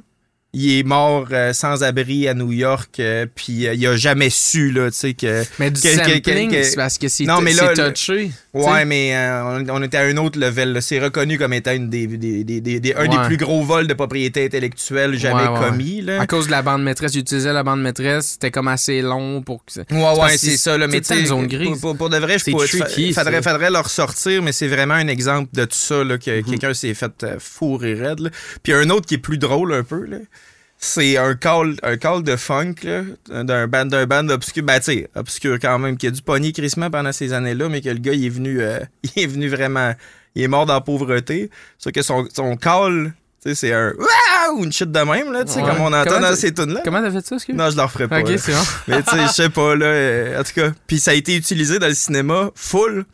il 0.55 0.79
est 0.79 0.83
mort 0.85 1.27
euh, 1.33 1.53
sans 1.53 1.83
abri 1.83 2.29
à 2.29 2.35
New 2.35 2.53
York, 2.53 3.01
euh, 3.01 3.27
puis 3.35 3.67
euh, 3.67 3.75
il 3.75 3.87
a 3.87 3.97
jamais 3.97 4.31
su, 4.31 4.71
là, 4.71 4.91
tu 4.91 4.97
sais, 4.97 5.15
que... 5.15 5.45
Mais 5.59 5.71
du 5.71 5.81
Que- 5.81 5.89
sampling, 5.89 6.51
que- 6.51 6.75
parce 6.77 6.97
que 6.97 7.09
c'est 7.09 7.25
Non, 7.25 7.41
mais 7.41 7.53
là, 7.53 7.73
c'est 7.75 7.83
le- 7.83 7.93
touché. 7.93 8.31
Ouais, 8.55 8.85
mais 8.85 9.13
on, 9.43 9.65
on 9.69 9.83
était 9.83 9.97
à 9.97 10.03
un 10.03 10.17
autre 10.17 10.39
level. 10.39 10.81
C'est 10.81 11.01
reconnu 11.01 11.39
comme 11.39 11.53
étant 11.53 11.73
une 11.73 11.91
des, 11.91 12.07
des- 12.07 12.45
des- 12.45 12.61
des- 12.61 12.79
des- 12.81 12.95
un 12.95 13.09
des 13.09 13.19
plus 13.27 13.37
gros 13.37 13.63
vols 13.65 13.89
de 13.89 13.95
propriété 13.95 14.45
intellectuelle 14.45 15.19
jamais 15.19 15.43
Ouais, 15.43 15.49
ouais. 15.49 15.59
commis. 15.71 16.01
Là. 16.03 16.21
À 16.21 16.27
cause 16.29 16.47
de 16.47 16.53
la 16.53 16.63
bande 16.63 16.85
maîtresse, 16.85 17.13
j'utilisais 17.15 17.53
la 17.53 17.65
bande 17.65 17.83
maîtresse, 17.83 18.27
c'était 18.35 18.53
comme 18.53 18.69
assez 18.69 19.03
long 19.03 19.43
pour 19.43 19.65
que 19.65 19.81
Ouais, 19.93 20.21
ouais, 20.23 20.39
c'est 20.39 20.57
ça. 20.57 20.79
Là, 20.79 20.87
mais 20.87 20.99
une 20.99 21.27
zone 21.27 21.47
grise. 21.49 21.67
pour, 21.69 21.81
pour- 21.81 21.97
pour 21.97 22.11
de 22.11 22.17
vrai, 22.19 22.39
je 22.39 22.49
pourrais- 22.53 22.69
tricky, 22.69 23.13
fa- 23.13 23.25
faudrait, 23.25 23.43
faudrait 23.43 23.71
leur 23.73 23.91
sortir, 23.91 24.41
mais 24.41 24.53
c'est 24.53 24.69
vraiment 24.69 24.95
un 24.95 25.09
exemple 25.09 25.49
de 25.53 25.65
tout 25.65 25.71
ça, 25.77 26.05
là, 26.05 26.17
que 26.17 26.41
quelqu'un 26.43 26.75
s'est 26.75 26.95
fait 26.95 27.27
fourrer 27.41 27.95
raide. 27.95 28.31
Puis 28.63 28.73
un 28.73 28.89
autre 28.91 29.07
qui 29.07 29.15
est 29.15 29.19
plus 29.19 29.39
drôle 29.39 29.75
un 29.75 29.83
peu, 29.83 30.05
là. 30.07 30.19
C'est 30.87 31.17
un 31.17 31.35
call, 31.35 31.77
un 31.83 31.97
call 31.97 32.23
de 32.23 32.37
funk 32.37 32.75
d'un 33.31 33.67
band, 33.67 33.87
d'un 33.87 34.05
band 34.05 34.29
obscur. 34.29 34.63
Ben, 34.63 34.79
tu 34.81 34.85
sais, 34.85 35.09
obscur 35.15 35.57
quand 35.59 35.79
même, 35.79 35.97
qui 35.97 36.07
a 36.07 36.11
dû 36.11 36.21
pogner 36.21 36.53
crissement 36.53 36.91
pendant 36.91 37.11
ces 37.11 37.33
années-là, 37.33 37.71
mais 37.71 37.81
que 37.81 37.89
le 37.89 37.99
gars, 37.99 38.13
il 38.13 38.27
est 38.27 38.29
venu, 38.29 38.61
euh, 38.61 38.81
il 39.17 39.23
est 39.23 39.27
venu 39.27 39.49
vraiment. 39.49 39.95
Il 40.35 40.43
est 40.43 40.49
mort 40.49 40.67
dans 40.67 40.75
la 40.75 40.83
pauvreté. 40.83 41.49
Sauf 41.79 41.93
que 41.95 42.03
son, 42.03 42.29
son 42.35 42.57
call, 42.57 43.15
tu 43.43 43.49
sais, 43.51 43.55
c'est 43.55 43.73
un. 43.73 43.93
Ou 44.57 44.65
une 44.65 44.73
shit 44.73 44.93
de 44.93 44.99
même, 45.01 45.33
là, 45.33 45.45
tu 45.45 45.53
sais, 45.53 45.63
Ouais. 45.63 45.71
comme 45.71 45.81
on 45.81 45.87
entend 45.93 46.05
Comment 46.17 46.29
dans 46.29 46.37
ces 46.37 46.53
tunes-là. 46.53 46.83
Comment 46.85 47.01
t'as 47.01 47.11
fait 47.13 47.27
ça, 47.27 47.37
excuse? 47.37 47.55
Non, 47.55 47.71
je 47.71 47.77
leur 47.79 47.91
ferai 47.91 48.07
pas. 48.07 48.21
Ok, 48.21 48.33
c'est 48.37 48.53
bon. 48.53 48.59
Mais 48.89 49.03
tu 49.03 49.11
sais, 49.11 49.23
je 49.27 49.33
sais 49.33 49.49
pas, 49.49 49.75
là. 49.75 49.87
euh, 49.87 50.41
en 50.41 50.45
tout 50.45 50.53
cas. 50.55 50.71
Puis 50.87 50.99
ça 51.01 51.13
a 51.13 51.15
été 51.15 51.35
utilisé 51.35 51.79
dans 51.79 51.87
le 51.89 51.95
cinéma 51.95 52.51
full. 52.55 53.07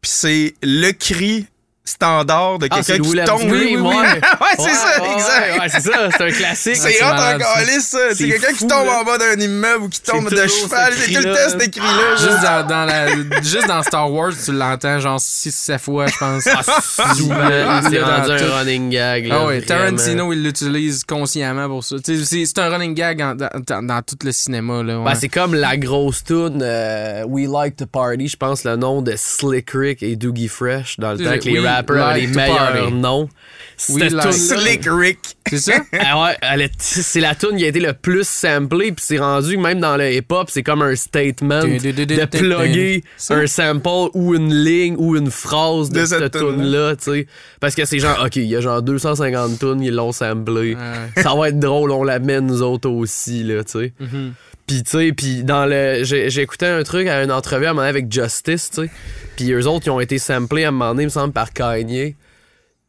Puis 0.00 0.10
c'est 0.12 0.54
le 0.64 0.90
cri 0.90 1.46
standard 1.84 2.58
de 2.58 2.66
Ah, 2.70 2.80
quelqu'un 2.82 3.02
qui 3.02 3.12
tombe. 3.24 3.38
Scream, 3.40 3.52
Oui, 3.52 3.76
oui, 3.80 3.94
oui. 4.04 4.20
ouais, 4.58 4.70
c'est 4.70 4.74
ça, 4.74 5.02
Ouais, 5.02 5.12
exact. 5.14 5.58
Ouais, 5.60 5.68
c'est 5.68 5.80
ça, 5.80 6.08
c'est 6.16 6.22
un 6.24 6.30
classique. 6.30 6.76
C'est 6.76 6.92
c'est 6.92 7.04
hot 7.04 7.08
encore 7.08 7.40
ça. 7.40 7.98
C'est 8.10 8.14
C'est 8.14 8.28
quelqu'un 8.28 8.52
qui 8.52 8.66
tombe 8.66 8.86
là. 8.86 9.00
en 9.00 9.04
bas 9.04 9.18
d'un 9.18 9.34
immeuble 9.40 9.84
ou 9.84 9.88
qui 9.88 10.00
tombe 10.00 10.28
de 10.30 10.36
cheval. 10.46 10.92
ce 10.94 11.00
C'est 11.00 11.12
tout 11.12 11.20
le 11.58 11.66
cri-là. 11.70 12.16
Juste 12.16 12.42
là. 12.42 12.62
dans, 12.62 12.68
dans 12.68 12.84
la, 12.84 13.40
juste 13.42 13.66
dans 13.68 13.82
Star 13.82 14.10
Wars, 14.12 14.32
tu 14.44 14.52
l'entends 14.52 14.98
genre 15.00 15.18
6-7 15.18 15.78
fois, 15.78 16.06
je 16.06 16.16
pense. 16.18 16.44
Ah, 16.96 17.14
souvent, 17.14 17.80
c'est 17.90 17.98
Dans 17.98 18.06
rendu 18.06 18.36
tout. 18.36 18.44
un 18.52 18.58
running 18.58 18.90
gag. 18.90 19.26
là, 19.26 19.36
Ah 19.40 19.44
vraiment. 19.44 19.66
Tarantino, 19.66 20.32
il 20.32 20.42
l'utilise 20.42 21.04
consciemment 21.04 21.68
pour 21.68 21.82
ça. 21.84 21.96
C'est 22.04 22.24
c'est 22.24 22.58
un 22.58 22.68
running 22.70 22.94
gag 22.94 23.20
en- 23.22 23.34
dans, 23.34 24.02
tout 24.02 24.16
le 24.24 24.32
cinéma. 24.32 24.82
Là. 24.82 25.02
Ben, 25.04 25.14
c'est 25.14 25.28
comme 25.28 25.54
la 25.54 25.76
grosse 25.76 26.24
tune 26.24 26.60
euh, 26.62 27.24
We 27.26 27.46
Like 27.48 27.76
to 27.76 27.86
Party, 27.86 28.28
je 28.28 28.36
pense 28.36 28.64
le 28.64 28.76
nom 28.76 29.02
de 29.02 29.14
Slick 29.16 29.70
Rick 29.74 30.02
et 30.02 30.16
Doogie 30.16 30.48
Fresh 30.48 30.98
dans 30.98 31.12
le 31.12 31.18
temps 31.18 31.38
que 31.38 31.48
les 31.48 31.60
rappers 31.66 32.06
avaient 32.06 32.20
les 32.20 32.26
meilleurs 32.28 32.90
noms. 32.90 33.28
Cette 33.76 34.12
like- 34.12 34.32
Slick 34.32 34.86
Rick. 34.86 35.18
C'est 35.48 35.58
ça? 35.58 35.72
Ah 35.92 36.22
ouais, 36.22 36.68
c'est 36.78 37.20
la 37.20 37.34
tune 37.34 37.56
qui 37.56 37.64
a 37.64 37.68
été 37.68 37.80
le 37.80 37.92
plus 37.92 38.26
samplée, 38.26 38.92
puis 38.92 39.04
c'est 39.06 39.18
rendu 39.18 39.56
même 39.56 39.80
dans 39.80 39.96
le 39.96 40.12
hip-hop, 40.12 40.48
c'est 40.50 40.62
comme 40.62 40.82
un 40.82 40.96
statement 40.96 41.62
de 41.62 42.24
plugger 42.24 43.04
un 43.30 43.46
sample 43.46 44.10
ou 44.14 44.34
une 44.34 44.54
ligne 44.54 44.94
ou 44.98 45.16
une 45.16 45.30
phrase 45.30 45.90
de, 45.90 46.04
cette 46.04 46.32
tune-là. 46.32 46.96
tu 46.96 47.04
sais. 47.12 47.26
Parce 47.60 47.74
que 47.74 47.84
c'est 47.84 47.98
genre, 47.98 48.22
ok, 48.24 48.36
il 48.36 48.44
y 48.46 48.56
a 48.56 48.60
genre 48.60 48.82
250 48.82 49.58
tunes, 49.58 49.82
ils 49.82 49.94
l'ont 49.94 50.12
samplé. 50.12 50.74
Ouais. 50.74 51.22
Ça 51.22 51.34
va 51.34 51.48
être 51.48 51.58
drôle, 51.58 51.90
on 51.90 52.04
la 52.04 52.18
met 52.18 52.40
nous 52.40 52.62
autres 52.62 52.88
aussi, 52.90 53.42
là, 53.44 53.64
tu 53.64 53.72
sais. 53.72 53.92
Mhm. 54.00 54.32
Puis, 54.66 54.82
tu 54.82 54.90
sais, 54.92 55.12
puis 55.12 55.44
dans 55.44 55.66
le. 55.66 56.02
Écouté 56.40 56.66
un 56.66 56.82
truc 56.84 57.06
à 57.06 57.22
une 57.22 57.30
entrevue 57.32 57.66
à 57.66 57.70
un 57.70 57.72
moment 57.72 57.82
donné 57.82 57.90
avec 57.90 58.10
Justice, 58.10 58.70
tu 58.74 58.82
sais. 58.82 58.90
Puis 59.36 59.52
eux 59.52 59.66
autres, 59.66 59.86
ils 59.86 59.90
ont 59.90 60.00
été 60.00 60.16
samplés 60.18 60.64
à 60.64 60.68
un 60.68 60.70
moment 60.70 60.90
donné, 60.90 61.02
il 61.02 61.06
me 61.06 61.10
semble, 61.10 61.32
par 61.34 61.52
Kanye. 61.52 62.16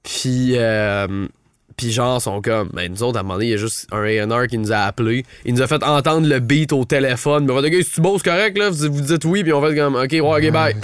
Puis, 0.06 0.54
euh, 0.56 1.28
Puis 1.76 1.92
genre, 1.92 2.22
sont 2.22 2.42
comme, 2.42 2.70
ben 2.74 2.90
nous 2.90 3.04
autres, 3.04 3.18
à 3.18 3.22
un 3.22 3.24
moment 3.24 3.34
donné, 3.34 3.48
il 3.48 3.52
y 3.52 3.54
a 3.56 3.58
juste 3.58 3.88
un 3.92 4.04
A&R 4.04 4.48
qui 4.48 4.58
nous 4.58 4.72
a 4.72 4.78
appelé. 4.78 5.26
Il 5.44 5.56
nous 5.56 5.62
a 5.62 5.68
fait 5.68 5.84
entendre 5.84 6.28
le 6.28 6.40
beat 6.40 6.72
au 6.72 6.86
téléphone. 6.86 7.46
Mais 7.46 7.52
on 7.52 7.56
va 7.62 7.68
dire, 7.68 7.84
si 7.84 7.92
tu 7.92 8.02
bosses 8.02 8.24
correct, 8.24 8.58
là, 8.58 8.70
vous, 8.70 9.02
dites 9.02 9.26
oui, 9.26 9.44
puis 9.44 9.52
on 9.52 9.62
fait 9.62 9.76
comme, 9.76 9.96
ok, 9.96 10.12
ouais, 10.12 10.22
ok, 10.22 10.52
bye. 10.52 10.76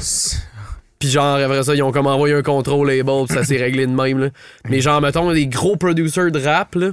Puis 0.99 1.09
genre, 1.09 1.37
après 1.37 1.63
ça, 1.63 1.73
ils 1.73 1.81
ont 1.81 1.91
comme 1.91 2.07
envoyé 2.07 2.35
un 2.35 2.41
contrôle 2.41 2.87
label, 2.87 3.25
puis 3.27 3.35
ça 3.35 3.43
s'est 3.43 3.57
réglé 3.57 3.87
de 3.87 3.91
même, 3.91 4.19
là. 4.19 4.29
Mais 4.69 4.81
genre, 4.81 5.01
mettons, 5.01 5.29
a 5.29 5.33
des 5.33 5.47
gros 5.47 5.75
producers 5.75 6.31
de 6.31 6.39
rap, 6.39 6.75
là. 6.75 6.91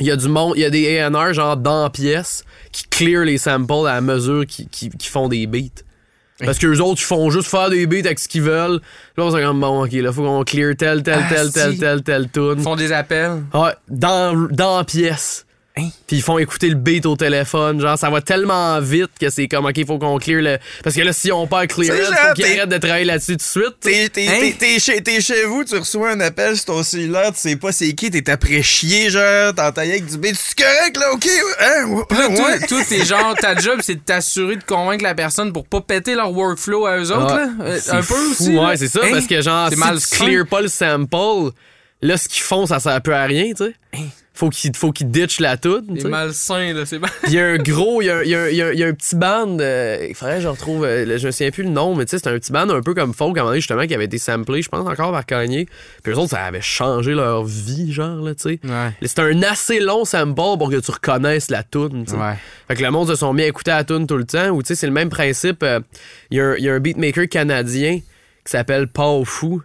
Il 0.00 0.06
y 0.06 0.10
a 0.12 0.16
du 0.16 0.28
monde, 0.28 0.54
il 0.56 0.62
y 0.62 0.64
a 0.64 0.70
des 0.70 0.98
A&R, 0.98 1.34
genre, 1.34 1.56
dans 1.56 1.82
la 1.82 1.90
pièce, 1.90 2.44
qui 2.72 2.84
clear 2.88 3.24
les 3.24 3.38
samples 3.38 3.88
à 3.88 4.00
mesure 4.00 4.46
qu'ils 4.46 4.68
qui, 4.68 4.90
qui 4.90 5.08
font 5.08 5.28
des 5.28 5.46
beats. 5.46 5.82
Parce 6.44 6.58
que 6.58 6.66
les 6.68 6.80
autres, 6.80 7.00
ils 7.00 7.04
font 7.04 7.30
juste 7.30 7.48
faire 7.48 7.68
des 7.68 7.86
beats 7.86 8.06
avec 8.06 8.18
ce 8.18 8.28
qu'ils 8.28 8.42
veulent. 8.42 8.80
Là, 9.16 9.24
on 9.24 9.30
s'est 9.30 9.42
comme, 9.42 9.60
bon, 9.60 9.84
ok, 9.84 9.92
là, 9.92 10.12
faut 10.12 10.22
qu'on 10.22 10.44
clear 10.44 10.74
tel, 10.76 11.02
tel, 11.02 11.18
Ah, 11.20 11.34
tel, 11.34 11.50
tel, 11.52 11.78
tel, 11.78 12.02
tel, 12.02 12.28
tune. 12.30 12.54
Ils 12.58 12.62
font 12.62 12.76
des 12.76 12.92
appels. 12.92 13.42
Ouais, 13.52 13.72
dans, 13.88 14.48
dans 14.50 14.78
la 14.78 14.84
pièce. 14.84 15.44
Hein? 15.78 15.88
Puis 16.06 16.16
ils 16.16 16.22
font 16.22 16.38
écouter 16.38 16.68
le 16.68 16.74
beat 16.74 17.06
au 17.06 17.14
téléphone. 17.16 17.80
Genre, 17.80 17.96
ça 17.98 18.10
va 18.10 18.20
tellement 18.20 18.80
vite 18.80 19.10
que 19.20 19.30
c'est 19.30 19.46
comme, 19.46 19.66
OK, 19.66 19.86
faut 19.86 19.98
qu'on 19.98 20.18
clear 20.18 20.42
le. 20.42 20.58
Parce 20.82 20.96
que 20.96 21.02
là, 21.02 21.12
si 21.12 21.30
on 21.30 21.46
perd 21.46 21.68
clear, 21.68 21.94
C'est 21.94 22.02
it, 22.02 22.06
faut 22.08 22.34
qu'ils 22.34 22.44
t'es- 22.44 22.58
arrêtent 22.58 22.68
de 22.70 22.78
travailler 22.78 23.04
là-dessus 23.04 23.32
tout 23.32 23.36
de 23.36 23.42
suite. 23.42 23.74
T'es, 23.80 24.08
t'es, 24.08 24.26
Hein? 24.28 24.32
t'es- 24.40 24.56
t'es 24.58 24.78
chez, 24.78 25.02
t'es 25.02 25.20
chez 25.20 25.44
vous, 25.44 25.64
tu 25.64 25.76
reçois 25.76 26.10
un 26.10 26.20
appel 26.20 26.56
sur 26.56 26.64
ton 26.66 26.82
cellulaire, 26.82 27.32
tu 27.32 27.38
sais 27.40 27.56
pas 27.56 27.70
c'est 27.72 27.92
qui, 27.92 28.10
t'es 28.10 28.28
après 28.30 28.62
chier, 28.62 29.08
genre, 29.10 29.54
t'entends 29.54 29.82
avec 29.82 30.04
du 30.06 30.18
beat, 30.18 30.36
tu 30.36 30.62
correct 30.64 30.96
là, 30.96 31.12
ok? 31.12 31.28
Hein? 31.60 32.04
Là, 32.10 32.26
toi, 32.36 32.46
ouais. 32.46 32.66
toi, 32.66 32.78
t'es 32.88 33.04
genre, 33.06 33.34
ta 33.36 33.54
job, 33.56 33.78
c'est 33.82 33.94
de 33.94 34.00
t'assurer 34.00 34.56
de 34.56 34.64
convaincre 34.64 35.04
la 35.04 35.14
personne 35.14 35.52
pour 35.52 35.66
pas 35.66 35.80
péter 35.80 36.14
leur 36.14 36.32
workflow 36.32 36.86
à 36.86 36.98
eux 36.98 37.12
autres, 37.12 37.34
Ouais. 37.36 37.42
là. 37.46 37.50
Euh, 37.60 37.78
C'est 37.80 37.92
Un 37.92 37.96
peu 37.98 38.02
fou, 38.02 38.30
aussi. 38.32 38.52
là. 38.52 38.62
Ouais, 38.68 38.76
c'est 38.76 38.88
ça, 38.88 39.00
Hein? 39.04 39.08
parce 39.12 39.26
que 39.26 39.40
genre, 39.40 39.68
C'est 39.68 39.74
si 39.76 39.80
malsain. 39.80 40.16
tu 40.16 40.24
clear 40.24 40.46
pas 40.46 40.60
le 40.60 40.68
sample, 40.68 41.50
là, 42.02 42.16
ce 42.16 42.28
qu'ils 42.28 42.42
font, 42.42 42.66
ça 42.66 42.80
sert 42.80 43.00
plus 43.00 43.12
à 43.14 43.24
rien, 43.24 43.52
tu 43.56 43.64
sais. 43.64 43.74
Faut 44.38 44.50
qu'ils 44.50 44.76
faut 44.76 44.92
qu'ils 44.92 45.10
ditchent 45.10 45.40
la 45.40 45.56
toute. 45.56 45.84
C'est 46.00 46.06
malsain, 46.08 46.72
là. 46.72 46.86
C'est 46.86 47.00
mal. 47.00 47.10
Il 47.26 47.32
y 47.32 47.40
a 47.40 47.44
un 47.46 47.56
gros, 47.58 48.00
il 48.00 48.04
y 48.04 48.10
a, 48.10 48.22
il 48.22 48.30
y 48.30 48.34
a 48.36 48.42
un- 48.44 48.48
il 48.48 48.54
y 48.56 48.62
a 48.62 48.66
un- 48.68 48.72
il 48.72 48.78
y 48.78 48.84
a 48.84 48.86
un 48.86 48.92
petit 48.94 49.16
band, 49.16 49.58
euh, 49.58 50.06
il 50.08 50.14
faudrait 50.14 50.36
que 50.36 50.42
je 50.42 50.46
retrouve, 50.48 50.84
euh, 50.84 51.18
je 51.18 51.26
me 51.26 51.32
souviens 51.32 51.50
plus 51.50 51.64
le 51.64 51.70
nom, 51.70 51.96
mais 51.96 52.04
tu 52.06 52.10
sais, 52.10 52.18
c'est 52.22 52.28
un 52.28 52.38
petit 52.38 52.52
band 52.52 52.68
un 52.70 52.80
peu 52.80 52.94
comme 52.94 53.14
folk, 53.14 53.36
à 53.36 53.40
un 53.40 53.42
moment 53.42 53.50
donné, 53.50 53.60
justement, 53.60 53.84
qui 53.84 53.94
avait 53.96 54.04
été 54.04 54.18
samplé, 54.18 54.62
je 54.62 54.68
pense, 54.68 54.86
encore 54.88 55.10
par 55.10 55.26
Kanye. 55.26 55.66
Puis 56.04 56.12
eux 56.12 56.16
autres, 56.18 56.30
ça 56.30 56.44
avait 56.44 56.60
changé 56.60 57.14
leur 57.14 57.42
vie, 57.44 57.92
genre, 57.92 58.22
là, 58.22 58.36
tu 58.36 58.42
sais. 58.42 58.60
Ouais. 58.62 58.92
C'était 59.02 59.22
un 59.22 59.42
assez 59.42 59.80
long 59.80 60.04
sample 60.04 60.34
pour 60.34 60.70
que 60.70 60.76
tu 60.78 60.90
reconnaisses 60.92 61.50
la 61.50 61.64
tune, 61.64 62.04
tu 62.04 62.12
sais. 62.12 62.16
Ouais. 62.16 62.34
Fait 62.68 62.76
que 62.76 62.82
le 62.84 62.92
monde 62.92 63.08
se 63.08 63.16
sont 63.16 63.32
mis 63.32 63.42
à 63.42 63.46
écouter 63.48 63.72
la 63.72 63.82
tune 63.82 64.06
tout 64.06 64.16
le 64.18 64.24
temps, 64.24 64.50
ou 64.50 64.62
tu 64.62 64.68
sais, 64.68 64.74
c'est 64.76 64.86
le 64.86 64.92
même 64.92 65.08
principe. 65.10 65.64
euh, 65.64 65.80
Il 66.30 66.36
y, 66.38 66.40
a 66.40 66.44
un- 66.50 66.54
il 66.56 66.62
y 66.64 66.68
a 66.70 66.74
un 66.74 66.78
beatmaker 66.78 67.28
canadien 67.28 67.96
qui 68.44 68.52
s'appelle 68.52 68.86
Paul 68.86 69.24
Fou, 69.26 69.62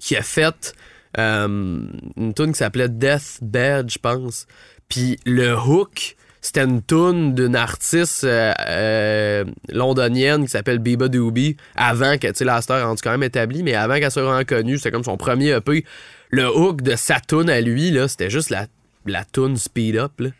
qui 0.00 0.16
a 0.16 0.22
fait 0.22 0.74
une 1.18 2.32
tune 2.34 2.52
qui 2.52 2.58
s'appelait 2.58 2.88
Death 2.88 3.38
Bed, 3.42 3.90
je 3.90 3.98
pense. 3.98 4.46
Puis 4.88 5.18
le 5.26 5.54
hook, 5.56 6.16
c'était 6.40 6.64
une 6.64 6.82
tune 6.82 7.34
d'une 7.34 7.56
artiste 7.56 8.24
euh, 8.24 8.52
euh, 8.68 9.44
londonienne 9.68 10.44
qui 10.44 10.50
s'appelle 10.50 10.78
Biba 10.78 11.08
Doobie, 11.08 11.56
avant 11.76 12.16
que, 12.16 12.28
tu 12.28 12.34
sais, 12.36 12.44
la 12.44 12.62
star 12.62 12.78
est 12.78 12.82
rendue 12.84 13.02
quand 13.02 13.10
même 13.10 13.22
établie, 13.24 13.62
mais 13.62 13.74
avant 13.74 13.98
qu'elle 13.98 14.10
soit 14.10 14.22
vraiment 14.22 14.44
connue, 14.44 14.76
c'était 14.78 14.90
comme 14.92 15.04
son 15.04 15.16
premier 15.16 15.50
EP. 15.50 15.84
Le 16.30 16.48
hook 16.48 16.82
de 16.82 16.94
sa 16.96 17.20
tune 17.20 17.50
à 17.50 17.60
lui, 17.60 17.90
là, 17.90 18.06
c'était 18.08 18.30
juste 18.30 18.50
la, 18.50 18.66
la 19.06 19.24
tune 19.24 19.56
Speed 19.56 19.96
Up, 19.96 20.12
là 20.20 20.30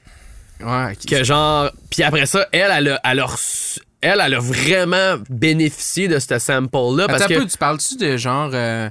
Ouais. 0.61 0.97
que 1.09 1.23
genre 1.23 1.71
puis 1.89 2.03
après 2.03 2.27
ça 2.27 2.45
elle 2.51 2.73
elle 2.77 2.89
a, 2.89 3.01
elle 3.05 3.21
a 3.21 3.27
reçu- 3.27 3.79
elle, 4.01 4.21
elle 4.21 4.35
a 4.35 4.41
vraiment 4.41 5.15
bénéficié 5.31 6.09
de 6.09 6.19
ce 6.19 6.37
sample-là 6.41 7.07
parce 7.07 7.29
que 7.29 7.35
peu, 7.35 7.47
tu 7.47 7.57
parles-tu 7.57 7.97
de 7.97 8.17
genre. 8.17 8.51
Euh... 8.53 8.91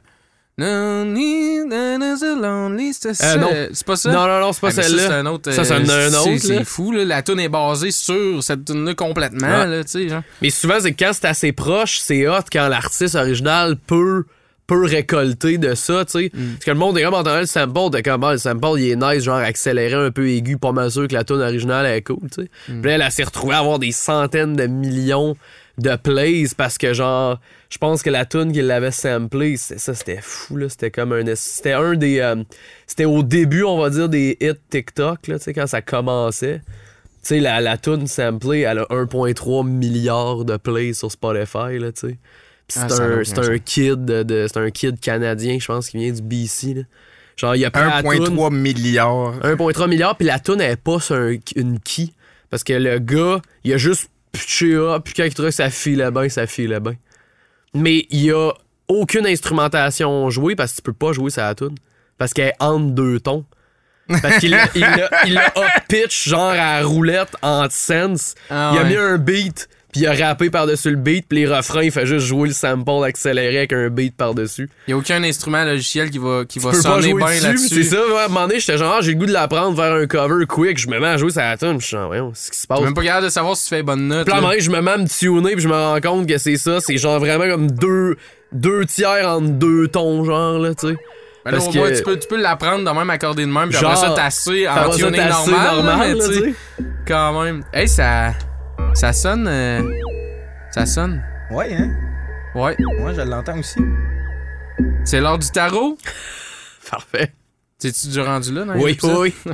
Euh, 3.24 3.38
non. 3.38 3.50
C'est 3.74 3.86
pas 3.86 3.96
ça? 3.96 4.12
non 4.12 4.28
non 4.28 4.40
non 4.40 4.54
c'est 4.54 4.62
pas 4.62 4.70
Ah, 4.70 4.74
mais 4.76 4.82
ça, 4.82 4.90
celle-là 4.90 5.04
c'est 5.08 5.14
un 5.14 5.26
autre. 5.28 5.52
Ça, 5.52 5.64
c'est 5.64 5.74
un- 5.74 5.88
euh, 5.88 6.10
un 6.10 6.14
autre, 6.16 6.38
c'est- 6.42 6.64
fou, 6.64 6.92
là. 6.92 7.06
La 7.06 7.22
tune 7.22 7.40
est 7.40 7.50
basée 7.50 7.92
sur 7.92 8.42
cette 8.44 8.66
tune-là 8.66 8.96
complètement, 8.96 9.66
là, 9.66 9.84
tu 9.84 9.92
sais, 9.92 10.10
genre. 10.10 10.24
mais 10.42 10.50
souvent 10.50 10.80
c'est 10.80 10.94
que 10.94 11.04
quand 11.06 11.12
c'est 11.14 11.26
assez 11.28 11.52
proche 11.52 12.00
c'est 12.00 12.28
hot 12.28 12.42
quand 12.52 12.68
l'artiste 12.70 13.16
original 13.16 13.76
peut 13.76 14.24
peut 14.66 14.84
récolter 14.84 15.58
de 15.58 15.76
ça, 15.76 16.04
tu 16.04 16.12
sais. 16.12 16.32
Mm. 16.34 16.54
Parce 16.56 16.66
que 16.66 16.72
le 16.72 16.78
monde 16.78 16.98
est 16.98 17.04
comme 17.04 17.14
entendant 17.14 17.40
le 17.40 17.46
sample, 17.46 17.90
t'es 17.90 18.04
comme, 18.04 18.22
ah, 18.26 18.34
le 18.34 18.38
sample, 18.38 18.68
il 18.80 18.90
est 18.92 18.96
nice, 18.98 19.24
genre 19.24 19.38
accéléré 19.38 19.94
un 19.94 20.12
peu 20.12 20.28
aigu, 20.28 20.58
pas 20.58 20.74
mal 20.74 20.92
sûr 20.92 21.08
que 21.08 21.14
la 21.14 21.24
tune 21.24 21.38
originale 21.40 21.86
est 21.86 22.02
cool, 22.02 22.18
tu 22.36 22.42
sais. 22.42 22.50
Mm. 22.68 22.82
Puis 22.82 22.90
là, 22.90 22.96
elle, 22.96 23.02
elle 23.04 23.12
s'est 23.12 23.24
retrouvée 23.24 23.54
à 23.54 23.60
avoir 23.60 23.80
des 23.80 23.94
centaines 23.94 24.58
de 24.58 24.66
millions 24.68 25.38
de 25.78 25.96
plays 25.96 26.48
parce 26.58 26.78
que, 26.78 26.94
genre, 26.94 27.40
je 27.70 27.78
pense 27.78 28.02
que 28.02 28.10
la 28.10 28.26
tune 28.26 28.52
qu'il 28.52 28.66
l'avait 28.66 28.92
samplé, 28.92 29.58
c'est- 29.58 29.78
ça, 29.78 29.94
c'était 29.94 30.20
fou, 30.22 30.58
là. 30.58 30.70
C'était 30.70 30.90
comme 30.92 31.14
un. 31.14 31.24
C'était 31.36 31.74
un 31.74 31.96
des. 31.96 32.20
euh, 32.20 32.44
c'était 32.88 33.06
au 33.06 33.22
début, 33.24 33.64
on 33.64 33.78
va 33.78 33.90
dire, 33.90 34.10
des 34.10 34.38
hits 34.42 34.54
TikTok, 34.70 35.28
là, 35.28 35.38
tu 35.38 35.44
sais, 35.46 35.54
quand 35.54 35.68
ça 35.68 35.82
commençait. 35.82 36.62
Tu 37.24 37.36
sais, 37.36 37.40
la, 37.40 37.60
la 37.62 37.78
tune 37.78 38.08
samplée, 38.08 38.62
elle 38.62 38.80
a 38.80 38.86
1,3 38.90 39.64
milliard 39.68 40.46
de 40.46 40.56
plays 40.58 40.94
sur 40.94 41.12
Spotify, 41.12 41.78
là, 41.78 41.92
tu 41.92 42.10
sais. 42.10 42.18
Ah, 42.76 42.88
c'est 42.90 43.02
a 43.02 43.06
un, 43.06 43.24
c'est 43.24 43.40
un 43.40 43.58
kid 43.60 44.06
de, 44.06 44.24
de- 44.24 44.48
c'est 44.48 44.60
un 44.60 44.70
kid 44.72 45.00
canadien, 45.00 45.58
je 45.60 45.66
pense, 45.68 45.90
qui 45.90 45.98
vient 45.98 46.12
du 46.12 46.22
BC. 46.22 46.74
Là. 46.74 46.82
Genre, 47.38 47.56
il 47.56 47.64
a 47.66 47.70
la 47.74 48.02
toune- 48.02 48.36
1,3 48.36 48.50
milliard. 48.52 49.40
1,3 49.46 49.88
milliard, 49.88 50.18
puis 50.18 50.26
la 50.26 50.40
toune 50.40 50.58
n'est 50.58 50.76
pas 50.76 51.00
sur 51.00 51.16
un- 51.16 51.36
une 51.56 51.80
key. 51.80 52.10
Parce 52.50 52.64
que 52.64 52.74
le 52.74 53.00
gars, 53.00 53.42
il 53.64 53.74
a 53.74 53.78
juste 53.78 54.10
pitché 54.32 54.78
puis 55.04 55.14
quand 55.14 55.24
il 55.24 55.34
trouvait 55.34 55.50
que 55.50 55.56
ça 55.56 55.70
filait 55.70 56.12
bien, 56.12 56.30
ça 56.30 56.48
filait 56.48 56.80
bien. 56.80 56.96
Mais 57.74 58.06
il 58.10 58.24
y 58.26 58.32
a 58.32 58.52
aucune 58.88 59.26
instrumentation 59.28 60.30
jouée 60.30 60.56
parce 60.56 60.72
que 60.72 60.76
tu 60.78 60.82
peux 60.84 60.94
pas 60.94 61.12
jouer 61.14 61.30
sa 61.30 61.54
tune. 61.56 61.76
Parce 62.18 62.34
qu'elle 62.34 62.48
est 62.48 62.64
entre 62.64 62.92
deux 62.92 63.20
tons. 63.20 63.46
Parce 64.22 64.38
qu'il 64.38 64.52
l'a- 64.52 64.70
il 64.74 64.82
l'a 64.82 65.10
il 65.26 65.34
l'a 65.34 65.48
up 65.58 65.84
pitch 65.90 66.30
genre 66.30 66.54
à 66.58 66.82
roulette 66.82 67.36
en 67.42 67.68
sense. 67.70 68.36
Ah 68.50 68.72
il 68.74 68.80
a 68.80 68.84
ouais. 68.84 68.90
mis 68.90 68.96
un 68.96 69.18
beat, 69.18 69.68
puis 69.98 70.06
il 70.14 70.22
a 70.24 70.28
rappé 70.28 70.50
par-dessus 70.50 70.90
le 70.92 70.96
beat, 70.96 71.26
puis 71.28 71.40
les 71.40 71.48
refrains, 71.48 71.84
il 71.84 71.92
fait 71.92 72.06
juste 72.06 72.26
jouer 72.28 72.50
le 72.50 72.54
sample 72.54 73.04
accéléré 73.06 73.58
avec 73.58 73.74
un 73.74 73.90
beat 73.90 74.16
par-dessus. 74.16 74.70
Il 74.88 74.94
n'y 74.94 74.94
a 74.94 74.98
aucun 74.98 75.24
instrument 75.24 75.64
logiciel 75.64 76.10
qui 76.10 76.18
va, 76.20 76.44
qui 76.48 76.60
va 76.60 76.72
Tu 76.72 76.82
sonner 76.82 77.14
bien 77.14 77.26
dessus, 77.28 77.44
là-dessus. 77.44 77.68
c'est 77.70 77.84
ça. 77.84 77.98
ouais, 78.08 78.20
à 78.22 78.26
un 78.26 78.28
moment 78.28 78.48
donné, 78.48 78.60
j'étais 78.60 78.78
genre, 78.78 78.96
ah, 78.98 79.02
j'ai 79.02 79.12
le 79.14 79.18
goût 79.18 79.26
de 79.26 79.34
l'apprendre, 79.34 79.76
faire 79.76 79.94
un 79.94 80.06
cover 80.06 80.46
quick, 80.46 80.78
je 80.78 80.88
me 80.88 81.00
mets 81.00 81.08
à 81.08 81.18
jouer 81.18 81.32
ça 81.32 81.56
tune, 81.58 81.80
je 81.82 81.86
suis 81.88 81.96
genre, 81.98 82.08
voyons, 82.08 82.32
ce 82.36 82.52
qui 82.52 82.60
se 82.60 82.68
passe. 82.68 82.80
Même 82.82 82.94
pas 82.94 83.04
capable 83.04 83.26
de 83.26 83.30
savoir 83.32 83.56
si 83.58 83.64
tu 83.64 83.70
fais 83.70 83.84
bonne 83.84 84.08
note. 84.08 84.26
Puis 84.26 84.34
à 84.34 84.38
un 84.38 84.42
moment 84.42 84.50
donné, 84.52 84.62
je 84.62 84.70
me 84.72 84.82
mets 84.82 84.92
à 84.92 84.98
me 84.98 85.08
tuner, 85.08 85.54
puis 85.54 85.62
je 85.62 85.68
me 85.68 85.74
rends 85.74 86.00
compte 86.02 86.28
que 86.28 86.38
c'est 86.38 86.58
ça, 86.58 86.80
c'est 86.80 86.98
genre 86.98 87.20
vraiment 87.20 87.50
comme 87.50 87.72
deux, 87.72 88.16
deux 88.52 88.86
tiers 88.86 89.28
entre 89.28 89.50
deux 89.50 89.88
tons, 89.88 90.24
genre, 90.24 90.60
là, 90.60 90.76
tu 90.76 90.90
sais. 90.90 90.96
Ben 91.46 91.52
là, 91.52 91.60
parce 91.60 91.74
moins, 91.76 91.90
que- 91.90 91.98
tu 91.98 92.04
peux, 92.04 92.20
tu 92.20 92.28
peux 92.28 92.42
l'apprendre 92.42 92.84
de 92.84 92.98
même 92.98 93.10
accordé 93.10 93.44
de 93.46 93.50
même, 93.52 93.70
puis 93.70 93.78
Genre, 93.80 93.90
après 93.92 94.08
ça, 94.08 94.14
tasser 94.14 94.68
en 94.68 94.90
tuning 94.90 95.16
normal. 95.30 95.56
là, 95.56 95.74
normal, 95.76 95.98
mais 96.10 96.14
là, 96.16 96.34
sais. 96.44 96.54
quand 97.08 97.42
même. 97.44 97.64
Hey, 97.74 97.88
ça. 97.88 98.34
Ça 98.94 99.14
sonne. 99.14 99.48
euh, 99.48 99.82
ça 100.72 100.86
sonne. 100.86 101.24
Ouais, 101.52 101.74
hein? 101.74 101.92
Ouais. 102.56 102.76
Moi, 103.00 103.14
je 103.14 103.22
l'entends 103.22 103.60
aussi. 103.60 103.80
C'est 105.06 105.20
l'heure 105.22 105.38
du 105.40 105.50
tarot? 105.50 105.98
Parfait. 106.90 107.34
T'es-tu 107.80 108.08
du 108.08 108.20
rendu 108.22 108.54
là? 108.54 108.66
dans 108.66 108.76
Oui, 108.76 108.98
oui. 109.04 109.34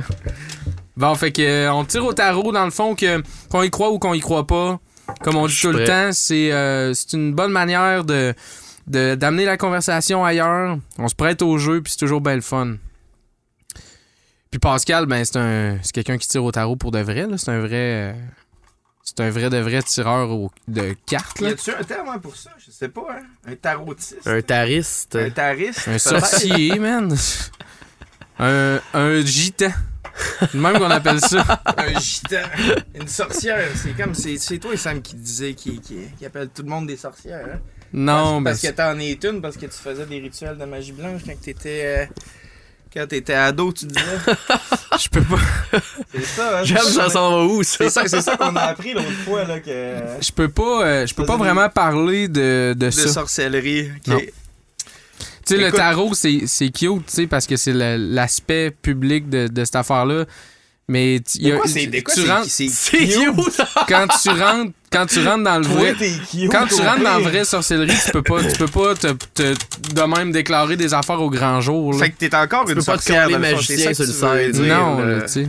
Bon, 0.96 1.12
fait 1.16 1.32
que 1.32 1.42
euh, 1.42 1.72
on 1.72 1.84
tire 1.84 2.04
au 2.04 2.12
tarot 2.12 2.52
dans 2.52 2.64
le 2.64 2.70
fond 2.70 2.94
que 2.94 3.20
qu'on 3.50 3.62
y 3.64 3.70
croit 3.70 3.90
ou 3.90 3.98
qu'on 3.98 4.14
y 4.14 4.20
croit 4.20 4.46
pas. 4.46 4.78
Comme 5.22 5.34
on 5.36 5.48
dit 5.48 5.58
tout 5.60 5.72
le 5.72 5.82
temps, 5.84 6.10
c'est 6.12 6.52
euh, 6.52 6.94
c'est 6.94 7.14
une 7.14 7.34
bonne 7.34 7.50
manière 7.50 8.04
de 8.04 8.32
de- 8.86 9.16
d'amener 9.16 9.44
la 9.44 9.56
conversation 9.56 10.24
ailleurs. 10.24 10.78
On 10.98 11.08
se 11.08 11.16
prête 11.16 11.42
au 11.42 11.58
jeu 11.58 11.82
puis 11.82 11.90
c'est 11.92 11.98
toujours 11.98 12.20
bien 12.20 12.36
le 12.36 12.42
fun. 12.42 12.76
Puis 14.52 14.60
Pascal, 14.60 15.06
ben 15.06 15.24
c'est 15.24 15.36
un 15.36 15.78
c'est 15.82 15.92
quelqu'un 15.92 16.16
qui 16.16 16.28
tire 16.28 16.44
au 16.44 16.52
tarot 16.52 16.76
pour 16.76 16.92
de 16.92 17.00
vrai 17.00 17.26
là. 17.26 17.36
C'est 17.38 17.50
un 17.50 17.58
vrai 17.60 18.14
c'est 19.04 19.20
un 19.20 19.30
vrai 19.30 19.50
de 19.50 19.58
vrai 19.58 19.82
tireur 19.82 20.30
au- 20.30 20.50
de 20.66 20.94
cartes 21.06 21.38
Y 21.40 21.44
là. 21.44 21.50
a-tu 21.50 21.70
un 21.70 21.82
terme 21.84 22.08
hein, 22.08 22.18
pour 22.18 22.34
ça? 22.36 22.50
Je 22.64 22.70
sais 22.70 22.88
pas, 22.88 23.06
hein? 23.10 23.22
Un 23.46 23.54
tarotiste? 23.54 24.26
Un 24.26 24.40
tariste. 24.40 25.16
Un 25.16 25.30
tariste? 25.30 25.80
Un 25.86 25.90
peut-être? 25.92 26.00
sorcier, 26.00 26.78
man. 26.78 27.14
Un 28.38 28.80
un 28.94 29.20
gitan. 29.24 29.70
C'est 30.40 30.54
le 30.54 30.60
même 30.60 30.78
qu'on 30.78 30.90
appelle 30.90 31.20
ça. 31.20 31.62
un 31.76 31.98
gitan. 32.00 32.42
Une 32.94 33.08
sorcière. 33.08 33.68
C'est 33.76 33.96
comme, 33.96 34.14
c'est, 34.14 34.38
c'est 34.38 34.58
toi, 34.58 34.76
Sam, 34.76 35.02
qui 35.02 35.16
disait, 35.16 35.54
qui, 35.54 35.80
qui, 35.80 35.96
qui 36.18 36.24
appelle 36.26 36.48
tout 36.48 36.62
le 36.62 36.68
monde 36.68 36.86
des 36.86 36.96
sorcières, 36.96 37.44
hein? 37.54 37.60
Non, 37.92 38.14
parce, 38.14 38.40
mais 38.42 38.50
parce 38.50 38.60
que 38.62 38.68
t'en 38.92 38.98
es 38.98 39.12
une, 39.12 39.40
parce 39.40 39.56
que 39.56 39.66
tu 39.66 39.72
faisais 39.78 40.06
des 40.06 40.18
rituels 40.18 40.58
de 40.58 40.64
magie 40.64 40.92
blanche 40.92 41.20
quand 41.26 41.40
t'étais. 41.40 41.82
euh, 41.84 42.06
quand 42.94 43.06
t'étais 43.08 43.34
ado, 43.34 43.72
tu 43.72 43.86
disais? 43.86 44.00
je 45.02 45.08
peux 45.08 45.22
pas 45.22 45.38
C'est 46.14 46.24
ça, 46.24 46.58
hein? 46.60 46.64
J'aime 46.64 46.78
ça 46.78 47.08
s'en 47.08 47.30
va 47.30 47.44
où, 47.44 47.62
C'est 47.62 47.90
ça? 47.90 48.06
c'est 48.06 48.20
ça 48.20 48.36
qu'on 48.36 48.54
a 48.56 48.60
appris 48.62 48.92
l'autre 48.94 49.10
fois, 49.24 49.44
là, 49.44 49.58
que. 49.60 49.96
Je 50.20 50.30
peux 50.32 50.48
pas, 50.48 50.84
euh, 50.86 51.06
je 51.06 51.14
peux 51.14 51.26
pas 51.26 51.36
vraiment 51.36 51.68
parler 51.68 52.28
de, 52.28 52.74
de 52.76 52.86
De 52.86 52.90
ça. 52.90 53.08
sorcellerie. 53.08 53.90
Non. 54.06 54.18
Tu 54.18 54.28
sais, 55.46 55.56
le 55.58 55.66
Écoute- 55.66 55.76
tarot, 55.78 56.14
c'est 56.14 56.42
c'est 56.46 56.70
cute, 56.70 57.04
tu 57.06 57.12
sais, 57.12 57.26
parce 57.26 57.46
que 57.46 57.56
c'est 57.56 57.72
le- 57.74 57.96
l'aspect 57.98 58.70
public 58.70 59.28
de, 59.28 59.46
de 59.48 59.64
cette 59.64 59.76
affaire-là. 59.76 60.24
Mais 60.86 61.18
tu- 61.20 61.38
il 61.38 61.48
y 61.48 61.52
a- 61.52 61.56
quoi 61.56 61.66
c'est, 61.66 61.86
de 61.86 62.00
quoi 62.00 62.12
tu 62.14 62.20
c'est, 62.20 62.28
rentres, 62.30 62.50
c'est 62.50 63.08
quand 63.88 64.06
tu 64.22 64.28
rentres, 64.28 64.72
quand 64.92 65.06
tu 65.06 65.26
rentres 65.26 65.44
dans 65.44 65.58
le 65.58 65.66
vrai. 65.66 65.94
t'es 65.94 66.10
cute, 66.30 66.50
Quand 66.50 66.66
tu 66.66 66.74
rentres 66.74 67.02
dans 67.02 67.18
la 67.18 67.18
vraie 67.20 67.44
sorcellerie, 67.46 67.94
tu 68.04 68.10
peux 68.12 68.22
pas, 68.22 68.44
tu 68.44 68.58
peux 68.58 68.66
pas 68.66 68.94
te, 68.94 69.06
te- 69.32 69.54
de 69.94 70.02
même 70.02 70.30
déclarer 70.30 70.76
des 70.76 70.92
affaires 70.92 71.22
au 71.22 71.30
grand 71.30 71.60
jour. 71.62 71.94
là. 71.94 71.98
Fait 72.00 72.10
que 72.10 72.18
t'es 72.18 72.34
encore 72.36 72.68
une 72.68 72.74
peux 72.76 72.82
pas 72.82 72.98
te 72.98 73.02
sorcière. 73.02 73.28
le 73.28 73.34
fond, 73.34 73.40
magicien 73.40 73.94
sur 73.94 74.04
le 74.04 74.10
tu 74.50 74.52
side, 74.58 74.66
non, 74.66 75.20
tu 75.22 75.28
sais. 75.28 75.48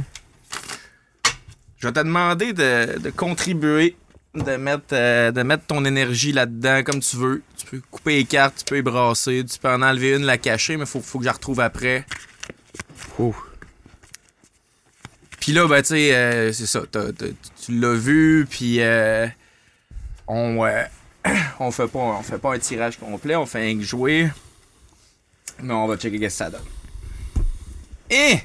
Je 1.79 1.87
vais 1.87 1.93
te 1.93 1.99
demander 1.99 2.53
de, 2.53 2.97
de 2.99 3.09
contribuer, 3.09 3.97
de 4.35 4.55
mettre, 4.55 4.83
euh, 4.93 5.31
de 5.31 5.43
mettre 5.43 5.65
ton 5.65 5.83
énergie 5.83 6.31
là-dedans 6.31 6.81
comme 6.83 7.01
tu 7.01 7.17
veux. 7.17 7.41
Tu 7.57 7.65
peux 7.65 7.81
couper 7.91 8.15
les 8.15 8.25
cartes, 8.25 8.55
tu 8.59 8.63
peux 8.65 8.75
les 8.75 8.81
brasser, 8.81 9.43
tu 9.51 9.59
peux 9.59 9.67
en 9.69 9.81
enlever 9.81 10.15
une, 10.15 10.23
la 10.25 10.37
cacher, 10.37 10.77
mais 10.77 10.85
faut, 10.85 11.01
faut 11.01 11.19
que 11.19 11.23
je 11.25 11.27
la 11.29 11.33
retrouve 11.33 11.59
après. 11.59 12.05
Ouh. 13.19 13.35
Puis 15.45 15.53
là, 15.53 15.67
ben, 15.67 15.79
tu 15.83 15.89
sais, 15.89 16.15
euh, 16.15 16.51
c'est 16.53 16.65
ça. 16.65 16.81
t'as- 16.91 17.13
t'as- 17.13 17.27
tu 17.63 17.79
l'as 17.79 17.93
vu, 17.93 18.47
puis 18.49 18.77
euh, 18.81 19.27
on, 20.25 20.65
euh, 20.65 20.83
on, 21.59 21.69
fait 21.69 21.87
pas, 21.87 21.99
on 21.99 22.23
fait 22.23 22.39
pas 22.39 22.55
un 22.55 22.57
tirage 22.57 22.97
complet, 22.97 23.35
on 23.35 23.45
fait 23.45 23.71
un 23.71 23.79
jouer. 23.79 24.31
Mais 25.61 25.71
on 25.71 25.85
va 25.85 25.97
checker 25.97 26.19
qu'est-ce 26.19 26.39
que 26.39 26.45
ça 26.45 26.49
donne. 26.49 26.65
Et 28.09 28.39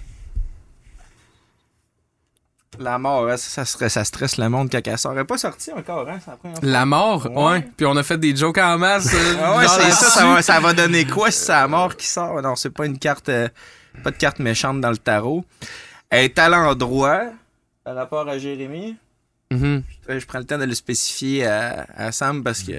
la 2.79 2.99
mort, 2.99 3.31
hein, 3.31 3.39
ça, 3.39 3.49
ça, 3.49 3.65
serait- 3.65 3.89
ça 3.89 4.05
stresse 4.05 4.37
le 4.37 4.51
monde 4.51 4.69
quand 4.71 4.87
elle 4.87 4.99
sort. 4.99 5.13
Elle 5.13 5.21
est 5.21 5.25
pas 5.25 5.39
sortie 5.39 5.73
encore, 5.73 6.07
hein? 6.07 6.19
La 6.61 6.85
mort, 6.85 7.31
ouais. 7.31 7.43
Ouais. 7.45 7.69
Puis 7.79 7.87
on 7.87 7.97
a 7.97 8.03
fait 8.03 8.19
des 8.19 8.37
jokes 8.37 8.59
en 8.59 8.77
masse. 8.77 9.09
euh, 9.15 9.37
Ah 9.43 9.57
ouais, 9.57 9.69
c'est 9.69 9.91
ça, 9.93 10.11
ça 10.11 10.27
va, 10.27 10.43
ça 10.43 10.61
va 10.61 10.75
donner 10.75 11.07
quoi 11.07 11.31
si 11.31 11.45
c'est 11.47 11.53
la 11.53 11.67
mort 11.67 11.97
qui 11.97 12.07
sort? 12.07 12.43
Non, 12.43 12.57
c'est 12.57 12.69
pas 12.69 12.85
une 12.85 12.99
carte, 12.99 13.31
euh, 13.31 13.49
pas 14.05 14.11
de 14.11 14.17
carte 14.17 14.39
méchante 14.39 14.83
dans 14.83 14.91
le 14.91 14.99
tarot. 14.99 15.47
Elle 16.11 16.25
est 16.25 16.39
à 16.39 16.49
l'endroit? 16.49 17.23
Par 17.85 17.95
rapport 17.95 18.29
à 18.29 18.39
Jérémy? 18.39 18.97
Mhm. 19.53 19.83
Euh, 20.09 20.21
Je 20.21 20.27
prends 20.27 20.39
le 20.39 20.45
temps 20.45 20.59
de 20.59 20.65
le 20.65 20.75
spécifier 20.75 21.47
à, 21.47 21.87
à 21.97 22.13
Sam 22.13 22.43
parce 22.43 22.63
que 22.63 22.73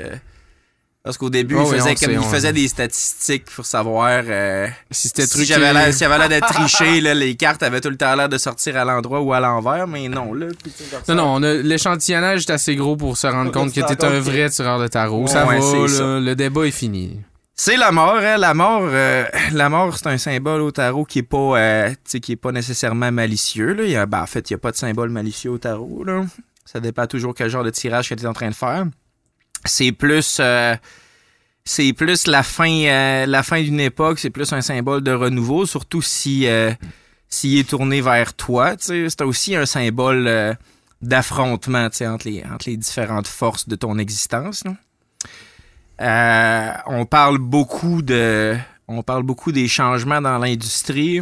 parce 1.03 1.17
qu'au 1.17 1.31
début, 1.31 1.55
Oh 1.57 1.63
il, 1.65 1.79
faisait 1.79 1.95
comme, 1.95 2.13
sait, 2.13 2.21
il 2.21 2.29
faisait 2.29 2.53
des 2.53 2.67
statistiques 2.67 3.45
pour 3.55 3.65
savoir 3.65 4.21
euh, 4.27 4.67
Si 4.91 5.07
c'était 5.07 5.25
si 5.25 5.45
j'avais 5.45 5.73
l'air, 5.73 5.91
si 5.91 6.05
d'être 6.29 6.47
triché, 6.53 7.01
là, 7.01 7.15
les 7.15 7.35
cartes 7.35 7.63
avaient 7.63 7.81
tout 7.81 7.89
le 7.89 7.97
temps 7.97 8.13
l'air 8.15 8.29
de 8.29 8.37
sortir 8.37 8.77
à 8.77 8.85
l'endroit 8.85 9.19
ou 9.19 9.33
à 9.33 9.39
l'envers, 9.39 9.87
mais 9.87 10.07
non, 10.07 10.31
là. 10.35 10.45
tu 10.63 11.11
Non, 11.11 11.39
non, 11.39 11.39
l'échantillonnage 11.63 12.41
est 12.41 12.51
assez 12.51 12.75
gros 12.75 12.95
pour 12.95 13.17
se 13.17 13.25
rendre 13.25 13.51
compte 13.51 13.73
que 13.73 13.81
t'es 13.81 14.05
rendre 14.05 14.15
un 14.15 14.19
vrai 14.19 14.47
tireur 14.51 14.79
de 14.79 14.87
tarot. 14.87 15.25
ça 15.25 15.47
Ouais, 15.47 15.59
va, 15.59 15.75
là, 15.79 15.87
ça. 15.87 16.19
le 16.19 16.35
débat 16.35 16.67
est 16.67 16.71
fini. 16.71 17.19
C'est 17.63 17.77
la 17.77 17.91
mort, 17.91 18.17
hein? 18.17 18.37
La 18.37 18.55
mort, 18.55 18.81
euh, 18.85 19.23
la 19.51 19.69
mort, 19.69 19.95
c'est 19.95 20.07
un 20.07 20.17
symbole 20.17 20.61
au 20.61 20.71
tarot 20.71 21.05
qui 21.05 21.19
est 21.19 21.21
pas, 21.21 21.59
euh, 21.59 21.93
qui 22.19 22.31
est 22.31 22.35
pas 22.35 22.51
nécessairement 22.51 23.11
malicieux. 23.11 23.73
Là. 23.73 24.07
Ben, 24.07 24.23
en 24.23 24.25
fait, 24.25 24.49
il 24.49 24.53
y 24.53 24.55
a 24.55 24.57
pas 24.57 24.71
de 24.71 24.77
symbole 24.77 25.11
malicieux 25.11 25.51
au 25.51 25.59
tarot. 25.59 26.03
Là. 26.03 26.25
Ça 26.65 26.79
dépend 26.79 27.05
toujours 27.05 27.35
quel 27.35 27.51
genre 27.51 27.63
de 27.63 27.69
tirage 27.69 28.09
que 28.09 28.15
tu 28.15 28.23
es 28.23 28.25
en 28.25 28.33
train 28.33 28.49
de 28.49 28.55
faire. 28.55 28.85
C'est 29.63 29.91
plus, 29.91 30.37
euh, 30.39 30.75
c'est 31.63 31.93
plus 31.93 32.25
la 32.25 32.41
fin, 32.41 33.27
la 33.27 33.43
fin 33.43 33.61
d'une 33.61 33.79
époque. 33.79 34.17
C'est 34.17 34.31
plus 34.31 34.51
un 34.53 34.61
symbole 34.61 35.03
de 35.03 35.11
renouveau, 35.11 35.67
surtout 35.67 36.01
si, 36.01 36.47
s'il 37.27 37.59
est 37.59 37.69
tourné 37.69 38.01
vers 38.01 38.33
toi. 38.33 38.73
C'est 38.79 39.21
aussi 39.21 39.55
un 39.55 39.67
symbole 39.67 40.57
d'affrontement, 41.03 41.85
entre 41.85 42.27
les, 42.27 42.43
entre 42.43 42.69
les 42.69 42.77
différentes 42.77 43.27
forces 43.27 43.67
de 43.67 43.75
ton 43.75 43.99
existence. 43.99 44.63
Euh, 46.01 46.73
on 46.87 47.05
parle 47.05 47.37
beaucoup 47.37 48.01
des 48.01 49.67
changements 49.67 50.21
dans 50.21 50.39
l'industrie 50.39 51.21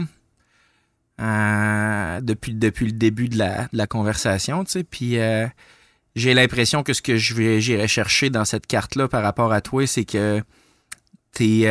euh, 1.19 2.21
depuis, 2.21 2.53
le 2.53 2.91
début 2.91 3.27
de 3.27 3.37
la, 3.37 3.87
conversation, 3.87 4.63
tu 4.63 4.71
sais. 4.71 4.83
Puis 4.83 5.19
euh, 5.19 5.47
j'ai 6.15 6.33
l'impression 6.33 6.83
que 6.83 6.93
ce 6.93 7.01
que 7.01 7.17
je 7.17 7.33
vais, 7.33 7.59
j'irai 7.59 7.89
chercher 7.89 8.29
dans 8.29 8.45
cette 8.45 8.67
carte-là 8.67 9.09
par 9.09 9.21
rapport 9.21 9.51
à 9.51 9.59
toi, 9.59 9.85
c'est 9.85 10.05
que 10.05 10.41
t'es 11.33 11.67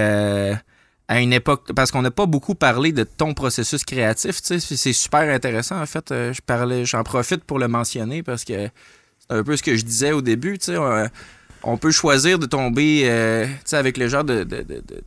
à 1.10 1.20
une 1.20 1.32
époque, 1.32 1.72
parce 1.74 1.90
qu'on 1.90 2.02
n'a 2.02 2.10
pas 2.10 2.26
beaucoup 2.26 2.54
parlé 2.54 2.92
de 2.92 3.02
ton 3.04 3.32
processus 3.32 3.82
créatif, 3.84 4.42
tu 4.42 4.60
sais. 4.60 4.76
C'est- 4.76 4.92
super 4.92 5.34
intéressant, 5.34 5.80
en 5.80 5.86
fait. 5.86 6.10
Je 6.10 6.40
parlais, 6.42 6.84
j'en 6.84 7.02
profite 7.02 7.44
pour 7.44 7.58
le 7.58 7.68
mentionner 7.68 8.22
parce 8.22 8.44
que 8.44 8.68
c'est 9.18 9.30
un 9.30 9.42
peu 9.42 9.56
ce 9.56 9.62
que 9.62 9.74
je 9.74 9.84
disais 9.86 10.12
au 10.12 10.20
début, 10.20 10.58
tu. 10.58 10.72
On 11.62 11.76
peut 11.76 11.90
choisir 11.90 12.38
de 12.38 12.46
tomber, 12.46 13.02
euh, 13.04 13.46
tu 13.46 13.52
sais, 13.64 13.76
avec 13.76 13.96
le 13.96 14.08
genre 14.08 14.24
de, 14.24 14.44
de- 14.44 14.62
de- 14.62 14.82
de- 14.86 15.02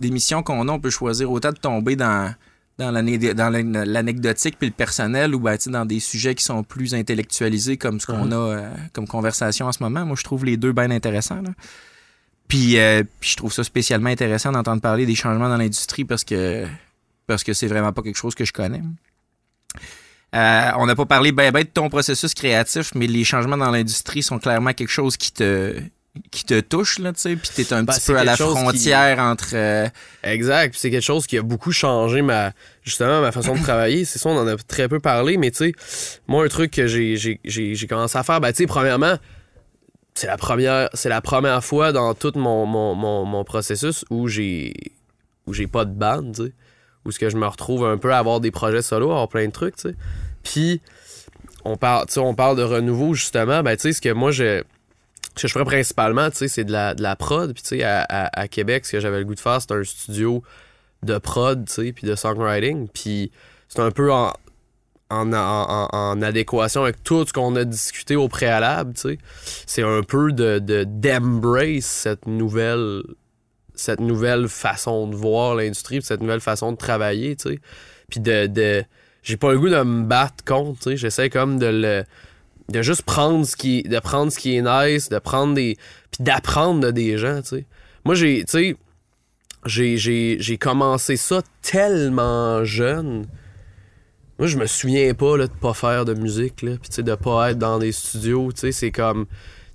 d'émissions 0.00 0.42
qu'on 0.42 0.68
a, 0.68 0.72
on 0.72 0.80
peut 0.80 0.90
choisir 0.90 1.30
autant 1.30 1.50
de 1.52 1.58
tomber 1.58 1.96
dans, 1.96 2.34
dans, 2.78 2.90
l'anecdotique 2.90 4.56
puis 4.58 4.68
le 4.68 4.74
personnel 4.74 5.34
ou 5.34 5.40
ben, 5.40 5.56
dans 5.66 5.84
des 5.84 6.00
sujets 6.00 6.34
qui 6.34 6.44
sont 6.44 6.64
plus 6.64 6.94
intellectualisés 6.94 7.76
comme 7.76 8.00
ce 8.00 8.06
qu'on 8.06 8.32
a 8.32 8.36
euh, 8.36 8.70
comme 8.92 9.06
conversation 9.06 9.66
en 9.66 9.72
ce 9.72 9.82
moment. 9.82 10.04
Moi, 10.04 10.16
je 10.18 10.24
trouve 10.24 10.44
les 10.44 10.56
deux 10.56 10.72
bien 10.72 10.90
intéressants. 10.90 11.42
là. 11.42 11.50
Puis, 12.48 12.78
euh, 12.78 13.02
puis 13.20 13.30
je 13.30 13.36
trouve 13.36 13.52
ça 13.52 13.64
spécialement 13.64 14.10
intéressant 14.10 14.52
d'entendre 14.52 14.82
parler 14.82 15.06
des 15.06 15.14
changements 15.14 15.48
dans 15.48 15.56
l'industrie 15.56 16.04
parce 16.04 16.24
que 16.24 16.66
parce 17.26 17.44
que 17.44 17.52
c'est 17.52 17.68
vraiment 17.68 17.92
pas 17.92 18.02
quelque 18.02 18.16
chose 18.16 18.34
que 18.34 18.44
je 18.44 18.52
connais. 18.52 18.82
Euh, 20.34 20.70
on 20.78 20.86
n'a 20.86 20.94
pas 20.94 21.04
parlé 21.06 21.30
ben, 21.32 21.50
ben 21.52 21.62
de 21.62 21.68
ton 21.68 21.88
processus 21.90 22.32
créatif, 22.34 22.92
mais 22.94 23.06
les 23.06 23.22
changements 23.24 23.56
dans 23.58 23.70
l'industrie 23.70 24.22
sont 24.22 24.38
clairement 24.38 24.72
quelque 24.72 24.90
chose 24.90 25.16
qui 25.16 25.32
te 25.32 25.74
qui 26.30 26.44
te 26.44 26.60
touche 26.60 26.98
là, 26.98 27.12
tu 27.14 27.20
sais, 27.20 27.36
puis 27.36 27.48
t'es 27.54 27.72
un 27.72 27.84
Ben, 27.84 27.94
petit 27.94 28.06
peu 28.12 28.18
à 28.18 28.24
la 28.24 28.36
qui- 28.36 28.42
frontière 28.42 29.18
entre 29.18 29.50
euh, 29.54 29.88
Exact. 30.22 30.72
Puis 30.72 30.80
c'est 30.80 30.90
quelque 30.90 31.02
chose 31.04 31.26
qui 31.26 31.38
a 31.38 31.42
beaucoup 31.42 31.72
changé 31.72 32.20
ma 32.20 32.52
justement 32.82 33.20
ma 33.22 33.32
façon 33.32 33.54
de 33.54 33.62
travailler. 33.62 34.04
C'est 34.04 34.18
ça, 34.18 34.28
on 34.28 34.36
en 34.38 34.46
a 34.46 34.56
très 34.56 34.88
peu 34.88 35.00
parlé, 35.00 35.36
mais 35.38 35.50
tu 35.50 35.58
sais, 35.58 35.72
moi 36.26 36.44
un 36.44 36.48
truc 36.48 36.70
que 36.70 36.86
j'ai, 36.86 37.16
j'ai, 37.16 37.40
j'ai, 37.44 37.74
j'ai 37.74 37.86
commencé 37.86 38.16
à 38.18 38.22
faire, 38.22 38.40
ben 38.42 38.52
tu 38.52 38.58
sais, 38.58 38.66
premièrement, 38.66 39.16
c'est 40.14 40.26
la 40.26 40.36
première 40.36 40.90
c'est 40.92 41.08
la 41.08 41.22
première 41.22 41.64
fois 41.64 41.92
dans 41.92 42.12
tout 42.14 42.32
mon, 42.36 42.66
mon, 42.66 42.94
mon, 42.94 43.24
mon 43.24 43.44
processus 43.44 44.04
où 44.10 44.28
j'ai 44.28 44.74
où 45.46 45.54
j'ai 45.54 45.66
pas 45.66 45.84
de 45.86 45.92
bande, 45.94 46.34
tu 46.36 46.42
sais. 46.44 46.52
Où 47.04 47.10
ce 47.10 47.18
que 47.18 47.28
je 47.30 47.36
me 47.36 47.46
retrouve 47.46 47.84
un 47.84 47.98
peu 47.98 48.12
à 48.12 48.18
avoir 48.18 48.40
des 48.40 48.50
projets 48.50 48.82
solo, 48.82 49.10
à 49.10 49.12
avoir 49.14 49.28
plein 49.28 49.46
de 49.46 49.52
trucs, 49.52 49.76
tu 49.76 49.88
sais. 49.90 49.94
Puis 50.42 50.80
on 51.64 51.76
parle, 51.76 52.06
on 52.16 52.34
parle 52.34 52.56
de 52.56 52.62
renouveau 52.62 53.14
justement, 53.14 53.62
ben 53.62 53.76
tu 53.76 53.82
sais 53.82 53.92
ce 53.92 54.00
que 54.00 54.12
moi 54.12 54.30
je 54.30 54.62
ce 55.36 55.42
que 55.42 55.48
je 55.48 55.52
ferais 55.54 55.64
principalement, 55.64 56.28
tu 56.30 56.36
sais, 56.36 56.48
c'est 56.48 56.64
de 56.64 56.72
la, 56.72 56.94
de 56.94 57.02
la 57.02 57.16
prod. 57.16 57.54
Puis, 57.54 57.62
tu 57.62 57.68
sais, 57.70 57.82
à, 57.84 58.02
à- 58.08 58.48
Québec, 58.48 58.84
ce 58.84 58.92
que 58.92 59.00
j'avais 59.00 59.18
le 59.18 59.24
goût 59.24 59.34
de 59.34 59.40
faire, 59.40 59.62
c'était 59.62 59.72
un 59.72 59.82
studio 59.82 60.42
de 61.02 61.16
prod, 61.16 61.64
tu 61.66 61.72
sais, 61.72 61.92
puis 61.94 62.06
de 62.06 62.14
songwriting. 62.14 62.86
Puis, 62.92 63.32
c'est 63.66 63.80
un 63.80 63.90
peu 63.90 64.12
en, 64.12 64.34
en, 65.08 65.32
en- 65.32 65.88
en- 65.90 66.20
adéquation 66.20 66.82
avec 66.82 67.02
tout 67.02 67.24
ce 67.26 67.32
qu'on 67.32 67.56
a 67.56 67.64
discuté 67.64 68.14
au 68.14 68.28
préalable, 68.28 68.92
tu 68.92 69.00
sais. 69.00 69.18
C'est 69.66 69.82
un 69.82 70.02
peu 70.02 70.32
de- 70.32 70.84
d'embrace 70.84 71.84
cette 71.86 72.26
nouvelle 72.26 73.02
cette 73.82 74.00
nouvelle 74.00 74.48
façon 74.48 75.06
de 75.06 75.16
voir 75.16 75.56
l'industrie, 75.56 76.00
cette 76.02 76.20
nouvelle 76.20 76.40
façon 76.40 76.72
de 76.72 76.76
travailler, 76.76 77.36
tu 77.36 77.50
sais. 77.50 77.60
Puis 78.08 78.20
de, 78.20 78.46
de 78.46 78.84
j'ai 79.22 79.36
pas 79.36 79.52
le 79.52 79.58
goût 79.58 79.68
de 79.68 79.82
me 79.82 80.04
battre 80.04 80.44
contre, 80.44 80.78
tu 80.80 80.90
sais. 80.90 80.96
J'essaie 80.96 81.30
comme 81.30 81.58
de 81.58 81.66
le 81.66 82.04
de 82.68 82.80
juste 82.80 83.02
prendre 83.02 83.44
ce 83.44 83.56
qui 83.56 83.82
de 83.82 83.98
prendre 83.98 84.30
ce 84.30 84.38
qui 84.38 84.56
est 84.56 84.62
nice, 84.62 85.08
de 85.08 85.18
prendre 85.18 85.54
des 85.54 85.76
puis 86.10 86.24
d'apprendre 86.24 86.80
de 86.80 86.90
des 86.90 87.18
gens, 87.18 87.42
tu 87.42 87.48
sais. 87.48 87.66
Moi 88.04 88.14
j'ai 88.14 88.44
tu 88.44 88.52
sais 88.52 88.76
j'ai, 89.64 89.96
j'ai, 89.96 90.38
j'ai 90.40 90.58
commencé 90.58 91.16
ça 91.16 91.40
tellement 91.60 92.64
jeune. 92.64 93.26
Moi 94.38 94.48
je 94.48 94.58
me 94.58 94.66
souviens 94.66 95.12
pas 95.14 95.36
là, 95.36 95.46
de 95.46 95.52
pas 95.52 95.74
faire 95.74 96.04
de 96.04 96.14
musique 96.14 96.62
là, 96.62 96.72
sais 96.88 97.02
de 97.02 97.14
pas 97.14 97.50
être 97.50 97.58
dans 97.58 97.78
des 97.78 97.92
studios, 97.92 98.50
c'est 98.54 98.92
comme 98.92 99.26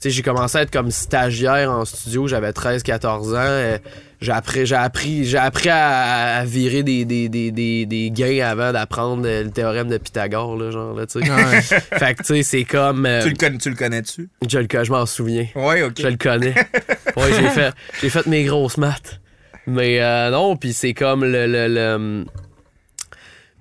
j'ai 0.03 0.22
commencé 0.22 0.57
à 0.57 0.61
être 0.61 0.72
comme 0.72 0.91
stagiaire 0.91 1.72
en 1.72 1.86
studio, 1.86 2.28
j'avais 2.28 2.53
13 2.53 2.84
14 2.84 3.34
ans, 3.34 3.38
euh, 3.40 3.78
j'ai 4.22 4.32
appris 4.32 4.65
j'ai 4.65 4.76
appris 4.76 5.26
j'ai 5.26 5.38
appris 5.38 5.69
à, 5.69 6.38
à 6.38 6.45
virer 6.45 6.84
des, 6.84 7.06
des, 7.06 7.30
des, 7.30 7.52
des, 7.52 7.86
des 7.86 8.11
gains 8.11 8.45
avant 8.48 8.72
d'apprendre 8.72 9.24
euh, 9.28 9.44
le 9.44 9.52
théorème 9.52 9.90
de 9.90 9.98
Pythagore 9.98 10.56
là, 10.57 10.72
genre 10.72 10.94
là, 10.95 11.06
tu 11.06 11.19
sais. 11.19 11.30
Ouais. 11.32 11.61
fait 11.61 12.14
que 12.15 12.24
tu 12.24 12.36
sais 12.36 12.44
c'est 12.44 12.64
comme 12.64 13.06
euh, 13.06 13.22
tu 13.24 13.30
le 13.30 13.36
connais 13.36 13.57
tu 13.57 13.69
le 13.69 13.76
connais-tu? 13.76 14.30
je 14.48 14.60
le 14.60 14.68
je 14.84 14.91
m'en 14.91 15.06
souviens. 15.06 15.48
Ouais, 15.56 15.82
OK. 15.84 15.95
Je 15.99 16.07
le 16.07 16.18
connais. 16.18 16.53
ouais, 17.15 17.34
j'ai 17.36 17.49
fait, 17.49 17.74
j'ai 18.02 18.10
fait 18.10 18.26
mes 18.28 18.44
grosses 18.44 18.78
maths. 18.78 19.19
Mais 19.68 19.99
euh, 20.02 20.30
non, 20.32 20.56
puis 20.56 20.72
c'est 20.74 20.94
comme 20.94 21.24
le. 21.26 21.45
le, 21.48 21.68
le- 21.68 22.26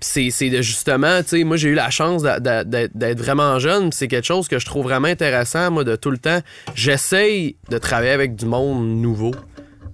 c'est, 0.00 0.30
justement, 0.62 1.22
tu 1.22 1.28
sais, 1.28 1.44
moi 1.44 1.56
j'ai 1.56 1.70
eu 1.70 1.74
la 1.74 1.90
chance 1.90 2.22
d'être, 2.22 3.18
vraiment 3.18 3.58
jeune. 3.58 3.92
C'est 3.92 4.08
quelque 4.08 4.26
chose 4.26 4.48
que 4.48 4.58
je 4.58 4.66
trouve 4.66 4.84
vraiment 4.84 5.08
intéressant, 5.08 5.70
moi, 5.70 5.84
de 5.84 5.96
tout 5.96 6.10
le 6.10 6.18
temps. 6.18 6.40
J'essaye 6.74 7.56
de 7.70 7.78
travailler 7.78 8.10
avec 8.10 8.34
du 8.36 8.46
monde 8.46 8.86
nouveau, 9.00 9.34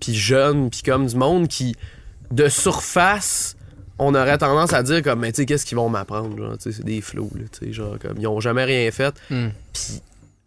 puis 0.00 0.14
jeune, 0.14 0.70
puis 0.70 0.82
comme 0.82 1.06
du 1.06 1.16
monde 1.16 1.48
qui, 1.48 1.76
de 2.30 2.48
surface, 2.48 3.56
on 3.98 4.14
aurait 4.14 4.38
tendance 4.38 4.72
à 4.72 4.82
dire 4.82 5.02
comme, 5.02 5.20
mais 5.20 5.30
tu 5.32 5.42
sais, 5.42 5.46
qu'est-ce 5.46 5.64
qu'ils 5.64 5.76
vont 5.76 5.88
m'apprendre, 5.88 6.36
genre, 6.36 6.58
tu 6.58 6.64
sais, 6.64 6.72
c'est 6.72 6.84
des 6.84 7.00
flots, 7.00 7.30
là, 7.34 7.44
tu 7.52 7.66
sais, 7.66 7.72
genre, 7.72 7.96
comme, 8.00 8.18
ils 8.18 8.26
ont 8.26 8.40
jamais 8.40 8.64
rien 8.64 8.90
fait. 8.90 9.14
Hmm. 9.30 9.50
Puis 9.72 10.02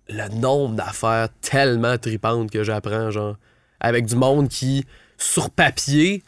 le 0.09 0.27
nombre 0.35 0.75
d'affaires 0.75 1.29
tellement 1.41 1.97
tripantes 1.97 2.51
que 2.51 2.63
j'apprends, 2.63 3.11
genre, 3.11 3.37
avec 3.79 4.05
du 4.05 4.15
monde 4.15 4.49
qui, 4.49 4.85
sur 5.17 5.49
papier, 5.49 6.23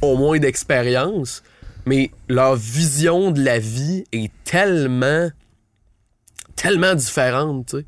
au 0.00 0.16
moins 0.16 0.38
d'expérience, 0.38 1.42
mais 1.90 2.10
leur 2.28 2.54
vision 2.56 3.30
de 3.32 3.42
la 3.44 3.58
vie 3.58 4.04
est 4.12 4.30
tellement, 4.44 5.28
tellement 6.56 6.94
différente, 6.94 7.66
tu 7.66 7.78
sais. 7.78 7.84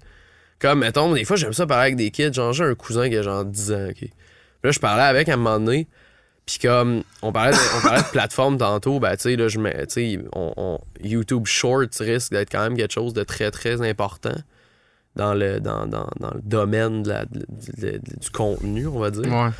Comme, 0.58 0.80
mettons, 0.80 1.12
des 1.12 1.24
fois, 1.24 1.36
j'aime 1.36 1.52
ça 1.52 1.66
parler 1.66 1.86
avec 1.86 1.96
des 1.96 2.10
kids. 2.10 2.32
Genre, 2.32 2.52
j'ai 2.52 2.64
un 2.64 2.74
cousin 2.74 3.08
qui 3.08 3.16
a 3.16 3.22
genre 3.22 3.44
10 3.44 3.72
ans, 3.72 3.86
OK. 3.90 3.94
Puis 3.96 4.10
là, 4.62 4.70
je 4.70 4.78
parlais 4.78 5.02
avec 5.02 5.28
à 5.28 5.34
un 5.34 5.36
moment 5.36 5.58
donné. 5.58 5.88
Puis 6.46 6.58
comme, 6.60 7.02
on 7.20 7.32
parlait 7.32 7.52
de, 7.52 7.58
on 7.78 7.82
parlait 7.82 8.02
de 8.02 8.08
plateforme 8.08 8.58
tantôt, 8.58 9.00
ben, 9.00 9.16
tu 9.16 9.22
sais, 9.22 9.36
là, 9.36 9.48
je 9.48 9.58
mets, 9.58 9.86
tu 9.86 9.94
sais, 9.94 10.18
on- 10.34 10.52
on- 10.56 10.78
YouTube 11.02 11.46
Shorts 11.46 11.86
risque 12.00 12.30
d'être 12.32 12.50
quand 12.50 12.62
même 12.62 12.76
quelque 12.76 12.92
chose 12.92 13.12
de 13.12 13.22
très, 13.24 13.50
très 13.50 13.80
important 13.88 14.34
dans 15.16 15.34
le, 15.34 15.60
dans, 15.60 15.86
dans, 15.86 16.08
dans 16.20 16.30
le 16.32 16.40
domaine 16.42 17.02
de 17.02 17.08
la- 17.10 17.24
de- 17.26 17.44
de- 17.48 17.98
de- 17.98 18.20
du 18.20 18.30
contenu, 18.32 18.86
on 18.86 18.98
va 18.98 19.10
dire. 19.10 19.22
Ouais. 19.32 19.50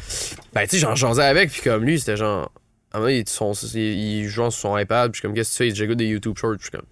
Ben, 0.55 0.63
tu 0.65 0.71
sais, 0.71 0.79
j'en 0.79 0.95
jasais 0.95 1.23
avec, 1.25 1.51
puis 1.51 1.63
comme 1.63 1.85
lui, 1.85 1.99
c'était 1.99 2.17
genre. 2.17 2.51
À 2.93 2.99
un 2.99 3.01
moment, 3.01 3.11
il, 3.11 3.29
son, 3.29 3.53
il, 3.53 3.81
il 3.81 4.29
joue 4.29 4.43
sur 4.51 4.53
son 4.53 4.79
iPad, 4.79 5.11
puis 5.11 5.17
je 5.17 5.21
suis 5.21 5.29
comme, 5.29 5.35
qu'est-ce 5.35 5.59
que 5.59 5.65
tu 5.65 5.71
fais? 5.71 5.75
J'écoute 5.75 5.97
des 5.97 6.07
YouTube 6.07 6.37
Shorts, 6.37 6.57
puis 6.57 6.61
je 6.61 6.65
suis 6.65 6.71
comme. 6.73 6.87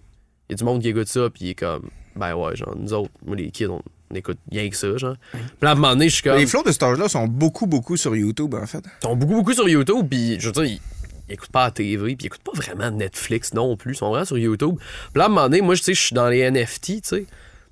Il 0.49 0.53
y 0.53 0.55
a 0.55 0.57
du 0.57 0.63
monde 0.63 0.81
qui 0.81 0.89
écoute 0.89 1.07
ça, 1.07 1.29
puis 1.29 1.45
il 1.45 1.49
est 1.51 1.55
comme, 1.55 1.89
ben 2.15 2.35
ouais, 2.35 2.55
genre, 2.55 2.75
nous 2.75 2.93
autres, 2.93 3.11
moi, 3.25 3.35
les 3.35 3.51
kids, 3.51 3.67
on, 3.67 3.81
on 4.11 4.15
écoute 4.15 4.39
rien 4.51 4.69
que 4.69 4.75
ça, 4.75 4.97
genre. 4.97 5.15
Puis 5.31 5.39
à 5.61 5.71
un 5.71 5.75
moment 5.75 5.89
donné, 5.89 6.09
je 6.09 6.15
suis 6.15 6.23
comme. 6.23 6.37
Les 6.37 6.47
flots 6.47 6.63
de 6.63 6.71
cet 6.71 6.83
âge-là 6.83 7.07
sont 7.07 7.27
beaucoup, 7.27 7.67
beaucoup 7.67 7.97
sur 7.97 8.15
YouTube, 8.15 8.53
en 8.55 8.65
fait. 8.65 8.83
Ils 9.01 9.07
sont 9.07 9.15
beaucoup, 9.15 9.35
beaucoup 9.35 9.53
sur 9.53 9.69
YouTube, 9.69 10.07
puis 10.09 10.39
je 10.39 10.47
veux 10.47 10.51
dire, 10.53 10.63
ils, 10.65 10.81
ils 11.29 11.33
écoutent 11.33 11.51
pas 11.51 11.65
la 11.65 11.71
TV, 11.71 12.15
puis 12.15 12.25
ils 12.25 12.25
écoutent 12.25 12.43
pas 12.43 12.51
vraiment 12.53 12.91
Netflix 12.91 13.53
non 13.53 13.77
plus, 13.77 13.93
ils 13.93 13.97
sont 13.97 14.09
vraiment 14.09 14.25
sur 14.25 14.37
YouTube. 14.37 14.75
Puis 14.77 15.19
là, 15.19 15.23
à 15.23 15.25
un 15.27 15.29
moment 15.29 15.43
donné, 15.43 15.61
moi, 15.61 15.75
je 15.75 15.83
sais, 15.83 15.93
je 15.93 16.01
suis 16.01 16.15
dans 16.15 16.27
les 16.27 16.49
NFT, 16.49 16.85
tu 16.85 16.99
sais. 17.03 17.25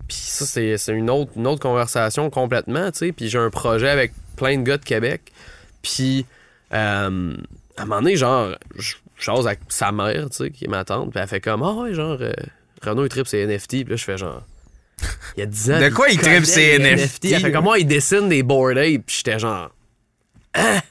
Puis 0.08 0.18
ça, 0.18 0.46
c'est 0.46 0.78
c'est 0.78 0.94
une 0.94 1.10
autre, 1.10 1.32
une 1.36 1.46
autre 1.46 1.62
conversation 1.62 2.30
complètement, 2.30 2.92
tu 2.92 3.00
sais. 3.00 3.12
Puis 3.12 3.30
j'ai 3.30 3.38
un 3.38 3.50
projet 3.50 3.90
avec 3.90 4.14
plein 4.36 4.58
de 4.58 4.64
gars 4.64 4.78
de 4.78 4.86
Québec. 4.86 5.32
Puis, 5.82 6.26
euh, 6.74 7.36
à 7.80 7.84
un 7.84 7.86
moment 7.86 8.02
donné, 8.02 8.18
genre, 8.18 8.56
je 8.78 8.96
jase 9.18 9.48
avec 9.48 9.60
sa 9.70 9.92
mère, 9.92 10.30
tu 10.30 10.38
sais, 10.38 10.52
qui 10.52 10.66
est 10.66 10.68
ma 10.68 10.84
tante, 10.84 11.12
puis 11.12 11.20
elle 11.20 11.28
fait 11.28 11.40
comme, 11.40 11.64
ah 11.64 11.74
ouais, 11.74 11.94
genre, 11.94 12.18
euh, 12.20 12.34
Renaud, 12.84 13.06
il 13.06 13.10
tripe 13.10 13.28
ses 13.28 13.46
NFT, 13.46 13.70
puis 13.70 13.86
là, 13.86 13.96
je 13.96 14.04
fais 14.04 14.18
genre. 14.18 14.44
Il 15.38 15.40
y 15.40 15.44
a 15.44 15.46
10 15.46 15.72
ans. 15.72 15.80
De 15.80 15.90
quoi 15.90 16.10
il 16.10 16.18
trippe 16.18 16.34
connaît 16.34 16.46
ses 16.46 16.78
les 16.78 16.96
NFT, 16.96 17.26
Elle 17.26 17.40
fait 17.40 17.52
comme 17.54 17.64
moi, 17.64 17.80
il 17.80 17.88
dessine 17.88 18.28
des 18.28 18.44
board 18.44 18.76
puis 18.76 19.04
j'étais 19.08 19.40
genre. 19.40 19.70
Hein? 20.56 20.82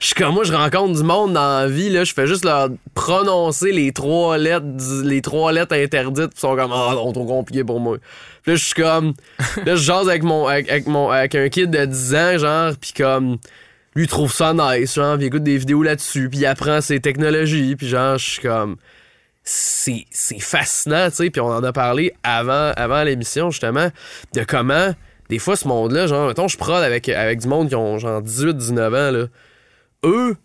Je 0.00 0.06
suis 0.06 0.14
comme 0.14 0.34
moi, 0.34 0.44
je 0.44 0.52
rencontre 0.52 0.96
du 0.96 1.02
monde 1.02 1.32
dans 1.32 1.62
la 1.62 1.66
vie, 1.66 1.88
là, 1.88 2.04
je 2.04 2.12
fais 2.12 2.26
juste 2.26 2.44
leur 2.44 2.68
prononcer 2.94 3.72
les 3.72 3.92
trois 3.92 4.38
lettres, 4.38 4.66
les 5.02 5.22
trois 5.22 5.50
lettres 5.50 5.74
interdites, 5.74 6.28
puis 6.28 6.36
ils 6.36 6.40
sont 6.40 6.54
comme, 6.54 6.72
ah 6.72 6.92
non, 6.94 7.10
trop 7.12 7.24
compliqué 7.24 7.64
pour 7.64 7.80
moi. 7.80 7.96
Puis 8.42 8.52
là, 8.52 8.56
je 8.56 8.64
suis 8.64 8.74
comme, 8.74 9.14
là, 9.66 9.74
je 9.74 9.82
jase 9.82 10.08
avec 10.08 10.22
mon, 10.22 10.46
avec, 10.46 10.70
avec 10.70 10.86
mon, 10.86 11.10
avec 11.10 11.34
un 11.34 11.48
kid 11.48 11.70
de 11.70 11.84
10 11.84 12.14
ans, 12.14 12.38
genre, 12.38 12.72
puis 12.80 12.92
comme, 12.92 13.38
lui, 13.94 14.06
trouve 14.06 14.32
ça 14.32 14.54
nice, 14.54 14.94
genre, 14.94 15.16
il 15.18 15.24
écoute 15.24 15.42
des 15.42 15.58
vidéos 15.58 15.82
là-dessus, 15.82 16.28
puis 16.28 16.40
il 16.40 16.46
apprend 16.46 16.80
ses 16.80 17.00
technologies, 17.00 17.74
puis 17.76 17.88
genre, 17.88 18.18
je 18.18 18.30
suis 18.30 18.42
comme, 18.42 18.76
c'est 19.42 20.04
fascinant, 20.40 21.08
tu 21.10 21.16
sais, 21.16 21.30
puis 21.30 21.40
on 21.40 21.48
en 21.48 21.64
a 21.64 21.72
parlé 21.72 22.12
avant, 22.22 22.72
avant 22.76 23.02
l'émission, 23.02 23.50
justement, 23.50 23.88
de 24.34 24.44
comment, 24.44 24.94
des 25.30 25.38
fois, 25.38 25.56
ce 25.56 25.66
monde-là, 25.66 26.06
genre, 26.06 26.28
mettons, 26.28 26.48
je 26.48 26.56
prod 26.56 26.82
avec, 26.82 27.08
avec 27.08 27.40
du 27.40 27.48
monde 27.48 27.68
qui 27.68 27.74
ont, 27.74 27.98
genre, 27.98 28.22
18, 28.22 28.56
19 28.56 28.94
ans, 28.94 29.10
là, 29.10 29.26
eux, 30.04 30.36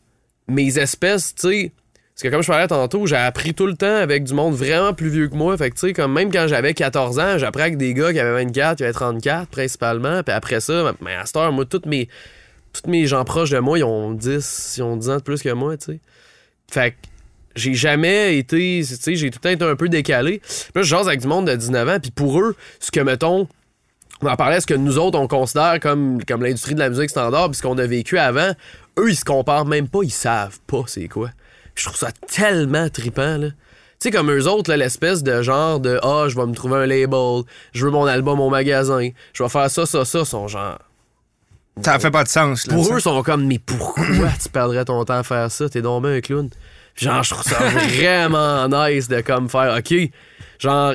mes 0.47 0.79
espèces, 0.79 1.35
tu 1.35 1.49
sais, 1.49 1.71
parce 2.13 2.23
que 2.23 2.27
comme 2.27 2.43
je 2.43 2.47
parlais 2.47 2.67
tantôt, 2.67 3.07
j'ai 3.07 3.15
appris 3.15 3.55
tout 3.55 3.65
le 3.65 3.75
temps 3.75 3.95
avec 3.95 4.23
du 4.23 4.35
monde 4.35 4.53
vraiment 4.53 4.93
plus 4.93 5.09
vieux 5.09 5.27
que 5.29 5.35
moi. 5.35 5.57
Fait 5.57 5.71
que, 5.71 5.75
tu 5.75 5.87
sais, 5.87 5.93
comme 5.93 6.13
même 6.13 6.31
quand 6.31 6.45
j'avais 6.47 6.75
14 6.75 7.17
ans, 7.17 7.37
j'appris 7.39 7.63
avec 7.63 7.77
des 7.77 7.95
gars 7.95 8.13
qui 8.13 8.19
avaient 8.19 8.43
24, 8.43 8.77
qui 8.77 8.83
avaient 8.83 8.93
34 8.93 9.49
principalement. 9.49 10.21
Puis 10.21 10.31
après 10.31 10.59
ça, 10.59 10.93
mais 11.01 11.15
à 11.15 11.25
cette 11.25 11.37
heure, 11.37 11.51
moi, 11.51 11.65
toutes 11.65 11.87
mes, 11.87 12.07
toutes 12.73 12.87
mes 12.87 13.05
gens 13.05 13.23
proches 13.23 13.51
de 13.51 13.59
moi, 13.59 13.77
ils 13.77 13.83
ont 13.83 14.11
10, 14.11 14.75
ils 14.77 14.83
ont 14.83 14.97
10 14.97 15.09
ans 15.09 15.17
de 15.17 15.21
plus 15.21 15.41
que 15.41 15.49
moi, 15.49 15.77
tu 15.77 15.85
sais. 15.85 15.99
Fait 16.71 16.91
que 16.91 16.97
j'ai 17.55 17.75
jamais 17.75 18.37
été, 18.37 18.83
tu 18.83 18.95
sais, 18.95 19.15
j'ai 19.15 19.29
tout 19.29 19.39
le 19.43 19.49
temps 19.49 19.49
été 19.49 19.65
un 19.65 19.75
peu 19.75 19.89
décalé. 19.89 20.39
Puis 20.39 20.71
là, 20.75 20.81
je 20.81 20.87
jase 20.87 21.07
avec 21.07 21.21
du 21.21 21.27
monde 21.27 21.47
de 21.47 21.55
19 21.55 21.87
ans, 21.87 21.99
puis 22.01 22.11
pour 22.11 22.39
eux, 22.39 22.55
ce 22.79 22.91
que, 22.91 22.99
mettons, 22.99 23.47
on 24.21 24.27
en 24.27 24.35
parlait, 24.35 24.59
ce 24.59 24.67
que 24.67 24.73
nous 24.73 24.97
autres, 24.97 25.19
on 25.19 25.27
considère 25.27 25.79
comme, 25.79 26.23
comme 26.25 26.43
l'industrie 26.43 26.73
de 26.73 26.79
la 26.79 26.89
musique 26.89 27.09
standard, 27.09 27.49
puis 27.49 27.57
ce 27.57 27.61
qu'on 27.61 27.77
a 27.77 27.85
vécu 27.85 28.17
avant, 28.17 28.51
eux, 28.97 29.09
ils 29.09 29.15
se 29.15 29.25
comparent 29.25 29.65
même 29.65 29.87
pas, 29.87 29.99
ils 30.03 30.11
savent 30.11 30.59
pas 30.65 30.83
c'est 30.87 31.07
quoi. 31.07 31.29
Je 31.75 31.85
trouve 31.85 31.97
ça 31.97 32.11
tellement 32.27 32.89
trippant, 32.89 33.37
là. 33.37 33.49
Tu 33.49 34.09
sais, 34.09 34.11
comme 34.11 34.31
eux 34.31 34.47
autres, 34.47 34.73
l'espèce 34.73 35.23
de 35.23 35.41
genre 35.41 35.79
de 35.79 35.99
Ah, 36.03 36.25
je 36.27 36.35
vais 36.35 36.45
me 36.45 36.53
trouver 36.53 36.75
un 36.75 36.85
label, 36.85 37.43
je 37.73 37.85
veux 37.85 37.91
mon 37.91 38.05
album 38.05 38.39
au 38.39 38.49
magasin, 38.49 39.09
je 39.33 39.43
vais 39.43 39.49
faire 39.49 39.69
ça, 39.69 39.85
ça, 39.85 40.03
ça, 40.03 40.25
sont 40.25 40.47
genre. 40.47 40.79
Ça 41.81 41.97
fait 41.97 42.11
pas 42.11 42.23
de 42.23 42.29
sens, 42.29 42.67
là. 42.67 42.75
Pour 42.75 42.93
eux, 42.93 42.99
ils 42.99 43.01
sont 43.01 43.23
comme, 43.23 43.45
mais 43.45 43.59
pourquoi 43.59 44.03
tu 44.41 44.49
perdrais 44.49 44.85
ton 44.85 45.03
temps 45.05 45.19
à 45.19 45.23
faire 45.23 45.51
ça? 45.51 45.69
T'es 45.69 45.81
donc 45.81 46.03
bien 46.03 46.13
un 46.13 46.21
clown. 46.21 46.49
Puis 46.93 47.05
Genre, 47.05 47.23
je 47.23 47.33
trouve 47.33 47.43
ça 47.43 47.57
vraiment 47.57 48.67
nice 48.87 49.07
de 49.07 49.21
comme 49.21 49.49
faire, 49.49 49.75
OK, 49.77 49.93
genre, 50.59 50.93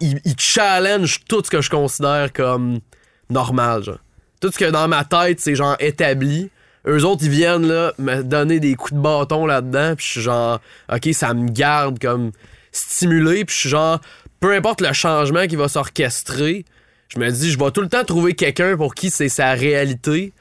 ils, 0.00 0.18
ils 0.24 0.38
challenge 0.38 1.20
tout 1.28 1.42
ce 1.44 1.50
que 1.50 1.60
je 1.60 1.68
considère 1.68 2.32
comme 2.32 2.80
normal, 3.28 3.82
genre. 3.82 3.98
Tout 4.40 4.50
ce 4.52 4.58
que 4.58 4.70
dans 4.70 4.88
ma 4.88 5.04
tête, 5.04 5.40
c'est 5.40 5.54
genre 5.54 5.76
établi. 5.80 6.50
Eux 6.86 7.04
autres, 7.04 7.24
ils 7.24 7.30
viennent 7.30 7.66
là 7.66 7.92
me 7.98 8.22
donner 8.22 8.60
des 8.60 8.74
coups 8.74 8.92
de 8.92 8.98
bâton 8.98 9.44
là-dedans, 9.44 9.94
puis 9.96 10.06
je 10.06 10.10
suis 10.12 10.20
genre, 10.20 10.60
OK, 10.92 11.08
ça 11.12 11.34
me 11.34 11.48
garde 11.50 11.98
comme 11.98 12.32
stimulé, 12.70 13.44
puis 13.44 13.54
je 13.54 13.60
suis 13.60 13.68
genre, 13.68 14.00
peu 14.40 14.54
importe 14.54 14.80
le 14.80 14.92
changement 14.92 15.46
qui 15.46 15.56
va 15.56 15.68
s'orchestrer, 15.68 16.64
je 17.08 17.18
me 17.18 17.30
dis, 17.30 17.50
je 17.50 17.58
vais 17.58 17.70
tout 17.70 17.82
le 17.82 17.88
temps 17.88 18.04
trouver 18.04 18.34
quelqu'un 18.34 18.76
pour 18.76 18.94
qui 18.94 19.10
c'est 19.10 19.28
sa 19.28 19.52
réalité, 19.52 20.32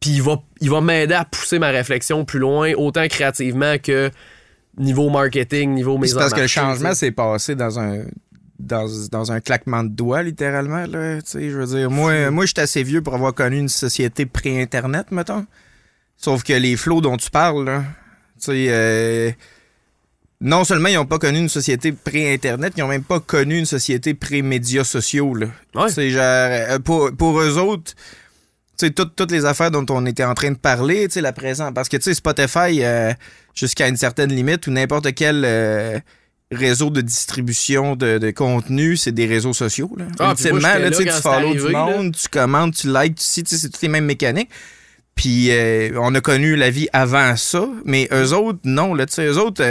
puis 0.00 0.10
il 0.10 0.22
va, 0.22 0.42
il 0.60 0.70
va 0.70 0.80
m'aider 0.80 1.14
à 1.14 1.24
pousser 1.24 1.58
ma 1.58 1.68
réflexion 1.68 2.24
plus 2.24 2.38
loin, 2.38 2.72
autant 2.74 3.06
créativement 3.08 3.76
que 3.78 4.10
niveau 4.78 5.10
marketing, 5.10 5.74
niveau 5.74 5.98
mise 5.98 6.12
C'est 6.12 6.18
parce 6.18 6.34
que 6.34 6.40
le 6.40 6.46
changement 6.46 6.94
s'est 6.94 7.12
passé 7.12 7.54
dans 7.54 7.80
un 7.80 8.04
dans, 8.58 8.86
dans 9.10 9.32
un 9.32 9.40
claquement 9.40 9.84
de 9.84 9.90
doigts, 9.90 10.22
littéralement. 10.22 10.86
Là, 10.86 11.18
je 11.20 11.38
veux 11.38 11.66
dire, 11.66 11.90
moi, 11.90 12.30
moi 12.30 12.46
je 12.46 12.52
suis 12.54 12.60
assez 12.60 12.82
vieux 12.82 13.02
pour 13.02 13.14
avoir 13.14 13.34
connu 13.34 13.58
une 13.58 13.68
société 13.68 14.26
pré-Internet, 14.26 15.10
mettons. 15.10 15.46
Sauf 16.16 16.42
que 16.42 16.54
les 16.54 16.76
flots 16.76 17.02
dont 17.02 17.16
tu 17.16 17.30
parles, 17.30 17.64
là, 17.64 17.84
tu 18.40 18.46
sais, 18.46 18.66
euh, 18.70 19.30
non 20.40 20.64
seulement 20.64 20.88
ils 20.88 20.94
n'ont 20.94 21.06
pas 21.06 21.18
connu 21.18 21.38
une 21.38 21.48
société 21.48 21.92
pré-Internet, 21.92 22.74
ils 22.76 22.80
n'ont 22.80 22.88
même 22.88 23.04
pas 23.04 23.20
connu 23.20 23.58
une 23.58 23.66
société 23.66 24.14
pré-médias 24.14 24.84
sociaux. 24.84 25.34
Là. 25.34 25.46
Ouais. 25.74 25.90
Sais, 25.90 26.10
genre, 26.10 26.20
euh, 26.22 26.78
pour, 26.78 27.10
pour 27.12 27.40
eux 27.40 27.58
autres, 27.58 27.94
toutes, 28.78 29.16
toutes 29.16 29.30
les 29.30 29.44
affaires 29.44 29.70
dont 29.70 29.86
on 29.88 30.04
était 30.06 30.24
en 30.24 30.34
train 30.34 30.50
de 30.50 30.58
parler, 30.58 31.08
la 31.16 31.32
présence. 31.32 31.72
Parce 31.74 31.88
que, 31.88 31.98
Spotify, 32.12 32.84
euh, 32.84 33.12
jusqu'à 33.54 33.88
une 33.88 33.96
certaine 33.96 34.30
limite, 34.30 34.66
ou 34.66 34.70
n'importe 34.70 35.14
quel 35.14 35.42
euh, 35.44 35.98
réseau 36.50 36.90
de 36.90 37.00
distribution 37.00 37.96
de, 37.96 38.18
de 38.18 38.30
contenu, 38.30 38.96
c'est 38.96 39.12
des 39.12 39.26
réseaux 39.26 39.54
sociaux. 39.54 39.90
Là. 39.96 40.04
Ah, 40.18 40.34
moi, 40.50 40.60
là, 40.78 40.90
tu 40.90 41.04
là 41.04 41.12
follow 41.12 41.54
c'est 41.54 41.66
du 41.66 41.72
monde, 41.72 42.14
tu 42.14 42.28
commandes, 42.28 42.74
tu 42.74 42.92
likes, 42.92 43.16
tu 43.16 43.24
sais, 43.24 43.42
c'est 43.44 43.70
toutes 43.70 43.82
les 43.82 43.88
mêmes 43.88 44.04
mécaniques. 44.04 44.50
Puis 45.14 45.50
euh, 45.50 45.92
on 45.98 46.14
a 46.14 46.20
connu 46.20 46.56
la 46.56 46.68
vie 46.68 46.88
avant 46.92 47.36
ça, 47.36 47.66
mais 47.86 48.06
eux 48.12 48.34
autres, 48.34 48.58
non. 48.64 48.92
Là, 48.92 49.06
eux 49.18 49.38
autres, 49.38 49.62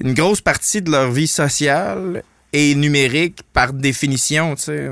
une 0.00 0.14
grosse 0.14 0.40
partie 0.40 0.82
de 0.82 0.90
leur 0.90 1.10
vie 1.10 1.26
sociale 1.28 2.22
est 2.52 2.74
numérique 2.74 3.40
par 3.52 3.72
définition. 3.72 4.54
tu 4.56 4.62
sais. 4.64 4.88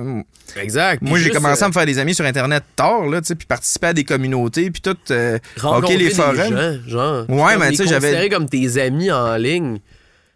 Exact. 0.57 1.03
Moi, 1.03 1.19
j'ai 1.19 1.31
commencé 1.31 1.63
euh, 1.63 1.67
à 1.67 1.69
me 1.69 1.73
faire 1.75 1.87
des 1.87 1.99
amis 1.99 2.15
sur 2.15 2.25
Internet 2.25 2.65
tard, 2.75 3.07
là, 3.07 3.21
tu 3.21 3.29
sais, 3.29 3.35
puis 3.35 3.47
participer 3.47 3.89
à 3.89 3.93
des 3.93 4.05
communautés, 4.05 4.71
puis 4.71 4.81
tout. 4.83 4.97
euh, 5.11 5.39
rencontrer 5.59 5.97
les 5.97 6.11
forums. 6.11 6.37
gens, 6.37 6.79
genre. 6.89 7.25
Ouais, 7.31 7.57
mais 7.59 7.71
tu 7.71 7.77
sais, 7.77 7.87
j'avais- 7.87 8.29
comme 8.29 8.49
tes 8.49 8.81
amis 8.81 9.11
en 9.13 9.37
ligne. 9.37 9.79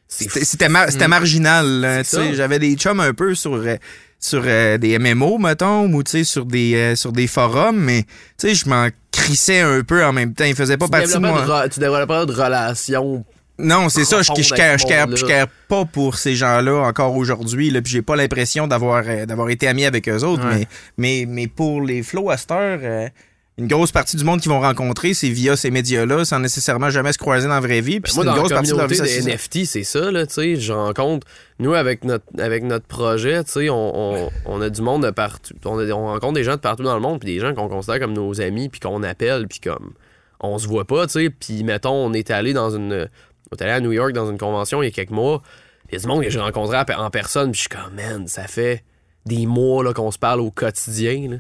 C'était 0.07 0.69
mar- 0.69 0.91
c'était 0.91 1.09
marginal. 1.09 2.03
tu 2.05 2.11
sais. 2.11 2.35
J'avais 2.35 2.59
des 2.59 2.75
chums 2.77 3.01
un 3.01 3.13
peu 3.15 3.35
sur, 3.35 3.55
euh, 3.55 3.77
sur 4.21 4.43
euh, 4.45 4.79
des 4.79 4.99
MMO, 4.99 5.39
mettons, 5.39 5.87
ou 5.93 6.03
tu 6.03 6.11
sais, 6.13 6.25
sur 6.25 6.45
des, 6.45 6.75
euh, 6.77 6.95
sur 6.95 7.11
des 7.11 7.27
forums, 7.27 7.81
mais 7.81 8.03
tu 8.39 8.49
sais, 8.49 8.55
je 8.55 8.69
m'en 8.69 8.89
crissais 9.11 9.61
un 9.61 9.83
peu 9.83 10.05
en 10.05 10.13
même 10.13 10.35
temps. 10.35 10.45
Ils 10.45 10.55
faisaient 10.55 10.77
pas 10.77 10.85
tu 10.87 10.91
partie 10.93 11.15
de 11.15 11.19
moi. 11.19 11.69
tu 11.69 11.81
développes 11.81 12.07
pas 12.09 12.27
de 12.27 12.33
relation. 12.33 13.25
Non, 13.59 13.89
c'est 13.89 14.05
ça, 14.05 14.21
je, 14.21 14.27
profonde 14.27 14.43
je, 14.43 15.47
pas 15.69 15.85
pour 15.85 16.17
ces 16.17 16.35
gens-là 16.35 16.87
encore 16.89 17.17
aujourd'hui, 17.17 17.71
puis 17.83 17.93
j'ai 17.93 18.03
pas 18.03 18.17
l'impression 18.17 18.67
d'avoir 18.67 19.05
euh, 19.07 19.27
d'avoir 19.27 19.49
été 19.51 19.69
ami 19.69 19.85
avec 19.85 20.09
eux 20.09 20.23
autres, 20.25 20.45
Ouais. 20.45 20.67
mais, 20.97 21.25
mais, 21.27 21.27
mais 21.29 21.47
pour 21.47 21.81
les 21.81 22.03
flows 22.03 22.31
à 22.31 22.37
cette 22.37 22.51
heure, 22.51 22.81
euh, 22.83 23.09
une 23.57 23.69
grosse 23.69 23.93
partie 23.93 24.17
du 24.17 24.25
monde 24.25 24.41
qu'ils 24.41 24.51
vont 24.51 24.61
rencontrer, 24.61 25.15
c'est 25.15 25.29
via 25.29 25.55
ces 25.55 25.71
médias-là, 25.71 26.25
sans 26.25 26.41
nécessairement 26.41 26.91
jamais 26.91 27.13
se 27.13 27.19
croiser 27.19 27.47
dans 27.47 27.55
la 27.55 27.61
vraie 27.61 27.81
vie, 27.81 28.01
puis 28.01 28.11
c'est 28.13 28.19
Ben, 28.19 28.25
Moi, 28.25 28.33
une 28.33 28.35
dans 28.35 28.41
grosse 28.41 28.51
la 28.51 28.57
partie 28.57 28.73
de 28.73 28.77
leur 28.77 28.89
vie. 28.89 29.31
NFT, 29.33 29.65
c'est 29.67 29.85
ça, 29.85 30.11
là, 30.11 30.27
tu 30.27 30.35
sais. 30.35 30.57
Je 30.57 30.73
rencontre, 30.73 31.25
nous, 31.61 31.75
avec 31.75 32.03
notre, 32.03 32.25
avec 32.41 32.65
notre 32.65 32.87
projet, 32.87 33.45
tu 33.45 33.53
sais, 33.53 33.71
on, 33.71 34.17
on, 34.25 34.31
on 34.47 34.61
a 34.61 34.69
du 34.69 34.83
monde 34.83 35.05
de 35.05 35.11
partout. 35.13 35.55
On, 35.65 35.79
a- 35.79 35.85
on 35.93 36.07
rencontre 36.07 36.33
des 36.35 36.43
gens 36.43 36.57
de 36.57 36.61
partout 36.61 36.83
dans 36.83 36.97
le 36.97 37.01
monde, 37.01 37.21
puis 37.21 37.33
des 37.33 37.39
gens 37.39 37.55
qu'on 37.55 37.69
considère 37.69 38.01
comme 38.01 38.15
nos 38.15 38.41
amis, 38.41 38.69
puis 38.69 38.81
qu'on 38.81 39.05
appelle, 39.05 39.47
puis 39.47 39.61
comme 39.61 39.93
on 40.41 40.59
se 40.59 40.67
voit 40.67 40.85
pas, 40.85 41.07
tu 41.07 41.13
sais. 41.13 41.31
Puis, 41.31 41.63
mettons, 41.63 41.93
on 41.95 42.13
est 42.13 42.33
allé 42.33 42.53
dans 42.53 42.71
une. 42.75 43.09
On 43.55 43.57
est 43.57 43.63
allé 43.63 43.73
à 43.73 43.81
New 43.81 43.93
York 43.93 44.13
dans 44.13 44.31
une 44.31 44.39
convention 44.39 44.83
il 44.83 44.87
y 44.87 44.89
a 44.89 44.91
quelques 44.93 45.11
mois. 45.11 45.43
Il 45.89 45.95
y 45.95 45.97
a 45.97 46.01
du 46.01 46.07
monde 46.07 46.23
que 46.23 46.31
j'ai 46.31 46.41
rencontré 46.41 46.77
en 46.79 46.85
pe- 46.85 46.95
en 46.95 47.11
personne, 47.11 47.53
puis 47.53 47.63
je 47.63 47.69
suis 47.69 47.69
comme, 47.69 47.95
man, 47.95 48.27
ça 48.27 48.45
fait 48.49 48.83
des 49.27 49.47
mois 49.47 49.85
là, 49.85 49.93
qu'on 49.93 50.11
se 50.11 50.19
parle 50.19 50.41
au 50.41 50.51
quotidien, 50.51 51.29
là. 51.31 51.37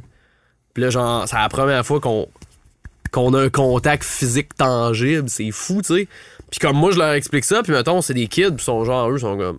Puis 0.75 0.83
là, 0.83 0.91
genre, 0.91 1.27
c'est 1.29 1.37
la 1.37 1.49
première 1.49 1.85
fois 1.85 2.01
qu'on 2.01 2.29
qu'on 3.13 3.33
a 3.35 3.43
un 3.43 3.49
contact 3.49 4.03
physique 4.03 4.57
tangible. 4.57 5.29
C'est 5.29 5.53
fou, 5.53 5.83
tu 5.83 5.95
sais. 5.95 6.09
Puis 6.51 6.59
comme 6.61 6.77
moi, 6.77 6.91
je 6.91 6.99
leur 6.99 7.13
explique 7.13 7.45
ça, 7.45 7.63
puis 7.63 7.73
mettons, 7.73 8.03
c'est 8.03 8.15
des 8.15 8.27
kids, 8.27 8.47
puis 8.47 8.55
ils 8.59 8.63
sont 8.63 8.85
genre, 8.85 9.09
eux, 9.11 9.19
sont 9.19 9.37
comme. 9.37 9.59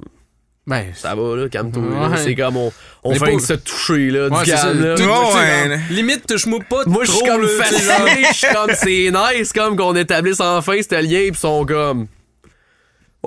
Ben, 0.68 0.88
Ça 0.96 1.14
va, 1.16 1.36
là, 1.36 1.48
calme-toi. 1.48 1.82
là. 1.84 2.10
Ouais. 2.10 2.18
C'est 2.18 2.36
comme 2.36 2.58
on, 2.58 2.72
on 3.04 3.14
fait 3.14 3.36
que 3.36 3.42
se 3.42 3.54
toucher, 3.54 4.10
là, 4.10 4.28
Ouais, 4.30 4.44
du 4.44 4.52
calme, 4.52 4.84
là. 4.84 4.96
Tout- 4.96 5.04
ouais. 5.38 5.80
Limite, 5.92 6.26
touche-moi 6.28 6.60
pas 6.68 6.84
Moi, 6.88 7.06
je 7.06 7.12
suis 7.12 7.26
comme 7.26 7.48
fasciné. 7.48 8.26
Je 8.30 8.34
suis 8.34 8.48
comme, 8.54 8.72
c'est 8.74 9.12
nice, 9.40 9.54
comme 9.54 9.78
qu'on 9.78 9.96
établisse 9.96 10.40
enfin 10.42 10.74
ce 10.82 10.96
lien, 10.96 11.20
pis 11.22 11.28
ils 11.30 11.36
sont 11.36 11.66
comme. 11.66 12.08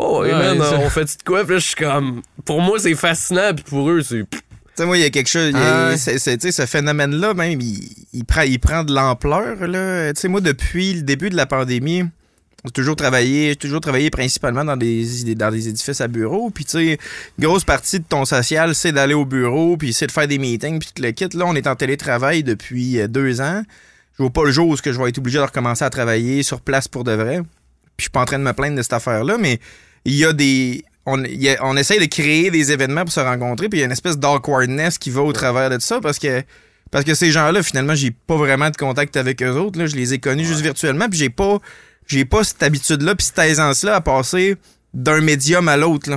Oh, 0.01 0.21
ouais, 0.23 0.31
man, 0.33 0.59
ça. 0.61 0.79
on 0.79 0.89
fait 0.91 1.05
de 1.05 1.23
quoi? 1.25 1.43
Là, 1.43 1.59
je 1.59 1.67
suis 1.67 1.75
comme. 1.75 2.23
Pour 2.45 2.61
moi, 2.61 2.79
c'est 2.79 2.95
fascinant, 2.95 3.53
pis 3.55 3.65
pour 3.65 3.91
eux, 3.91 4.03
c'est. 4.03 4.25
Tu 4.31 4.39
sais, 4.77 4.87
moi, 4.87 4.97
il 4.97 5.03
y 5.03 5.05
a 5.07 5.11
quelque 5.11 5.29
chose. 5.29 5.53
Ah 5.57 5.89
ouais. 5.89 5.97
c'est- 5.97 6.19
c'est- 6.19 6.37
tu 6.39 6.53
sais, 6.53 6.63
ce 6.63 6.67
phénomène-là, 6.67 7.35
même, 7.35 7.61
il, 7.61 7.81
il 8.13 8.25
prend, 8.25 8.43
il 8.43 8.61
prend 8.61 8.85
de 8.85 8.95
l'ampleur. 8.95 9.67
là. 9.67 10.13
Tu 10.15 10.21
sais, 10.21 10.29
moi, 10.29 10.41
depuis 10.41 10.95
le 10.95 11.03
début 11.03 11.31
de 11.31 11.37
la 11.37 11.47
pandémie, 11.47 12.05
j'ai 12.65 12.71
toujours 12.71 12.95
travaillé, 12.95 13.49
j'ai 13.49 13.57
toujours 13.57 13.81
travaillé 13.81 14.09
principalement 14.11 14.65
dans 14.65 14.77
des, 14.77 15.35
dans 15.35 15.51
des 15.51 15.69
édifices 15.69 16.01
à 16.01 16.07
bureau. 16.07 16.51
Puis, 16.51 16.65
tu 16.65 16.71
sais, 16.79 16.99
une 17.39 17.45
grosse 17.45 17.65
partie 17.65 17.99
de 17.99 18.05
ton 18.09 18.25
social, 18.25 18.77
c'est 18.77 18.93
d'aller 18.93 19.15
au 19.15 19.25
bureau, 19.25 19.77
puis 19.77 19.93
c'est 19.93 20.07
de 20.07 20.13
faire 20.13 20.29
des 20.29 20.39
meetings, 20.39 20.79
puis 20.79 20.91
tout 20.95 21.03
le 21.03 21.11
kit. 21.11 21.27
Là, 21.35 21.45
on 21.47 21.57
est 21.57 21.67
en 21.67 21.75
télétravail 21.75 22.45
depuis 22.45 23.01
euh, 23.01 23.09
deux 23.09 23.41
ans. 23.41 23.63
Je 24.17 24.23
vois 24.23 24.31
pas 24.33 24.45
le 24.45 24.53
jour 24.53 24.69
où 24.69 24.77
je 24.77 24.91
vais 24.91 25.09
être 25.09 25.19
obligé 25.19 25.39
de 25.39 25.43
recommencer 25.45 25.85
à 25.85 25.91
travailler 25.91 26.45
sur 26.45 26.61
place 26.61 26.87
pour 26.87 27.03
de 27.03 27.13
vrai. 27.13 27.41
Puis, 27.41 27.47
je 27.99 28.03
suis 28.05 28.11
pas 28.11 28.21
en 28.21 28.27
train 28.27 28.39
de 28.39 28.45
me 28.45 28.53
plaindre 28.53 28.77
de 28.77 28.83
cette 28.83 28.93
affaire-là, 28.93 29.39
mais 29.41 29.59
il 30.09 30.17
y 30.17 30.25
a 30.25 30.33
des. 30.33 30.85
On, 31.07 31.23
y 31.25 31.49
a- 31.49 31.59
on 31.65 31.77
essaye 31.77 31.99
de 32.01 32.05
créer 32.05 32.51
des 32.51 32.71
événements 32.73 33.05
pour 33.05 33.13
se 33.13 33.21
rencontrer, 33.21 33.69
puis 33.69 33.79
il 33.79 33.81
y 33.81 33.83
a 33.83 33.87
une 33.87 33.93
espèce 33.93 34.19
d'awkwardness 34.19 34.99
qui 34.99 35.11
va 35.11 35.23
au 35.23 35.33
travers 35.33 35.71
de 35.71 35.79
ça 35.81 36.01
parce 36.01 36.19
que. 36.19 36.43
Parce 36.91 37.05
que 37.05 37.15
ces 37.15 37.31
gens-là, 37.31 37.63
finalement, 37.63 37.95
j'ai 37.95 38.11
pas 38.11 38.37
vraiment 38.37 38.71
de 38.71 38.77
contact 38.77 39.17
avec 39.19 39.43
eux 39.43 39.51
autres. 39.53 39.79
Là. 39.79 39.87
Je 39.87 39.95
les 39.95 40.15
ai 40.15 40.19
connus 40.19 40.47
juste 40.47 40.61
virtuellement, 40.61 41.09
puis 41.09 41.19
j'ai 41.19 41.29
pas. 41.31 41.59
J'ai 42.07 42.25
pas 42.25 42.43
cette 42.45 42.63
habitude-là, 42.63 43.15
puis 43.15 43.27
cette 43.27 43.39
aisance-là 43.39 43.97
à 43.97 44.01
passer 44.01 44.57
d'un 44.95 45.21
médium 45.21 45.69
à 45.69 45.77
l'autre. 45.77 46.11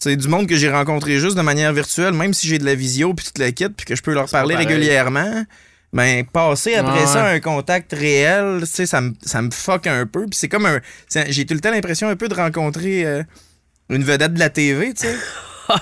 C'est 0.00 0.16
du 0.16 0.26
monde 0.28 0.48
que 0.48 0.56
j'ai 0.56 0.68
rencontré 0.70 1.18
juste 1.20 1.36
de 1.36 1.42
manière 1.42 1.72
virtuelle, 1.72 2.12
même 2.12 2.34
si 2.34 2.48
j'ai 2.48 2.58
de 2.58 2.64
la 2.64 2.74
visio 2.74 3.14
puis 3.14 3.24
toute 3.26 3.38
la 3.38 3.52
kit, 3.52 3.68
puis 3.68 3.86
que 3.86 3.94
je 3.94 4.02
peux 4.02 4.12
leur 4.12 4.28
parler 4.28 4.56
régulièrement. 4.56 5.44
Ben, 5.94 6.24
passer 6.26 6.74
après 6.74 7.00
Ouais, 7.02 7.06
ça 7.06 7.24
un 7.24 7.38
contact 7.40 7.92
réel, 7.92 8.58
tu 8.62 8.66
sais, 8.66 8.84
ça 8.84 9.00
me 9.00 9.12
ça 9.24 9.40
me 9.40 9.50
fuck 9.52 9.86
un 9.86 10.04
peu. 10.06 10.22
Puis 10.26 10.36
c'est 10.38 10.48
comme 10.48 10.66
un. 10.66 10.80
J'ai 11.28 11.46
tout 11.46 11.54
le 11.54 11.60
temps 11.60 11.70
l'impression 11.70 12.08
un 12.08 12.16
peu 12.16 12.28
de 12.28 12.34
rencontrer 12.34 13.06
euh, 13.06 13.22
une 13.90 14.02
vedette 14.02 14.34
de 14.34 14.40
la 14.40 14.50
TV, 14.50 14.92
tu 14.92 15.06
sais. 15.06 15.14
Ouais, 15.66 15.76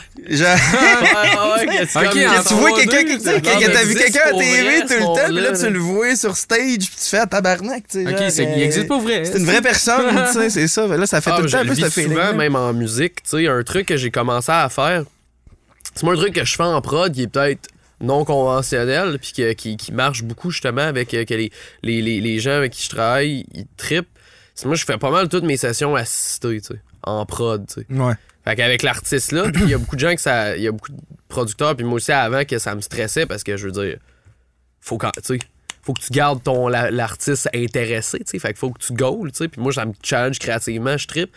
ouais, 1.66 1.86
tu 2.46 2.54
vois 2.54 2.70
quelqu'un 2.78 3.04
qui, 3.04 3.18
t'as 3.20 3.34
vu 3.84 3.94
quelqu'un 3.96 4.20
à 4.26 4.30
pour 4.30 4.38
TV 4.38 4.80
tout 4.82 4.94
le 4.94 5.00
temps, 5.00 5.14
puis 5.26 5.34
là 5.34 5.50
monde-là, 5.50 5.58
tu 5.58 5.70
le 5.70 5.78
vois 5.80 6.14
sur 6.14 6.36
stage, 6.36 6.58
puis 6.78 6.78
tu 7.02 7.08
fais 7.08 7.18
à 7.18 7.26
tabarnak, 7.26 7.88
tu 7.88 8.04
sais. 8.04 8.08
Ok, 8.08 8.18
genre, 8.18 8.30
c'est- 8.30 8.46
euh, 8.46 8.52
il 8.58 8.62
existe 8.62 8.86
pas 8.86 8.98
vrai. 9.00 9.24
C'est 9.24 9.38
une 9.38 9.44
vraie 9.44 9.60
personne, 9.60 10.06
tu 10.32 10.38
sais, 10.38 10.50
c'est 10.50 10.68
ça. 10.68 10.86
Là, 10.86 11.04
ça 11.06 11.20
fait 11.20 11.30
Ah, 11.32 11.36
tout 11.38 11.42
le 11.42 11.50
temps 11.50 11.58
peu 11.64 11.72
vis 11.72 11.82
ce 11.90 12.02
souvent, 12.02 12.32
même 12.34 12.54
en 12.54 12.72
musique, 12.72 13.24
tu 13.24 13.30
sais, 13.30 13.48
un 13.48 13.62
truc 13.64 13.86
que 13.86 13.96
j'ai 13.96 14.12
commencé 14.12 14.52
à 14.52 14.68
faire. 14.68 15.02
C'est 15.96 16.04
moi 16.04 16.14
un 16.14 16.16
truc 16.16 16.34
que 16.34 16.44
je 16.44 16.54
fais 16.54 16.62
en 16.62 16.80
prod 16.80 17.12
qui 17.12 17.22
est 17.22 17.26
peut-être 17.26 17.68
non 18.02 18.24
conventionnel, 18.24 19.18
puis 19.18 19.32
que- 19.32 19.52
qui, 19.54 19.76
qui 19.76 19.92
marche 19.92 20.22
beaucoup 20.22 20.50
justement 20.50 20.82
avec 20.82 21.14
euh, 21.14 21.24
que 21.24 21.34
les, 21.34 21.50
les, 21.82 22.02
les, 22.02 22.20
les 22.20 22.38
gens 22.40 22.50
avec 22.52 22.72
qui 22.72 22.82
je 22.84 22.90
travaille, 22.90 23.46
ils 23.54 23.66
trippent. 23.76 24.08
Moi, 24.64 24.74
je 24.74 24.84
fais 24.84 24.98
pas 24.98 25.10
mal 25.10 25.28
toutes 25.28 25.44
mes 25.44 25.56
sessions 25.56 25.96
assistées, 25.96 26.60
tu 26.60 26.74
sais, 26.74 26.80
en 27.04 27.24
prod, 27.24 27.66
tu 27.66 27.80
sais. 27.80 27.86
Ouais. 27.90 28.12
Fait 28.44 28.56
qu'avec 28.56 28.82
l'artiste 28.82 29.32
là, 29.32 29.44
il 29.54 29.68
y 29.70 29.74
a 29.74 29.78
beaucoup 29.78 29.94
de 29.96 30.00
gens 30.00 30.14
que 30.14 30.20
ça. 30.20 30.56
Il 30.56 30.62
y 30.62 30.68
a 30.68 30.72
beaucoup 30.72 30.92
de 30.92 31.00
producteurs, 31.28 31.74
puis 31.76 31.84
moi 31.86 31.94
aussi 31.94 32.12
avant 32.12 32.44
que 32.44 32.58
ça 32.58 32.74
me 32.74 32.80
stressait 32.80 33.24
parce 33.24 33.44
que 33.44 33.56
je 33.56 33.66
veux 33.66 33.72
dire, 33.72 33.96
faut 34.80 34.98
quand. 34.98 35.10
Tu 35.12 35.22
sais, 35.22 35.38
faut 35.82 35.92
que 35.94 36.00
tu 36.02 36.12
gardes 36.12 36.42
ton 36.42 36.68
la- 36.68 36.90
l'artiste 36.90 37.48
intéressé, 37.54 38.18
tu 38.18 38.24
sais. 38.26 38.38
Fait 38.38 38.48
qu'il 38.48 38.56
faut 38.58 38.70
que 38.70 38.80
tu 38.80 38.92
goals, 38.92 39.30
tu 39.32 39.38
sais. 39.38 39.48
Puis 39.48 39.60
moi, 39.60 39.72
ça 39.72 39.84
me 39.86 39.92
challenge 40.02 40.38
créativement, 40.38 40.96
je 40.98 41.06
trippe. 41.06 41.32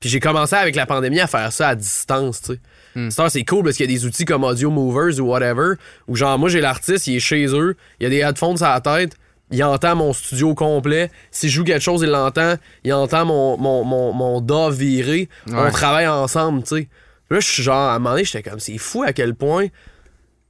Puis 0.00 0.08
j'ai 0.10 0.20
commencé 0.20 0.54
avec 0.56 0.74
la 0.76 0.86
pandémie 0.86 1.20
à 1.20 1.26
faire 1.26 1.52
ça 1.52 1.68
à 1.68 1.74
distance, 1.74 2.40
tu 2.42 2.52
sais. 2.54 2.60
Ça, 3.10 3.30
c'est 3.30 3.44
cool 3.44 3.64
parce 3.64 3.76
qu'il 3.76 3.90
y 3.90 3.94
a 3.94 3.96
des 3.96 4.06
outils 4.06 4.24
comme 4.24 4.44
Audio 4.44 4.70
Movers 4.70 5.20
ou 5.20 5.24
whatever, 5.24 5.74
où 6.06 6.16
genre, 6.16 6.38
moi, 6.38 6.48
j'ai 6.48 6.60
l'artiste, 6.60 7.06
il 7.06 7.16
est 7.16 7.20
chez 7.20 7.46
eux, 7.46 7.76
il 8.00 8.04
y 8.04 8.06
a 8.06 8.10
des 8.10 8.18
headphones 8.18 8.56
sur 8.56 8.66
la 8.66 8.80
tête, 8.80 9.16
il 9.50 9.64
entend 9.64 9.96
mon 9.96 10.12
studio 10.12 10.54
complet. 10.54 11.10
Si 11.30 11.48
je 11.48 11.54
joue 11.54 11.64
quelque 11.64 11.82
chose, 11.82 12.02
il 12.02 12.10
l'entend. 12.10 12.56
Il 12.84 12.92
entend 12.92 13.24
mon, 13.24 13.56
mon, 13.56 13.84
mon, 13.84 14.12
mon 14.12 14.70
viré. 14.70 15.28
On 15.50 15.70
travaille 15.70 16.06
ensemble, 16.06 16.62
tu 16.62 16.76
sais. 16.76 16.88
Là, 17.30 17.40
je 17.40 17.46
suis 17.46 17.62
genre, 17.62 17.76
à 17.76 17.94
un 17.94 17.98
moment 17.98 18.10
donné, 18.10 18.24
j'étais 18.24 18.48
comme, 18.48 18.60
c'est 18.60 18.78
fou 18.78 19.02
à 19.02 19.12
quel 19.12 19.34
point 19.34 19.66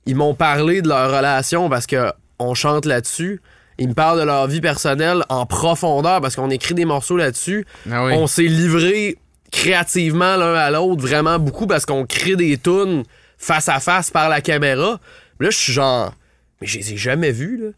ils 0.07 0.17
m'ont 0.17 0.35
parlé 0.35 0.81
de 0.81 0.89
leur 0.89 1.15
relation 1.15 1.69
parce 1.69 1.87
que 1.87 2.11
on 2.39 2.55
chante 2.55 2.87
là-dessus. 2.87 3.41
Ils 3.81 3.89
me 3.89 3.95
parlent 3.95 4.19
de 4.19 4.25
leur 4.25 4.47
vie 4.49 4.61
personnelle 4.61 5.23
en 5.29 5.47
profondeur 5.47 6.21
parce 6.21 6.35
qu'on 6.35 6.51
écrit 6.51 6.75
des 6.75 6.85
morceaux 6.85 7.17
là-dessus. 7.17 7.65
Ah 7.91 8.07
oui. 8.07 8.13
On 8.15 8.27
s'est 8.27 8.43
livré 8.43 9.19
créativement 9.51 10.37
l'un 10.37 10.55
à 10.55 10.71
l'autre 10.71 11.01
vraiment 11.03 11.39
beaucoup 11.39 11.67
parce 11.67 11.87
qu'on 11.87 12.05
crée 12.07 12.37
des 12.37 12.59
tunes 12.59 13.05
face 13.39 13.69
à 13.69 13.81
face 13.81 14.11
par 14.11 14.29
la 14.29 14.41
caméra. 14.41 15.01
Là, 15.41 15.51
je 15.51 15.57
suis 15.57 15.73
genre, 15.73 16.13
mais 16.61 16.67
je 16.67 16.79
les 16.79 16.93
ai 16.93 16.97
jamais 16.97 17.31
vus, 17.33 17.57
là. 17.59 17.69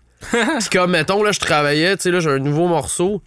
Puis 0.61 0.69
comme, 0.71 0.91
mettons, 0.91 1.23
là, 1.23 1.33
je 1.33 1.41
travaillais, 1.41 1.97
tu 1.97 2.03
sais, 2.05 2.11
là, 2.11 2.21
j'ai 2.21 2.29
un 2.31 2.39
nouveau 2.39 2.67
morceau 2.69 3.23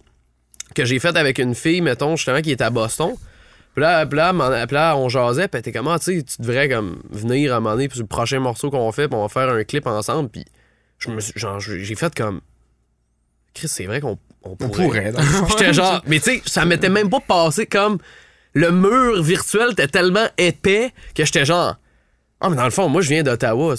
que 0.74 0.84
j'ai 0.84 0.98
fait 0.98 1.16
avec 1.16 1.38
une 1.38 1.54
fille, 1.54 1.80
mettons, 1.80 2.16
justement, 2.16 2.40
qui 2.40 2.50
est 2.52 2.60
à 2.62 2.70
Boston. 2.70 3.14
Puis 3.74 3.82
là, 3.82 4.06
puis 4.06 4.16
là, 4.16 4.32
m'en- 4.32 4.50
puis 4.66 4.74
là, 4.74 4.96
on 4.96 5.08
jasait, 5.08 5.48
puis 5.48 5.58
était 5.58 5.72
comme, 5.72 5.88
ah, 5.88 5.98
tu 5.98 6.16
sais, 6.18 6.22
tu 6.22 6.40
devrais 6.42 6.68
comme 6.68 7.02
venir 7.10 7.52
à 7.52 7.56
un 7.56 7.60
moment 7.60 7.74
donné, 7.74 7.88
puis 7.88 7.98
le 7.98 8.06
prochain 8.06 8.38
morceau 8.38 8.70
qu'on 8.70 8.90
fait, 8.92 9.08
puis 9.08 9.16
on 9.16 9.22
va 9.22 9.28
faire 9.28 9.48
un 9.52 9.64
clip 9.64 9.86
ensemble, 9.88 10.28
puis 10.28 10.44
je 10.98 11.10
me 11.10 11.18
suis- 11.20 11.32
genre, 11.36 11.58
j'ai 11.58 11.94
fait 11.96 12.14
comme, 12.14 12.40
Chris, 13.54 13.68
c'est 13.68 13.86
vrai 13.86 14.00
qu'on 14.00 14.18
on 14.44 14.50
On 14.52 14.56
pourrait. 14.56 14.84
pourrait. 14.84 15.12
le 15.12 15.18
fond. 15.22 15.46
J'étais 15.50 15.72
genre, 15.72 16.02
mais 16.06 16.18
tu 16.20 16.36
sais, 16.36 16.42
ça 16.46 16.64
m'était 16.64 16.88
même 16.88 17.08
pas 17.10 17.20
passé 17.20 17.66
comme 17.66 17.98
le 18.54 18.70
mur 18.70 19.22
virtuel 19.22 19.72
était 19.72 19.88
tellement 19.88 20.26
épais 20.38 20.92
que 21.14 21.24
j'étais 21.24 21.44
genre, 21.44 21.76
ah, 22.40 22.48
mais 22.50 22.56
dans 22.56 22.64
le 22.64 22.70
fond, 22.70 22.88
moi, 22.88 23.02
je 23.02 23.08
viens 23.08 23.22
d'Ottawa. 23.22 23.74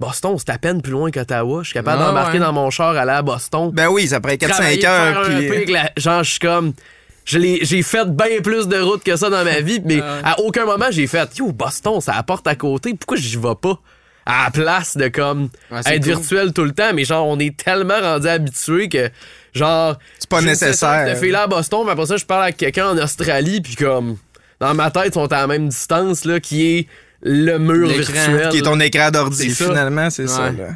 Boston, 0.00 0.36
c'est 0.38 0.50
à 0.50 0.58
peine 0.58 0.82
plus 0.82 0.92
loin 0.92 1.10
qu'Ottawa. 1.10 1.60
Je 1.62 1.68
suis 1.68 1.74
capable 1.74 2.02
Ah, 2.02 2.06
d'embarquer 2.08 2.38
ouais. 2.38 2.44
dans 2.44 2.52
mon 2.52 2.68
char, 2.70 2.96
aller 2.96 3.12
à 3.12 3.22
Boston. 3.22 3.70
Ben 3.72 3.88
oui, 3.88 4.08
ça 4.08 4.20
prend 4.20 4.32
4-5 4.32 4.48
travailler, 4.48 4.86
heures. 4.86 5.18
un 5.30 5.38
Puis... 5.38 5.48
peu 5.66 5.72
la- 5.72 5.90
Genre, 5.96 6.24
je 6.24 6.30
suis 6.30 6.38
comme. 6.40 6.72
J'ai 7.24 7.82
fait 7.82 8.04
bien 8.14 8.40
plus 8.42 8.68
de 8.68 8.76
routes 8.78 9.02
que 9.02 9.16
ça 9.16 9.30
dans 9.30 9.44
ma 9.44 9.60
vie, 9.60 9.80
mais 9.84 10.00
à 10.02 10.38
aucun 10.40 10.66
moment 10.66 10.86
j'ai 10.90 11.06
fait 11.06 11.38
Yo, 11.38 11.52
Boston, 11.52 12.00
ça 12.02 12.12
apporte 12.16 12.46
à 12.46 12.54
côté, 12.54 12.92
pourquoi 12.94 13.16
j'y 13.16 13.36
vais 13.38 13.54
pas? 13.60 13.78
À 14.26 14.44
la 14.44 14.50
place 14.50 14.96
de 14.96 15.08
comme 15.08 15.48
Ouais, 15.70 15.78
être 15.86 16.02
cool. 16.02 16.14
virtuel 16.16 16.52
tout 16.52 16.64
le 16.64 16.72
temps, 16.72 16.92
mais 16.94 17.04
genre, 17.04 17.26
on 17.26 17.38
est 17.38 17.56
tellement 17.56 17.98
rendu 18.00 18.26
habitué 18.28 18.88
que 18.90 19.08
genre. 19.54 19.98
C'est 20.18 20.28
pas 20.28 20.40
nécessaire. 20.42 20.88
avec 20.88 21.14
Cette 21.14 21.22
fille-là 21.24 21.42
à 21.42 21.46
Boston, 21.46 21.82
mais 21.86 21.92
après 21.92 22.06
ça, 22.06 22.16
je 22.16 22.24
parle 22.24 22.44
avec 22.44 22.56
quelqu'un 22.56 22.88
en 22.90 22.98
Australie, 22.98 23.60
puis 23.60 23.76
comme. 23.76 24.16
Dans 24.60 24.72
ma 24.74 24.90
tête, 24.90 25.06
ils 25.08 25.14
sont 25.14 25.32
à 25.32 25.40
la 25.40 25.46
même 25.46 25.68
distance, 25.68 26.24
là, 26.24 26.40
qui 26.40 26.66
est 26.78 26.86
le 27.22 27.58
mur 27.58 27.88
virtuel. 27.88 28.48
qui 28.50 28.58
est 28.58 28.62
ton 28.62 28.78
écran 28.80 29.10
d'ordi, 29.10 29.50
finalement, 29.50 30.10
c'est 30.10 30.28
ça. 30.28 30.50
Là. 30.52 30.68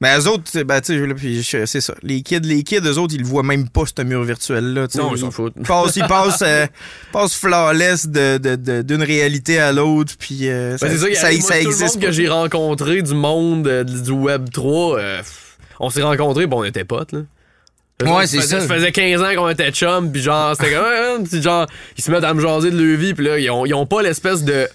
Mais 0.00 0.16
eux 0.16 0.28
autres, 0.28 0.62
ben, 0.62 0.80
tu 0.80 0.96
sais, 0.96 1.06
là, 1.06 1.12
puis 1.14 1.42
je- 1.42 1.66
c'est 1.66 1.80
ça. 1.80 1.92
Les 2.04 2.22
kids, 2.22 2.38
les 2.44 2.62
kids, 2.62 2.78
eux 2.84 2.98
autres, 2.98 3.14
ils 3.14 3.20
le 3.22 3.26
voient 3.26 3.42
même 3.42 3.68
pas, 3.68 3.82
ce 3.84 4.00
mur 4.02 4.22
virtuel-là. 4.22 4.86
Non, 4.94 5.12
ils 5.12 5.18
s'en 5.18 5.32
foutent. 5.32 5.54
Ils 5.56 5.62
passent, 5.66 5.96
ils 5.96 6.04
passent, 6.06 6.42
euh, 6.42 6.66
passent 7.12 7.34
flawless 7.34 8.06
de- 8.06 8.38
de- 8.38 8.54
de- 8.54 8.82
d'une 8.82 9.02
réalité 9.02 9.58
à 9.58 9.72
l'autre, 9.72 10.14
puis 10.16 10.48
euh, 10.48 10.78
ça, 10.78 10.86
Ben, 10.86 10.92
c'est 10.92 10.98
ça, 11.16 11.20
ça, 11.22 11.32
moi, 11.32 11.40
ça 11.40 11.54
tout 11.58 11.64
le 11.64 11.66
existe. 11.68 11.94
monde 11.96 12.04
que 12.04 12.12
j'ai 12.12 12.28
rencontré 12.28 13.02
du 13.02 13.14
monde 13.14 13.66
euh, 13.66 13.82
du 13.82 14.12
Web 14.12 14.50
3, 14.52 14.98
euh, 15.00 15.22
on 15.80 15.90
s'est 15.90 16.02
rencontrés, 16.02 16.46
bon, 16.46 16.60
on 16.60 16.64
était 16.64 16.84
potes, 16.84 17.10
là. 17.12 17.20
Ouais, 18.02 18.08
Ça 18.08 18.26
c'est 18.28 18.36
faisait- 18.40 18.60
ça. 18.60 18.66
Ça 18.68 18.74
faisait 18.74 18.92
15 18.92 19.22
ans 19.22 19.34
qu'on 19.34 19.48
était 19.48 19.70
chum, 19.72 20.12
puis 20.12 20.22
genre, 20.22 20.54
c'était 20.56 20.72
comme, 20.72 20.84
ouais, 20.84 21.24
puis 21.28 21.42
genre, 21.42 21.66
ils 21.96 22.04
se 22.04 22.10
mettent 22.10 22.22
à 22.24 22.32
me 22.34 22.40
jaser 22.40 22.70
de 22.70 22.80
leur 22.80 22.96
vie, 22.98 23.12
puis 23.14 23.24
là, 23.26 23.38
ils 23.38 23.50
ont, 23.50 23.66
ils 23.66 23.74
ont 23.74 23.86
pas 23.86 24.02
l'espèce 24.02 24.44
de 24.44 24.68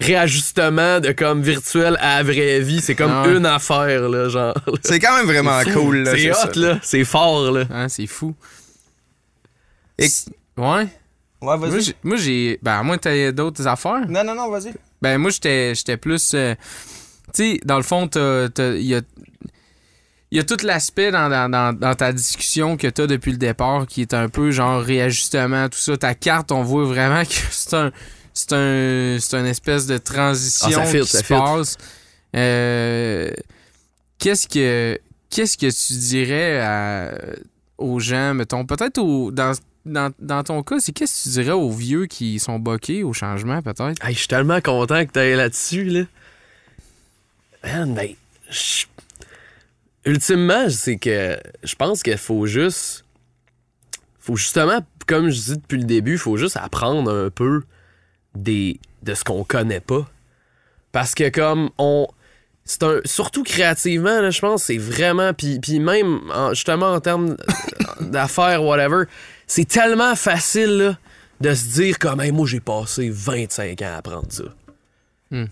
réajustement 0.00 1.00
de 1.00 1.12
comme 1.12 1.42
virtuel 1.42 1.96
à 2.00 2.22
vraie 2.22 2.60
vie. 2.60 2.80
C'est 2.80 2.94
comme 2.94 3.10
Ah 3.12 3.26
une 3.28 3.46
affaire, 3.46 4.08
là, 4.08 4.28
genre. 4.28 4.54
C'est 4.84 4.98
quand 5.00 5.16
même 5.16 5.26
vraiment 5.26 5.60
cool. 5.72 5.98
là, 6.04 6.12
C'est 6.16 6.32
ça. 6.32 6.48
hot, 6.48 6.58
là. 6.60 6.78
C'est 6.82 7.04
fort, 7.04 7.50
là. 7.50 7.64
Hein, 7.70 7.88
c'est 7.88 8.06
fou. 8.06 8.34
Et- 9.98 10.06
Ouais. 10.56 10.64
Ouais, 10.66 10.86
Moi, 11.40 11.56
vas-y. 11.56 11.82
j'ai- 11.82 11.94
Moi, 12.02 12.16
j'ai. 12.16 12.58
Ben, 12.62 12.78
à 12.78 12.82
moins 12.82 12.96
que 12.96 13.02
t'aies 13.02 13.32
d'autres 13.32 13.66
affaires. 13.66 14.04
Non, 14.08 14.24
non, 14.24 14.34
non, 14.34 14.48
vas-y. 14.50 14.72
Ben, 15.02 15.18
moi, 15.18 15.30
j'étais 15.30 15.74
j'étais 15.74 15.96
plus. 15.96 16.32
euh, 16.34 16.54
tu 17.34 17.54
sais, 17.54 17.60
dans 17.64 17.76
le 17.76 17.82
fond, 17.82 18.08
t'as- 18.08 18.48
t'as- 18.48 18.74
il 18.74 18.86
y 18.86 18.94
a. 18.94 19.00
Il 20.34 20.38
y 20.38 20.40
a 20.40 20.42
tout 20.44 20.56
l'aspect 20.66 21.12
dans, 21.12 21.28
dans, 21.30 21.72
dans- 21.72 21.94
ta 21.94 22.12
discussion 22.12 22.76
que 22.76 22.88
tu 22.88 23.02
as 23.02 23.06
depuis 23.06 23.30
le 23.30 23.38
départ 23.38 23.86
qui 23.86 24.00
est 24.00 24.14
un 24.14 24.28
peu 24.28 24.50
genre 24.50 24.82
réajustement, 24.82 25.68
tout 25.68 25.78
ça. 25.78 25.96
Ta 25.96 26.14
carte, 26.16 26.50
on 26.50 26.62
voit 26.64 26.84
vraiment 26.86 27.22
que 27.24 27.32
c'est 27.52 27.74
un. 27.74 27.92
C'est 28.32 28.52
un. 28.52 29.16
C'est 29.20 29.36
une 29.38 29.46
espèce 29.46 29.86
de 29.86 29.96
transition 29.96 30.80
Ah, 30.82 30.86
ça 30.86 30.98
qui 30.98 31.06
ça 31.06 31.18
se 31.22 31.24
passe. 31.28 31.76
Euh, 32.34 33.30
qu'est-ce 34.18 34.48
que. 34.48 34.98
Qu'est-ce 35.30 35.56
que 35.56 35.66
tu 35.70 35.98
dirais 36.00 36.60
à- 36.60 37.14
aux 37.78 38.00
gens, 38.00 38.34
mettons, 38.34 38.64
peut-être 38.66 38.98
au- 38.98 39.30
dans, 39.30 39.52
dans, 39.86 40.12
dans 40.18 40.42
ton 40.42 40.64
cas, 40.64 40.76
c'est 40.80 40.90
qu'est-ce 40.90 41.16
que 41.16 41.22
tu 41.24 41.28
dirais 41.30 41.52
aux 41.52 41.70
vieux 41.70 42.06
qui 42.06 42.40
sont 42.40 42.58
boqués 42.58 43.04
au 43.04 43.12
changement, 43.12 43.62
peut-être? 43.62 44.04
Hey, 44.04 44.14
je 44.14 44.18
suis 44.18 44.28
tellement 44.28 44.60
content 44.60 45.04
que 45.06 45.12
t'ailles 45.12 45.36
là-dessus, 45.36 45.84
là. 45.84 46.02
Man, 47.64 47.94
ben, 47.94 48.10
je- 48.50 48.86
ultimement, 50.04 50.68
c'est 50.70 50.96
que 50.96 51.38
je 51.62 51.74
pense 51.74 52.02
qu'il 52.02 52.16
faut 52.18 52.46
juste. 52.46 53.04
Faut 54.18 54.36
justement, 54.36 54.80
comme 55.06 55.28
je 55.28 55.38
dis 55.38 55.56
depuis 55.58 55.78
le 55.78 55.84
début, 55.84 56.16
faut 56.16 56.36
juste 56.36 56.56
apprendre 56.56 57.12
un 57.12 57.30
peu 57.30 57.62
des, 58.34 58.80
de 59.02 59.14
ce 59.14 59.22
qu'on 59.22 59.44
connaît 59.44 59.80
pas. 59.80 60.08
Parce 60.92 61.14
que 61.14 61.28
comme 61.28 61.70
on. 61.78 62.06
C'est 62.64 62.82
un. 62.82 63.00
Surtout 63.04 63.42
créativement, 63.42 64.22
là, 64.22 64.30
je 64.30 64.40
pense, 64.40 64.64
c'est 64.64 64.78
vraiment. 64.78 65.34
Puis, 65.34 65.58
puis 65.60 65.80
même 65.80 66.30
en- 66.32 66.54
justement 66.54 66.92
en 66.92 67.00
termes 67.00 67.36
d'affaires, 68.00 68.62
whatever, 68.62 69.04
c'est 69.46 69.68
tellement 69.68 70.14
facile 70.14 70.78
là, 70.78 70.98
de 71.40 71.54
se 71.54 71.74
dire 71.74 71.98
comme 71.98 72.20
Hey, 72.22 72.32
moi 72.32 72.46
j'ai 72.46 72.60
passé 72.60 73.10
25 73.12 73.82
ans 73.82 73.92
à 73.92 73.96
apprendre 73.96 74.28
ça. 74.30 74.44
Hmm. 75.30 75.46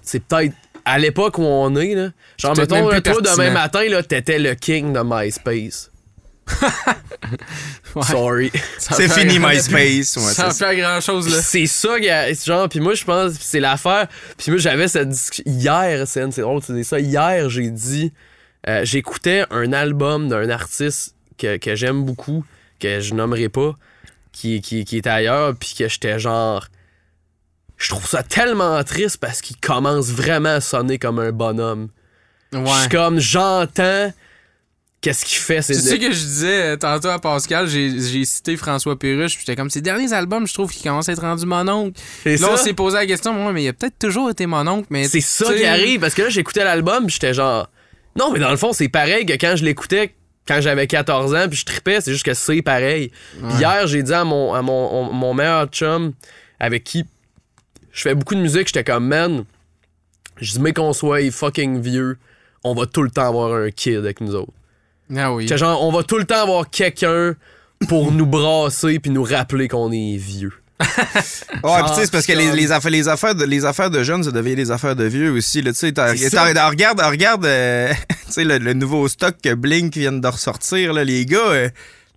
C'est 0.00 0.22
peut-être 0.22 0.54
à 0.84 0.98
l'époque 0.98 1.38
où 1.38 1.42
on 1.42 1.74
est, 1.76 1.94
là. 1.94 2.10
Genre, 2.38 2.56
mettons, 2.56 2.88
toi, 2.88 3.20
demain 3.20 3.50
matin, 3.50 3.84
là, 3.88 4.02
t'étais 4.02 4.38
le 4.38 4.54
king 4.54 4.92
de 4.92 5.00
MySpace. 5.04 5.90
Ouais. 7.94 8.02
Sorry. 8.02 8.52
C'est 8.78 9.08
fini 9.08 9.38
MySpace. 9.38 10.16
Ouais, 10.16 10.32
Ça 10.32 10.50
faire 10.50 10.74
grand 10.74 11.00
chose, 11.00 11.28
là. 11.32 11.40
c'est 11.40 11.66
ça, 11.66 12.00
gars. 12.00 12.32
genre, 12.32 12.68
puis 12.68 12.80
moi, 12.80 12.94
je 12.94 13.04
pense, 13.04 13.34
c'est 13.34 13.60
l'affaire. 13.60 14.08
Puis 14.36 14.50
moi, 14.50 14.58
j'avais 14.58 14.88
cette 14.88 15.10
discussion. 15.10 15.44
Hier, 15.46 16.04
c'est 16.08 16.28
c'est 16.32 16.40
drôle, 16.40 16.60
tu 16.60 16.72
dis 16.72 16.82
ça. 16.82 16.98
Hier, 16.98 17.48
j'ai 17.48 17.70
dit, 17.70 18.12
euh, 18.68 18.84
j'écoutais 18.84 19.44
un 19.50 19.72
album 19.72 20.28
d'un 20.28 20.50
artiste 20.50 21.14
que, 21.38 21.56
que 21.56 21.76
j'aime 21.76 22.02
beaucoup, 22.04 22.44
que 22.80 22.98
je 22.98 23.14
nommerai 23.14 23.48
pas, 23.48 23.76
qui, 24.32 24.60
qui, 24.60 24.84
qui 24.84 24.96
est 24.96 25.06
ailleurs, 25.06 25.54
puis 25.54 25.74
que 25.78 25.88
j'étais 25.88 26.18
genre. 26.18 26.66
Je 27.76 27.88
trouve 27.88 28.06
ça 28.06 28.22
tellement 28.22 28.82
triste 28.84 29.18
parce 29.18 29.40
qu'il 29.40 29.56
commence 29.56 30.08
vraiment 30.08 30.50
à 30.56 30.60
sonner 30.60 30.98
comme 30.98 31.18
un 31.18 31.32
bonhomme. 31.32 31.88
Je 32.52 32.58
suis 32.58 32.66
Ouais. 32.66 32.88
comme, 32.90 33.18
j'entends. 33.18 34.12
Qu'est-ce 35.00 35.26
qu'il 35.26 35.36
fait? 35.38 35.60
C'est 35.60 35.74
de- 35.74 35.78
sais 35.80 35.98
que 35.98 36.06
je 36.12 36.18
disais 36.18 36.62
euh, 36.62 36.76
tantôt 36.76 37.08
à 37.08 37.18
Pascal, 37.18 37.68
j'ai 37.68 38.24
cité 38.24 38.56
François 38.56 38.98
Perruche, 38.98 39.34
puis 39.34 39.44
j'étais 39.46 39.54
comme, 39.56 39.68
ses 39.68 39.82
derniers 39.82 40.12
albums, 40.14 40.46
je 40.46 40.54
trouve 40.54 40.70
qu'il 40.72 40.82
commence 40.82 41.10
à 41.10 41.12
être 41.12 41.20
rendu 41.20 41.44
mon 41.44 41.68
oncle. 41.68 42.00
Là, 42.24 42.32
on 42.52 42.56
ça? 42.56 42.62
s'est 42.62 42.72
posé 42.72 42.96
la 42.96 43.04
question, 43.06 43.34
moi, 43.34 43.52
mais 43.52 43.64
il 43.64 43.68
a 43.68 43.74
peut-être 43.74 43.98
toujours 43.98 44.30
été 44.30 44.46
mon 44.46 44.66
oncle, 44.66 44.86
mais. 44.88 45.06
C'est 45.06 45.20
ça 45.20 45.52
qui 45.52 45.64
arrive 45.66 46.00
parce 46.00 46.14
que 46.14 46.22
là 46.22 46.28
j'écoutais 46.30 46.64
l'album 46.64 47.04
puis 47.06 47.14
j'étais 47.20 47.34
genre 47.34 47.68
non 48.16 48.30
mais 48.32 48.38
dans 48.38 48.50
le 48.50 48.56
fond 48.56 48.72
c'est 48.72 48.88
pareil 48.88 49.26
que 49.26 49.32
quand 49.34 49.56
je 49.56 49.64
l'écoutais 49.64 50.14
quand 50.48 50.60
j'avais 50.60 50.86
14 50.86 51.34
ans 51.34 51.48
puis 51.48 51.58
je 51.58 51.64
tripais 51.66 52.00
c'est 52.00 52.12
juste 52.12 52.24
que 52.24 52.32
c'est 52.32 52.62
pareil. 52.62 53.10
Puis 53.36 53.58
Hier 53.58 53.86
j'ai 53.86 54.02
dit 54.02 54.14
à 54.14 54.24
mon 54.24 54.54
à 54.54 54.62
mon, 54.62 55.12
mon 55.12 55.34
meilleur 55.34 55.66
chum 55.66 56.12
avec 56.60 56.82
qui 56.84 57.04
je 57.94 58.02
fais 58.02 58.14
beaucoup 58.14 58.34
de 58.34 58.40
musique 58.40 58.66
j'étais 58.66 58.84
comme 58.84 59.06
man 59.06 59.44
je 60.40 60.52
dis 60.52 60.60
mais 60.60 60.72
qu'on 60.74 60.92
soit 60.92 61.30
fucking 61.30 61.80
vieux 61.80 62.18
on 62.64 62.74
va 62.74 62.84
tout 62.86 63.02
le 63.02 63.10
temps 63.10 63.26
avoir 63.28 63.54
un 63.54 63.70
kid 63.70 63.96
avec 63.96 64.20
nous 64.20 64.34
autres. 64.34 64.52
Ah 65.14 65.32
oui. 65.34 65.42
J'étais 65.44 65.58
genre 65.58 65.82
on 65.82 65.92
va 65.92 66.02
tout 66.02 66.16
le 66.18 66.24
temps 66.24 66.42
avoir 66.42 66.68
quelqu'un 66.70 67.34
pour 67.88 68.10
nous 68.10 68.24
brasser 68.26 68.98
puis 68.98 69.10
nous 69.10 69.22
rappeler 69.22 69.68
qu'on 69.68 69.92
est 69.92 70.16
vieux. 70.16 70.52
Ouais, 71.62 71.82
pis 71.84 71.88
tu 71.90 71.94
sais, 71.94 72.04
c'est 72.06 72.10
parce 72.10 72.26
que 72.26 72.32
les, 72.32 72.50
les 72.52 72.72
affaires, 72.72 72.90
les, 72.90 73.08
affaires 73.08 73.34
de, 73.34 73.44
les 73.44 73.64
affaires 73.64 73.90
de 73.90 74.02
jeunes, 74.02 74.22
ça 74.24 74.30
devient 74.32 74.54
des 74.56 74.70
affaires 74.70 74.96
de 74.96 75.04
vieux 75.04 75.30
aussi. 75.30 75.62
Là, 75.62 75.72
tu 75.72 75.78
sais, 75.78 75.92
t'as- 75.92 76.14
C'est 76.16 76.30
t'as- 76.30 76.46
ça. 76.48 76.54
t'as- 76.54 76.68
regarde, 76.68 77.00
regarde 77.00 77.46
euh, 77.46 77.92
tu 78.26 78.32
sais, 78.32 78.44
le, 78.44 78.58
le 78.58 78.72
nouveau 78.74 79.08
stock 79.08 79.36
que 79.42 79.54
Blink 79.54 79.96
vient 79.96 80.12
de 80.12 80.26
ressortir. 80.26 80.92
Là, 80.92 81.04
les 81.04 81.24
gars, 81.24 81.38
euh, 81.38 81.68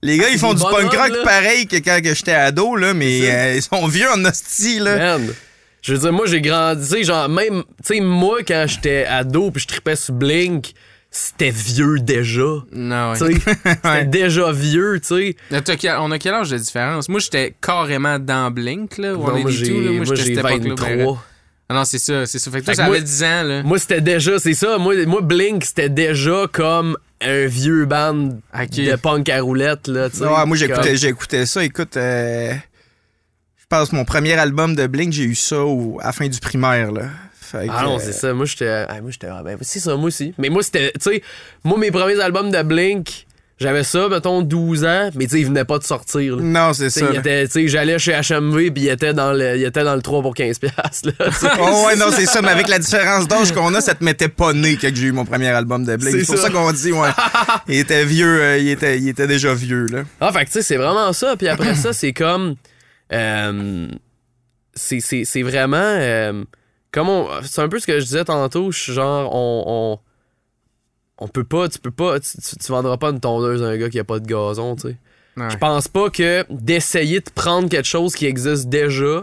les 0.01 0.17
gars, 0.17 0.25
Ah, 0.27 0.29
ils 0.31 0.33
c'est 0.33 0.39
font 0.39 0.53
du 0.53 0.61
punk 0.63 0.91
rock 0.93 1.23
pareil 1.23 1.67
que 1.67 1.77
quand 1.77 2.01
que 2.03 2.13
j'étais 2.13 2.33
ado, 2.33 2.75
là, 2.75 2.93
mais 2.93 3.29
euh, 3.29 3.55
ils 3.55 3.61
sont 3.61 3.87
vieux 3.87 4.09
en 4.11 4.23
hostie. 4.25 4.79
Là. 4.79 5.17
Man, 5.17 5.33
je 5.81 5.93
veux 5.93 5.99
dire, 5.99 6.13
moi, 6.13 6.25
j'ai 6.27 6.41
grandi, 6.41 6.81
tu 6.81 6.87
sais, 6.97 7.03
genre, 7.03 7.29
même, 7.29 7.63
tu 7.85 7.95
sais, 7.95 7.99
moi, 8.01 8.39
quand 8.47 8.65
j'étais 8.67 9.05
ado 9.05 9.51
puis 9.51 9.61
je 9.61 9.67
tripais 9.67 9.95
sur 9.95 10.13
Blink, 10.13 10.73
c'était 11.09 11.49
vieux 11.51 11.99
déjà. 11.99 12.41
Non, 12.73 13.13
Tu 13.15 13.23
ouais. 13.23 13.33
sais, 13.35 13.57
c'était 13.65 14.05
déjà 14.05 14.51
vieux, 14.51 14.99
tu 14.99 15.35
sais. 15.51 15.89
On 15.99 16.11
a 16.11 16.19
quel 16.19 16.33
âge 16.33 16.49
de 16.49 16.57
différence? 16.57 17.07
Moi, 17.09 17.19
j'étais 17.19 17.55
carrément 17.61 18.19
dans 18.19 18.51
Blink, 18.51 18.97
là. 18.97 19.13
Non, 19.13 19.19
moi, 19.39 19.49
j'ai. 19.49 19.71
Moi, 19.71 20.05
j'ai 20.05 20.15
cette 20.17 20.29
époque-là, 20.37 20.57
ben, 20.59 20.75
23. 20.97 21.23
Ah 21.69 21.73
non, 21.73 21.83
c'est 21.83 21.99
ça, 21.99 22.25
c'est 22.25 22.39
ça. 22.39 22.49
Fait 22.49 22.59
que 22.61 22.65
toi, 22.65 22.73
Fait 22.73 22.77
ça 22.77 22.85
moi- 22.85 22.95
avait 22.95 23.03
10 23.03 23.23
ans, 23.23 23.43
là. 23.43 23.63
Moi, 23.63 23.77
c'était 23.77 23.99
déjà, 23.99 24.39
c'est 24.39 24.53
ça. 24.53 24.77
Moi, 24.77 25.05
moi, 25.05 25.19
Blink, 25.21 25.65
c'était 25.65 25.89
déjà 25.89 26.45
comme 26.51 26.97
un 27.21 27.45
vieux 27.45 27.85
band 27.85 28.13
de 28.13 28.95
punk 28.95 29.27
à 29.27 29.41
roulette, 29.41 29.87
là, 29.89 30.09
tu 30.09 30.17
sais. 30.17 30.23
Ouais, 30.25 30.45
moi, 30.45 30.55
j'écoutais, 30.55 30.87
Comme- 30.89 30.95
j'écoutais 30.95 31.45
ça. 31.45 31.63
Écoute, 31.65 31.97
euh, 31.97 32.53
pense 33.69 33.89
que 33.89 33.95
mon 33.95 34.05
premier 34.05 34.33
album 34.33 34.75
de 34.75 34.87
Blink, 34.87 35.13
j'ai 35.13 35.23
eu 35.23 35.35
ça 35.35 35.59
au- 35.63 35.99
à 36.01 36.07
la 36.07 36.11
fin 36.13 36.27
du 36.27 36.39
primaire. 36.39 36.91
Là. 36.91 37.03
Fait 37.39 37.67
Ah 37.69 37.79
que, 37.81 37.85
non, 37.85 37.95
euh, 37.95 37.99
c'est 38.01 38.13
ça. 38.13 38.33
Moi, 38.33 38.45
j'étais. 38.45 38.67
ah, 38.87 39.01
moi, 39.01 39.11
j'étais. 39.11 39.27
ah, 39.27 39.41
ben, 39.43 39.57
c'est 39.61 39.79
ça, 39.79 39.95
moi 39.95 40.07
aussi. 40.07 40.33
Mais 40.37 40.49
moi, 40.49 40.63
c'était. 40.63 40.91
Tu 40.93 41.11
sais, 41.11 41.21
moi, 41.63 41.77
mes 41.77 41.91
premiers 41.91 42.19
albums 42.19 42.51
de 42.51 42.61
Blink, 42.61 43.25
j'avais 43.59 43.83
ça, 43.83 44.07
mettons, 44.09 44.41
12 44.41 44.83
ans, 44.85 45.09
mais 45.15 45.25
tu 45.25 45.31
sais, 45.31 45.39
ils 45.39 45.45
venaient 45.47 45.65
pas 45.65 45.79
de 45.79 45.83
sortir, 45.83 46.35
là. 46.35 46.41
Non, 46.43 46.73
c'est 46.73 46.89
ça. 46.89 47.07
il 47.13 47.21
tu 47.21 47.51
sais, 47.51 47.67
j'allais 47.69 47.97
chez 47.99 48.11
HMV 48.13 48.71
puis 48.71 48.83
il 48.83 48.89
était 48.89 49.13
dans 49.13 49.31
le, 49.33 49.55
il 49.57 49.63
était 49.63 49.83
dans 49.83 49.95
le 49.95 50.01
3 50.01 50.21
pour 50.21 50.35
15 50.35 50.59
piastres. 50.59 51.09
Oh 51.59 51.85
ouais, 51.87 51.95
non, 51.95 52.07
c'est 52.11 52.25
ça, 52.25 52.41
mais 52.41 52.49
avec 52.49 52.67
la 52.67 52.79
différence 52.79 53.27
d'âge 53.27 53.51
qu'on 53.53 53.73
a, 53.73 53.81
ça 53.81 53.95
te 53.95 54.03
mettait 54.03 54.27
pas 54.29 54.53
né 54.53 54.77
quand 54.79 54.89
j'ai 54.93 55.07
eu 55.07 55.11
mon 55.11 55.25
premier 55.25 55.47
album 55.47 55.83
de 55.85 55.95
Blink. 55.95 56.11
C'est 56.11 56.19
C'est 56.19 56.25
pour 56.27 56.35
ça. 56.37 56.43
ça, 56.43 56.49
qu'on 56.51 56.71
dit, 56.71 56.91
ouais. 56.91 57.09
il 57.67 57.77
était 57.79 58.05
vieux, 58.05 58.41
euh, 58.41 58.57
il, 58.59 58.69
était, 58.69 58.97
il 58.99 59.07
était 59.09 59.27
déjà 59.27 59.53
vieux, 59.53 59.87
là. 59.87 60.03
Ah, 60.21 60.31
fait 60.31 60.41
que 60.41 60.47
tu 60.47 60.51
sais, 60.53 60.61
c'est 60.61 60.77
vraiment 60.77 61.11
ça. 61.13 61.35
Puis 61.37 61.47
après 61.47 61.73
ça, 61.75 61.93
c'est 61.93 62.13
comme. 62.13 62.55
Euh, 63.13 63.87
c'est, 64.73 65.41
vraiment. 65.43 65.77
euh, 65.77 66.43
comme 66.91 67.09
c'est 67.43 67.61
un 67.61 67.69
peu 67.69 67.79
ce 67.79 67.87
que 67.87 67.99
je 67.99 68.05
disais 68.05 68.25
tantôt. 68.25 68.71
Je 68.71 68.79
suis 68.79 68.93
genre, 68.93 69.33
on, 69.33 69.99
on. 71.19 71.25
on 71.25 71.27
peut 71.27 71.43
pas. 71.43 71.67
Tu 71.69 71.79
peux 71.79 71.91
pas. 71.91 72.19
Tu, 72.19 72.37
tu- 72.41 72.55
tu 72.57 72.71
vendras 72.71 72.97
pas 72.97 73.09
une 73.09 73.19
tondeuse 73.19 73.61
à 73.63 73.67
un 73.67 73.77
gars 73.77 73.89
qui 73.89 73.99
a 73.99 74.03
pas 74.03 74.19
de 74.19 74.25
gazon, 74.27 74.75
tu 74.75 74.89
sais. 74.89 74.95
Ouais. 75.37 75.49
Je 75.51 75.57
pense 75.57 75.87
pas 75.87 76.09
que 76.09 76.45
d'essayer 76.49 77.19
de 77.19 77.29
prendre 77.29 77.69
quelque 77.69 77.87
chose 77.87 78.15
qui 78.15 78.25
existe 78.25 78.69
déjà, 78.69 79.21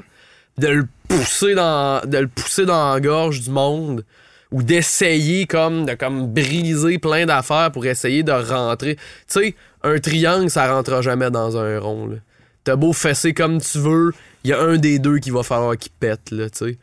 de 0.58 0.68
le 0.68 0.86
pousser 1.08 1.54
dans, 1.54 2.00
de 2.06 2.18
le 2.18 2.28
pousser 2.28 2.64
dans 2.66 2.92
la 2.94 3.00
gorge 3.00 3.40
du 3.40 3.50
monde, 3.50 4.04
ou 4.52 4.62
d'essayer 4.62 5.46
comme 5.46 5.84
de 5.86 5.94
comme 5.94 6.28
briser 6.32 6.98
plein 6.98 7.26
d'affaires 7.26 7.72
pour 7.72 7.84
essayer 7.86 8.22
de 8.22 8.30
rentrer. 8.30 8.94
Tu 8.94 9.02
sais, 9.26 9.54
un 9.82 9.98
triangle, 9.98 10.48
ça 10.50 10.72
rentrera 10.72 11.02
jamais 11.02 11.30
dans 11.32 11.56
un 11.56 11.80
rond. 11.80 12.06
là. 12.06 12.16
T'as 12.64 12.76
beau 12.76 12.92
fesser 12.92 13.34
comme 13.34 13.60
tu 13.60 13.78
veux, 13.78 14.12
il 14.42 14.50
y 14.50 14.52
a 14.54 14.60
un 14.60 14.76
des 14.78 14.98
deux 14.98 15.18
qui 15.18 15.30
va 15.30 15.42
falloir 15.42 15.76
qu'il 15.76 15.92
pète, 15.92 16.30
là, 16.30 16.48
tu 16.50 16.58
sais. 16.66 16.78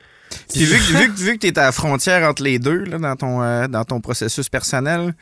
Puis 0.53 0.63
vu 0.63 0.77
que, 0.77 0.97
vu 0.97 1.11
que, 1.13 1.19
vu 1.19 1.33
que 1.33 1.39
t'es 1.39 1.57
à 1.59 1.63
la 1.65 1.71
frontière 1.71 2.27
entre 2.29 2.43
les 2.43 2.57
deux, 2.59 2.83
là, 2.85 2.97
dans 2.99 3.15
ton, 3.15 3.41
euh, 3.41 3.67
dans 3.67 3.83
ton 3.83 3.99
processus 3.99 4.47
personnel, 4.47 5.13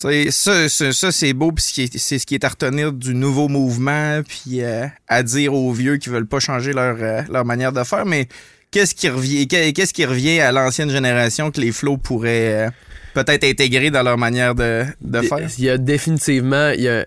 tu 0.00 0.08
sais, 0.08 0.30
ça, 0.30 0.68
ça, 0.68 0.92
ça, 0.92 1.12
c'est 1.12 1.32
beau, 1.34 1.52
puis 1.52 1.64
c'est 1.98 2.18
ce 2.18 2.24
qui 2.24 2.34
est 2.36 2.44
à 2.44 2.48
retenir 2.48 2.92
du 2.92 3.14
nouveau 3.14 3.48
mouvement, 3.48 4.22
puis 4.26 4.62
euh, 4.62 4.86
à 5.08 5.22
dire 5.22 5.52
aux 5.52 5.72
vieux 5.72 5.96
qui 5.98 6.08
veulent 6.08 6.26
pas 6.26 6.40
changer 6.40 6.72
leur, 6.72 6.96
euh, 7.00 7.22
leur 7.30 7.44
manière 7.44 7.72
de 7.72 7.82
faire, 7.84 8.06
mais 8.06 8.28
qu'est-ce 8.70 8.94
qui 8.94 9.08
revient, 9.10 9.46
qu'est- 9.46 9.72
qu'est-ce 9.74 9.92
qui 9.92 10.06
revient 10.06 10.40
à 10.40 10.52
l'ancienne 10.52 10.90
génération 10.90 11.50
que 11.50 11.60
les 11.60 11.72
flows 11.72 11.98
pourraient 11.98 12.70
peut-être 13.12 13.44
intégrer 13.44 13.90
dans 13.90 14.02
leur 14.04 14.16
manière 14.16 14.54
de, 14.54 14.84
de 15.02 15.20
faire? 15.20 15.48
Il 15.58 15.64
y 15.64 15.68
a 15.68 15.76
définitivement 15.76 16.70
il 16.70 16.82
y 16.82 16.88
a 16.88 17.04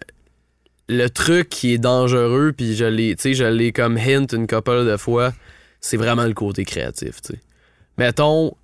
le 0.94 1.10
truc 1.10 1.49
qui 1.49 1.74
est 1.74 1.78
dangereux 1.78 2.53
puis 2.56 2.76
je 2.76 2.86
l'ai 3.45 3.72
comme 3.72 3.98
hint 3.98 4.28
une 4.34 4.48
couple 4.48 4.86
de 4.86 4.98
fois, 4.98 5.34
c'est 5.82 5.98
vraiment 5.98 6.26
le 6.26 6.34
côté 6.34 6.65
créatif. 6.65 7.20
Mettons 7.98 8.56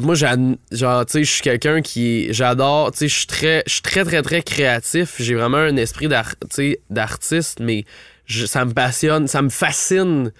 moi 0.00 0.14
genre 0.14 1.04
je 1.12 1.22
suis 1.22 1.42
quelqu'un 1.42 1.82
qui 1.82 2.32
j'adore 2.32 2.92
je 3.00 3.06
suis 3.06 3.26
très 3.26 3.64
très 3.82 4.04
très 4.04 4.22
très 4.22 4.42
créatif, 4.42 5.16
j'ai 5.18 5.34
vraiment 5.34 5.58
un 5.58 5.76
esprit 5.76 6.08
d'artiste 6.08 7.58
mais 7.60 7.84
ça 8.28 8.64
me 8.64 8.72
passionne, 8.72 9.26
ça 9.26 9.42
me 9.42 9.48
fascine 9.48 10.32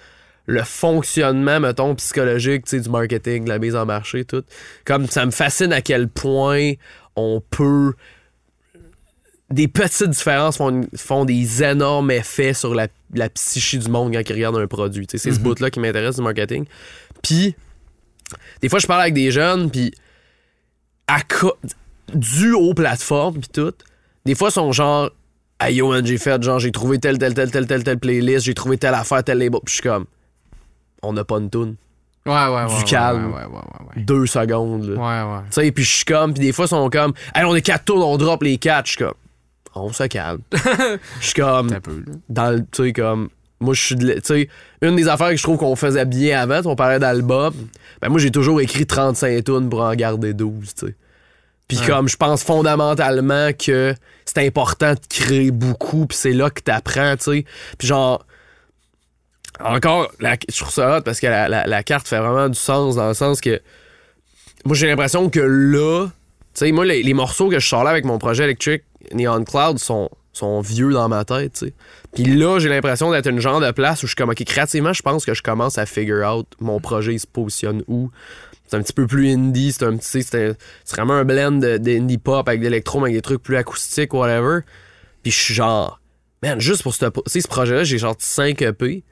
le 0.49 0.63
fonctionnement, 0.63 1.59
mettons, 1.59 1.93
psychologique, 1.93 2.65
du 2.73 2.89
marketing, 2.89 3.43
de 3.43 3.49
la 3.49 3.59
mise 3.59 3.75
en 3.75 3.85
marché, 3.85 4.25
tout. 4.25 4.43
Comme 4.83 5.05
ça 5.05 5.23
me 5.27 5.31
fascine 5.31 5.71
à 5.71 5.81
quel 5.81 6.07
point 6.07 6.73
on 7.15 7.39
peut. 7.39 7.93
Des 9.51 9.67
petites 9.67 10.09
différences 10.09 10.57
font, 10.57 10.81
font 10.95 11.25
des 11.25 11.63
énormes 11.63 12.11
effets 12.11 12.53
sur 12.53 12.75
la, 12.75 12.87
la 13.13 13.29
psyché 13.29 13.77
du 13.79 13.89
monde 13.89 14.13
quand 14.13 14.21
ils 14.27 14.33
regardent 14.33 14.57
un 14.57 14.67
produit. 14.67 15.07
Tu 15.07 15.17
sais, 15.17 15.29
c'est 15.29 15.35
ce 15.35 15.39
bout-là 15.39 15.71
qui 15.71 15.79
m'intéresse 15.79 16.17
du 16.17 16.21
marketing. 16.21 16.65
Puis, 17.23 17.55
des 18.61 18.69
fois, 18.69 18.79
je 18.79 18.85
parle 18.85 19.01
avec 19.01 19.15
des 19.15 19.31
jeunes, 19.31 19.71
puis 19.71 19.91
à 21.07 21.19
dû 22.13 22.53
aux 22.53 22.73
plateformes, 22.73 23.39
puis 23.39 23.49
tout, 23.51 23.73
des 24.25 24.35
fois, 24.35 24.49
ils 24.49 24.53
sont 24.53 24.71
genre, 24.71 25.09
hey 25.59 25.75
yo, 25.75 25.89
man, 25.89 26.05
j'ai 26.05 26.19
fait, 26.19 26.41
genre, 26.43 26.59
j'ai 26.59 26.71
trouvé 26.71 26.99
telle, 26.99 27.17
telle, 27.17 27.33
telle, 27.33 27.49
telle, 27.49 27.65
telle, 27.65 27.83
telle 27.83 27.99
playlist, 27.99 28.45
j'ai 28.45 28.53
trouvé 28.53 28.77
telle 28.77 28.93
affaire, 28.93 29.23
tel 29.23 29.39
label, 29.39 29.59
puis 29.65 29.71
je 29.71 29.81
suis 29.81 29.81
comme, 29.81 30.05
on 31.01 31.13
n'a 31.13 31.23
pas 31.23 31.37
une 31.37 31.49
toune. 31.49 31.75
Ouais, 32.25 32.33
ouais, 32.33 32.49
ouais. 32.49 32.67
Du 32.67 32.73
ouais, 32.73 32.83
calme. 32.83 33.33
Ouais, 33.33 33.45
ouais, 33.45 33.45
ouais, 33.45 33.95
ouais. 33.95 34.03
Deux 34.03 34.27
secondes, 34.27 34.83
là. 34.83 34.95
Ouais, 34.95 35.33
ouais. 35.33 35.43
Tu 35.45 35.53
sais, 35.53 35.71
puis 35.71 35.83
je 35.83 35.89
suis 35.89 36.05
comme, 36.05 36.33
puis 36.33 36.43
des 36.43 36.51
fois, 36.51 36.65
ils 36.65 36.69
sont 36.69 36.89
comme, 36.89 37.13
hey, 37.33 37.43
on 37.45 37.55
est 37.55 37.61
quatre 37.61 37.85
tours, 37.85 38.07
on 38.07 38.17
drop 38.17 38.43
les 38.43 38.57
quatre. 38.57 38.85
Je 38.85 38.91
suis 38.91 39.03
comme, 39.03 39.15
on 39.79 39.93
se 39.93 40.03
calme. 40.03 40.41
Je 40.53 41.25
suis 41.25 41.33
comme, 41.33 41.71
Un 41.73 41.79
peu, 41.81 42.03
dans 42.29 42.51
le, 42.51 42.59
tu 42.71 42.83
sais, 42.85 42.93
comme, 42.93 43.29
moi, 43.59 43.73
je 43.73 43.81
suis 43.81 43.95
de, 43.95 44.13
tu 44.13 44.19
sais, 44.23 44.49
une 44.81 44.95
des 44.95 45.07
affaires 45.07 45.29
que 45.29 45.35
je 45.37 45.43
trouve 45.43 45.57
qu'on 45.57 45.75
faisait 45.75 46.05
bien 46.05 46.39
avant, 46.39 46.61
on 46.69 46.75
parlait 46.75 46.99
d'album, 46.99 47.53
ben 48.01 48.09
moi, 48.09 48.19
j'ai 48.19 48.31
toujours 48.31 48.61
écrit 48.61 48.85
35 48.85 49.43
tunes 49.43 49.69
pour 49.69 49.81
en 49.81 49.93
garder 49.95 50.33
12, 50.33 50.73
tu 50.75 50.87
sais. 50.87 50.95
Puis 51.67 51.77
Ouais. 51.79 51.85
comme, 51.87 52.07
je 52.09 52.15
pense 52.17 52.43
fondamentalement 52.43 53.49
que 53.53 53.93
c'est 54.25 54.45
important 54.45 54.93
de 54.93 54.99
créer 55.09 55.51
beaucoup, 55.51 56.05
puis 56.07 56.17
c'est 56.17 56.31
là 56.33 56.49
que 56.49 56.61
t'apprends, 56.61 57.15
tu 57.17 57.23
sais. 57.31 57.45
Puis 57.77 57.87
genre, 57.87 58.25
encore, 59.59 60.09
la- 60.19 60.37
je 60.49 60.57
trouve 60.57 60.71
ça 60.71 60.97
hot 60.97 61.01
parce 61.01 61.19
que 61.19 61.27
la, 61.27 61.49
la- 61.49 61.67
la 61.67 61.83
carte 61.83 62.07
fait 62.07 62.19
vraiment 62.19 62.47
du 62.49 62.57
sens 62.57 62.95
dans 62.95 63.09
le 63.09 63.13
sens 63.13 63.41
que 63.41 63.61
moi 64.65 64.75
j'ai 64.75 64.87
l'impression 64.87 65.29
que 65.29 65.39
là, 65.39 66.07
tu 66.07 66.11
sais, 66.53 66.71
moi 66.71 66.85
les, 66.85 67.03
les 67.03 67.13
morceaux 67.13 67.49
que 67.49 67.59
je 67.59 67.67
sors 67.67 67.83
là 67.83 67.89
avec 67.89 68.05
mon 68.05 68.17
projet 68.19 68.45
électrique 68.45 68.83
Neon 69.13 69.43
Cloud 69.43 69.79
sont, 69.79 70.09
sont 70.33 70.61
vieux 70.61 70.91
dans 70.91 71.09
ma 71.09 71.25
tête. 71.25 71.65
Puis 72.13 72.23
là, 72.25 72.59
j'ai 72.59 72.69
l'impression 72.69 73.11
d'être 73.11 73.27
une 73.27 73.39
genre 73.39 73.59
de 73.59 73.71
place 73.71 74.03
où 74.03 74.07
je 74.07 74.11
suis 74.11 74.15
comme, 74.15 74.29
ok, 74.29 74.43
créativement, 74.43 74.93
je 74.93 75.01
pense 75.01 75.25
que 75.25 75.33
je 75.33 75.41
commence 75.41 75.77
à 75.77 75.85
figure 75.85 76.27
out 76.27 76.47
mon 76.59 76.79
projet, 76.79 77.13
il 77.13 77.19
se 77.19 77.27
positionne 77.27 77.83
où. 77.87 78.09
C'est 78.67 78.77
un 78.77 78.83
petit 78.83 78.93
peu 78.93 79.07
plus 79.07 79.31
indie, 79.31 79.71
c'est 79.71 79.83
un 79.83 79.97
petit, 79.97 80.21
c'est 80.21 80.55
vraiment 80.91 81.15
un 81.15 81.25
blend 81.25 81.53
d'indie 81.53 82.19
pop 82.19 82.47
avec 82.47 82.61
d'électro, 82.61 83.01
avec 83.01 83.15
des 83.15 83.21
trucs 83.21 83.41
plus 83.41 83.57
acoustiques, 83.57 84.13
whatever. 84.13 84.59
Puis 85.23 85.31
je 85.31 85.39
suis 85.39 85.53
genre, 85.55 85.99
man, 86.43 86.59
juste 86.61 86.83
pour 86.83 86.93
ce, 86.93 87.05
ce 87.25 87.47
projet-là, 87.47 87.83
j'ai 87.83 87.99
sorti 87.99 88.25
5 88.27 88.61
EP. 88.61 89.03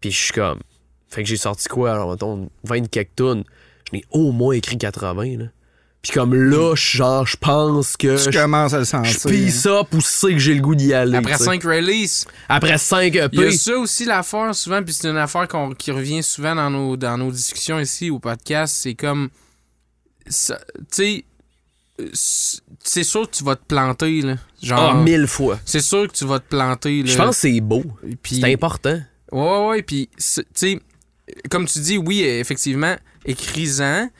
Puis 0.00 0.10
je 0.10 0.18
suis 0.18 0.32
comme. 0.32 0.60
Fait 1.08 1.22
que 1.22 1.28
j'ai 1.28 1.36
sorti 1.36 1.68
quoi, 1.68 1.92
alors, 1.92 2.10
mettons, 2.10 2.48
20 2.64 2.88
quelques 2.88 3.16
tunes. 3.16 3.44
Je 3.90 3.96
n'ai 3.96 4.04
au 4.10 4.32
moins 4.32 4.54
écrit 4.54 4.78
80, 4.78 5.38
là. 5.38 5.44
Puis 6.04 6.12
comme 6.12 6.34
là, 6.34 6.74
je- 6.76 6.98
genre, 6.98 7.26
je 7.26 7.36
pense 7.38 7.96
que. 7.96 8.22
Tu 8.22 8.30
Je 8.30 8.38
commences 8.38 8.72
à 8.74 8.78
le 8.78 8.84
je 8.84 8.90
sentir. 8.90 9.30
pisse 9.30 9.66
up 9.66 9.88
ou 9.94 10.00
sais 10.00 10.32
que 10.32 10.38
j'ai 10.38 10.54
le 10.54 10.60
goût 10.60 10.74
d'y 10.74 10.92
aller. 10.94 11.16
Après 11.16 11.32
tu 11.32 11.38
sais. 11.38 11.44
5 11.44 11.62
releases, 11.64 12.26
Après 12.48 12.76
5 12.78 13.06
il 13.14 13.16
y 13.16 13.20
a 13.20 13.24
EP. 13.24 13.50
ça 13.56 13.76
aussi 13.78 14.04
l'affaire 14.04 14.54
souvent, 14.54 14.82
puis 14.82 14.92
c'est 14.92 15.08
une 15.08 15.16
affaire 15.16 15.48
qu'on- 15.48 15.72
qui 15.74 15.90
revient 15.90 16.22
souvent 16.22 16.54
dans 16.54 16.68
nos, 16.70 16.96
dans 16.98 17.16
nos 17.16 17.30
discussions 17.32 17.80
ici 17.80 18.10
au 18.10 18.18
podcast. 18.18 18.76
C'est 18.82 18.94
comme. 18.94 19.30
ça- 20.28 20.60
Tu 20.76 20.84
sais. 20.90 21.24
euh, 22.00 22.08
c'est- 22.12 22.60
C'est 22.86 23.02
sûr 23.04 23.22
que 23.30 23.34
tu 23.36 23.44
vas 23.44 23.56
te 23.56 23.64
planter, 23.66 24.20
là. 24.20 24.34
Genre. 24.62 24.78
Ah, 24.78 25.02
mille 25.02 25.26
fois. 25.26 25.58
C'est 25.64 25.80
sûr 25.80 26.06
que 26.06 26.12
tu 26.12 26.26
vas 26.26 26.38
te 26.38 26.48
planter, 26.50 27.02
là. 27.02 27.10
Je 27.10 27.16
pense 27.16 27.36
que 27.36 27.40
c'est 27.48 27.60
beau. 27.62 27.82
Puis- 28.22 28.40
C'est 28.42 28.52
important. 28.52 29.00
Ouais, 29.32 29.66
ouais, 29.68 29.82
puis, 29.82 30.10
c'est- 30.18 30.42
tu 30.42 30.48
sais, 30.54 30.80
comme 31.50 31.64
tu 31.66 31.78
dis, 31.78 31.96
oui, 31.96 32.20
effectivement, 32.22 32.94
écris-en, 33.24 34.10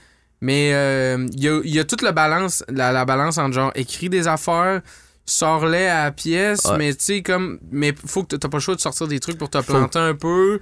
mais 0.44 0.72
euh, 0.74 1.26
il 1.32 1.42
y, 1.42 1.48
a, 1.48 1.60
il 1.64 1.74
y 1.74 1.78
a 1.78 1.84
toute 1.84 2.02
la 2.02 2.12
balance, 2.12 2.62
la, 2.68 2.92
la 2.92 3.06
balance 3.06 3.38
entre 3.38 3.54
genre, 3.54 3.72
écris 3.74 4.10
des 4.10 4.28
affaires, 4.28 4.82
sors-les 5.24 5.86
à 5.86 6.04
la 6.04 6.12
pièce, 6.12 6.66
Ouais. 6.66 6.76
mais 6.76 6.92
tu 6.94 7.02
sais, 7.04 7.22
comme, 7.22 7.58
mais 7.72 7.94
faut 8.06 8.24
que 8.24 8.36
t'as 8.36 8.48
pas 8.48 8.58
le 8.58 8.62
choix 8.62 8.74
de 8.74 8.80
sortir 8.80 9.08
des 9.08 9.20
trucs 9.20 9.38
pour 9.38 9.48
te 9.48 9.56
planter 9.62 9.98
un 9.98 10.14
peu. 10.14 10.60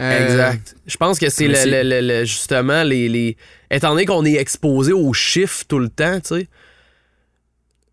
Euh, 0.00 0.24
Exact. 0.26 0.74
Je 0.86 0.96
pense 0.96 1.20
que 1.20 1.30
c'est 1.30 1.46
le, 1.46 1.82
le- 1.82 2.00
le- 2.00 2.24
justement 2.24 2.82
les, 2.82 3.08
les. 3.08 3.36
Étant 3.70 3.90
donné 3.90 4.04
qu'on 4.04 4.24
est 4.24 4.34
exposé 4.34 4.92
aux 4.92 5.12
chiffres 5.12 5.64
tout 5.68 5.78
le 5.78 5.88
temps, 5.88 6.18
tu 6.20 6.34
sais. 6.40 6.48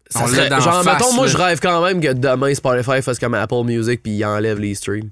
ça 0.09 0.25
serait- 0.27 0.49
genre, 0.49 0.83
face, 0.83 0.85
mettons, 0.99 1.13
moi, 1.13 1.27
je 1.27 1.37
rêve 1.37 1.59
quand 1.61 1.83
même 1.85 2.01
que 2.01 2.11
demain 2.13 2.53
Spotify 2.55 3.01
fasse 3.03 3.19
comme 3.19 3.35
Apple 3.35 3.63
Music 3.65 4.01
puis 4.01 4.13
il 4.13 4.25
enlève 4.25 4.57
les 4.59 4.73
streams. 4.73 5.09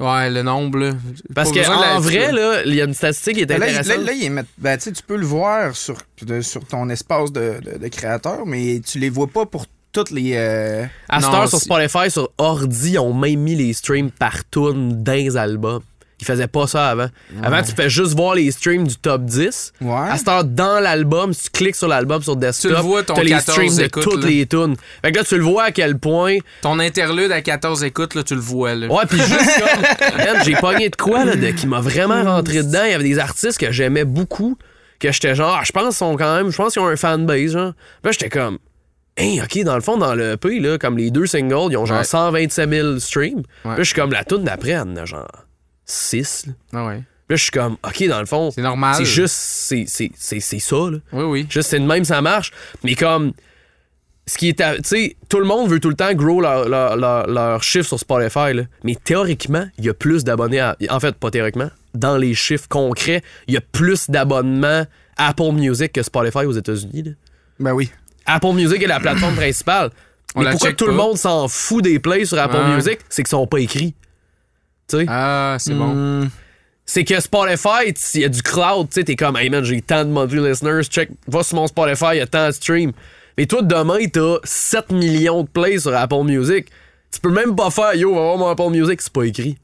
Ouais, 0.00 0.30
le 0.30 0.42
nombre, 0.42 0.78
là. 0.78 0.92
Parce 1.34 1.48
Pas 1.48 1.54
que 1.54 1.58
besoin 1.60 1.76
de 1.76 1.82
la- 1.82 1.96
en 1.96 2.00
vrai, 2.00 2.32
là, 2.32 2.62
il 2.64 2.74
y 2.74 2.80
a 2.80 2.84
une 2.84 2.94
statistique 2.94 3.34
qui 3.36 3.42
est 3.42 3.46
Ben 3.46 3.58
là, 3.58 3.66
là, 3.66 3.78
intéressante. 3.80 4.06
là, 4.06 4.12
il 4.12 4.24
est 4.24 4.28
met- 4.28 4.44
ben, 4.56 4.76
tu 4.78 4.84
sais, 4.84 4.92
tu 4.92 5.02
peux 5.02 5.16
le 5.16 5.26
voir 5.26 5.74
sur, 5.74 5.96
de- 6.22 6.40
sur 6.40 6.64
ton 6.64 6.88
espace 6.88 7.32
de, 7.32 7.54
de, 7.64 7.78
de 7.78 7.88
créateur, 7.88 8.46
mais 8.46 8.80
tu 8.86 9.00
les 9.00 9.10
vois 9.10 9.26
pas 9.26 9.44
pour 9.44 9.66
toutes 9.92 10.10
les. 10.12 10.34
euh, 10.36 10.84
À 11.08 11.20
cette 11.20 11.32
Non, 11.32 11.38
heure, 11.38 11.48
sur 11.48 11.58
Spotify, 11.58 12.10
sur 12.10 12.30
Ordi, 12.38 12.92
ils 12.92 12.98
ont 13.00 13.12
même 13.12 13.40
mis 13.40 13.56
les 13.56 13.72
streams 13.72 14.10
par 14.12 14.48
tune 14.50 15.02
dans 15.02 15.12
les 15.14 15.36
Ils 16.20 16.26
faisaient 16.26 16.48
pas 16.48 16.66
ça 16.66 16.88
avant. 16.88 17.08
Avant, 17.42 17.62
tu 17.62 17.72
fais 17.72 17.88
juste 17.88 18.16
voir 18.16 18.34
les 18.34 18.50
streams 18.50 18.86
du 18.88 18.96
top 18.96 19.24
10. 19.24 19.72
Ouais. 19.80 19.94
À 20.10 20.16
cette 20.16 20.26
heure, 20.26 20.42
dans 20.44 20.80
l'album, 20.80 21.32
si 21.32 21.44
tu 21.44 21.50
cliques 21.50 21.76
sur 21.76 21.86
l'album 21.86 22.20
sur 22.22 22.34
desktop, 22.34 22.70
Tu 22.72 22.76
le 22.76 22.82
vois, 22.82 23.02
ton 23.04 23.14
t'as 23.14 23.22
les 23.22 23.30
14 23.30 23.52
streams 23.52 23.76
de 23.76 23.82
écoutes, 23.84 24.02
toutes 24.02 24.24
là. 24.24 24.28
les 24.30 24.46
tunes. 24.46 24.74
Fait 25.04 25.12
que 25.12 25.18
là, 25.18 25.24
tu 25.24 25.36
le 25.36 25.44
vois 25.44 25.64
à 25.64 25.70
quel 25.70 25.96
point. 25.96 26.38
Ton 26.62 26.80
interlude 26.80 27.30
à 27.30 27.40
14 27.40 27.84
écoutes, 27.84 28.16
là, 28.16 28.24
tu 28.24 28.34
le 28.34 28.40
vois, 28.40 28.74
là. 28.74 28.88
Ouais, 28.88 29.04
puis 29.08 29.18
juste 29.18 29.60
comme. 29.60 30.42
J'ai 30.44 30.56
pogné 30.56 30.88
de 30.88 30.96
quoi, 30.96 31.24
là, 31.24 31.36
de, 31.36 31.50
qui 31.52 31.66
m'a 31.68 31.80
vraiment 31.80 32.22
rentré 32.24 32.64
dedans. 32.64 32.82
Il 32.84 32.90
y 32.90 32.94
avait 32.94 33.04
des 33.04 33.18
artistes 33.20 33.58
que 33.58 33.70
j'aimais 33.70 34.04
beaucoup, 34.04 34.56
que 34.98 35.12
j'étais 35.12 35.36
genre, 35.36 35.56
ah, 35.60 35.62
je 35.64 35.70
pense 35.70 35.84
qu'ils 35.84 35.92
sont 35.94 36.16
quand 36.16 36.36
même, 36.36 36.50
je 36.50 36.56
pense 36.56 36.72
qu'ils 36.72 36.82
ont 36.82 36.88
un 36.88 36.96
fanbase, 36.96 37.52
genre. 37.52 37.72
Puis 37.74 38.06
là, 38.06 38.10
j'étais 38.12 38.28
comme. 38.28 38.58
Hey, 39.16 39.40
ok, 39.40 39.62
dans 39.64 39.74
le 39.76 39.80
fond, 39.80 39.96
dans 39.96 40.14
le 40.14 40.32
EP, 40.32 40.58
là, 40.60 40.78
comme 40.78 40.96
les 40.96 41.10
deux 41.10 41.26
singles, 41.26 41.70
ils 41.72 41.76
ont 41.76 41.86
genre 41.86 41.98
Ouais. 41.98 42.04
127 42.04 42.70
000 42.70 42.98
streams. 42.98 43.42
Puis 43.42 43.68
là, 43.70 43.76
je 43.78 43.82
suis 43.84 43.94
comme, 43.94 44.12
la 44.12 44.24
tune 44.24 44.42
d'après, 44.44 44.80
genre 45.04 45.28
6. 45.88 46.46
Là. 46.46 46.52
Ah 46.74 46.86
ouais. 46.86 46.94
là, 47.28 47.36
je 47.36 47.42
suis 47.42 47.50
comme, 47.50 47.76
ok, 47.84 48.06
dans 48.08 48.20
le 48.20 48.26
fond, 48.26 48.50
C'est 48.50 48.62
normal. 48.62 48.94
c'est 48.96 49.04
juste, 49.04 49.34
c'est 49.34 49.84
c'est- 49.88 50.12
c'est- 50.16 50.40
c'est 50.40 50.58
ça, 50.60 50.76
là. 50.90 50.98
Oui, 51.12 51.24
oui. 51.24 51.46
Juste, 51.50 51.70
c'est 51.70 51.80
de 51.80 51.84
même, 51.86 52.04
ça 52.04 52.22
marche. 52.22 52.52
Mais 52.84 52.94
comme, 52.94 53.32
ce 54.26 54.36
qui 54.38 54.48
est. 54.48 54.60
à- 54.60 54.76
Tu 54.76 54.82
sais, 54.84 55.16
tout 55.28 55.38
le 55.40 55.46
monde 55.46 55.68
veut 55.70 55.80
tout 55.80 55.88
le 55.88 55.94
temps 55.96 56.12
grow 56.14 56.40
leur, 56.40 56.68
leur, 56.68 56.96
leur, 56.96 57.26
leur 57.26 57.62
chiffre 57.62 57.88
sur 57.88 57.98
Spotify, 57.98 58.52
là. 58.52 58.62
Mais 58.84 58.94
théoriquement, 59.02 59.66
il 59.78 59.86
y 59.86 59.88
a 59.88 59.94
plus 59.94 60.22
d'abonnés. 60.24 60.60
à- 60.60 60.76
En 60.90 61.00
fait, 61.00 61.14
pas 61.16 61.30
théoriquement. 61.30 61.70
Dans 61.94 62.16
les 62.18 62.34
chiffres 62.34 62.68
concrets, 62.68 63.22
il 63.46 63.54
y 63.54 63.56
a 63.56 63.62
plus 63.62 64.10
d'abonnements 64.10 64.84
Apple 65.16 65.52
Music 65.52 65.92
que 65.92 66.02
Spotify 66.02 66.44
aux 66.44 66.52
États-Unis. 66.52 67.02
là. 67.02 67.10
Ben 67.58 67.72
oui. 67.72 67.90
Apple 68.26 68.52
Music 68.52 68.82
est 68.82 68.86
la 68.86 69.00
plateforme 69.00 69.34
principale. 69.36 69.90
On 70.34 70.40
Mais 70.40 70.44
la 70.44 70.50
pourquoi 70.52 70.68
check 70.68 70.76
tout 70.76 70.86
le 70.86 70.92
pas. 70.92 70.98
monde 70.98 71.16
s'en 71.16 71.48
fout 71.48 71.82
des 71.82 71.98
plays 71.98 72.26
sur 72.26 72.38
Apple 72.38 72.56
Ouais. 72.56 72.74
Music? 72.76 72.98
C'est 73.08 73.22
qu'ils 73.22 73.30
sont 73.30 73.46
pas 73.46 73.58
écrits. 73.58 73.94
Tu 74.88 74.98
sais? 74.98 75.06
Ah, 75.08 75.56
c'est 75.58 75.74
bon. 75.74 75.94
Hmm. 75.94 76.28
c'est 76.86 77.04
que 77.04 77.20
Spotify, 77.20 77.92
il 78.14 78.20
y 78.20 78.24
a 78.24 78.28
du 78.28 78.42
cloud, 78.42 78.88
tu 78.88 78.94
sais, 78.94 79.04
t'es 79.04 79.16
comme, 79.16 79.36
hey 79.36 79.50
man, 79.50 79.62
j'ai 79.62 79.80
tant 79.82 80.04
de 80.04 80.10
monthly 80.10 80.40
listeners, 80.40 80.84
check, 80.84 81.10
va 81.26 81.42
sur 81.42 81.56
mon 81.56 81.66
Spotify, 81.66 82.12
il 82.14 82.18
y 82.18 82.20
a 82.20 82.26
tant 82.26 82.46
de 82.46 82.52
streams. 82.52 82.92
Mais 83.36 83.46
toi, 83.46 83.62
demain, 83.62 83.98
t'as 84.12 84.38
7 84.42 84.90
millions 84.90 85.44
de 85.44 85.48
plays 85.48 85.78
sur 85.78 85.94
Apple 85.94 86.24
Music. 86.24 86.70
Tu 87.12 87.20
peux 87.20 87.30
même 87.30 87.54
pas 87.54 87.70
faire, 87.70 87.94
yo, 87.94 88.14
va 88.14 88.20
voir 88.20 88.38
mon 88.38 88.48
Apple 88.48 88.70
Music, 88.70 89.00
c'est 89.00 89.12
pas 89.12 89.24
écrit. 89.24 89.56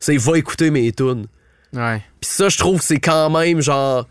C'est 0.00 0.16
va 0.16 0.38
écouter 0.38 0.70
mes 0.70 0.90
tunes. 0.92 1.26
Ouais. 1.72 2.02
Pis 2.20 2.28
ça, 2.28 2.48
je 2.48 2.56
trouve 2.56 2.78
que 2.78 2.84
c'est 2.84 3.00
quand 3.00 3.30
même 3.30 3.60
genre. 3.60 4.06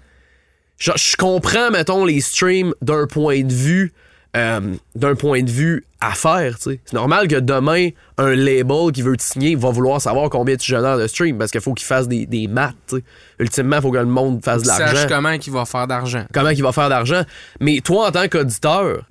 genre, 0.77 0.98
je 0.98 1.15
comprends, 1.18 1.72
mettons, 1.72 2.06
les 2.06 2.22
streams 2.22 2.73
d'un 2.81 3.07
point 3.07 3.41
de 3.41 3.53
vue. 3.53 3.94
Euh, 4.38 4.59
d'un 4.95 5.15
point 5.15 5.41
de 5.41 5.49
vue 5.49 5.84
affaire. 5.99 6.57
C'est 6.59 6.80
normal 6.93 7.27
que 7.27 7.38
demain, 7.38 7.89
un 8.18 8.35
label 8.35 8.91
qui 8.93 9.01
veut 9.01 9.18
te 9.18 9.23
signer 9.23 9.55
va 9.55 9.72
vouloir 9.72 9.99
savoir 9.99 10.30
combien 10.30 10.55
tu 10.55 10.68
génères 10.68 10.97
de 10.97 11.07
streams 11.07 11.38
parce 11.38 11.51
qu'il 11.51 11.61
faut 11.61 11.73
qu'il 11.73 11.88
fasse 11.88 12.07
des, 12.07 12.26
des 12.26 12.47
maths. 12.47 12.95
Ultimement, 13.39 13.77
il 13.77 13.81
faut 13.81 13.91
que 13.91 13.97
le 13.97 14.05
monde 14.05 14.43
fasse 14.43 14.61
de 14.61 14.68
Sache 14.68 14.80
l'argent. 14.80 15.07
comment 15.09 15.31
il 15.31 15.51
va 15.51 15.65
faire 15.65 15.88
d'argent. 15.88 16.26
Comment 16.34 16.49
il 16.49 16.61
va 16.61 16.72
faire 16.72 16.89
d'argent. 16.89 17.23
Mais 17.59 17.80
toi, 17.84 18.07
en 18.07 18.11
tant 18.11 18.27
qu'auditeur, 18.27 19.03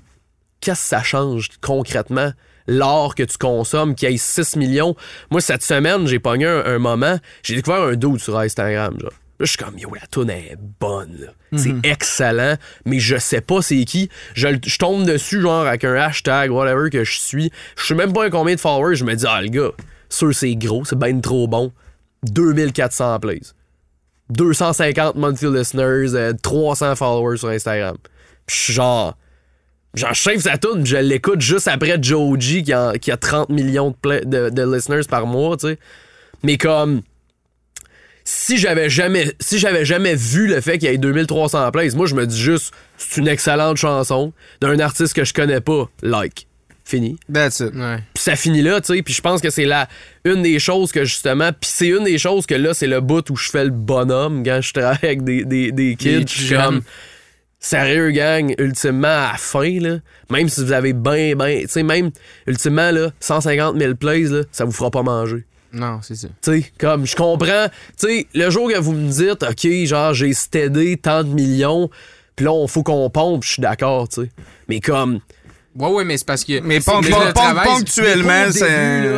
qu'est-ce 0.60 0.82
que 0.82 0.88
ça 0.88 1.02
change 1.02 1.48
concrètement? 1.60 2.32
L'art 2.68 3.14
que 3.14 3.22
tu 3.22 3.38
consommes, 3.38 3.94
qui 3.94 4.06
ait 4.06 4.16
6 4.16 4.56
millions? 4.56 4.96
Moi, 5.30 5.40
cette 5.40 5.62
semaine, 5.62 6.06
j'ai 6.06 6.18
pogné 6.18 6.46
un, 6.46 6.64
un 6.64 6.78
moment, 6.78 7.18
j'ai 7.42 7.54
découvert 7.54 7.82
un 7.82 7.94
doute 7.94 8.20
sur 8.20 8.38
Instagram. 8.38 8.96
Genre. 9.00 9.12
Là, 9.38 9.44
je 9.44 9.50
suis 9.50 9.58
comme, 9.58 9.78
yo, 9.78 9.92
la 9.94 10.06
tune 10.06 10.30
est 10.30 10.56
bonne. 10.80 11.30
C'est 11.54 11.74
excellent, 11.84 12.56
mais 12.86 12.98
je 12.98 13.16
sais 13.18 13.42
pas 13.42 13.60
c'est 13.60 13.84
qui. 13.84 14.08
Je, 14.34 14.78
tombe 14.78 15.04
dessus, 15.04 15.42
genre, 15.42 15.66
avec 15.66 15.84
un 15.84 15.94
hashtag, 15.94 16.50
whatever, 16.50 16.88
que 16.90 17.04
je 17.04 17.18
suis. 17.18 17.50
Je 17.76 17.84
sais 17.84 17.94
même 17.94 18.14
pas 18.14 18.30
combien 18.30 18.54
de 18.54 18.60
followers. 18.60 18.96
Je 18.96 19.04
me 19.04 19.14
dis, 19.14 19.26
ah, 19.28 19.42
le 19.42 19.48
gars, 19.48 19.72
sûr, 20.08 20.34
c'est 20.34 20.54
gros, 20.54 20.84
c'est 20.84 20.98
ben 20.98 21.20
trop 21.20 21.46
bon. 21.48 21.72
2400 22.24 23.20
plays. 23.20 23.40
250 24.30 25.16
monthly 25.16 25.50
listeners, 25.50 26.14
euh, 26.14 26.32
300 26.42 26.96
followers 26.96 27.38
sur 27.38 27.48
Instagram. 27.48 27.96
Puis 28.46 28.72
genre. 28.72 29.16
Genre, 29.94 30.12
je 30.12 30.20
save 30.20 30.40
sa 30.40 30.58
tune, 30.58 30.84
je 30.84 30.96
l'écoute 30.96 31.40
juste 31.40 31.68
après 31.68 31.96
Joe 32.02 32.38
G 32.38 32.62
qui 32.62 32.72
a, 32.72 32.98
qui 32.98 33.10
a 33.10 33.16
30 33.16 33.48
millions 33.48 33.94
de, 34.04 34.50
de 34.50 34.74
listeners 34.74 35.06
par 35.08 35.26
mois, 35.26 35.56
tu 35.56 35.68
sais. 35.68 35.78
Mais 36.42 36.58
comme. 36.58 37.02
Si 38.28 38.58
j'avais 38.58 38.90
jamais 38.90 39.32
si 39.38 39.60
j'avais 39.60 39.84
jamais 39.84 40.16
vu 40.16 40.48
le 40.48 40.60
fait 40.60 40.78
qu'il 40.78 40.90
y 40.90 40.92
ait 40.92 40.98
2300 40.98 41.70
plays, 41.70 41.90
moi 41.90 42.06
je 42.06 42.16
me 42.16 42.26
dis 42.26 42.40
juste 42.40 42.74
c'est 42.98 43.20
une 43.20 43.28
excellente 43.28 43.76
chanson 43.76 44.32
d'un 44.60 44.80
artiste 44.80 45.14
que 45.14 45.24
je 45.24 45.32
connais 45.32 45.60
pas, 45.60 45.88
like. 46.02 46.48
Fini. 46.84 47.18
That's 47.32 47.60
it. 47.60 47.72
Ouais. 47.74 47.98
Puis 48.14 48.24
ça 48.24 48.34
finit 48.34 48.62
là, 48.62 48.80
tu 48.80 48.94
sais. 48.94 49.02
Puis 49.02 49.14
je 49.14 49.20
pense 49.20 49.40
que 49.40 49.50
c'est 49.50 49.64
la 49.64 49.88
une 50.24 50.42
des 50.42 50.58
choses 50.58 50.90
que 50.90 51.04
justement. 51.04 51.50
Puis 51.52 51.70
c'est 51.72 51.88
une 51.88 52.02
des 52.02 52.18
choses 52.18 52.46
que 52.46 52.54
là, 52.56 52.74
c'est 52.74 52.88
le 52.88 53.00
bout 53.00 53.28
où 53.30 53.36
je 53.36 53.48
fais 53.48 53.64
le 53.64 53.70
bonhomme 53.70 54.44
quand 54.44 54.60
je 54.60 54.72
travaille 54.72 54.98
avec 55.02 55.22
des, 55.22 55.44
des, 55.44 55.70
des 55.70 55.94
kids. 55.94 56.24
Des 56.24 56.26
Je 56.26 56.42
suis 56.46 56.56
comme. 56.56 56.82
Sérieux, 57.60 58.10
gang, 58.10 58.54
ultimement, 58.58 59.08
à 59.08 59.32
la 59.32 59.38
fin, 59.38 59.80
là, 59.80 59.98
même 60.30 60.48
si 60.48 60.62
vous 60.62 60.72
avez 60.72 60.92
ben, 60.92 61.34
ben. 61.36 61.62
Tu 61.62 61.68
sais, 61.68 61.82
même, 61.82 62.10
ultimement, 62.46 62.90
là, 62.92 63.10
150 63.18 63.78
000 63.78 63.94
plays, 63.94 64.28
là, 64.28 64.42
ça 64.52 64.64
vous 64.64 64.72
fera 64.72 64.90
pas 64.90 65.02
manger. 65.02 65.44
Non, 65.72 66.00
c'est 66.02 66.14
ça. 66.14 66.28
Tu 66.42 66.62
sais, 66.62 66.72
comme, 66.78 67.06
je 67.06 67.16
comprends. 67.16 67.66
Tu 67.98 68.06
sais, 68.06 68.26
le 68.34 68.50
jour 68.50 68.70
que 68.70 68.78
vous 68.78 68.92
me 68.92 69.10
dites, 69.10 69.42
OK, 69.42 69.68
genre, 69.86 70.14
j'ai 70.14 70.32
stédé 70.32 70.96
tant 70.96 71.22
de 71.24 71.28
millions, 71.28 71.90
puis 72.34 72.44
là, 72.46 72.52
on 72.52 72.66
faut 72.66 72.82
qu'on 72.82 73.08
pompe, 73.10 73.44
je 73.44 73.50
suis 73.52 73.62
d'accord, 73.62 74.08
tu 74.08 74.22
sais. 74.22 74.30
Mais 74.68 74.80
comme. 74.80 75.20
Ouais, 75.78 75.90
ouais, 75.90 76.04
mais 76.06 76.16
c'est 76.16 76.26
parce 76.26 76.42
que. 76.42 76.60
Mais 76.60 76.78
le 76.78 76.82
pon- 76.82 77.02
pon- 77.02 77.32
travail, 77.34 77.66
ponctuellement, 77.66 78.44
c'est 78.50 78.60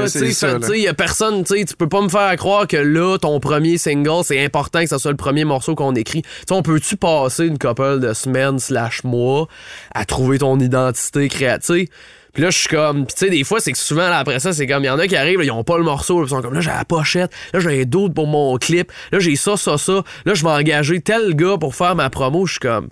tu 0.05 0.09
sais, 0.09 0.19
c'est 0.27 0.33
ça. 0.33 0.47
fait- 0.49 0.53
là. 0.55 0.61
tu 0.61 0.67
sais, 0.73 0.81
y 0.81 0.89
a 0.89 0.95
personne, 0.95 1.45
tu 1.45 1.57
sais, 1.57 1.65
tu 1.65 1.77
peux 1.77 1.89
pas 1.89 2.01
me 2.03 2.09
faire 2.09 2.35
croire 2.35 2.67
que 2.67 2.77
là, 2.77 3.17
ton 3.19 3.39
premier 3.39 3.79
single, 3.79 4.25
c'est 4.25 4.45
important 4.45 4.81
que 4.81 4.89
ça 4.89 4.99
soit 4.99 5.13
le 5.13 5.17
premier 5.17 5.45
morceau 5.45 5.77
qu'on 5.77 5.95
écrit. 5.95 6.23
Tu 6.23 6.29
sais, 6.49 6.55
on 6.55 6.63
peut-tu 6.63 6.97
passer 6.97 7.47
une 7.47 7.59
couple 7.59 8.01
de 8.01 8.13
semaines 8.13 8.59
slash 8.59 9.05
mois 9.05 9.47
à 9.95 10.05
trouver 10.05 10.39
ton 10.41 10.59
identité 10.59 11.29
créative? 11.29 11.89
Puis 12.35 12.43
là, 12.43 12.51
je 12.51 12.59
suis 12.59 12.69
comme. 12.69 13.07
Tu 13.07 13.15
sais, 13.17 13.31
des 13.31 13.43
fois, 13.45 13.59
c'est 13.61 13.73
que 13.73 13.79
souvent, 13.79 14.09
là, 14.09 14.19
après 14.19 14.39
ça, 14.39 14.53
c'est 14.53 14.67
comme. 14.67 14.85
Il 14.85 14.87
y 14.87 14.91
en 14.91 14.99
a 14.99 15.07
qui 15.07 15.17
arrivent, 15.17 15.39
là, 15.39 15.45
ils 15.45 15.51
ont 15.51 15.65
pas 15.65 15.79
le 15.79 15.85
morceau. 15.85 16.21
là, 16.21 16.27
Ils 16.27 16.31
sont 16.31 16.43
comme 16.43 16.55
là, 16.55 16.61
j'ai 16.61 16.71
la 16.71 16.85
pochette. 16.85 17.33
Là, 17.53 17.61
j'ai 17.61 17.85
d'autres 17.85 18.15
pour 18.15 18.27
mon 18.27 18.57
clip. 18.59 18.93
Là, 19.13 19.19
j'ai 19.19 19.35
ça, 19.37 19.57
ça, 19.57 19.79
ça. 19.79 20.03
Là, 20.25 20.35
je 20.35 20.43
vais 20.43 20.51
engager 20.51 21.01
tel 21.01 21.35
gars 21.35 21.57
pour 21.59 21.75
faire 21.75 21.95
ma 21.97 22.11
promo. 22.11 22.47
Je 22.47 22.53
suis 22.53 22.61
comme. 22.61 22.89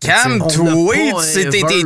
Calme-toi, 0.00 0.94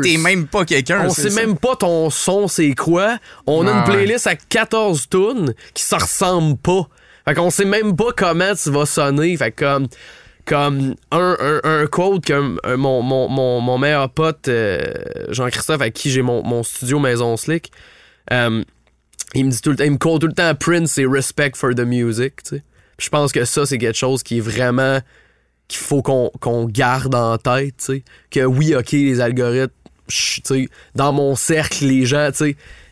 t'es- 0.02 0.16
même 0.16 0.46
pas 0.46 0.64
quelqu'un. 0.64 1.05
On 1.06 1.10
sait 1.10 1.30
ça. 1.30 1.40
même 1.40 1.56
pas 1.56 1.76
ton 1.76 2.10
son, 2.10 2.48
c'est 2.48 2.74
quoi. 2.74 3.18
On 3.46 3.66
a 3.66 3.70
une 3.72 3.84
playlist 3.84 4.26
à 4.26 4.34
14 4.34 5.09
tunes 5.09 5.55
qui 5.74 5.82
se 5.84 5.94
ressemblent 5.94 6.56
pas. 6.59 6.88
Fait 7.26 7.34
qu'on 7.34 7.50
sait 7.50 7.64
même 7.66 7.94
pas 7.94 8.10
comment 8.16 8.55
tu 8.60 8.70
vas 8.70 8.86
sonner. 8.86 9.36
Fait 9.36 9.52
que 9.52 9.64
comme, 9.64 9.86
comme 10.49 10.95
un, 11.11 11.37
un, 11.65 11.87
que 11.87 12.33
un- 12.33 12.77
mon, 12.77 13.03
mon, 13.03 13.29
mon, 13.29 13.61
mon 13.61 13.79
meilleur 13.79 14.09
pote, 14.11 14.49
euh, 14.49 14.81
Jean-Christophe, 15.29 15.81
avec 15.81 15.95
qui 15.95 16.11
j'ai 16.11 16.23
mon, 16.23 16.43
mon 16.43 16.62
studio 16.62 16.99
Maison 16.99 17.37
Slick, 17.37 17.70
euh, 18.33 18.65
il 19.35 19.45
me 19.45 19.51
dit 19.51 19.61
tout 19.61 19.70
le 19.70 19.77
temps, 19.77 19.85
il 19.85 19.93
me 19.93 19.99
quote 19.99 20.23
tout 20.23 20.27
le 20.27 20.33
temps 20.33 20.55
Prince 20.55 20.97
et 20.99 21.07
Respect 21.07 21.53
for 21.55 21.75
the 21.75 21.81
Music, 21.81 22.41
Je 22.99 23.09
pense 23.11 23.31
que 23.31 23.45
ça, 23.45 23.66
c'est 23.66 23.79
quelque 23.79 23.99
chose 23.99 24.23
qui 24.23 24.39
est 24.39 24.41
vraiment 24.41 25.01
qu'il 25.69 25.81
faut 25.81 26.01
qu'on 26.03 26.65
garde 26.65 27.15
en 27.15 27.37
tête. 27.37 27.93
Que 28.31 28.41
oui, 28.41 28.75
ok, 28.75 28.93
les 28.93 29.20
algorithmes, 29.20 29.70
dans 30.95 31.12
mon 31.12 31.37
cercle, 31.37 31.85
les 31.85 32.07
gens, 32.07 32.31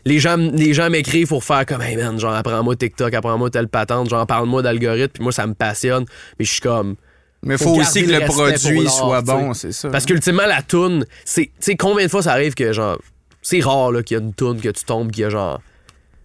les 0.05 0.19
gens, 0.19 0.37
les 0.37 0.73
gens 0.75 0.89
m'écrivent 0.91 1.29
pour 1.29 1.43
faire 1.43 1.65
comme, 1.65 1.81
hey 1.81 1.97
man, 1.97 2.19
genre, 2.19 2.35
apprends-moi 2.35 2.75
TikTok, 2.75 3.11
apprends-moi 3.15 3.49
telle 3.49 3.67
patente, 3.67 4.09
genre, 4.09 4.27
parle-moi 4.27 4.61
d'algorithme, 4.61 5.11
puis 5.13 5.23
moi, 5.23 5.31
ça 5.31 5.47
me 5.47 5.55
passionne. 5.55 6.05
Mais 6.37 6.45
je 6.45 6.51
suis 6.51 6.61
comme. 6.61 6.95
Mais 7.43 7.57
Faut 7.57 7.75
faut, 7.75 7.81
aussi 7.81 8.03
que 8.03 8.11
le 8.11 8.25
produit 8.25 8.89
soit 8.89 9.19
tu 9.19 9.25
bon, 9.25 9.53
c'est 9.53 9.71
ça. 9.71 9.89
Parce 9.89 10.05
qu'ultimement, 10.05 10.45
la 10.45 10.61
toune, 10.61 11.05
c'est. 11.23 11.43
Tu 11.45 11.51
sais, 11.59 11.75
combien 11.75 12.05
de 12.05 12.09
fois 12.11 12.23
ça 12.23 12.31
arrive 12.33 12.55
que, 12.55 12.73
genre, 12.73 12.97
c'est 13.41 13.59
rare, 13.61 13.91
là, 13.91 14.03
qu'il 14.03 14.17
y 14.17 14.19
a 14.19 14.23
une 14.23 14.33
toune 14.33 14.59
que 14.59 14.69
tu 14.69 14.83
tombes, 14.83 15.11
qui 15.11 15.23
a, 15.23 15.29
genre, 15.29 15.61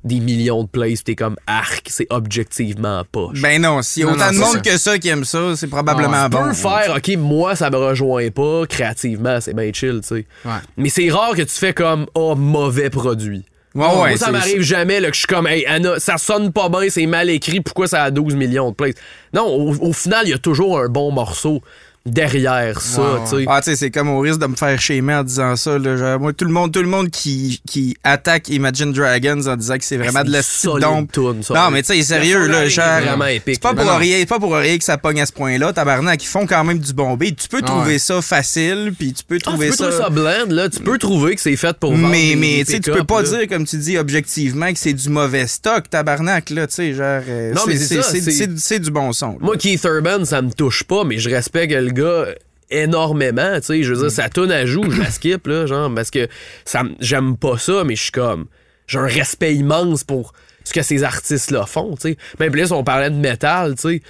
des 0.05 0.18
millions 0.20 0.64
de 0.64 0.68
plays, 0.68 0.94
pis 0.94 1.05
t'es 1.05 1.14
comme, 1.14 1.36
arc, 1.47 1.86
c'est 1.89 2.06
objectivement 2.10 3.05
pas. 3.12 3.28
Ben 3.40 3.60
non, 3.62 3.82
s'il 3.82 4.02
y 4.02 4.06
a 4.06 4.09
Non, 4.09 4.14
autant 4.14 4.26
non, 4.26 4.32
de 4.32 4.39
monde 4.39 4.52
ça. 4.55 4.60
que 4.60 4.78
ça 4.78 4.98
qui 4.98 5.09
aime 5.09 5.24
ça, 5.24 5.55
c'est 5.55 5.68
probablement 5.68 6.24
Tu 6.24 6.30
bon. 6.30 6.48
peux 6.48 6.55
faire, 6.55 6.94
ok, 6.97 7.16
moi 7.18 7.55
ça 7.55 7.70
me 7.70 7.76
rejoint 7.76 8.30
pas 8.30 8.66
créativement, 8.66 9.40
c'est 9.40 9.55
bien 9.55 9.70
chill, 9.72 10.01
tu 10.02 10.09
sais. 10.09 10.26
Ouais. 10.44 10.52
Mais 10.76 10.89
c'est 10.89 11.09
rare 11.10 11.34
que 11.36 11.43
tu 11.43 11.55
fais 11.55 11.72
comme, 11.72 12.06
oh, 12.14 12.34
mauvais 12.34 12.90
produit. 12.90 13.44
Ouais, 13.74 13.86
moi, 13.86 14.03
ouais, 14.03 14.16
ça 14.16 14.27
c'est- 14.27 14.32
m'arrive 14.32 14.61
jamais 14.62 15.01
là, 15.01 15.09
que 15.09 15.15
je 15.15 15.20
suis 15.20 15.27
comme, 15.27 15.47
hey, 15.47 15.65
Anna, 15.66 15.99
ça 15.99 16.19
sonne 16.19 16.53
pas 16.53 16.69
bien, 16.69 16.89
c'est 16.90 17.07
mal 17.07 17.31
écrit, 17.31 17.61
pourquoi 17.61 17.86
ça 17.89 18.03
a 18.05 18.11
12 18.11 18.35
millions 18.35 18.70
de 18.70 18.74
plays? 18.74 18.94
Non, 19.32 19.47
au, 19.47 19.74
au 19.89 19.93
final, 19.93 20.27
il 20.27 20.31
y 20.31 20.35
a 20.35 20.39
toujours 20.39 20.78
un 20.78 20.89
bon 20.89 21.11
morceau 21.11 21.62
derrière 22.07 22.81
ça, 22.81 23.01
Ouais, 23.03 23.20
tu 23.29 23.37
sais. 23.39 23.45
Ah, 23.49 23.61
tu 23.62 23.77
c'est 23.77 23.91
comme 23.91 24.09
au 24.09 24.20
risque 24.20 24.41
de 24.41 24.47
me 24.47 24.57
faire 24.57 24.81
shamer 24.81 25.15
en 25.15 25.23
disant 25.24 25.57
ça. 25.57 25.79
Là, 25.79 25.97
genre, 25.97 26.19
moi, 26.20 26.33
tout 26.33 26.45
le 26.45 26.51
monde, 26.51 26.73
tout 26.73 26.83
le 26.83 26.89
monde 26.89 27.11
qui, 27.11 27.61
qui 27.66 27.97
attaque 28.05 28.49
Imagine 28.49 28.93
Dragons 28.93 29.47
en 29.47 29.57
disant 29.57 29.79
que 29.79 29.85
c'est 29.85 29.97
vraiment 29.97 30.20
C'est 30.20 30.27
de 30.27 30.33
la 30.33 30.43
solide 30.43 31.43
ça. 31.43 31.55
Non, 31.55 31.70
mais 31.70 31.83
tu 31.83 31.95
sais, 31.95 32.03
sérieux, 32.03 32.47
là, 32.47 32.69
genre. 32.69 32.85
est 32.99 33.01
vraiment 33.03 33.27
épique. 33.27 33.55
C'est 33.57 33.62
pas 33.62 33.74
pour 33.74 33.91
rien, 33.93 34.16
c'est 34.20 34.27
pas 34.27 34.39
pour 34.39 34.55
rien 34.55 34.79
que 34.79 34.85
ça 34.85 34.99
pogne 34.99 35.20
à 35.20 35.27
ce 35.27 35.33
point-là, 35.33 35.73
tabarnak. 35.73 36.23
Ils 36.23 36.27
font 36.27 36.47
quand 36.47 36.65
même 36.65 36.79
du 36.79 36.93
bon 36.93 37.16
beat. 37.16 37.39
Tu 37.43 37.49
peux 37.49 37.61
Ah 37.62 37.66
trouver 37.66 37.93
ouais. 37.93 37.99
ça 37.99 38.20
facile, 38.23 38.93
puis 38.99 39.12
tu 39.12 39.23
peux 39.24 39.37
Ah, 39.37 39.39
tu 39.39 39.43
trouver 39.45 39.69
peux 39.69 39.77
ça. 39.77 39.89
trouver 39.89 40.03
ça 40.03 40.11
blend, 40.11 40.55
là. 40.55 40.69
Tu 40.69 40.81
peux 40.81 40.99
trouver 40.99 41.35
que 41.35 41.41
c'est 41.41 41.57
fait 41.57 41.77
pour 41.77 41.93
vendre 41.93 42.09
mais 42.09 42.35
mais 42.37 42.65
tu 42.66 42.81
tu 42.81 42.91
peux 42.91 43.05
pas 43.05 43.23
là. 43.23 43.29
dire, 43.29 43.49
comme 43.49 43.65
tu 43.65 43.77
dis, 43.77 43.97
objectivement, 43.99 44.73
que 44.73 44.79
c'est 44.79 44.93
du 44.93 45.09
mauvais 45.09 45.47
stock, 45.47 45.89
tabarnak, 45.89 46.51
là, 46.51 46.66
tu 46.66 46.74
sais, 46.74 46.93
genre. 46.95 47.23
euh, 47.29 47.53
Non, 47.55 47.62
mais 47.66 47.77
c'est 47.77 48.79
du 48.81 48.91
bon 48.91 49.12
son. 49.12 49.37
Moi, 49.41 49.57
Keith 49.57 49.85
Urban, 49.85 50.24
ça 50.24 50.43
me 50.43 50.51
touche 50.51 50.83
pas, 50.85 51.05
mais 51.05 51.19
je 51.19 51.31
respecte 51.31 51.73
le 51.73 51.91
gars 51.93 52.27
énormément, 52.70 53.56
tu 53.60 53.66
sais. 53.66 53.82
Je 53.82 53.93
veux 53.93 54.01
dire, 54.01 54.10
sa 54.10 54.28
tune 54.28 54.51
à 54.51 54.66
joue, 54.66 54.90
je 54.90 55.01
la 55.01 55.10
skip, 55.10 55.47
là, 55.47 55.66
genre, 55.66 55.93
parce 55.94 56.10
que 56.10 56.27
ça, 56.64 56.82
j'aime 57.01 57.36
pas 57.36 57.59
ça, 57.59 57.85
mais 57.85 57.97
je 57.97 58.02
suis 58.05 58.12
comme. 58.12 58.47
J'ai 58.86 58.98
un 58.98 59.06
respect 59.06 59.55
immense 59.55 60.05
pour 60.05 60.32
ce 60.64 60.73
que 60.73 60.82
ces 60.82 61.02
artistes-là 61.05 61.66
font, 61.66 61.94
tu 61.97 62.10
sais. 62.12 62.16
Même 62.40 62.51
plus, 62.52 62.73
on 62.73 62.85
parlait 62.85 63.10
de 63.10 63.16
métal, 63.16 63.74
tu 63.74 63.82
sais. 63.82 64.02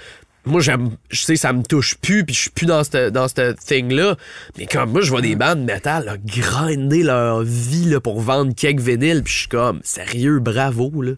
Moi, 0.45 0.59
j'aime. 0.59 0.91
Je 1.09 1.21
sais, 1.23 1.35
ça 1.37 1.53
me 1.53 1.63
touche 1.63 1.95
plus, 1.95 2.25
puis 2.25 2.35
je 2.35 2.41
suis 2.41 2.49
plus 2.49 2.65
dans 2.65 2.83
cette, 2.83 3.13
dans 3.13 3.27
thing-là. 3.27 4.17
Mais 4.57 4.65
comme 4.65 4.91
moi, 4.91 5.01
je 5.01 5.09
vois 5.09 5.21
des 5.21 5.35
bandes 5.37 5.59
de 5.65 5.71
métal, 5.71 6.05
là, 6.05 6.17
grinder 6.17 7.03
leur 7.03 7.43
vie, 7.43 7.85
là, 7.85 8.01
pour 8.01 8.19
vendre 8.19 8.53
quelques 8.53 8.81
vinyles, 8.81 9.23
puis 9.23 9.33
je 9.33 9.39
suis 9.39 9.47
comme, 9.47 9.79
sérieux, 9.83 10.39
bravo, 10.39 11.01
là. 11.01 11.11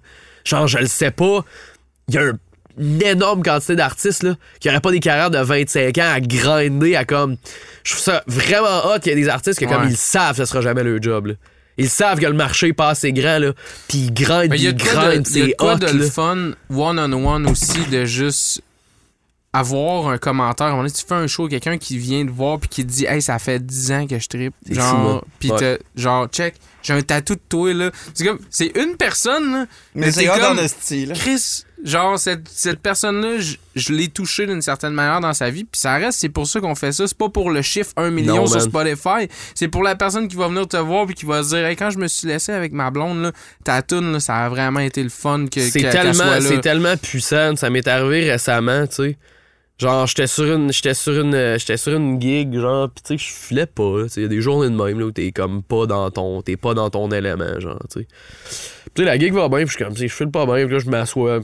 Genre, 0.44 0.68
je 0.68 0.78
le 0.78 0.86
sais 0.88 1.10
pas. 1.12 1.44
Il 2.08 2.14
y 2.16 2.18
a 2.20 2.22
un- 2.22 2.38
une 2.78 3.02
énorme 3.04 3.42
quantité 3.44 3.76
d'artistes 3.76 4.24
là, 4.24 4.36
qui 4.60 4.68
n'auraient 4.68 4.82
pas 4.82 4.92
des 4.92 5.00
carrières 5.00 5.32
de 5.32 5.38
25 5.40 5.98
ans 5.98 6.12
à 6.14 6.20
grinder, 6.20 6.96
à 6.96 7.06
comme. 7.06 7.38
Je 7.84 7.92
trouve 7.92 8.04
ça 8.04 8.24
vraiment 8.28 8.86
hot 8.88 9.00
qu'il 9.00 9.12
y 9.12 9.14
a 9.14 9.16
des 9.16 9.30
artistes 9.30 9.60
que, 9.60 9.66
comme 9.66 9.84
Ouais. 9.84 9.90
ils 9.92 9.98
savent 9.98 10.32
que 10.38 10.44
ce 10.44 10.46
sera 10.46 10.62
jamais 10.62 10.84
leur 10.84 11.02
job. 11.02 11.28
Là. 11.28 11.34
Ils 11.78 11.90
savent 11.90 12.20
que 12.20 12.26
le 12.26 12.34
marché 12.34 12.68
est 12.70 12.74
pas 12.74 12.90
assez 12.90 13.12
grand, 13.12 13.38
là, 13.40 13.52
puis 13.88 13.98
ils 14.00 14.14
grindent, 14.14 14.50
Mais 14.50 14.58
il 14.58 14.64
y 14.64 14.68
a 14.68 14.70
ils 14.70 14.76
grindent, 14.76 15.28
il 15.30 15.38
y 15.38 15.42
a 15.42 15.46
de 15.46 15.50
c'est 15.50 15.56
quoi 15.58 15.74
hot. 15.74 15.78
de 15.78 15.88
le 15.88 16.10
fun 16.10 16.52
one-on-one 16.70 17.48
aussi 17.50 17.80
de 17.92 18.06
juste 18.06 18.62
avoir 19.54 20.08
un 20.10 20.18
commentaire. 20.18 20.68
À 20.68 20.70
un 20.70 20.72
moment 20.74 20.84
donné, 20.84 20.94
tu 20.94 21.06
fais 21.08 21.14
un 21.16 21.28
show, 21.28 21.48
quelqu'un 21.48 21.78
qui 21.78 21.98
vient 21.98 22.26
te 22.26 22.32
voir 22.32 22.60
puis 22.60 22.68
qui 22.70 22.86
te 22.86 22.92
dit 22.92 23.06
Hey, 23.06 23.22
ça 23.22 23.40
fait 23.40 23.60
10 23.66 23.92
ans 23.92 24.08
que 24.08 24.18
je 24.20 24.26
fou, 24.30 24.74
Genre, 24.74 25.16
hein? 25.16 25.22
puis 25.40 25.52
Ouais. 25.52 25.58
t'as- 25.58 25.78
genre, 26.02 26.28
check, 26.28 26.56
j'ai 26.84 26.94
un 26.94 27.02
tatou 27.02 27.36
de 27.36 27.42
toi 27.48 27.74
là. 27.74 27.92
C'est 28.14 28.26
comme, 28.26 28.40
c'est 28.50 28.72
une 28.78 28.96
personne 28.98 29.52
là. 29.54 29.66
Mais 29.96 30.12
c'est 30.12 30.26
comme, 30.26 30.58
en 30.58 30.62
esti, 30.62 31.06
là. 31.06 31.14
Chris, 31.16 31.64
genre, 31.84 32.18
cette, 32.18 32.48
cette 32.48 32.80
personne-là, 32.80 33.38
je, 33.40 33.56
je 33.76 33.94
l'ai 33.94 34.08
touché 34.08 34.46
d'une 34.48 34.62
certaine 34.62 34.94
manière 34.94 35.20
dans 35.20 35.34
sa 35.34 35.50
vie, 35.50 35.64
puis 35.66 35.80
ça 35.80 35.96
reste, 35.98 36.20
c'est 36.20 36.30
pour 36.30 36.48
ça 36.48 36.60
qu'on 36.60 36.76
fait 36.76 36.92
ça. 36.92 37.08
C'est 37.08 37.18
pas 37.18 37.30
pour 37.30 37.50
le 37.52 37.62
chiffre 37.62 37.92
1 37.98 38.10
million 38.12 38.36
Non, 38.38 38.48
sur 38.48 38.58
man. 38.58 38.70
Spotify. 38.96 39.28
C'est 39.54 39.68
pour 39.68 39.84
la 39.84 39.96
personne 39.96 40.28
qui 40.28 40.36
va 40.36 40.48
venir 40.48 40.68
te 40.68 40.78
voir 40.78 41.06
puis 41.06 41.16
qui 41.16 41.26
va 41.26 41.44
se 41.44 41.50
dire, 41.50 41.66
hey, 41.66 41.76
quand 41.76 41.90
je 41.92 41.98
me 41.98 42.08
suis 42.08 42.28
laissé 42.28 42.52
avec 42.52 42.72
ma 42.72 42.92
blonde, 42.92 43.22
là, 43.22 43.32
ta 43.64 43.82
toune, 43.82 44.14
là, 44.14 44.20
ça 44.20 44.38
a 44.46 44.50
vraiment 44.50 44.80
été 44.80 45.04
le 45.04 45.10
fun 45.10 45.46
que, 45.52 45.62
C'est 45.62 45.80
qu'elle- 45.82 45.92
qu'elle 45.92 46.14
soit 46.16 46.24
tellement, 46.26 46.32
là. 46.40 46.42
c'est 46.42 46.62
tellement 46.62 46.98
puissant. 46.98 47.56
Ça 47.56 47.70
m'est 47.70 47.88
arrivé 47.88 48.32
récemment, 48.32 48.88
tu 48.88 48.96
sais. 48.96 49.18
Genre, 49.78 50.08
j'étais 50.08 50.28
sur 50.28 50.46
une, 50.46 50.72
j'étais 50.72 50.94
sur 50.94 51.20
une, 51.20 51.36
euh, 51.36 51.58
j'étais 51.60 51.76
sur 51.76 51.98
une 51.98 52.22
gig, 52.22 52.58
genre, 52.58 52.90
pis 52.90 53.04
tu 53.04 53.18
sais, 53.20 53.26
je 53.26 53.34
filais 53.34 53.66
pas. 53.66 53.98
là, 53.98 54.04
tu 54.06 54.10
sais, 54.12 54.22
Il 54.22 54.24
y 54.24 54.26
a 54.26 54.30
des 54.30 54.40
journées 54.42 54.70
de 54.70 54.82
même 54.82 54.98
là, 54.98 55.06
où 55.08 55.12
t'es 55.12 55.34
comme 55.34 55.62
pas 55.64 55.86
dans 55.86 56.10
ton, 56.12 56.42
t'es 56.42 56.56
pas 56.56 56.74
dans 56.74 56.90
ton 56.90 57.12
élément, 57.12 57.60
genre, 57.60 57.78
tu 57.94 58.00
sais. 58.00 58.06
Pis 58.06 58.92
tu 58.96 59.02
sais, 59.02 59.06
la 59.06 59.20
gig 59.20 59.34
va 59.34 59.50
bien, 59.50 59.60
pis 59.66 59.72
je 59.72 59.76
suis 59.76 59.84
comme, 59.84 59.94
tu 59.94 60.00
sais, 60.00 60.08
je 60.08 60.14
file 60.16 60.32
pas 60.32 60.46
bien, 60.46 60.66
pis 60.66 60.72
là, 60.72 60.80
je 60.80 60.90
m'assois, 60.90 61.42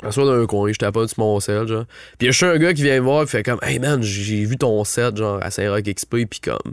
je 0.00 0.06
m'assois 0.06 0.24
dans 0.24 0.42
un 0.42 0.46
coin, 0.46 0.70
je 0.72 0.78
tape 0.78 0.94
sur 0.94 1.18
mon 1.18 1.40
sel, 1.40 1.66
genre. 1.68 1.84
Y 2.20 2.28
a 2.28 2.30
juste 2.30 2.42
un 2.42 2.56
gars 2.58 2.72
qui 2.72 2.82
vient 2.82 2.96
me 2.96 3.04
voir, 3.04 3.24
pis 3.24 3.30
fait 3.32 3.42
comme, 3.42 3.58
hey 3.62 3.78
man, 3.78 4.02
j'ai 4.02 4.44
vu 4.44 4.56
ton 4.56 4.82
set, 4.84 5.16
genre, 5.16 5.38
à 5.42 5.50
Saint-Roch 5.50 5.82
XP, 5.82 6.26
pis 6.28 6.40
comme, 6.40 6.72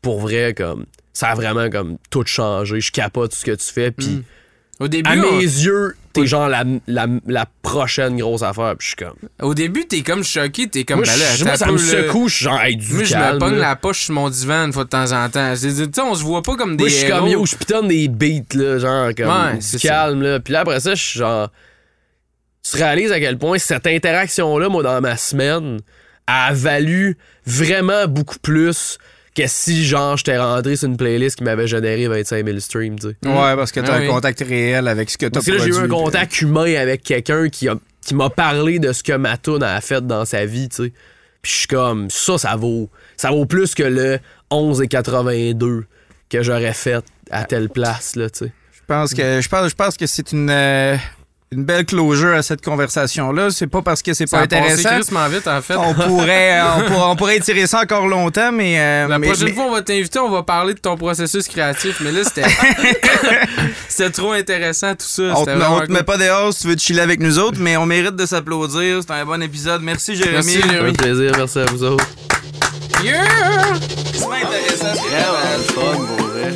pour 0.00 0.20
vrai, 0.20 0.54
comme, 0.56 0.86
ça 1.12 1.28
a 1.28 1.34
vraiment 1.34 1.68
comme 1.70 1.98
tout 2.10 2.24
changé. 2.26 2.80
Je 2.80 2.90
capote 2.90 3.34
ce 3.34 3.44
que 3.44 3.52
tu 3.52 3.66
fais, 3.72 3.90
pis 3.90 4.08
Mm. 4.08 4.22
Au 4.80 4.88
début, 4.88 5.08
à 5.10 5.12
on- 5.12 5.36
mes 5.36 5.42
yeux, 5.42 5.94
t'es 6.12 6.26
genre 6.26 6.48
la, 6.48 6.64
la, 6.88 7.06
la 7.28 7.46
prochaine 7.60 8.16
grosse 8.16 8.42
affaire. 8.42 8.74
Puis 8.76 8.86
je 8.86 8.96
suis 8.96 8.96
comme. 8.96 9.28
au 9.48 9.54
début, 9.54 9.84
t'es 9.86 10.00
comme 10.02 10.24
choqué, 10.24 10.66
t'es 10.66 10.82
comme, 10.82 10.96
Moi, 10.96 11.06
ben 11.06 11.18
là, 11.20 11.36
je- 11.36 11.44
moi, 11.44 11.56
ça 11.56 11.70
me 11.70 11.76
secoue, 11.78 12.26
je 12.26 12.34
suis 12.34 12.44
genre, 12.46 12.60
hey, 12.60 12.74
du 12.74 12.92
Moi, 12.94 13.04
je 13.04 13.14
me 13.14 13.38
pogne 13.38 13.58
la 13.58 13.76
poche 13.76 14.06
sur 14.06 14.14
mon 14.14 14.28
divan 14.28 14.64
une 14.66 14.72
fois 14.72 14.82
de 14.84 14.88
temps 14.88 15.12
en 15.12 15.28
temps. 15.28 15.52
Tu 15.54 15.70
sais, 15.70 16.00
on 16.00 16.14
se 16.16 16.24
voit 16.24 16.42
pas 16.42 16.56
comme 16.56 16.76
des 16.76 16.84
Moi, 16.84 16.88
je 16.88 16.94
suis 16.96 17.08
comme 17.08 17.28
yo, 17.28 17.46
je 17.46 17.54
pitonne 17.54 17.86
des 17.86 18.08
beats, 18.08 18.54
là, 18.56 18.78
genre, 18.78 19.10
comme 19.16 19.26
Ouais, 19.28 19.54
du 19.58 19.62
c'est 19.62 19.78
ça. 19.78 19.88
calme, 19.88 20.22
là. 20.22 20.40
Puis 20.40 20.52
là, 20.52 20.60
après 20.60 20.80
ça, 20.80 20.94
je 20.96 21.02
suis 21.02 21.18
genre. 21.20 21.48
Tu 22.68 22.76
réalises 22.76 23.10
à 23.12 23.18
quel 23.18 23.38
point 23.38 23.58
cette 23.58 23.86
interaction-là, 23.86 24.68
moi, 24.68 24.82
dans 24.82 25.00
ma 25.00 25.16
semaine, 25.16 25.80
a 26.26 26.52
valu 26.52 27.16
vraiment 27.44 28.06
beaucoup 28.06 28.38
plus 28.38 28.98
que 29.34 29.42
si, 29.46 29.84
genre, 29.84 30.16
j'étais 30.16 30.38
rentré 30.38 30.76
sur 30.76 30.88
une 30.88 30.96
playlist 30.96 31.36
qui 31.36 31.44
m'avait 31.44 31.66
généré 31.66 32.06
25 32.06 32.44
000 32.46 32.58
streams, 32.60 32.98
tu 33.00 33.08
sais. 33.08 33.16
Ouais, 33.28 33.56
parce 33.56 33.72
que 33.72 33.80
t'as 33.80 33.94
Ah 33.94 33.96
un 33.96 34.00
oui. 34.02 34.06
contact 34.08 34.40
réel 34.46 34.86
avec 34.88 35.10
ce 35.10 35.16
que 35.18 35.26
t'as 35.26 35.30
Parce 35.32 35.46
que 35.46 35.52
là, 35.52 35.58
j'ai 35.58 35.70
eu 35.70 35.74
un 35.74 35.88
produit, 35.88 35.88
contact 36.04 36.40
humain 36.42 36.74
avec 36.76 37.02
quelqu'un 37.02 37.48
qui, 37.48 37.66
a- 37.68 37.76
qui 38.04 38.14
m'a 38.14 38.28
parlé 38.30 38.78
de 38.78 38.92
ce 38.92 39.02
que 39.02 39.14
ma 39.14 39.36
tune 39.38 39.62
a 39.62 39.80
fait 39.80 40.06
dans 40.06 40.24
sa 40.26 40.44
vie, 40.44 40.68
tu 40.68 40.84
sais. 40.84 40.92
Puis 41.40 41.50
je 41.52 41.56
suis 41.60 41.66
comme, 41.66 42.10
ça, 42.10 42.36
ça 42.38 42.54
vaut, 42.56 42.90
ça 43.16 43.30
vaut 43.30 43.46
plus 43.46 43.74
que 43.74 43.82
le 43.82 44.18
11,82 44.50 45.82
que 46.30 46.42
j'aurais 46.42 46.72
fait 46.74 47.02
à 47.30 47.44
telle 47.44 47.68
place, 47.70 48.14
là, 48.16 48.30
tu 48.30 48.44
sais. 48.46 48.52
Je 48.72 48.80
pense 48.86 49.14
que 49.14 49.40
je 49.40 49.48
pense, 49.48 49.70
je 49.70 49.74
pense 49.74 49.96
que 49.96 50.06
c'est 50.06 50.32
une 50.32 50.50
euh, 50.50 50.96
une 51.52 51.64
belle 51.64 51.84
closure 51.84 52.34
à 52.34 52.42
cette 52.42 52.64
conversation-là. 52.64 53.50
C'est 53.50 53.66
pas 53.66 53.82
parce 53.82 54.02
que 54.02 54.14
c'est 54.14 54.26
pas 54.30 54.40
intéressant. 54.40 54.88
crissement 54.88 55.28
vite, 55.28 55.46
en 55.46 55.60
fait. 55.62 55.76
On 55.76 55.92
pourrait, 55.94 56.58
euh, 56.60 56.64
on 56.78 56.80
pourrait, 56.90 57.04
on 57.08 57.16
pourrait 57.16 57.36
étirer 57.36 57.66
ça 57.66 57.80
encore 57.82 58.06
longtemps, 58.08 58.50
mais 58.52 58.76
euh, 58.80 59.08
La 59.08 59.18
mais- 59.18 59.26
prochaine 59.28 59.48
mais- 59.48 59.52
fois, 59.54 59.64
on 59.64 59.72
va 59.72 59.82
t'inviter, 59.82 60.18
on 60.18 60.30
va 60.30 60.42
parler 60.42 60.74
de 60.74 60.78
ton 60.80 60.96
processus 60.96 61.46
créatif. 61.48 62.00
Mais 62.00 62.10
là, 62.10 62.20
c'était. 62.24 62.42
c'était 63.88 64.10
trop 64.10 64.32
intéressant, 64.32 64.92
tout 64.92 65.06
ça. 65.06 65.22
on 65.22 65.34
te, 65.34 65.38
C'était 65.40 65.52
met- 65.52 65.58
vraiment 65.58 65.76
on 65.76 65.80
te 65.80 65.86
cool. 65.86 65.94
met 65.94 66.02
pas 66.02 66.16
dehors 66.16 66.52
si 66.54 66.62
tu 66.62 66.68
veux 66.68 66.76
te 66.76 66.80
chiller 66.82 67.00
avec 67.02 67.20
nous 67.20 67.38
autres, 67.38 67.58
mais 67.60 67.76
on 67.76 67.86
mérite 67.86 68.16
de 68.16 68.26
s'applaudir. 68.26 69.00
C'est 69.06 69.12
un 69.12 69.24
bon 69.24 69.42
épisode. 69.42 69.82
Merci 69.82 70.16
Jérémy. 70.16 70.34
Merci, 70.34 70.62
Jérémy. 70.62 70.92
plaisir, 70.94 71.32
merci 71.36 71.58
à 71.58 71.64
vous 71.66 71.84
autres. 71.84 72.06
Yeah! 73.04 73.24
C'est 74.14 74.24
intéressant. 74.24 74.92
dire. 74.92 75.74
fun, 75.74 76.06
pour 76.16 76.26
vrai. 76.28 76.52